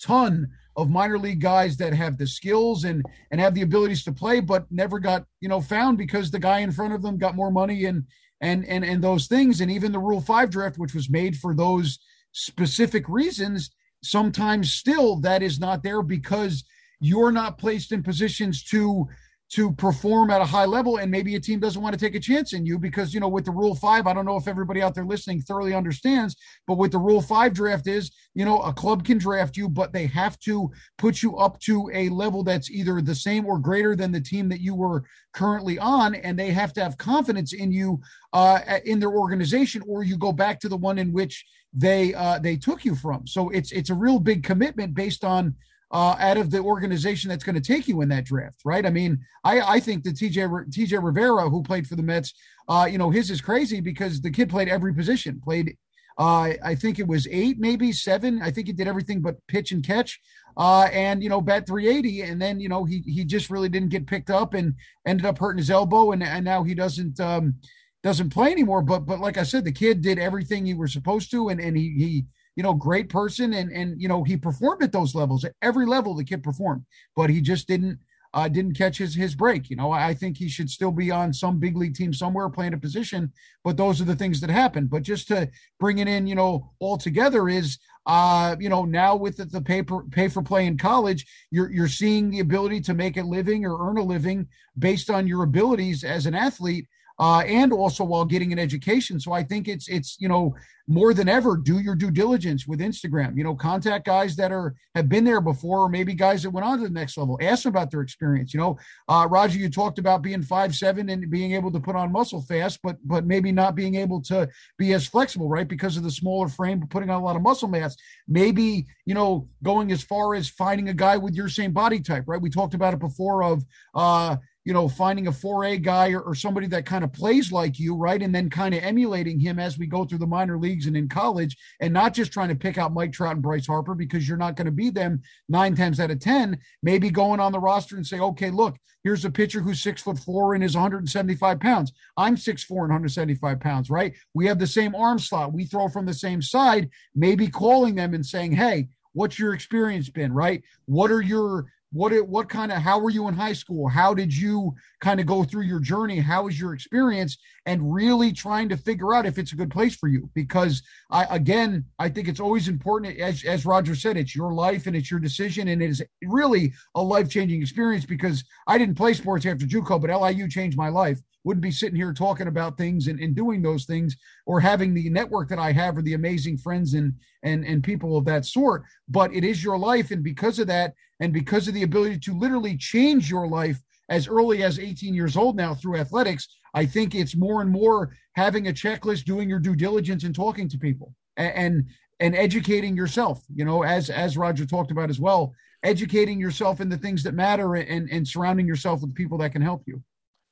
ton 0.00 0.48
of 0.76 0.90
minor 0.90 1.18
league 1.18 1.40
guys 1.40 1.76
that 1.78 1.94
have 1.94 2.18
the 2.18 2.26
skills 2.26 2.84
and 2.84 3.04
and 3.30 3.40
have 3.40 3.54
the 3.54 3.62
abilities 3.62 4.04
to 4.04 4.12
play, 4.12 4.40
but 4.40 4.70
never 4.70 4.98
got 4.98 5.24
you 5.40 5.48
know 5.48 5.60
found 5.60 5.98
because 5.98 6.30
the 6.30 6.38
guy 6.38 6.60
in 6.60 6.72
front 6.72 6.94
of 6.94 7.02
them 7.02 7.18
got 7.18 7.34
more 7.34 7.50
money 7.50 7.86
and 7.86 8.04
and 8.40 8.64
and 8.66 8.84
and 8.84 9.02
those 9.02 9.26
things. 9.26 9.60
And 9.60 9.70
even 9.70 9.92
the 9.92 9.98
Rule 9.98 10.20
Five 10.20 10.50
draft, 10.50 10.78
which 10.78 10.94
was 10.94 11.10
made 11.10 11.36
for 11.36 11.54
those 11.54 11.98
specific 12.32 13.08
reasons, 13.08 13.70
sometimes 14.02 14.72
still 14.72 15.16
that 15.20 15.42
is 15.42 15.58
not 15.58 15.82
there 15.82 16.02
because 16.02 16.64
you're 17.00 17.32
not 17.32 17.58
placed 17.58 17.92
in 17.92 18.02
positions 18.02 18.62
to 18.64 19.06
to 19.48 19.72
perform 19.72 20.30
at 20.30 20.40
a 20.40 20.44
high 20.44 20.64
level 20.64 20.96
and 20.96 21.10
maybe 21.10 21.36
a 21.36 21.40
team 21.40 21.60
doesn't 21.60 21.80
want 21.80 21.92
to 21.92 22.04
take 22.04 22.16
a 22.16 22.20
chance 22.20 22.52
in 22.52 22.66
you 22.66 22.78
because 22.78 23.14
you 23.14 23.20
know 23.20 23.28
with 23.28 23.44
the 23.44 23.50
rule 23.50 23.76
5 23.76 24.06
I 24.06 24.12
don't 24.12 24.24
know 24.24 24.36
if 24.36 24.48
everybody 24.48 24.82
out 24.82 24.94
there 24.94 25.04
listening 25.04 25.40
thoroughly 25.40 25.72
understands 25.72 26.36
but 26.66 26.78
with 26.78 26.90
the 26.92 26.98
rule 26.98 27.20
5 27.20 27.54
draft 27.54 27.86
is 27.86 28.10
you 28.34 28.44
know 28.44 28.60
a 28.62 28.72
club 28.72 29.04
can 29.04 29.18
draft 29.18 29.56
you 29.56 29.68
but 29.68 29.92
they 29.92 30.06
have 30.06 30.38
to 30.40 30.70
put 30.98 31.22
you 31.22 31.36
up 31.36 31.60
to 31.60 31.88
a 31.94 32.08
level 32.08 32.42
that's 32.42 32.70
either 32.70 33.00
the 33.00 33.14
same 33.14 33.46
or 33.46 33.58
greater 33.58 33.94
than 33.94 34.10
the 34.10 34.20
team 34.20 34.48
that 34.48 34.60
you 34.60 34.74
were 34.74 35.04
currently 35.32 35.78
on 35.78 36.16
and 36.16 36.36
they 36.36 36.50
have 36.50 36.72
to 36.72 36.82
have 36.82 36.98
confidence 36.98 37.52
in 37.52 37.70
you 37.70 38.00
uh, 38.32 38.60
in 38.84 38.98
their 38.98 39.12
organization 39.12 39.80
or 39.86 40.02
you 40.02 40.16
go 40.16 40.32
back 40.32 40.58
to 40.58 40.68
the 40.68 40.76
one 40.76 40.98
in 40.98 41.12
which 41.12 41.44
they 41.76 42.14
uh, 42.14 42.38
they 42.38 42.56
took 42.56 42.84
you 42.84 42.94
from. 42.94 43.26
So 43.26 43.50
it's 43.50 43.70
it's 43.70 43.90
a 43.90 43.94
real 43.94 44.18
big 44.18 44.42
commitment 44.42 44.94
based 44.94 45.24
on 45.24 45.54
uh, 45.92 46.16
out 46.18 46.36
of 46.36 46.50
the 46.50 46.58
organization 46.58 47.30
that's 47.30 47.44
going 47.44 47.54
to 47.54 47.60
take 47.60 47.86
you 47.86 48.00
in 48.00 48.08
that 48.08 48.24
draft, 48.24 48.60
right? 48.64 48.84
I 48.84 48.90
mean, 48.90 49.18
I, 49.44 49.60
I 49.60 49.80
think 49.80 50.02
that 50.04 50.16
TJ 50.16 50.70
TJ 50.70 51.02
Rivera, 51.02 51.48
who 51.48 51.62
played 51.62 51.86
for 51.86 51.94
the 51.94 52.02
Mets, 52.02 52.34
uh, 52.68 52.88
you 52.90 52.98
know, 52.98 53.10
his 53.10 53.30
is 53.30 53.40
crazy 53.40 53.80
because 53.80 54.20
the 54.20 54.30
kid 54.30 54.50
played 54.50 54.68
every 54.68 54.92
position. 54.92 55.40
Played, 55.42 55.76
uh, 56.18 56.54
I 56.64 56.74
think 56.74 56.98
it 56.98 57.06
was 57.06 57.28
eight, 57.30 57.58
maybe 57.60 57.92
seven. 57.92 58.42
I 58.42 58.50
think 58.50 58.66
he 58.66 58.72
did 58.72 58.88
everything 58.88 59.20
but 59.20 59.36
pitch 59.46 59.70
and 59.70 59.86
catch, 59.86 60.20
uh, 60.56 60.88
and 60.92 61.22
you 61.22 61.28
know, 61.28 61.40
bat 61.40 61.66
380. 61.68 62.22
And 62.22 62.42
then 62.42 62.58
you 62.58 62.68
know, 62.68 62.84
he 62.84 63.02
he 63.06 63.24
just 63.24 63.48
really 63.48 63.68
didn't 63.68 63.90
get 63.90 64.08
picked 64.08 64.30
up 64.30 64.54
and 64.54 64.74
ended 65.06 65.26
up 65.26 65.38
hurting 65.38 65.58
his 65.58 65.70
elbow, 65.70 66.12
and 66.12 66.22
and 66.22 66.44
now 66.44 66.62
he 66.62 66.74
doesn't. 66.74 67.20
Um, 67.20 67.54
doesn't 68.02 68.30
play 68.30 68.52
anymore 68.52 68.82
but 68.82 69.00
but 69.00 69.18
like 69.18 69.36
i 69.36 69.42
said 69.42 69.64
the 69.64 69.72
kid 69.72 70.00
did 70.00 70.16
everything 70.16 70.64
he 70.64 70.74
was 70.74 70.92
supposed 70.92 71.28
to 71.28 71.48
and 71.48 71.60
and 71.60 71.76
he 71.76 71.92
he 71.98 72.24
you 72.56 72.62
know, 72.62 72.74
great 72.74 73.08
person, 73.08 73.52
and 73.52 73.70
and 73.70 74.00
you 74.00 74.08
know 74.08 74.24
he 74.24 74.36
performed 74.36 74.82
at 74.82 74.92
those 74.92 75.14
levels. 75.14 75.44
At 75.44 75.54
every 75.62 75.86
level, 75.86 76.14
the 76.14 76.24
kid 76.24 76.42
performed, 76.42 76.84
but 77.14 77.30
he 77.30 77.40
just 77.40 77.68
didn't 77.68 77.98
uh, 78.34 78.48
didn't 78.48 78.74
catch 78.74 78.98
his 78.98 79.14
his 79.14 79.34
break. 79.34 79.70
You 79.70 79.76
know, 79.76 79.92
I 79.92 80.14
think 80.14 80.36
he 80.36 80.48
should 80.48 80.70
still 80.70 80.90
be 80.90 81.10
on 81.10 81.32
some 81.32 81.58
big 81.58 81.76
league 81.76 81.94
team 81.94 82.12
somewhere 82.12 82.48
playing 82.48 82.74
a 82.74 82.78
position. 82.78 83.32
But 83.62 83.76
those 83.76 84.00
are 84.00 84.04
the 84.04 84.16
things 84.16 84.40
that 84.40 84.50
happen. 84.50 84.86
But 84.86 85.02
just 85.02 85.28
to 85.28 85.50
bring 85.78 85.98
it 85.98 86.08
in, 86.08 86.26
you 86.26 86.34
know, 86.34 86.72
all 86.80 86.96
together 86.96 87.48
is 87.48 87.78
uh, 88.06 88.54
you 88.60 88.68
know, 88.68 88.84
now 88.84 89.16
with 89.16 89.36
the, 89.36 89.44
the 89.44 89.60
pay 89.60 90.28
for 90.28 90.42
play 90.42 90.66
in 90.66 90.78
college, 90.78 91.26
you're 91.50 91.70
you're 91.70 91.88
seeing 91.88 92.30
the 92.30 92.40
ability 92.40 92.80
to 92.80 92.94
make 92.94 93.16
a 93.16 93.22
living 93.22 93.64
or 93.66 93.88
earn 93.88 93.98
a 93.98 94.02
living 94.02 94.46
based 94.78 95.10
on 95.10 95.26
your 95.26 95.42
abilities 95.42 96.04
as 96.04 96.26
an 96.26 96.34
athlete 96.34 96.86
uh, 97.18 97.40
and 97.46 97.72
also 97.72 98.04
while 98.04 98.24
getting 98.24 98.52
an 98.52 98.58
education. 98.58 99.18
So 99.18 99.32
I 99.32 99.42
think 99.42 99.68
it's 99.68 99.88
it's 99.88 100.16
you 100.20 100.28
know 100.28 100.54
more 100.88 101.12
than 101.12 101.28
ever 101.28 101.56
do 101.56 101.80
your 101.80 101.96
due 101.96 102.10
diligence 102.10 102.66
with 102.66 102.78
Instagram. 102.80 103.36
You 103.36 103.42
know, 103.42 103.54
contact 103.56 104.06
guys 104.06 104.36
that 104.36 104.52
are 104.52 104.74
have 104.94 105.08
been 105.08 105.24
there 105.24 105.40
before, 105.40 105.80
or 105.80 105.88
maybe 105.88 106.14
guys 106.14 106.42
that 106.42 106.50
went 106.50 106.66
on 106.66 106.78
to 106.78 106.84
the 106.84 106.90
next 106.90 107.16
level. 107.16 107.38
Ask 107.42 107.64
them 107.64 107.70
about 107.70 107.90
their 107.90 108.02
experience. 108.02 108.54
You 108.54 108.60
know, 108.60 108.78
uh, 109.08 109.26
Roger, 109.28 109.58
you 109.58 109.68
talked 109.68 109.98
about 109.98 110.22
being 110.22 110.42
five 110.42 110.74
seven 110.74 111.08
and 111.08 111.28
being 111.30 111.52
able 111.52 111.72
to 111.72 111.80
put 111.80 111.96
on 111.96 112.12
muscle 112.12 112.42
fast, 112.42 112.80
but 112.82 112.96
but 113.04 113.26
maybe 113.26 113.50
not 113.50 113.74
being 113.74 113.94
able 113.96 114.20
to 114.22 114.48
be 114.78 114.92
as 114.92 115.06
flexible, 115.06 115.48
right? 115.48 115.66
Because 115.66 115.96
of 115.96 116.02
the 116.02 116.10
smaller 116.10 116.48
frame, 116.48 116.80
but 116.80 116.90
putting 116.90 117.10
on 117.10 117.20
a 117.20 117.24
lot 117.24 117.36
of 117.36 117.42
muscle 117.42 117.68
mass. 117.68 117.96
Maybe 118.28 118.86
you 119.06 119.14
know 119.14 119.48
going 119.62 119.90
as 119.90 120.02
far 120.02 120.34
as 120.34 120.48
finding 120.48 120.88
a 120.90 120.94
guy 120.94 121.16
with 121.16 121.34
your 121.34 121.48
same 121.48 121.72
body 121.72 122.00
type, 122.00 122.24
right? 122.26 122.40
We 122.40 122.50
talked 122.50 122.74
about 122.74 122.94
it 122.94 123.00
before 123.00 123.42
of. 123.42 123.64
uh 123.94 124.36
you 124.66 124.72
know, 124.72 124.88
finding 124.88 125.28
a 125.28 125.32
4A 125.32 125.80
guy 125.80 126.10
or, 126.10 126.20
or 126.20 126.34
somebody 126.34 126.66
that 126.66 126.84
kind 126.84 127.04
of 127.04 127.12
plays 127.12 127.52
like 127.52 127.78
you, 127.78 127.94
right? 127.94 128.20
And 128.20 128.34
then 128.34 128.50
kind 128.50 128.74
of 128.74 128.82
emulating 128.82 129.38
him 129.38 129.60
as 129.60 129.78
we 129.78 129.86
go 129.86 130.04
through 130.04 130.18
the 130.18 130.26
minor 130.26 130.58
leagues 130.58 130.86
and 130.86 130.96
in 130.96 131.08
college, 131.08 131.56
and 131.80 131.94
not 131.94 132.14
just 132.14 132.32
trying 132.32 132.48
to 132.48 132.56
pick 132.56 132.76
out 132.76 132.92
Mike 132.92 133.12
Trout 133.12 133.34
and 133.34 133.42
Bryce 133.42 133.68
Harper 133.68 133.94
because 133.94 134.26
you're 134.26 134.36
not 134.36 134.56
going 134.56 134.66
to 134.66 134.72
be 134.72 134.90
them 134.90 135.22
nine 135.48 135.76
times 135.76 136.00
out 136.00 136.10
of 136.10 136.18
10. 136.18 136.58
Maybe 136.82 137.10
going 137.10 137.38
on 137.38 137.52
the 137.52 137.60
roster 137.60 137.94
and 137.94 138.04
say, 138.04 138.18
okay, 138.18 138.50
look, 138.50 138.76
here's 139.04 139.24
a 139.24 139.30
pitcher 139.30 139.60
who's 139.60 139.80
six 139.80 140.02
foot 140.02 140.18
four 140.18 140.56
and 140.56 140.64
is 140.64 140.74
175 140.74 141.60
pounds. 141.60 141.92
I'm 142.16 142.36
six 142.36 142.64
four 142.64 142.82
and 142.82 142.90
175 142.90 143.60
pounds, 143.60 143.88
right? 143.88 144.14
We 144.34 144.46
have 144.46 144.58
the 144.58 144.66
same 144.66 144.96
arm 144.96 145.20
slot. 145.20 145.52
We 145.52 145.66
throw 145.66 145.86
from 145.88 146.06
the 146.06 146.12
same 146.12 146.42
side, 146.42 146.90
maybe 147.14 147.46
calling 147.46 147.94
them 147.94 148.14
and 148.14 148.26
saying, 148.26 148.52
hey, 148.52 148.88
what's 149.12 149.38
your 149.38 149.54
experience 149.54 150.10
been, 150.10 150.32
right? 150.32 150.62
What 150.86 151.12
are 151.12 151.22
your 151.22 151.66
what 151.96 152.12
it 152.12 152.26
what 152.26 152.48
kind 152.48 152.70
of 152.70 152.78
how 152.78 152.98
were 152.98 153.10
you 153.10 153.26
in 153.26 153.34
high 153.34 153.54
school? 153.54 153.88
How 153.88 154.12
did 154.12 154.36
you 154.36 154.74
kind 155.00 155.18
of 155.18 155.26
go 155.26 155.44
through 155.44 155.62
your 155.62 155.80
journey? 155.80 156.18
How 156.18 156.44
was 156.44 156.60
your 156.60 156.74
experience? 156.74 157.38
And 157.64 157.92
really 157.92 158.32
trying 158.32 158.68
to 158.68 158.76
figure 158.76 159.14
out 159.14 159.26
if 159.26 159.38
it's 159.38 159.52
a 159.52 159.56
good 159.56 159.70
place 159.70 159.96
for 159.96 160.08
you. 160.08 160.30
Because 160.34 160.82
i 161.10 161.24
again 161.30 161.84
i 161.98 162.08
think 162.08 162.28
it's 162.28 162.40
always 162.40 162.68
important 162.68 163.18
as, 163.18 163.44
as 163.44 163.64
roger 163.64 163.94
said 163.94 164.16
it's 164.16 164.36
your 164.36 164.52
life 164.52 164.86
and 164.86 164.94
it's 164.94 165.10
your 165.10 165.20
decision. 165.20 165.68
And 165.68 165.82
it 165.82 165.90
is 165.90 166.02
really 166.24 166.72
a 166.94 167.02
life-changing 167.02 167.62
experience 167.62 168.04
because 168.04 168.44
i 168.66 168.76
didn't 168.76 168.96
play 168.96 169.14
sports 169.14 169.46
after 169.46 169.64
juco 169.64 170.00
but 170.00 170.10
liu 170.10 170.48
changed 170.48 170.76
my 170.76 170.90
life. 170.90 171.18
Wouldn't 171.44 171.62
be 171.62 171.70
sitting 171.70 171.94
here 171.94 172.12
talking 172.12 172.48
about 172.48 172.76
things 172.76 173.06
and, 173.06 173.20
and 173.20 173.34
doing 173.34 173.62
those 173.62 173.84
things 173.84 174.16
or 174.46 174.58
having 174.58 174.92
the 174.92 175.08
network 175.10 175.48
that 175.48 175.60
I 175.60 175.70
have 175.70 175.96
or 175.96 176.02
the 176.02 176.14
amazing 176.14 176.58
friends 176.58 176.94
and 176.94 177.12
and 177.44 177.64
and 177.64 177.84
people 177.84 178.16
of 178.16 178.24
that 178.24 178.44
sort. 178.44 178.82
But 179.08 179.32
it 179.32 179.44
is 179.44 179.62
your 179.62 179.78
life, 179.78 180.10
and 180.10 180.24
because 180.24 180.58
of 180.58 180.66
that, 180.66 180.94
and 181.20 181.32
because 181.32 181.68
of 181.68 181.74
the 181.74 181.82
ability 181.82 182.18
to 182.20 182.38
literally 182.38 182.76
change 182.76 183.30
your 183.30 183.48
life 183.48 183.80
as 184.08 184.28
early 184.28 184.62
as 184.62 184.78
18 184.78 185.14
years 185.14 185.36
old 185.36 185.56
now 185.56 185.74
through 185.74 185.96
athletics, 185.96 186.48
I 186.74 186.86
think 186.86 187.14
it's 187.14 187.36
more 187.36 187.62
and 187.62 187.70
more 187.70 188.14
having 188.34 188.68
a 188.68 188.72
checklist, 188.72 189.24
doing 189.24 189.48
your 189.48 189.58
due 189.58 189.74
diligence, 189.74 190.24
and 190.24 190.34
talking 190.34 190.68
to 190.68 190.78
people 190.78 191.14
and 191.36 191.84
and, 192.20 192.34
educating 192.34 192.96
yourself. 192.96 193.42
You 193.54 193.64
know, 193.64 193.82
as 193.82 194.10
as 194.10 194.36
Roger 194.36 194.66
talked 194.66 194.90
about 194.90 195.10
as 195.10 195.20
well, 195.20 195.52
educating 195.82 196.38
yourself 196.38 196.80
in 196.80 196.88
the 196.88 196.98
things 196.98 197.22
that 197.24 197.34
matter 197.34 197.74
and 197.74 198.08
and 198.10 198.28
surrounding 198.28 198.66
yourself 198.66 199.00
with 199.00 199.14
people 199.14 199.38
that 199.38 199.52
can 199.52 199.62
help 199.62 199.82
you. 199.86 200.02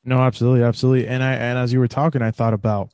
No, 0.05 0.19
absolutely, 0.19 0.63
absolutely. 0.63 1.07
And 1.07 1.23
I 1.23 1.35
and 1.35 1.59
as 1.59 1.73
you 1.73 1.79
were 1.79 1.89
talking, 1.89 2.23
I 2.23 2.31
thought 2.31 2.55
about 2.55 2.91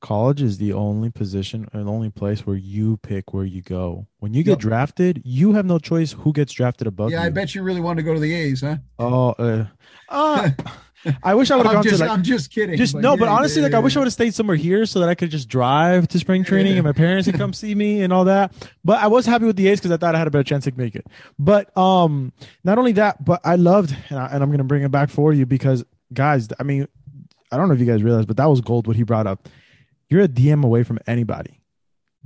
college 0.00 0.42
is 0.42 0.58
the 0.58 0.72
only 0.72 1.10
position 1.10 1.68
and 1.72 1.88
only 1.88 2.10
place 2.10 2.46
where 2.46 2.56
you 2.56 2.96
pick 2.98 3.32
where 3.32 3.44
you 3.44 3.62
go. 3.62 4.06
When 4.18 4.34
you 4.34 4.42
get 4.42 4.52
yep. 4.52 4.58
drafted, 4.58 5.22
you 5.24 5.54
have 5.54 5.66
no 5.66 5.78
choice 5.78 6.12
who 6.12 6.32
gets 6.32 6.52
drafted 6.52 6.86
above 6.86 7.10
yeah, 7.10 7.20
you. 7.20 7.26
I 7.26 7.30
bet 7.30 7.54
you 7.54 7.62
really 7.62 7.80
want 7.80 7.98
to 7.98 8.02
go 8.02 8.14
to 8.14 8.20
the 8.20 8.32
A's, 8.32 8.60
huh? 8.60 8.76
Oh, 8.98 9.30
uh, 9.38 9.66
uh 10.08 10.50
I 11.22 11.34
wish 11.34 11.50
I 11.50 11.56
would 11.56 11.66
have 11.66 11.74
gone 11.74 11.84
just, 11.84 11.96
to 11.96 12.00
like. 12.00 12.10
I'm 12.10 12.22
just 12.22 12.50
kidding. 12.50 12.76
Just 12.76 12.94
no, 12.94 13.12
yeah, 13.12 13.16
but 13.16 13.28
honestly, 13.28 13.62
yeah, 13.62 13.68
like. 13.68 13.74
I 13.74 13.78
wish 13.78 13.96
I 13.96 14.00
would 14.00 14.06
have 14.06 14.12
stayed 14.12 14.34
somewhere 14.34 14.56
here 14.56 14.86
so 14.86 15.00
that 15.00 15.08
I 15.08 15.14
could 15.14 15.30
just 15.30 15.48
drive 15.48 16.08
to 16.08 16.18
spring 16.18 16.44
training 16.44 16.74
and 16.74 16.84
my 16.84 16.92
parents 16.92 17.28
could 17.28 17.38
come 17.38 17.52
see 17.52 17.74
me 17.74 18.02
and 18.02 18.12
all 18.12 18.24
that. 18.24 18.52
But 18.84 19.02
I 19.02 19.06
was 19.06 19.26
happy 19.26 19.44
with 19.44 19.56
the 19.56 19.68
A's 19.68 19.80
because 19.80 19.92
I 19.92 19.96
thought 19.96 20.14
I 20.14 20.18
had 20.18 20.26
a 20.26 20.30
better 20.30 20.44
chance 20.44 20.64
to 20.64 20.72
make 20.76 20.94
it. 20.94 21.06
But 21.38 21.76
um, 21.76 22.32
not 22.64 22.78
only 22.78 22.92
that, 22.92 23.24
but 23.24 23.40
I 23.44 23.56
loved, 23.56 23.96
and, 24.08 24.18
I, 24.18 24.26
and 24.26 24.42
I'm 24.42 24.50
going 24.50 24.58
to 24.58 24.64
bring 24.64 24.82
it 24.82 24.90
back 24.90 25.10
for 25.10 25.32
you 25.32 25.46
because 25.46 25.84
guys, 26.12 26.48
I 26.58 26.62
mean, 26.62 26.88
I 27.52 27.56
don't 27.56 27.68
know 27.68 27.74
if 27.74 27.80
you 27.80 27.86
guys 27.86 28.02
realize, 28.02 28.26
but 28.26 28.36
that 28.38 28.46
was 28.46 28.60
gold 28.60 28.86
what 28.86 28.96
he 28.96 29.02
brought 29.02 29.26
up. 29.26 29.48
You're 30.08 30.22
a 30.22 30.28
DM 30.28 30.64
away 30.64 30.82
from 30.82 30.98
anybody. 31.06 31.60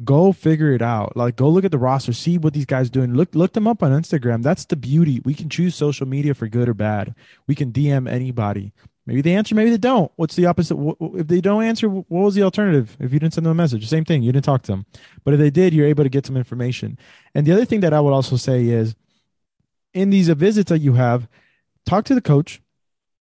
Go 0.02 0.32
figure 0.32 0.72
it 0.72 0.82
out. 0.82 1.16
Like 1.16 1.36
go 1.36 1.48
look 1.48 1.64
at 1.64 1.70
the 1.70 1.78
roster, 1.78 2.12
see 2.12 2.38
what 2.38 2.54
these 2.54 2.66
guys 2.66 2.88
doing. 2.88 3.14
Look 3.14 3.34
look 3.34 3.52
them 3.52 3.66
up 3.66 3.82
on 3.82 3.92
Instagram. 3.92 4.42
That's 4.42 4.64
the 4.64 4.76
beauty. 4.76 5.20
We 5.24 5.34
can 5.34 5.50
choose 5.50 5.74
social 5.74 6.06
media 6.06 6.34
for 6.34 6.48
good 6.48 6.68
or 6.68 6.74
bad. 6.74 7.14
We 7.46 7.54
can 7.54 7.72
DM 7.72 8.08
anybody. 8.08 8.72
Maybe 9.06 9.22
they 9.22 9.34
answer, 9.34 9.54
maybe 9.54 9.70
they 9.70 9.78
don't. 9.78 10.12
What's 10.16 10.36
the 10.36 10.46
opposite? 10.46 10.76
If 11.00 11.26
they 11.26 11.40
don't 11.40 11.64
answer, 11.64 11.88
what 11.88 12.06
was 12.08 12.34
the 12.34 12.44
alternative? 12.44 12.96
If 13.00 13.12
you 13.12 13.18
didn't 13.18 13.34
send 13.34 13.44
them 13.44 13.52
a 13.52 13.54
message, 13.54 13.88
same 13.88 14.04
thing. 14.04 14.22
You 14.22 14.30
didn't 14.30 14.44
talk 14.44 14.62
to 14.62 14.72
them. 14.72 14.86
But 15.24 15.34
if 15.34 15.40
they 15.40 15.50
did, 15.50 15.74
you're 15.74 15.88
able 15.88 16.04
to 16.04 16.10
get 16.10 16.26
some 16.26 16.36
information. 16.36 16.98
And 17.34 17.46
the 17.46 17.52
other 17.52 17.64
thing 17.64 17.80
that 17.80 17.92
I 17.92 18.00
would 18.00 18.12
also 18.12 18.36
say 18.36 18.66
is, 18.66 18.94
in 19.94 20.10
these 20.10 20.28
visits 20.28 20.68
that 20.68 20.78
you 20.78 20.92
have, 20.92 21.28
talk 21.84 22.04
to 22.04 22.14
the 22.14 22.20
coach, 22.20 22.62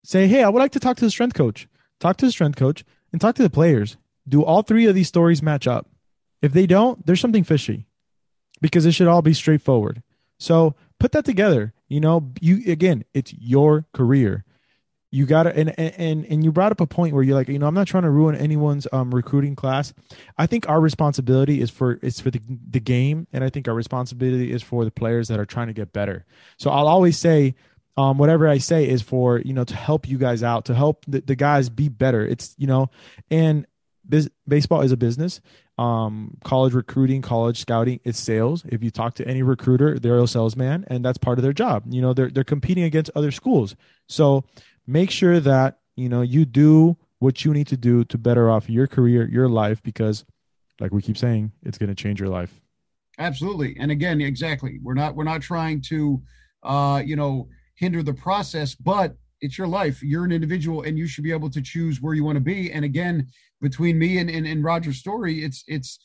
say, 0.03 0.27
hey, 0.27 0.43
I 0.43 0.49
would 0.49 0.59
like 0.59 0.73
to 0.73 0.79
talk 0.79 0.97
to 0.97 1.05
the 1.05 1.11
strength 1.11 1.35
coach. 1.35 1.69
Talk 1.99 2.17
to 2.17 2.25
the 2.25 2.31
strength 2.31 2.57
coach 2.57 2.83
and 3.13 3.21
talk 3.21 3.35
to 3.35 3.43
the 3.43 3.49
players. 3.49 3.95
Do 4.27 4.43
all 4.43 4.61
three 4.61 4.85
of 4.85 4.95
these 4.95 5.07
stories 5.07 5.41
match 5.41 5.67
up? 5.67 5.89
If 6.41 6.53
they 6.53 6.67
don't, 6.67 7.05
there's 7.05 7.19
something 7.19 7.43
fishy 7.43 7.87
because 8.61 8.85
it 8.85 8.91
should 8.91 9.07
all 9.07 9.21
be 9.21 9.33
straightforward. 9.33 10.03
So 10.37 10.75
put 10.99 11.11
that 11.13 11.25
together. 11.25 11.73
You 11.87 11.99
know, 11.99 12.31
you 12.41 12.71
again, 12.71 13.05
it's 13.13 13.33
your 13.33 13.85
career. 13.93 14.43
You 15.09 15.25
gotta 15.25 15.55
and 15.55 15.77
and 15.79 16.25
and 16.25 16.43
you 16.43 16.51
brought 16.51 16.73
up 16.73 16.81
a 16.81 16.85
point 16.85 17.13
where 17.13 17.23
you're 17.23 17.35
like, 17.35 17.47
you 17.47 17.57
know, 17.57 17.65
I'm 17.65 17.73
not 17.73 17.87
trying 17.87 18.03
to 18.03 18.09
ruin 18.09 18.35
anyone's 18.35 18.87
um 18.91 19.15
recruiting 19.15 19.55
class. 19.55 19.93
I 20.37 20.47
think 20.47 20.67
our 20.67 20.81
responsibility 20.81 21.61
is 21.61 21.69
for 21.69 21.93
is 22.01 22.19
for 22.19 22.29
the 22.29 22.41
the 22.69 22.81
game, 22.81 23.25
and 23.31 23.43
I 23.43 23.49
think 23.49 23.67
our 23.67 23.73
responsibility 23.73 24.51
is 24.51 24.61
for 24.61 24.83
the 24.83 24.91
players 24.91 25.29
that 25.29 25.39
are 25.39 25.45
trying 25.45 25.67
to 25.67 25.73
get 25.73 25.93
better. 25.93 26.25
So 26.57 26.69
I'll 26.71 26.89
always 26.89 27.17
say 27.17 27.55
um, 27.95 28.17
whatever 28.17 28.47
I 28.47 28.57
say 28.57 28.87
is 28.87 29.01
for 29.01 29.39
you 29.39 29.53
know 29.53 29.63
to 29.63 29.75
help 29.75 30.09
you 30.09 30.17
guys 30.17 30.43
out, 30.43 30.65
to 30.65 30.75
help 30.75 31.05
the, 31.07 31.21
the 31.21 31.35
guys 31.35 31.69
be 31.69 31.87
better. 31.87 32.25
It's 32.25 32.53
you 32.57 32.67
know, 32.67 32.91
and 33.31 33.65
baseball 34.47 34.81
is 34.81 34.91
a 34.91 34.97
business. 34.97 35.41
Um, 35.77 36.37
college 36.43 36.73
recruiting, 36.73 37.21
college 37.21 37.59
scouting, 37.59 37.99
it's 38.03 38.19
sales. 38.19 38.63
If 38.69 38.83
you 38.83 38.89
talk 38.89 39.13
to 39.15 39.27
any 39.27 39.43
recruiter, 39.43 39.99
they're 39.99 40.17
a 40.19 40.27
salesman, 40.27 40.85
and 40.87 41.05
that's 41.05 41.17
part 41.17 41.37
of 41.37 41.43
their 41.43 41.53
job. 41.53 41.83
You 41.87 42.01
know, 42.01 42.13
they're 42.13 42.29
they're 42.29 42.43
competing 42.43 42.83
against 42.83 43.11
other 43.15 43.31
schools. 43.31 43.75
So 44.07 44.43
make 44.87 45.11
sure 45.11 45.39
that 45.39 45.79
you 45.95 46.09
know 46.09 46.21
you 46.21 46.45
do 46.45 46.97
what 47.19 47.45
you 47.45 47.53
need 47.53 47.67
to 47.67 47.77
do 47.77 48.03
to 48.05 48.17
better 48.17 48.49
off 48.49 48.69
your 48.69 48.87
career, 48.87 49.27
your 49.27 49.49
life, 49.49 49.81
because, 49.83 50.25
like 50.79 50.91
we 50.91 51.01
keep 51.01 51.17
saying, 51.17 51.51
it's 51.63 51.77
going 51.77 51.89
to 51.89 51.95
change 51.95 52.19
your 52.19 52.29
life. 52.29 52.61
Absolutely, 53.19 53.75
and 53.79 53.91
again, 53.91 54.21
exactly. 54.21 54.79
We're 54.81 54.93
not 54.93 55.15
we're 55.15 55.23
not 55.23 55.41
trying 55.41 55.81
to, 55.89 56.21
uh, 56.63 57.01
you 57.05 57.15
know, 57.15 57.49
hinder 57.75 58.03
the 58.03 58.13
process, 58.13 58.75
but 58.75 59.15
it's 59.41 59.57
your 59.57 59.67
life. 59.67 60.01
You're 60.01 60.25
an 60.25 60.31
individual, 60.31 60.83
and 60.83 60.97
you 60.97 61.07
should 61.07 61.23
be 61.23 61.31
able 61.31 61.49
to 61.51 61.61
choose 61.61 62.01
where 62.01 62.13
you 62.13 62.23
want 62.23 62.37
to 62.37 62.41
be. 62.41 62.71
And 62.71 62.83
again, 62.85 63.27
between 63.61 63.97
me 63.97 64.17
and, 64.19 64.29
and, 64.29 64.45
and 64.45 64.63
Roger's 64.63 64.97
story, 64.97 65.43
it's 65.43 65.63
it's 65.67 65.99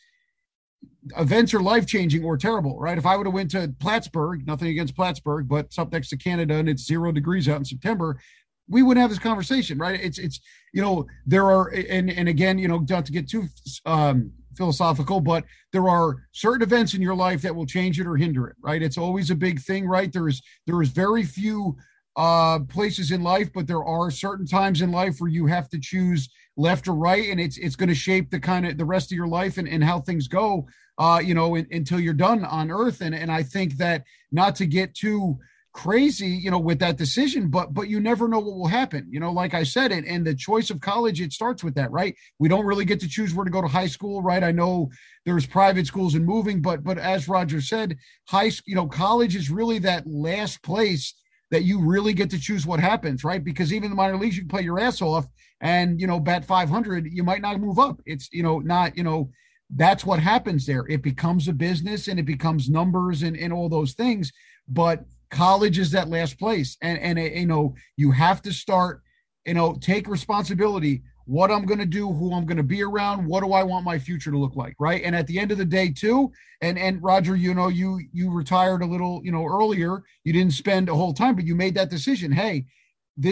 events 1.16 1.53
are 1.55 1.61
life 1.61 1.87
changing 1.87 2.24
or 2.24 2.37
terrible, 2.37 2.79
right? 2.79 2.99
If 2.99 3.07
I 3.07 3.16
would 3.16 3.27
have 3.27 3.35
went 3.35 3.51
to 3.53 3.74
Plattsburgh, 3.81 4.47
nothing 4.47 4.69
against 4.69 4.97
Plattsburgh, 4.97 5.49
but 5.49 5.66
it's 5.66 5.79
up 5.79 5.93
next 5.93 6.09
to 6.11 6.16
Canada 6.16 6.55
and 6.55 6.69
it's 6.69 6.85
zero 6.85 7.12
degrees 7.12 7.49
out 7.49 7.59
in 7.59 7.65
September, 7.65 8.20
we 8.69 8.83
wouldn't 8.83 9.03
have 9.03 9.11
this 9.11 9.19
conversation, 9.19 9.79
right? 9.79 10.01
It's 10.01 10.19
it's 10.19 10.41
you 10.73 10.83
know 10.83 11.07
there 11.27 11.51
are 11.51 11.69
and 11.69 12.11
and 12.11 12.29
again 12.29 12.59
you 12.59 12.69
know 12.69 12.85
not 12.89 13.07
to 13.07 13.12
get 13.12 13.29
too 13.29 13.45
um, 13.87 14.33
philosophical, 14.57 15.20
but 15.20 15.45
there 15.73 15.89
are 15.89 16.29
certain 16.33 16.62
events 16.62 16.95
in 16.95 17.03
your 17.03 17.15
life 17.15 17.43
that 17.43 17.55
will 17.55 17.66
change 17.66 17.99
it 18.01 18.07
or 18.07 18.16
hinder 18.16 18.49
it, 18.49 18.57
right? 18.62 18.83
It's 18.83 18.99
always 18.99 19.31
a 19.31 19.35
big 19.35 19.61
thing, 19.61 19.87
right? 19.87 20.12
There 20.12 20.29
is 20.29 20.41
there 20.66 20.81
is 20.83 20.91
very 20.91 21.24
few 21.24 21.77
uh, 22.16 22.61
places 22.61 23.11
in 23.11 23.23
life, 23.23 23.51
but 23.53 23.66
there 23.66 23.85
are 23.85 24.11
certain 24.11 24.47
times 24.47 24.83
in 24.83 24.93
life 24.93 25.16
where 25.19 25.31
you 25.31 25.47
have 25.47 25.69
to 25.70 25.81
choose 25.81 26.29
left 26.57 26.89
or 26.89 26.95
right, 26.95 27.29
and 27.31 27.41
it's 27.41 27.59
it's 27.59 27.77
going 27.77 27.89
to 27.89 27.95
shape 27.95 28.31
the 28.31 28.41
kind 28.41 28.66
of 28.66 28.79
the 28.79 28.85
rest 28.85 29.12
of 29.12 29.16
your 29.16 29.29
life 29.29 29.59
and, 29.59 29.69
and 29.69 29.83
how 29.83 30.01
things 30.01 30.29
go, 30.29 30.66
uh, 30.99 31.20
you 31.24 31.35
know, 31.35 31.55
in, 31.55 31.66
until 31.70 32.01
you're 32.01 32.15
done 32.15 32.45
on 32.45 32.70
Earth. 32.70 33.01
And 33.01 33.15
and 33.15 33.31
I 33.31 33.43
think 33.43 33.77
that 33.79 34.05
not 34.31 34.55
to 34.57 34.66
get 34.66 34.95
too 34.95 35.39
crazy, 35.73 36.29
you 36.29 36.51
know, 36.51 36.59
with 36.59 36.79
that 36.81 36.99
decision, 36.99 37.49
but 37.49 37.73
but 37.73 37.89
you 37.89 37.99
never 38.01 38.29
know 38.29 38.39
what 38.39 38.57
will 38.57 38.66
happen. 38.66 39.09
You 39.11 39.20
know, 39.20 39.33
like 39.33 39.55
I 39.55 39.62
said, 39.62 39.91
and, 39.93 40.07
and 40.07 40.27
the 40.27 40.35
choice 40.35 40.70
of 40.70 40.81
college, 40.81 41.20
it 41.20 41.33
starts 41.33 41.65
with 41.65 41.74
that, 41.74 41.91
right? 41.91 42.15
We 42.39 42.49
don't 42.49 42.66
really 42.66 42.85
get 42.85 43.01
to 43.01 43.09
choose 43.09 43.35
where 43.35 43.45
to 43.45 43.51
go 43.51 43.62
to 43.62 43.69
high 43.69 43.87
school, 43.87 44.23
right? 44.23 44.45
I 44.45 44.53
know 44.53 44.91
there's 45.24 45.47
private 45.47 45.87
schools 45.87 46.15
and 46.15 46.27
moving, 46.27 46.61
but 46.61 46.85
but 46.85 46.99
as 46.99 47.29
Roger 47.29 47.61
said, 47.61 47.97
high 48.29 48.51
you 48.66 48.74
know, 48.74 48.87
college 48.87 49.35
is 49.35 49.51
really 49.51 49.79
that 49.81 50.07
last 50.07 50.62
place 50.62 51.15
that 51.51 51.65
you 51.65 51.81
really 51.81 52.15
get 52.15 52.31
to 52.31 52.41
choose 52.41 52.66
what 52.66 52.81
happens, 52.81 53.24
right? 53.24 53.45
Because 53.45 53.73
even 53.73 53.91
the 53.91 53.97
minor 53.97 54.16
leagues, 54.16 54.37
you 54.37 54.43
can 54.43 54.49
play 54.49 54.62
your 54.62 54.81
ass 54.81 55.03
off 55.03 55.27
and, 55.63 56.01
you 56.01 56.07
know, 56.07 56.21
bet 56.21 56.45
500, 56.45 57.07
you 57.11 57.23
might 57.23 57.41
not 57.41 57.61
move 57.61 57.79
up. 57.79 58.01
It's, 58.05 58.29
you 58.33 58.43
know, 58.43 58.59
not, 58.59 58.97
you 58.97 59.05
know, 59.05 59.31
that's 59.71 60.05
what 60.05 60.19
happens 60.19 60.67
there. 60.67 60.85
It 60.89 61.03
becomes 61.03 61.49
a 61.49 61.53
business 61.53 62.09
and 62.09 62.19
it 62.19 62.27
becomes 62.27 62.69
numbers 62.69 63.23
and, 63.23 63.37
and 63.37 63.53
all 63.53 63.69
those 63.69 63.95
things. 63.95 64.33
But 64.69 65.05
college 65.31 65.79
is 65.79 65.93
that 65.93 66.09
last 66.09 66.39
place. 66.39 66.77
And, 66.83 66.99
and, 66.99 67.19
eh, 67.19 67.41
you 67.41 67.47
know, 67.47 67.75
you 67.97 68.11
have 68.11 68.43
to 68.43 68.53
start, 68.53 69.03
you 69.47 69.55
know, 69.55 69.79
take 69.81 70.09
responsibility 70.09 71.03
what 71.25 71.51
I'm 71.51 71.65
going 71.65 71.79
to 71.79 71.87
do, 71.87 72.13
who 72.13 72.35
I'm 72.35 72.47
going 72.47 72.57
to 72.57 72.63
be 72.63 72.83
around, 72.83 73.27
what 73.27 73.43
do 73.43 73.53
I 73.53 73.63
want 73.63 73.85
my 73.85 73.99
future 73.99 74.31
to 74.31 74.39
look 74.39 74.57
like, 74.57 74.75
right? 74.79 75.03
And 75.05 75.15
at 75.15 75.27
the 75.27 75.39
end 75.39 75.53
of 75.53 75.59
the 75.59 75.65
day, 75.65 75.91
too, 75.91 76.33
and 76.61 76.79
and 76.79 77.03
Roger, 77.03 77.37
you 77.37 77.55
know, 77.55 77.69
you 77.69 78.01
you 78.13 78.31
retired 78.31 78.83
a 78.83 78.87
little, 78.87 79.21
you 79.25 79.33
know, 79.33 79.47
earlier. 79.47 80.03
You 80.25 80.33
didn't 80.33 80.53
spend 80.53 80.89
a 80.89 80.95
whole 80.95 81.15
time, 81.15 81.37
but 81.37 81.45
you 81.45 81.55
made 81.55 81.75
that 81.77 81.91
decision. 81.91 82.33
Hey, 82.33 82.67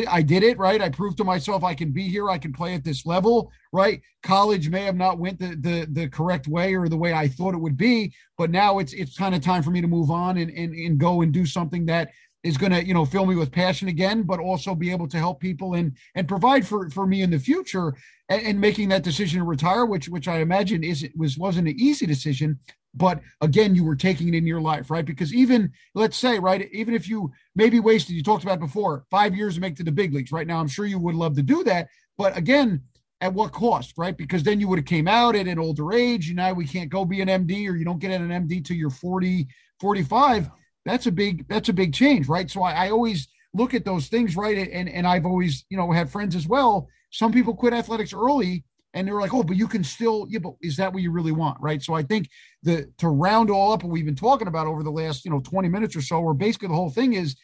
I 0.09 0.21
did 0.21 0.43
it, 0.43 0.59
right? 0.59 0.81
I 0.81 0.91
proved 0.91 1.17
to 1.19 1.25
myself 1.25 1.65
I 1.65 1.75
can 1.75 1.91
be 1.91 2.09
here, 2.09 2.29
I 2.29 2.39
can 2.39 2.53
play 2.53 2.75
at 2.75 2.85
this 2.85 3.07
level, 3.07 3.51
right? 3.73 4.01
College 4.23 4.69
may 4.69 4.85
have 4.85 4.97
not 4.97 5.19
went 5.19 5.39
the 5.39 5.57
the 5.57 5.87
the 5.91 6.09
correct 6.09 6.49
way 6.49 6.75
or 6.75 6.89
the 6.89 6.97
way 6.97 7.15
I 7.15 7.29
thought 7.29 7.55
it 7.55 7.61
would 7.61 7.77
be, 7.77 8.13
but 8.37 8.51
now 8.51 8.79
it's 8.79 8.93
it's 8.93 9.17
kind 9.17 9.35
of 9.35 9.41
time 9.41 9.63
for 9.63 9.71
me 9.71 9.81
to 9.81 9.89
move 9.89 10.11
on 10.11 10.37
and 10.37 10.51
and, 10.51 10.75
and 10.75 10.99
go 10.99 11.23
and 11.23 11.33
do 11.33 11.47
something 11.47 11.87
that 11.87 12.11
is 12.43 12.57
going 12.57 12.73
to 12.73 12.85
you 12.85 12.95
know 12.95 13.05
fill 13.05 13.27
me 13.27 13.35
with 13.35 13.53
passion 13.53 13.89
again 13.89 14.23
but 14.23 14.41
also 14.41 14.75
be 14.75 14.91
able 14.91 15.09
to 15.09 15.19
help 15.19 15.41
people 15.41 15.75
and 15.75 15.97
and 16.15 16.29
provide 16.29 16.67
for 16.67 16.89
for 16.91 17.07
me 17.07 17.23
in 17.23 17.31
the 17.31 17.39
future 17.39 17.95
and, 18.29 18.43
and 18.43 18.61
making 18.61 18.89
that 18.89 19.03
decision 19.03 19.41
to 19.41 19.45
retire 19.45 19.85
which 19.85 20.09
which 20.09 20.27
i 20.27 20.39
imagine 20.39 20.83
is 20.83 21.07
was 21.17 21.37
wasn't 21.37 21.69
an 21.69 21.79
easy 21.79 22.07
decision 22.07 22.59
but 22.95 23.21
again 23.41 23.75
you 23.75 23.85
were 23.85 23.97
taking 23.97 24.29
it 24.29 24.35
in 24.35 24.47
your 24.47 24.61
life 24.61 24.91
right? 24.91 25.05
Because 25.05 25.35
even 25.35 25.71
let's 25.95 26.17
say 26.17 26.39
right 26.39 26.69
even 26.73 26.95
if 26.95 27.09
you 27.09 27.31
maybe 27.55 27.81
wasted 27.81 28.17
you 28.17 28.23
talked 28.23 28.45
about 28.45 28.61
before 28.61 29.05
five 29.11 29.35
years 29.35 29.55
to 29.55 29.61
make 29.61 29.77
to 29.77 29.85
the 29.85 29.93
big 29.93 30.13
leagues 30.13 30.33
right? 30.33 30.47
Now 30.47 30.59
i'm 30.59 30.69
sure 30.69 30.87
you 30.87 30.99
would 30.99 31.15
love 31.15 31.37
to 31.37 31.43
do 31.43 31.63
that 31.65 31.89
but 32.19 32.37
again 32.37 32.83
at 33.21 33.35
what 33.35 33.53
cost 33.53 33.95
right? 33.97 34.17
Because 34.17 34.43
then 34.43 34.61
you 34.61 34.69
would 34.69 34.79
have 34.79 34.87
came 34.87 35.09
out 35.09 35.37
at 35.37 35.47
an 35.47 35.59
older 35.59 35.93
age 35.93 36.29
you 36.29 36.35
know 36.35 36.53
we 36.53 36.67
can't 36.67 36.91
go 36.91 37.05
be 37.05 37.21
an 37.21 37.29
md 37.29 37.69
or 37.69 37.77
you 37.77 37.85
don't 37.85 37.99
get 37.99 38.13
an 38.13 38.29
md 38.29 38.65
till 38.65 38.77
you're 38.77 38.91
40 38.91 39.47
45 39.79 40.51
that's 40.85 41.07
a 41.07 41.13
big 41.13 41.47
that's 41.49 41.69
a 41.69 41.73
big 41.73 41.93
change 41.93 42.29
right? 42.29 42.51
So 42.51 42.63
I, 42.63 42.87
I, 42.87 42.91
always 42.91 43.29
look 43.53 43.75
at 43.75 43.85
those 43.85 44.09
things 44.09 44.37
right? 44.37 44.69
And 44.73 44.89
and 44.89 45.07
i've 45.07 45.27
always 45.27 45.65
you 45.71 45.77
know 45.77 45.91
had 45.93 46.11
friends 46.11 46.35
as 46.35 46.47
well. 46.47 46.89
Some 47.11 47.33
people 47.33 47.55
quit 47.55 47.73
athletics 47.73 48.13
early 48.13 48.65
and 48.95 49.07
they're 49.07 49.21
like 49.21 49.35
oh 49.35 49.43
but 49.43 49.57
you 49.57 49.69
can 49.69 49.85
still 49.85 50.27
yeah 50.31 50.39
but 50.39 50.55
is 50.61 50.77
that 50.77 50.93
what 50.93 51.03
you 51.03 51.11
really 51.11 51.33
want 51.33 51.57
right 51.61 51.83
so 51.83 51.95
i 51.95 52.03
think 52.03 52.29
the 52.63 52.91
to 52.99 53.09
round 53.09 53.51
all 53.51 53.73
up 53.73 53.83
what 53.83 53.93
we've 53.93 54.05
been 54.05 54.15
talking 54.15 54.49
about 54.49 54.67
over 54.67 54.83
the 54.83 54.91
last 54.91 55.25
you 55.25 55.31
know 55.31 55.41
20 55.41 55.69
minutes 55.69 55.97
or 55.97 56.03
so 56.03 56.21
or 56.21 56.35
basically 56.35 56.69
the 56.69 56.75
whole 56.75 56.91
thing 56.91 57.15
is 57.15 57.37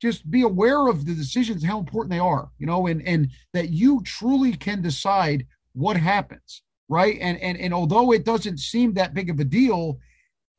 just 0.00 0.30
be 0.30 0.42
aware 0.42 0.88
of 0.88 1.06
the 1.06 1.14
decisions 1.14 1.64
how 1.64 1.78
important 1.78 2.10
they 2.10 2.18
are 2.18 2.50
you 2.58 2.66
know 2.66 2.86
and 2.86 3.06
and 3.06 3.30
that 3.52 3.70
you 3.70 4.02
truly 4.04 4.52
can 4.52 4.82
decide 4.82 5.46
what 5.72 5.96
happens 5.96 6.62
right 6.88 7.18
and 7.20 7.38
and 7.40 7.58
and 7.58 7.72
although 7.72 8.12
it 8.12 8.24
doesn't 8.24 8.58
seem 8.58 8.94
that 8.94 9.14
big 9.14 9.30
of 9.30 9.40
a 9.40 9.44
deal 9.44 9.98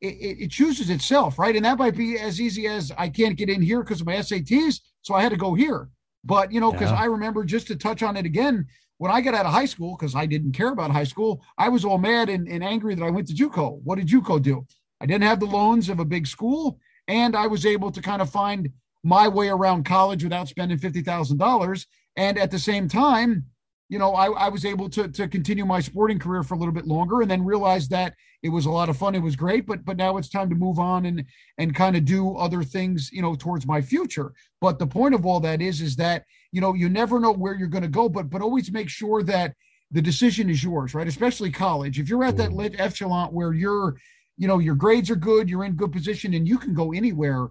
it, 0.00 0.38
it, 0.40 0.50
chooses 0.50 0.88
itself, 0.88 1.38
right? 1.38 1.54
And 1.54 1.64
that 1.64 1.78
might 1.78 1.96
be 1.96 2.18
as 2.18 2.40
easy 2.40 2.66
as 2.66 2.90
I 2.96 3.08
can't 3.08 3.36
get 3.36 3.50
in 3.50 3.60
here 3.60 3.82
because 3.82 4.00
of 4.00 4.06
my 4.06 4.16
SATs, 4.16 4.80
so 5.02 5.14
I 5.14 5.22
had 5.22 5.30
to 5.30 5.36
go 5.36 5.54
here. 5.54 5.88
But 6.24 6.52
you 6.52 6.60
know, 6.60 6.72
because 6.72 6.90
yeah. 6.90 7.00
I 7.00 7.04
remember 7.04 7.44
just 7.44 7.66
to 7.68 7.76
touch 7.76 8.02
on 8.02 8.16
it 8.16 8.26
again, 8.26 8.66
when 9.00 9.10
I 9.10 9.22
got 9.22 9.32
out 9.32 9.46
of 9.46 9.52
high 9.52 9.64
school, 9.64 9.96
because 9.96 10.14
I 10.14 10.26
didn't 10.26 10.52
care 10.52 10.72
about 10.72 10.90
high 10.90 11.04
school, 11.04 11.42
I 11.56 11.70
was 11.70 11.86
all 11.86 11.96
mad 11.96 12.28
and, 12.28 12.46
and 12.46 12.62
angry 12.62 12.94
that 12.94 13.02
I 13.02 13.08
went 13.08 13.28
to 13.28 13.34
JUCO. 13.34 13.80
What 13.82 13.96
did 13.96 14.08
JUCO 14.08 14.42
do? 14.42 14.66
I 15.00 15.06
didn't 15.06 15.24
have 15.24 15.40
the 15.40 15.46
loans 15.46 15.88
of 15.88 16.00
a 16.00 16.04
big 16.04 16.26
school, 16.26 16.78
and 17.08 17.34
I 17.34 17.46
was 17.46 17.64
able 17.64 17.90
to 17.92 18.02
kind 18.02 18.20
of 18.20 18.28
find 18.28 18.68
my 19.02 19.26
way 19.26 19.48
around 19.48 19.86
college 19.86 20.22
without 20.22 20.48
spending 20.48 20.76
fifty 20.76 21.00
thousand 21.00 21.38
dollars. 21.38 21.86
And 22.16 22.36
at 22.38 22.50
the 22.50 22.58
same 22.58 22.88
time, 22.88 23.46
you 23.88 23.98
know, 23.98 24.12
I, 24.14 24.26
I 24.32 24.48
was 24.50 24.66
able 24.66 24.90
to 24.90 25.08
to 25.08 25.26
continue 25.28 25.64
my 25.64 25.80
sporting 25.80 26.18
career 26.18 26.42
for 26.42 26.52
a 26.52 26.58
little 26.58 26.74
bit 26.74 26.86
longer, 26.86 27.22
and 27.22 27.30
then 27.30 27.42
realized 27.42 27.88
that 27.92 28.12
it 28.42 28.50
was 28.50 28.66
a 28.66 28.70
lot 28.70 28.90
of 28.90 28.98
fun. 28.98 29.14
It 29.14 29.22
was 29.22 29.34
great, 29.34 29.64
but 29.64 29.82
but 29.82 29.96
now 29.96 30.18
it's 30.18 30.28
time 30.28 30.50
to 30.50 30.54
move 30.54 30.78
on 30.78 31.06
and 31.06 31.24
and 31.56 31.74
kind 31.74 31.96
of 31.96 32.04
do 32.04 32.36
other 32.36 32.62
things, 32.62 33.08
you 33.10 33.22
know, 33.22 33.34
towards 33.34 33.66
my 33.66 33.80
future. 33.80 34.34
But 34.60 34.78
the 34.78 34.86
point 34.86 35.14
of 35.14 35.24
all 35.24 35.40
that 35.40 35.62
is 35.62 35.80
is 35.80 35.96
that 35.96 36.26
you 36.52 36.60
know 36.60 36.74
you 36.74 36.88
never 36.88 37.20
know 37.20 37.32
where 37.32 37.54
you're 37.54 37.68
going 37.68 37.82
to 37.82 37.88
go, 37.88 38.08
but 38.08 38.30
but 38.30 38.42
always 38.42 38.70
make 38.72 38.88
sure 38.88 39.22
that 39.24 39.54
the 39.90 40.02
decision 40.02 40.48
is 40.48 40.62
yours, 40.62 40.94
right? 40.94 41.08
Especially 41.08 41.50
college. 41.50 41.98
If 41.98 42.08
you're 42.08 42.24
at 42.24 42.36
that 42.36 42.50
mm-hmm. 42.50 42.58
lit 42.58 42.80
echelon 42.80 43.32
where 43.32 43.52
you're, 43.52 43.96
you 44.36 44.46
know, 44.46 44.58
your 44.58 44.76
grades 44.76 45.10
are 45.10 45.16
good, 45.16 45.50
you're 45.50 45.64
in 45.64 45.72
good 45.72 45.92
position, 45.92 46.34
and 46.34 46.46
you 46.46 46.58
can 46.58 46.74
go 46.74 46.92
anywhere 46.92 47.50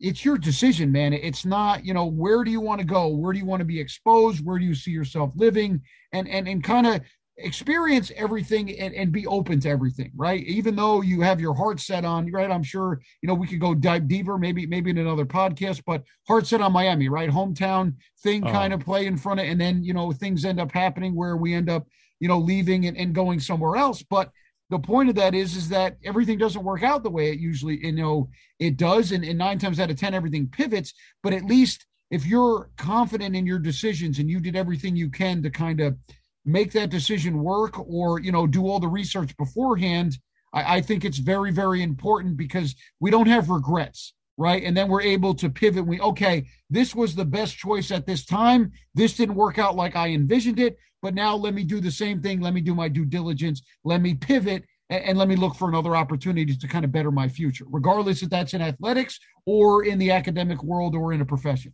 it's 0.00 0.24
your 0.24 0.38
decision, 0.38 0.90
man. 0.90 1.12
It's 1.12 1.44
not, 1.44 1.84
you 1.84 1.92
know, 1.92 2.06
where 2.06 2.42
do 2.42 2.50
you 2.50 2.60
want 2.60 2.80
to 2.80 2.86
go? 2.86 3.08
Where 3.08 3.32
do 3.32 3.38
you 3.38 3.44
want 3.44 3.60
to 3.60 3.66
be 3.66 3.78
exposed? 3.78 4.44
Where 4.44 4.58
do 4.58 4.64
you 4.64 4.74
see 4.74 4.90
yourself 4.90 5.32
living? 5.36 5.82
And 6.12 6.26
and 6.26 6.48
and 6.48 6.64
kind 6.64 6.86
of 6.86 7.02
experience 7.42 8.12
everything 8.16 8.78
and, 8.78 8.94
and 8.94 9.12
be 9.12 9.26
open 9.26 9.60
to 9.60 9.68
everything, 9.68 10.12
right? 10.16 10.42
Even 10.44 10.76
though 10.76 11.00
you 11.02 11.20
have 11.20 11.40
your 11.40 11.54
heart 11.54 11.80
set 11.80 12.04
on, 12.04 12.30
right? 12.30 12.50
I'm 12.50 12.62
sure, 12.62 13.00
you 13.22 13.26
know, 13.26 13.34
we 13.34 13.46
could 13.46 13.60
go 13.60 13.74
dive 13.74 14.08
deeper, 14.08 14.38
maybe, 14.38 14.66
maybe 14.66 14.90
in 14.90 14.98
another 14.98 15.26
podcast, 15.26 15.82
but 15.86 16.04
heart 16.28 16.46
set 16.46 16.60
on 16.60 16.72
Miami, 16.72 17.08
right? 17.08 17.30
Hometown 17.30 17.94
thing 18.22 18.46
oh. 18.46 18.50
kind 18.50 18.72
of 18.72 18.80
play 18.80 19.06
in 19.06 19.16
front 19.16 19.40
of, 19.40 19.46
and 19.46 19.60
then, 19.60 19.82
you 19.82 19.92
know, 19.92 20.12
things 20.12 20.44
end 20.44 20.60
up 20.60 20.72
happening 20.72 21.14
where 21.14 21.36
we 21.36 21.54
end 21.54 21.68
up, 21.68 21.86
you 22.20 22.28
know, 22.28 22.38
leaving 22.38 22.86
and, 22.86 22.96
and 22.96 23.14
going 23.14 23.40
somewhere 23.40 23.76
else. 23.76 24.02
But 24.02 24.30
the 24.70 24.78
point 24.78 25.08
of 25.08 25.16
that 25.16 25.34
is 25.34 25.56
is 25.56 25.68
that 25.68 25.96
everything 26.04 26.38
doesn't 26.38 26.64
work 26.64 26.82
out 26.82 27.02
the 27.02 27.10
way 27.10 27.30
it 27.30 27.40
usually 27.40 27.84
you 27.84 27.92
know 27.92 28.28
it 28.60 28.76
does 28.76 29.10
and, 29.10 29.24
and 29.24 29.36
nine 29.36 29.58
times 29.58 29.80
out 29.80 29.90
of 29.90 29.98
ten 29.98 30.14
everything 30.14 30.46
pivots 30.46 30.94
but 31.24 31.32
at 31.32 31.44
least 31.44 31.86
if 32.10 32.26
you're 32.26 32.70
confident 32.76 33.36
in 33.36 33.46
your 33.46 33.58
decisions 33.58 34.18
and 34.18 34.30
you 34.30 34.40
did 34.40 34.56
everything 34.56 34.96
you 34.96 35.10
can 35.10 35.42
to 35.42 35.50
kind 35.50 35.80
of 35.80 35.96
make 36.44 36.72
that 36.72 36.90
decision 36.90 37.42
work 37.42 37.78
or 37.78 38.20
you 38.20 38.32
know 38.32 38.46
do 38.46 38.66
all 38.66 38.80
the 38.80 38.88
research 38.88 39.36
beforehand 39.36 40.18
I, 40.52 40.76
I 40.76 40.80
think 40.80 41.04
it's 41.04 41.18
very 41.18 41.52
very 41.52 41.82
important 41.82 42.36
because 42.36 42.74
we 43.00 43.10
don't 43.10 43.28
have 43.28 43.50
regrets 43.50 44.14
right 44.36 44.62
and 44.62 44.76
then 44.76 44.88
we're 44.88 45.02
able 45.02 45.34
to 45.34 45.50
pivot 45.50 45.86
we 45.86 46.00
okay 46.00 46.46
this 46.70 46.94
was 46.94 47.14
the 47.14 47.24
best 47.24 47.58
choice 47.58 47.90
at 47.90 48.06
this 48.06 48.24
time 48.24 48.72
this 48.94 49.14
didn't 49.14 49.34
work 49.34 49.58
out 49.58 49.76
like 49.76 49.96
i 49.96 50.08
envisioned 50.08 50.58
it 50.58 50.78
but 51.02 51.14
now 51.14 51.34
let 51.34 51.54
me 51.54 51.64
do 51.64 51.80
the 51.80 51.90
same 51.90 52.20
thing. 52.20 52.40
Let 52.40 52.54
me 52.54 52.60
do 52.60 52.74
my 52.74 52.88
due 52.88 53.04
diligence. 53.04 53.62
Let 53.84 54.00
me 54.00 54.14
pivot 54.14 54.64
and, 54.90 55.04
and 55.04 55.18
let 55.18 55.28
me 55.28 55.36
look 55.36 55.54
for 55.54 55.68
another 55.68 55.96
opportunity 55.96 56.56
to 56.56 56.68
kind 56.68 56.84
of 56.84 56.92
better 56.92 57.10
my 57.10 57.28
future, 57.28 57.64
regardless 57.68 58.22
if 58.22 58.30
that's 58.30 58.54
in 58.54 58.62
athletics 58.62 59.18
or 59.46 59.84
in 59.84 59.98
the 59.98 60.10
academic 60.10 60.62
world 60.62 60.94
or 60.94 61.12
in 61.12 61.20
a 61.20 61.26
profession. 61.26 61.72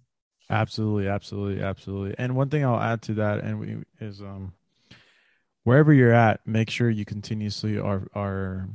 Absolutely, 0.48 1.09
absolutely, 1.09 1.62
absolutely. 1.62 2.14
And 2.18 2.36
one 2.36 2.48
thing 2.48 2.64
I'll 2.64 2.81
add 2.81 3.02
to 3.02 3.14
that, 3.14 3.40
and 3.40 3.59
we 3.59 3.77
is 4.01 4.20
um 4.20 4.52
wherever 5.64 5.93
you're 5.93 6.12
at, 6.12 6.40
make 6.47 6.70
sure 6.70 6.89
you 6.89 7.05
continuously 7.05 7.78
are 7.78 8.06
are 8.14 8.68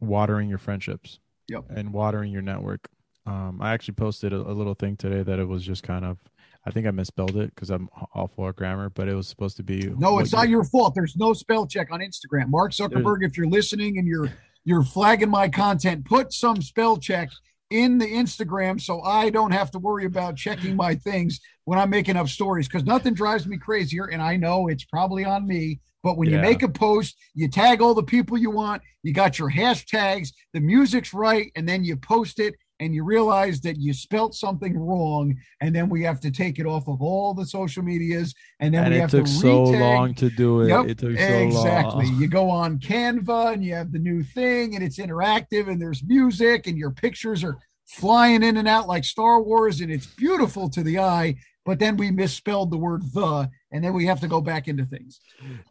watering 0.00 0.48
your 0.48 0.58
friendships. 0.58 1.18
Yep. 1.48 1.64
And 1.70 1.92
watering 1.92 2.32
your 2.32 2.42
network. 2.42 2.88
Um, 3.24 3.60
I 3.60 3.72
actually 3.72 3.94
posted 3.94 4.32
a, 4.32 4.36
a 4.36 4.50
little 4.50 4.74
thing 4.74 4.96
today 4.96 5.22
that 5.22 5.38
it 5.38 5.46
was 5.46 5.64
just 5.64 5.84
kind 5.84 6.04
of 6.04 6.18
I 6.66 6.72
think 6.72 6.86
I 6.86 6.90
misspelled 6.90 7.36
it 7.36 7.54
because 7.54 7.70
I'm 7.70 7.88
awful 8.12 8.48
at 8.48 8.56
grammar, 8.56 8.90
but 8.90 9.08
it 9.08 9.14
was 9.14 9.28
supposed 9.28 9.56
to 9.58 9.62
be. 9.62 9.86
No, 9.98 10.18
it's 10.18 10.32
not 10.32 10.48
your 10.48 10.64
fault. 10.64 10.96
There's 10.96 11.16
no 11.16 11.32
spell 11.32 11.64
check 11.66 11.92
on 11.92 12.00
Instagram. 12.00 12.48
Mark 12.48 12.72
Zuckerberg, 12.72 13.24
if 13.24 13.36
you're 13.36 13.46
listening 13.48 13.98
and 13.98 14.06
you're 14.06 14.32
you're 14.64 14.82
flagging 14.82 15.30
my 15.30 15.48
content, 15.48 16.04
put 16.04 16.32
some 16.32 16.60
spell 16.60 16.96
check 16.96 17.30
in 17.70 17.98
the 17.98 18.06
Instagram 18.06 18.80
so 18.80 19.02
I 19.02 19.30
don't 19.30 19.50
have 19.50 19.70
to 19.72 19.78
worry 19.78 20.04
about 20.04 20.36
checking 20.36 20.76
my 20.76 20.94
things 20.94 21.40
when 21.64 21.78
I'm 21.78 21.90
making 21.90 22.16
up 22.16 22.28
stories 22.28 22.68
because 22.68 22.84
nothing 22.84 23.14
drives 23.14 23.46
me 23.46 23.58
crazier. 23.58 24.06
And 24.06 24.22
I 24.22 24.36
know 24.36 24.68
it's 24.68 24.84
probably 24.84 25.24
on 25.24 25.46
me. 25.46 25.80
But 26.02 26.16
when 26.16 26.30
yeah. 26.30 26.36
you 26.36 26.42
make 26.42 26.62
a 26.62 26.68
post, 26.68 27.16
you 27.34 27.48
tag 27.48 27.80
all 27.80 27.94
the 27.94 28.02
people 28.02 28.38
you 28.38 28.50
want, 28.50 28.82
you 29.02 29.12
got 29.12 29.38
your 29.40 29.50
hashtags, 29.50 30.28
the 30.52 30.60
music's 30.60 31.12
right, 31.12 31.50
and 31.56 31.68
then 31.68 31.82
you 31.82 31.96
post 31.96 32.38
it 32.38 32.54
and 32.80 32.94
you 32.94 33.04
realize 33.04 33.60
that 33.62 33.78
you 33.78 33.92
spelt 33.92 34.34
something 34.34 34.78
wrong, 34.78 35.36
and 35.60 35.74
then 35.74 35.88
we 35.88 36.02
have 36.02 36.20
to 36.20 36.30
take 36.30 36.58
it 36.58 36.66
off 36.66 36.88
of 36.88 37.00
all 37.00 37.34
the 37.34 37.46
social 37.46 37.82
medias, 37.82 38.34
and 38.60 38.74
then 38.74 38.84
and 38.84 38.94
we 38.94 39.00
have 39.00 39.10
to. 39.10 39.18
It 39.18 39.26
took 39.26 39.28
so 39.28 39.62
long 39.64 40.14
to 40.14 40.30
do 40.30 40.62
it. 40.62 40.68
Yep, 40.68 40.86
it 40.86 40.98
took 40.98 41.18
so 41.18 41.24
exactly. 41.24 42.06
Long. 42.06 42.16
You 42.16 42.28
go 42.28 42.50
on 42.50 42.78
Canva, 42.78 43.54
and 43.54 43.64
you 43.64 43.74
have 43.74 43.92
the 43.92 43.98
new 43.98 44.22
thing, 44.22 44.74
and 44.74 44.84
it's 44.84 44.98
interactive, 44.98 45.68
and 45.68 45.80
there's 45.80 46.02
music, 46.04 46.66
and 46.66 46.76
your 46.76 46.90
pictures 46.90 47.42
are 47.42 47.56
flying 47.86 48.42
in 48.42 48.56
and 48.56 48.68
out 48.68 48.86
like 48.88 49.04
Star 49.04 49.42
Wars, 49.42 49.80
and 49.80 49.90
it's 49.90 50.06
beautiful 50.06 50.68
to 50.70 50.82
the 50.82 50.98
eye. 50.98 51.36
But 51.64 51.80
then 51.80 51.96
we 51.96 52.12
misspelled 52.12 52.70
the 52.70 52.76
word 52.76 53.02
the, 53.12 53.50
and 53.72 53.82
then 53.82 53.92
we 53.92 54.06
have 54.06 54.20
to 54.20 54.28
go 54.28 54.40
back 54.40 54.68
into 54.68 54.84
things. 54.84 55.18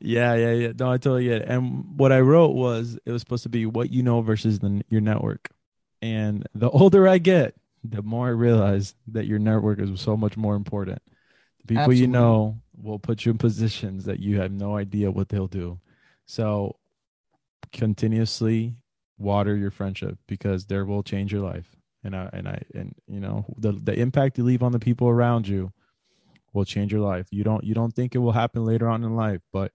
Yeah, 0.02 0.36
yeah, 0.36 0.52
yeah. 0.52 0.72
No, 0.78 0.92
I 0.92 0.98
totally 0.98 1.24
get 1.24 1.44
it. 1.44 1.48
And 1.48 1.86
what 1.98 2.12
I 2.12 2.20
wrote 2.20 2.54
was 2.54 3.00
it 3.06 3.12
was 3.14 3.22
supposed 3.22 3.44
to 3.44 3.50
be 3.50 3.66
what 3.66 3.92
you 3.92 4.04
know 4.04 4.20
versus 4.22 4.60
the, 4.60 4.84
your 4.90 5.00
network. 5.00 5.50
And 6.06 6.48
the 6.54 6.70
older 6.70 7.08
I 7.08 7.18
get, 7.18 7.56
the 7.84 8.04
more 8.04 8.28
I 8.28 8.32
realize 8.32 8.94
that 9.08 9.26
your 9.26 9.40
network 9.40 9.80
is 9.80 10.00
so 10.00 10.16
much 10.16 10.38
more 10.38 10.56
important. 10.56 11.02
The 11.62 11.68
people 11.70 11.82
Absolutely. 11.82 12.02
you 12.02 12.08
know 12.08 12.62
will 12.80 13.00
put 13.00 13.26
you 13.26 13.32
in 13.32 13.40
positions 13.40 14.06
that 14.06 14.20
you 14.20 14.40
have 14.40 14.52
no 14.52 14.78
idea 14.78 15.10
what 15.10 15.30
they'll 15.30 15.48
do. 15.48 15.80
So 16.28 16.76
continuously 17.74 18.76
water 19.18 19.56
your 19.56 19.72
friendship 19.72 20.20
because 20.28 20.66
there 20.66 20.86
will 20.86 21.02
change 21.02 21.34
your 21.34 21.42
life. 21.42 21.76
And 22.04 22.16
I 22.16 22.30
and 22.34 22.48
I 22.48 22.62
and 22.76 22.94
you 23.08 23.20
know 23.20 23.46
the 23.58 23.72
the 23.72 24.00
impact 24.00 24.38
you 24.38 24.44
leave 24.44 24.62
on 24.62 24.74
the 24.74 24.80
people 24.80 25.08
around 25.10 25.48
you 25.48 25.74
will 26.54 26.66
change 26.66 26.92
your 26.92 27.02
life. 27.02 27.26
You 27.32 27.44
don't 27.44 27.64
you 27.64 27.74
don't 27.74 27.96
think 27.96 28.14
it 28.14 28.20
will 28.20 28.32
happen 28.32 28.64
later 28.64 28.88
on 28.88 29.04
in 29.04 29.16
life, 29.16 29.42
but 29.52 29.72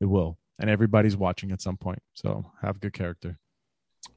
it 0.00 0.06
will. 0.06 0.38
And 0.60 0.70
everybody's 0.70 1.16
watching 1.16 1.50
at 1.50 1.60
some 1.60 1.76
point. 1.76 2.02
So 2.14 2.52
have 2.62 2.78
good 2.78 2.92
character. 2.92 3.40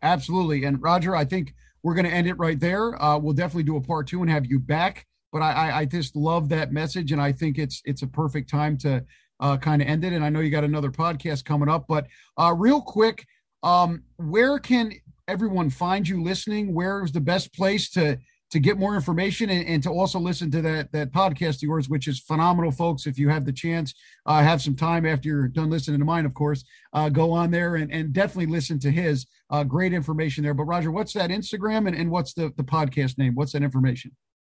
Absolutely. 0.01 0.65
And 0.65 0.81
Roger, 0.81 1.15
I 1.15 1.25
think 1.25 1.53
we're 1.83 1.95
going 1.95 2.05
to 2.05 2.11
end 2.11 2.27
it 2.27 2.37
right 2.37 2.59
there. 2.59 3.01
Uh, 3.01 3.17
we'll 3.17 3.33
definitely 3.33 3.63
do 3.63 3.77
a 3.77 3.81
part 3.81 4.07
two 4.07 4.21
and 4.21 4.29
have 4.29 4.45
you 4.45 4.59
back. 4.59 5.05
But 5.31 5.41
I, 5.41 5.51
I, 5.51 5.77
I 5.79 5.85
just 5.85 6.15
love 6.15 6.49
that 6.49 6.71
message, 6.71 7.11
and 7.11 7.19
I 7.19 7.31
think 7.31 7.57
it's 7.57 7.81
it's 7.85 8.03
a 8.03 8.07
perfect 8.07 8.49
time 8.49 8.77
to 8.79 9.03
uh, 9.39 9.57
kind 9.57 9.81
of 9.81 9.87
end 9.87 10.05
it. 10.05 10.13
And 10.13 10.23
I 10.23 10.29
know 10.29 10.41
you 10.41 10.51
got 10.51 10.63
another 10.63 10.91
podcast 10.91 11.43
coming 11.43 11.69
up, 11.69 11.85
but 11.87 12.05
uh, 12.37 12.53
real 12.55 12.81
quick, 12.81 13.25
um, 13.63 14.03
where 14.17 14.59
can 14.59 14.93
everyone 15.27 15.71
find 15.71 16.07
you 16.07 16.21
listening? 16.23 16.73
Where 16.73 17.03
is 17.03 17.11
the 17.11 17.19
best 17.19 17.53
place 17.55 17.89
to 17.91 18.19
to 18.53 18.59
get 18.59 18.77
more 18.77 18.93
information 18.93 19.49
and, 19.49 19.67
and, 19.67 19.81
to 19.81 19.89
also 19.89 20.19
listen 20.19 20.51
to 20.51 20.61
that 20.61 20.91
that 20.91 21.11
podcast 21.11 21.55
of 21.55 21.63
yours, 21.63 21.89
which 21.89 22.07
is 22.07 22.19
phenomenal, 22.19 22.71
folks. 22.71 23.07
If 23.07 23.17
you 23.17 23.27
have 23.29 23.45
the 23.45 23.51
chance, 23.51 23.95
uh, 24.27 24.43
have 24.43 24.61
some 24.61 24.75
time 24.75 25.07
after 25.07 25.27
you're 25.27 25.47
done 25.47 25.71
listening 25.71 25.97
to 25.97 26.05
mine, 26.05 26.23
of 26.27 26.35
course, 26.35 26.63
uh, 26.93 27.09
go 27.09 27.31
on 27.31 27.49
there 27.49 27.77
and, 27.77 27.91
and 27.91 28.13
definitely 28.13 28.45
listen 28.45 28.77
to 28.79 28.91
his. 28.91 29.25
Uh, 29.49 29.63
great 29.63 29.91
information 29.91 30.43
there. 30.43 30.53
But 30.53 30.65
Roger, 30.65 30.91
what's 30.91 31.13
that 31.13 31.31
Instagram 31.31 31.87
and, 31.87 31.95
and 31.95 32.11
what's 32.11 32.33
the 32.33 32.53
the 32.55 32.63
podcast 32.63 33.17
name? 33.17 33.33
What's 33.33 33.53
that 33.53 33.63
information? 33.63 34.11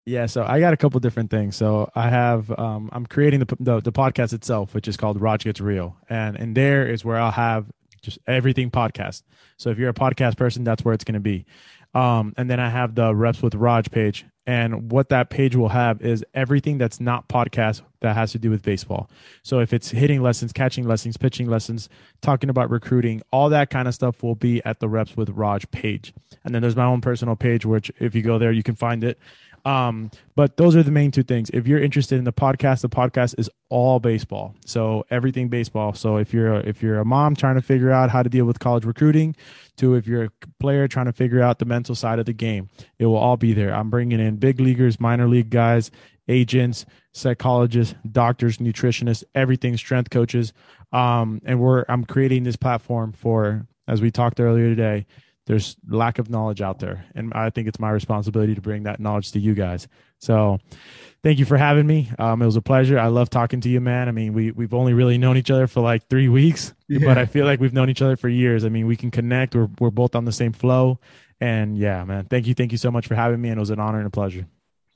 Yeah, 0.04 0.26
so 0.26 0.44
I 0.44 0.60
got 0.60 0.74
a 0.74 0.76
couple 0.76 1.00
different 1.00 1.30
things. 1.30 1.56
So 1.56 1.90
I 1.94 2.10
have 2.10 2.50
um, 2.58 2.90
I'm 2.92 3.06
creating 3.06 3.40
the, 3.40 3.56
the, 3.58 3.80
the 3.80 3.92
podcast 3.92 4.34
itself, 4.34 4.74
which 4.74 4.88
is 4.88 4.98
called 4.98 5.20
Roger 5.22 5.48
Gets 5.48 5.62
Real, 5.62 5.96
and 6.10 6.36
and 6.36 6.54
there 6.54 6.86
is 6.86 7.02
where 7.02 7.16
I'll 7.16 7.30
have 7.30 7.66
just 8.02 8.18
everything 8.26 8.70
podcast. 8.70 9.22
So 9.56 9.70
if 9.70 9.78
you're 9.78 9.88
a 9.88 9.94
podcast 9.94 10.36
person, 10.36 10.64
that's 10.64 10.84
where 10.84 10.94
it's 10.94 11.04
going 11.04 11.14
to 11.14 11.20
be. 11.20 11.44
Um, 11.96 12.34
and 12.36 12.50
then 12.50 12.60
I 12.60 12.68
have 12.68 12.94
the 12.94 13.14
reps 13.14 13.40
with 13.40 13.54
Raj 13.54 13.90
page. 13.90 14.26
And 14.46 14.92
what 14.92 15.08
that 15.08 15.30
page 15.30 15.56
will 15.56 15.70
have 15.70 16.02
is 16.02 16.22
everything 16.34 16.76
that's 16.76 17.00
not 17.00 17.26
podcast 17.26 17.80
that 18.00 18.14
has 18.14 18.32
to 18.32 18.38
do 18.38 18.50
with 18.50 18.62
baseball. 18.62 19.08
So 19.42 19.60
if 19.60 19.72
it's 19.72 19.90
hitting 19.90 20.22
lessons, 20.22 20.52
catching 20.52 20.86
lessons, 20.86 21.16
pitching 21.16 21.48
lessons, 21.48 21.88
talking 22.20 22.50
about 22.50 22.70
recruiting, 22.70 23.22
all 23.32 23.48
that 23.48 23.70
kind 23.70 23.88
of 23.88 23.94
stuff 23.94 24.22
will 24.22 24.34
be 24.34 24.62
at 24.66 24.78
the 24.78 24.88
reps 24.88 25.16
with 25.16 25.30
Raj 25.30 25.68
page. 25.70 26.12
And 26.44 26.54
then 26.54 26.60
there's 26.60 26.76
my 26.76 26.84
own 26.84 27.00
personal 27.00 27.34
page, 27.34 27.64
which 27.64 27.90
if 27.98 28.14
you 28.14 28.20
go 28.20 28.38
there, 28.38 28.52
you 28.52 28.62
can 28.62 28.76
find 28.76 29.02
it. 29.02 29.18
Um, 29.66 30.12
but 30.36 30.56
those 30.56 30.76
are 30.76 30.84
the 30.84 30.92
main 30.92 31.10
two 31.10 31.24
things. 31.24 31.50
If 31.52 31.66
you're 31.66 31.82
interested 31.82 32.18
in 32.18 32.24
the 32.24 32.32
podcast, 32.32 32.82
the 32.82 32.88
podcast 32.88 33.34
is 33.36 33.50
all 33.68 33.98
baseball. 33.98 34.54
So 34.64 35.04
everything 35.10 35.48
baseball. 35.48 35.92
So 35.92 36.18
if 36.18 36.32
you're 36.32 36.54
a, 36.54 36.58
if 36.60 36.84
you're 36.84 37.00
a 37.00 37.04
mom 37.04 37.34
trying 37.34 37.56
to 37.56 37.62
figure 37.62 37.90
out 37.90 38.08
how 38.10 38.22
to 38.22 38.30
deal 38.30 38.44
with 38.44 38.60
college 38.60 38.84
recruiting, 38.84 39.34
to 39.78 39.96
if 39.96 40.06
you're 40.06 40.26
a 40.26 40.30
player 40.60 40.86
trying 40.86 41.06
to 41.06 41.12
figure 41.12 41.42
out 41.42 41.58
the 41.58 41.64
mental 41.64 41.96
side 41.96 42.20
of 42.20 42.26
the 42.26 42.32
game, 42.32 42.68
it 43.00 43.06
will 43.06 43.16
all 43.16 43.36
be 43.36 43.52
there. 43.52 43.74
I'm 43.74 43.90
bringing 43.90 44.20
in 44.20 44.36
big 44.36 44.60
leaguers, 44.60 45.00
minor 45.00 45.26
league 45.26 45.50
guys, 45.50 45.90
agents, 46.28 46.86
psychologists, 47.12 47.96
doctors, 48.12 48.58
nutritionists, 48.58 49.24
everything, 49.34 49.76
strength 49.76 50.10
coaches. 50.10 50.52
Um, 50.92 51.42
and 51.44 51.58
we're 51.58 51.84
I'm 51.88 52.04
creating 52.04 52.44
this 52.44 52.56
platform 52.56 53.10
for, 53.12 53.66
as 53.88 54.00
we 54.00 54.12
talked 54.12 54.38
earlier 54.38 54.68
today, 54.68 55.06
there's 55.46 55.76
lack 55.88 56.18
of 56.18 56.28
knowledge 56.28 56.60
out 56.60 56.78
there 56.78 57.04
and 57.14 57.32
i 57.34 57.48
think 57.50 57.66
it's 57.66 57.78
my 57.78 57.90
responsibility 57.90 58.54
to 58.54 58.60
bring 58.60 58.82
that 58.82 59.00
knowledge 59.00 59.32
to 59.32 59.38
you 59.38 59.54
guys 59.54 59.88
so 60.18 60.58
thank 61.22 61.38
you 61.38 61.44
for 61.44 61.56
having 61.56 61.86
me 61.86 62.10
um, 62.18 62.42
it 62.42 62.46
was 62.46 62.56
a 62.56 62.62
pleasure 62.62 62.98
i 62.98 63.06
love 63.06 63.30
talking 63.30 63.60
to 63.60 63.68
you 63.68 63.80
man 63.80 64.08
i 64.08 64.12
mean 64.12 64.32
we, 64.32 64.50
we've 64.50 64.74
only 64.74 64.92
really 64.92 65.18
known 65.18 65.36
each 65.36 65.50
other 65.50 65.66
for 65.66 65.80
like 65.80 66.06
three 66.08 66.28
weeks 66.28 66.74
yeah. 66.88 67.00
but 67.04 67.16
i 67.16 67.24
feel 67.24 67.46
like 67.46 67.60
we've 67.60 67.72
known 67.72 67.88
each 67.88 68.02
other 68.02 68.16
for 68.16 68.28
years 68.28 68.64
i 68.64 68.68
mean 68.68 68.86
we 68.86 68.96
can 68.96 69.10
connect 69.10 69.54
we're, 69.54 69.68
we're 69.78 69.90
both 69.90 70.14
on 70.14 70.24
the 70.24 70.32
same 70.32 70.52
flow 70.52 70.98
and 71.40 71.78
yeah 71.78 72.04
man 72.04 72.24
thank 72.26 72.46
you 72.46 72.54
thank 72.54 72.72
you 72.72 72.78
so 72.78 72.90
much 72.90 73.06
for 73.06 73.14
having 73.14 73.40
me 73.40 73.48
and 73.48 73.58
it 73.58 73.60
was 73.60 73.70
an 73.70 73.80
honor 73.80 73.98
and 73.98 74.06
a 74.06 74.10
pleasure 74.10 74.46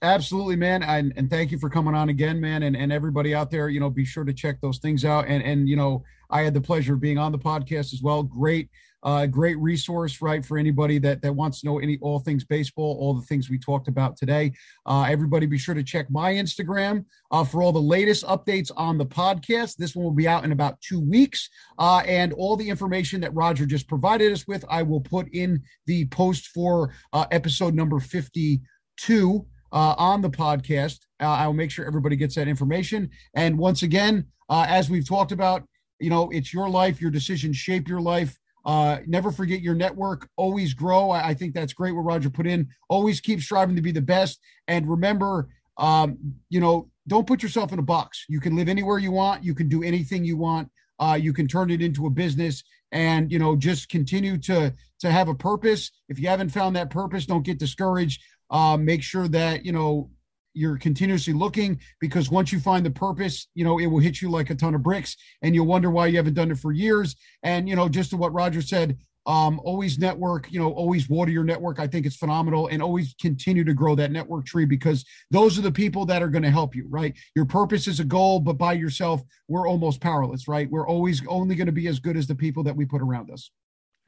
Absolutely, 0.03 0.57
man. 0.57 0.83
And, 0.83 1.13
and 1.17 1.29
thank 1.29 1.51
you 1.51 1.59
for 1.59 1.69
coming 1.69 1.95
on 1.95 2.09
again, 2.09 2.41
man. 2.41 2.63
And, 2.63 2.75
and 2.75 2.91
everybody 2.91 3.35
out 3.35 3.51
there, 3.51 3.69
you 3.69 3.81
know, 3.81 3.91
be 3.91 4.05
sure 4.07 4.25
to 4.25 4.33
check 4.33 4.59
those 4.63 4.79
things 4.79 5.05
out. 5.05 5.27
And, 5.29 5.43
and, 5.43 5.69
you 5.69 5.77
know, 5.77 6.03
I 6.31 6.41
had 6.41 6.55
the 6.55 6.61
pleasure 6.61 6.95
of 6.95 7.01
being 7.01 7.19
on 7.19 7.33
the 7.33 7.39
podcast 7.39 7.93
as 7.93 8.01
well. 8.03 8.23
Great 8.23 8.71
uh, 9.03 9.27
great 9.27 9.59
resource, 9.59 10.21
right, 10.21 10.45
for 10.45 10.59
anybody 10.59 10.99
that 10.99 11.23
that 11.23 11.33
wants 11.33 11.61
to 11.61 11.67
know 11.67 11.79
any 11.79 11.99
all 12.01 12.19
things 12.19 12.45
baseball, 12.45 12.97
all 13.01 13.15
the 13.15 13.27
things 13.27 13.49
we 13.49 13.59
talked 13.59 13.89
about 13.89 14.17
today. 14.17 14.53
Uh, 14.87 15.07
everybody, 15.09 15.47
be 15.47 15.59
sure 15.59 15.75
to 15.75 15.83
check 15.83 16.11
my 16.11 16.33
Instagram 16.33 17.05
uh, 17.31 17.45
for 17.45 17.63
all 17.63 17.73
the 17.73 17.79
latest 17.79 18.25
updates 18.25 18.71
on 18.77 18.99
the 18.99 19.07
podcast. 19.07 19.77
This 19.77 19.95
one 19.95 20.05
will 20.05 20.13
be 20.13 20.29
out 20.29 20.45
in 20.45 20.53
about 20.53 20.81
two 20.81 21.01
weeks, 21.01 21.49
uh, 21.79 22.03
and 22.07 22.33
all 22.33 22.57
the 22.57 22.69
information 22.69 23.21
that 23.21 23.35
Roger 23.35 23.67
just 23.67 23.89
provided 23.89 24.33
us 24.33 24.47
with, 24.47 24.65
I 24.69 24.83
will 24.83 25.01
put 25.01 25.29
in 25.33 25.63
the 25.87 26.07
post 26.07 26.49
for 26.49 26.93
uh, 27.13 27.27
episode 27.31 27.75
number 27.75 28.01
fifty-two. 28.01 29.47
Uh, 29.73 29.95
on 29.99 30.21
the 30.21 30.29
podcast. 30.29 30.99
Uh, 31.21 31.27
I'll 31.27 31.53
make 31.53 31.71
sure 31.71 31.87
everybody 31.87 32.17
gets 32.17 32.35
that 32.35 32.49
information. 32.49 33.09
And 33.37 33.57
once 33.57 33.85
again, 33.85 34.27
uh, 34.49 34.67
as 34.69 34.91
we've 34.91 35.07
talked 35.07 35.31
about, 35.31 35.63
you 36.01 36.11
know, 36.11 36.29
it's 36.31 36.53
your 36.53 36.69
life, 36.69 37.01
your 37.01 37.13
decisions 37.13 37.57
shape 37.57 37.87
your 37.87 38.01
life. 38.01 38.37
Uh, 38.65 38.99
never 39.07 39.31
forget 39.31 39.61
your 39.61 39.75
network. 39.75 40.29
Always 40.37 40.75
grow. 40.75 41.11
I, 41.11 41.29
I, 41.29 41.35
think 41.35 41.55
that's 41.55 41.73
great 41.73 41.93
what 41.93 42.03
Roger 42.03 42.29
put 42.29 42.47
in. 42.47 42.69
Always 42.89 43.21
keep 43.21 43.41
striving 43.41 43.75
to 43.77 43.83
be 43.83 43.93
the 43.93 44.03
best. 44.03 44.39
And 44.69 44.89
remember, 44.89 45.49
um, 45.79 46.19
you 46.51 46.61
know, 46.61 46.91
don't 47.09 47.27
put 47.27 47.43
yourself 47.43 47.73
in 47.73 47.79
a 47.79 47.83
box. 47.83 48.27
You 48.29 48.39
can 48.39 48.55
live 48.57 48.69
anywhere 48.69 48.99
you 48.99 49.13
want. 49.13 49.43
You 49.43 49.55
can 49.55 49.69
do 49.69 49.83
anything 49.83 50.25
you 50.25 50.37
want. 50.37 50.69
Uh, 50.99 51.19
you 51.21 51.33
can 51.33 51.49
turn 51.49 51.71
it 51.71 51.81
into 51.81 52.07
a 52.07 52.11
business, 52.11 52.63
and 52.93 53.33
you 53.33 53.39
know, 53.39 53.57
just 53.57 53.89
continue 53.89 54.37
to 54.37 54.75
to 55.01 55.11
have 55.11 55.29
a 55.29 55.35
purpose. 55.35 55.91
If 56.11 56.19
you 56.19 56.29
haven't 56.29 56.51
found 56.51 56.77
that 56.77 56.91
purpose, 56.91 57.25
don't 57.25 57.43
get 57.43 57.59
discouraged. 57.59 58.23
Uh, 58.51 58.77
make 58.77 59.03
sure 59.03 59.27
that 59.29 59.65
you 59.65 59.73
know 59.73 60.11
you're 60.55 60.79
continuously 60.79 61.33
looking 61.33 61.81
because 62.01 62.31
once 62.31 62.53
you 62.53 62.61
find 62.61 62.85
the 62.85 62.91
purpose, 62.91 63.49
you 63.55 63.65
know, 63.65 63.79
it 63.79 63.87
will 63.87 64.01
hit 64.01 64.21
you 64.21 64.31
like 64.31 64.51
a 64.51 64.55
ton 64.55 64.75
of 64.75 64.83
bricks 64.83 65.17
and 65.43 65.55
you'll 65.55 65.67
wonder 65.67 65.91
why 65.91 66.07
you 66.07 66.17
haven't 66.17 66.35
done 66.35 66.51
it 66.51 66.59
for 66.59 66.73
years. 66.73 67.17
And, 67.43 67.69
you 67.69 67.77
know, 67.77 67.89
just 67.89 68.11
to 68.11 68.17
what 68.17 68.33
Roger 68.33 68.63
said, 68.63 68.99
um, 69.27 69.61
always 69.65 69.99
network, 69.99 70.51
you 70.51 70.59
know, 70.59 70.73
always 70.73 71.09
water 71.09 71.31
your 71.31 71.45
network. 71.45 71.79
I 71.79 71.87
think 71.87 72.07
it's 72.07 72.17
phenomenal 72.17 72.69
and 72.69 72.83
always 72.83 73.15
continue 73.21 73.65
to 73.65 73.75
grow 73.75 73.95
that 73.95 74.11
network 74.11 74.47
tree 74.47 74.65
because 74.65 75.05
those 75.31 75.59
are 75.59 75.63
the 75.63 75.71
people 75.71 76.07
that 76.07 76.23
are 76.23 76.29
going 76.29 76.43
to 76.43 76.51
help 76.51 76.75
you, 76.75 76.87
right? 76.89 77.15
Your 77.37 77.45
purpose 77.45 77.87
is 77.87 78.01
a 78.01 78.05
goal, 78.05 78.41
but 78.41 78.55
by 78.55 78.73
yourself, 78.73 79.23
we're 79.47 79.69
almost 79.69 80.01
powerless, 80.01 80.49
right? 80.49 80.71
We're 80.71 80.89
always 80.89 81.23
only 81.27 81.55
going 81.55 81.67
to 81.67 81.73
be 81.73 81.87
as 81.87 81.99
good 81.99 82.17
as 82.17 82.27
the 82.27 82.35
people 82.35 82.63
that 82.65 82.75
we 82.75 82.87
put 82.87 83.03
around 83.03 83.31
us. 83.31 83.51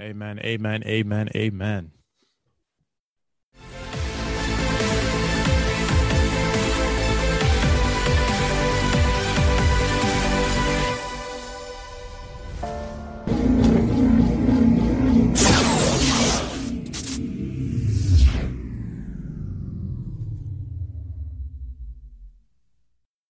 Amen. 0.01 0.41
Amen. 0.43 0.83
Amen. 0.87 1.29
Amen. 1.37 1.93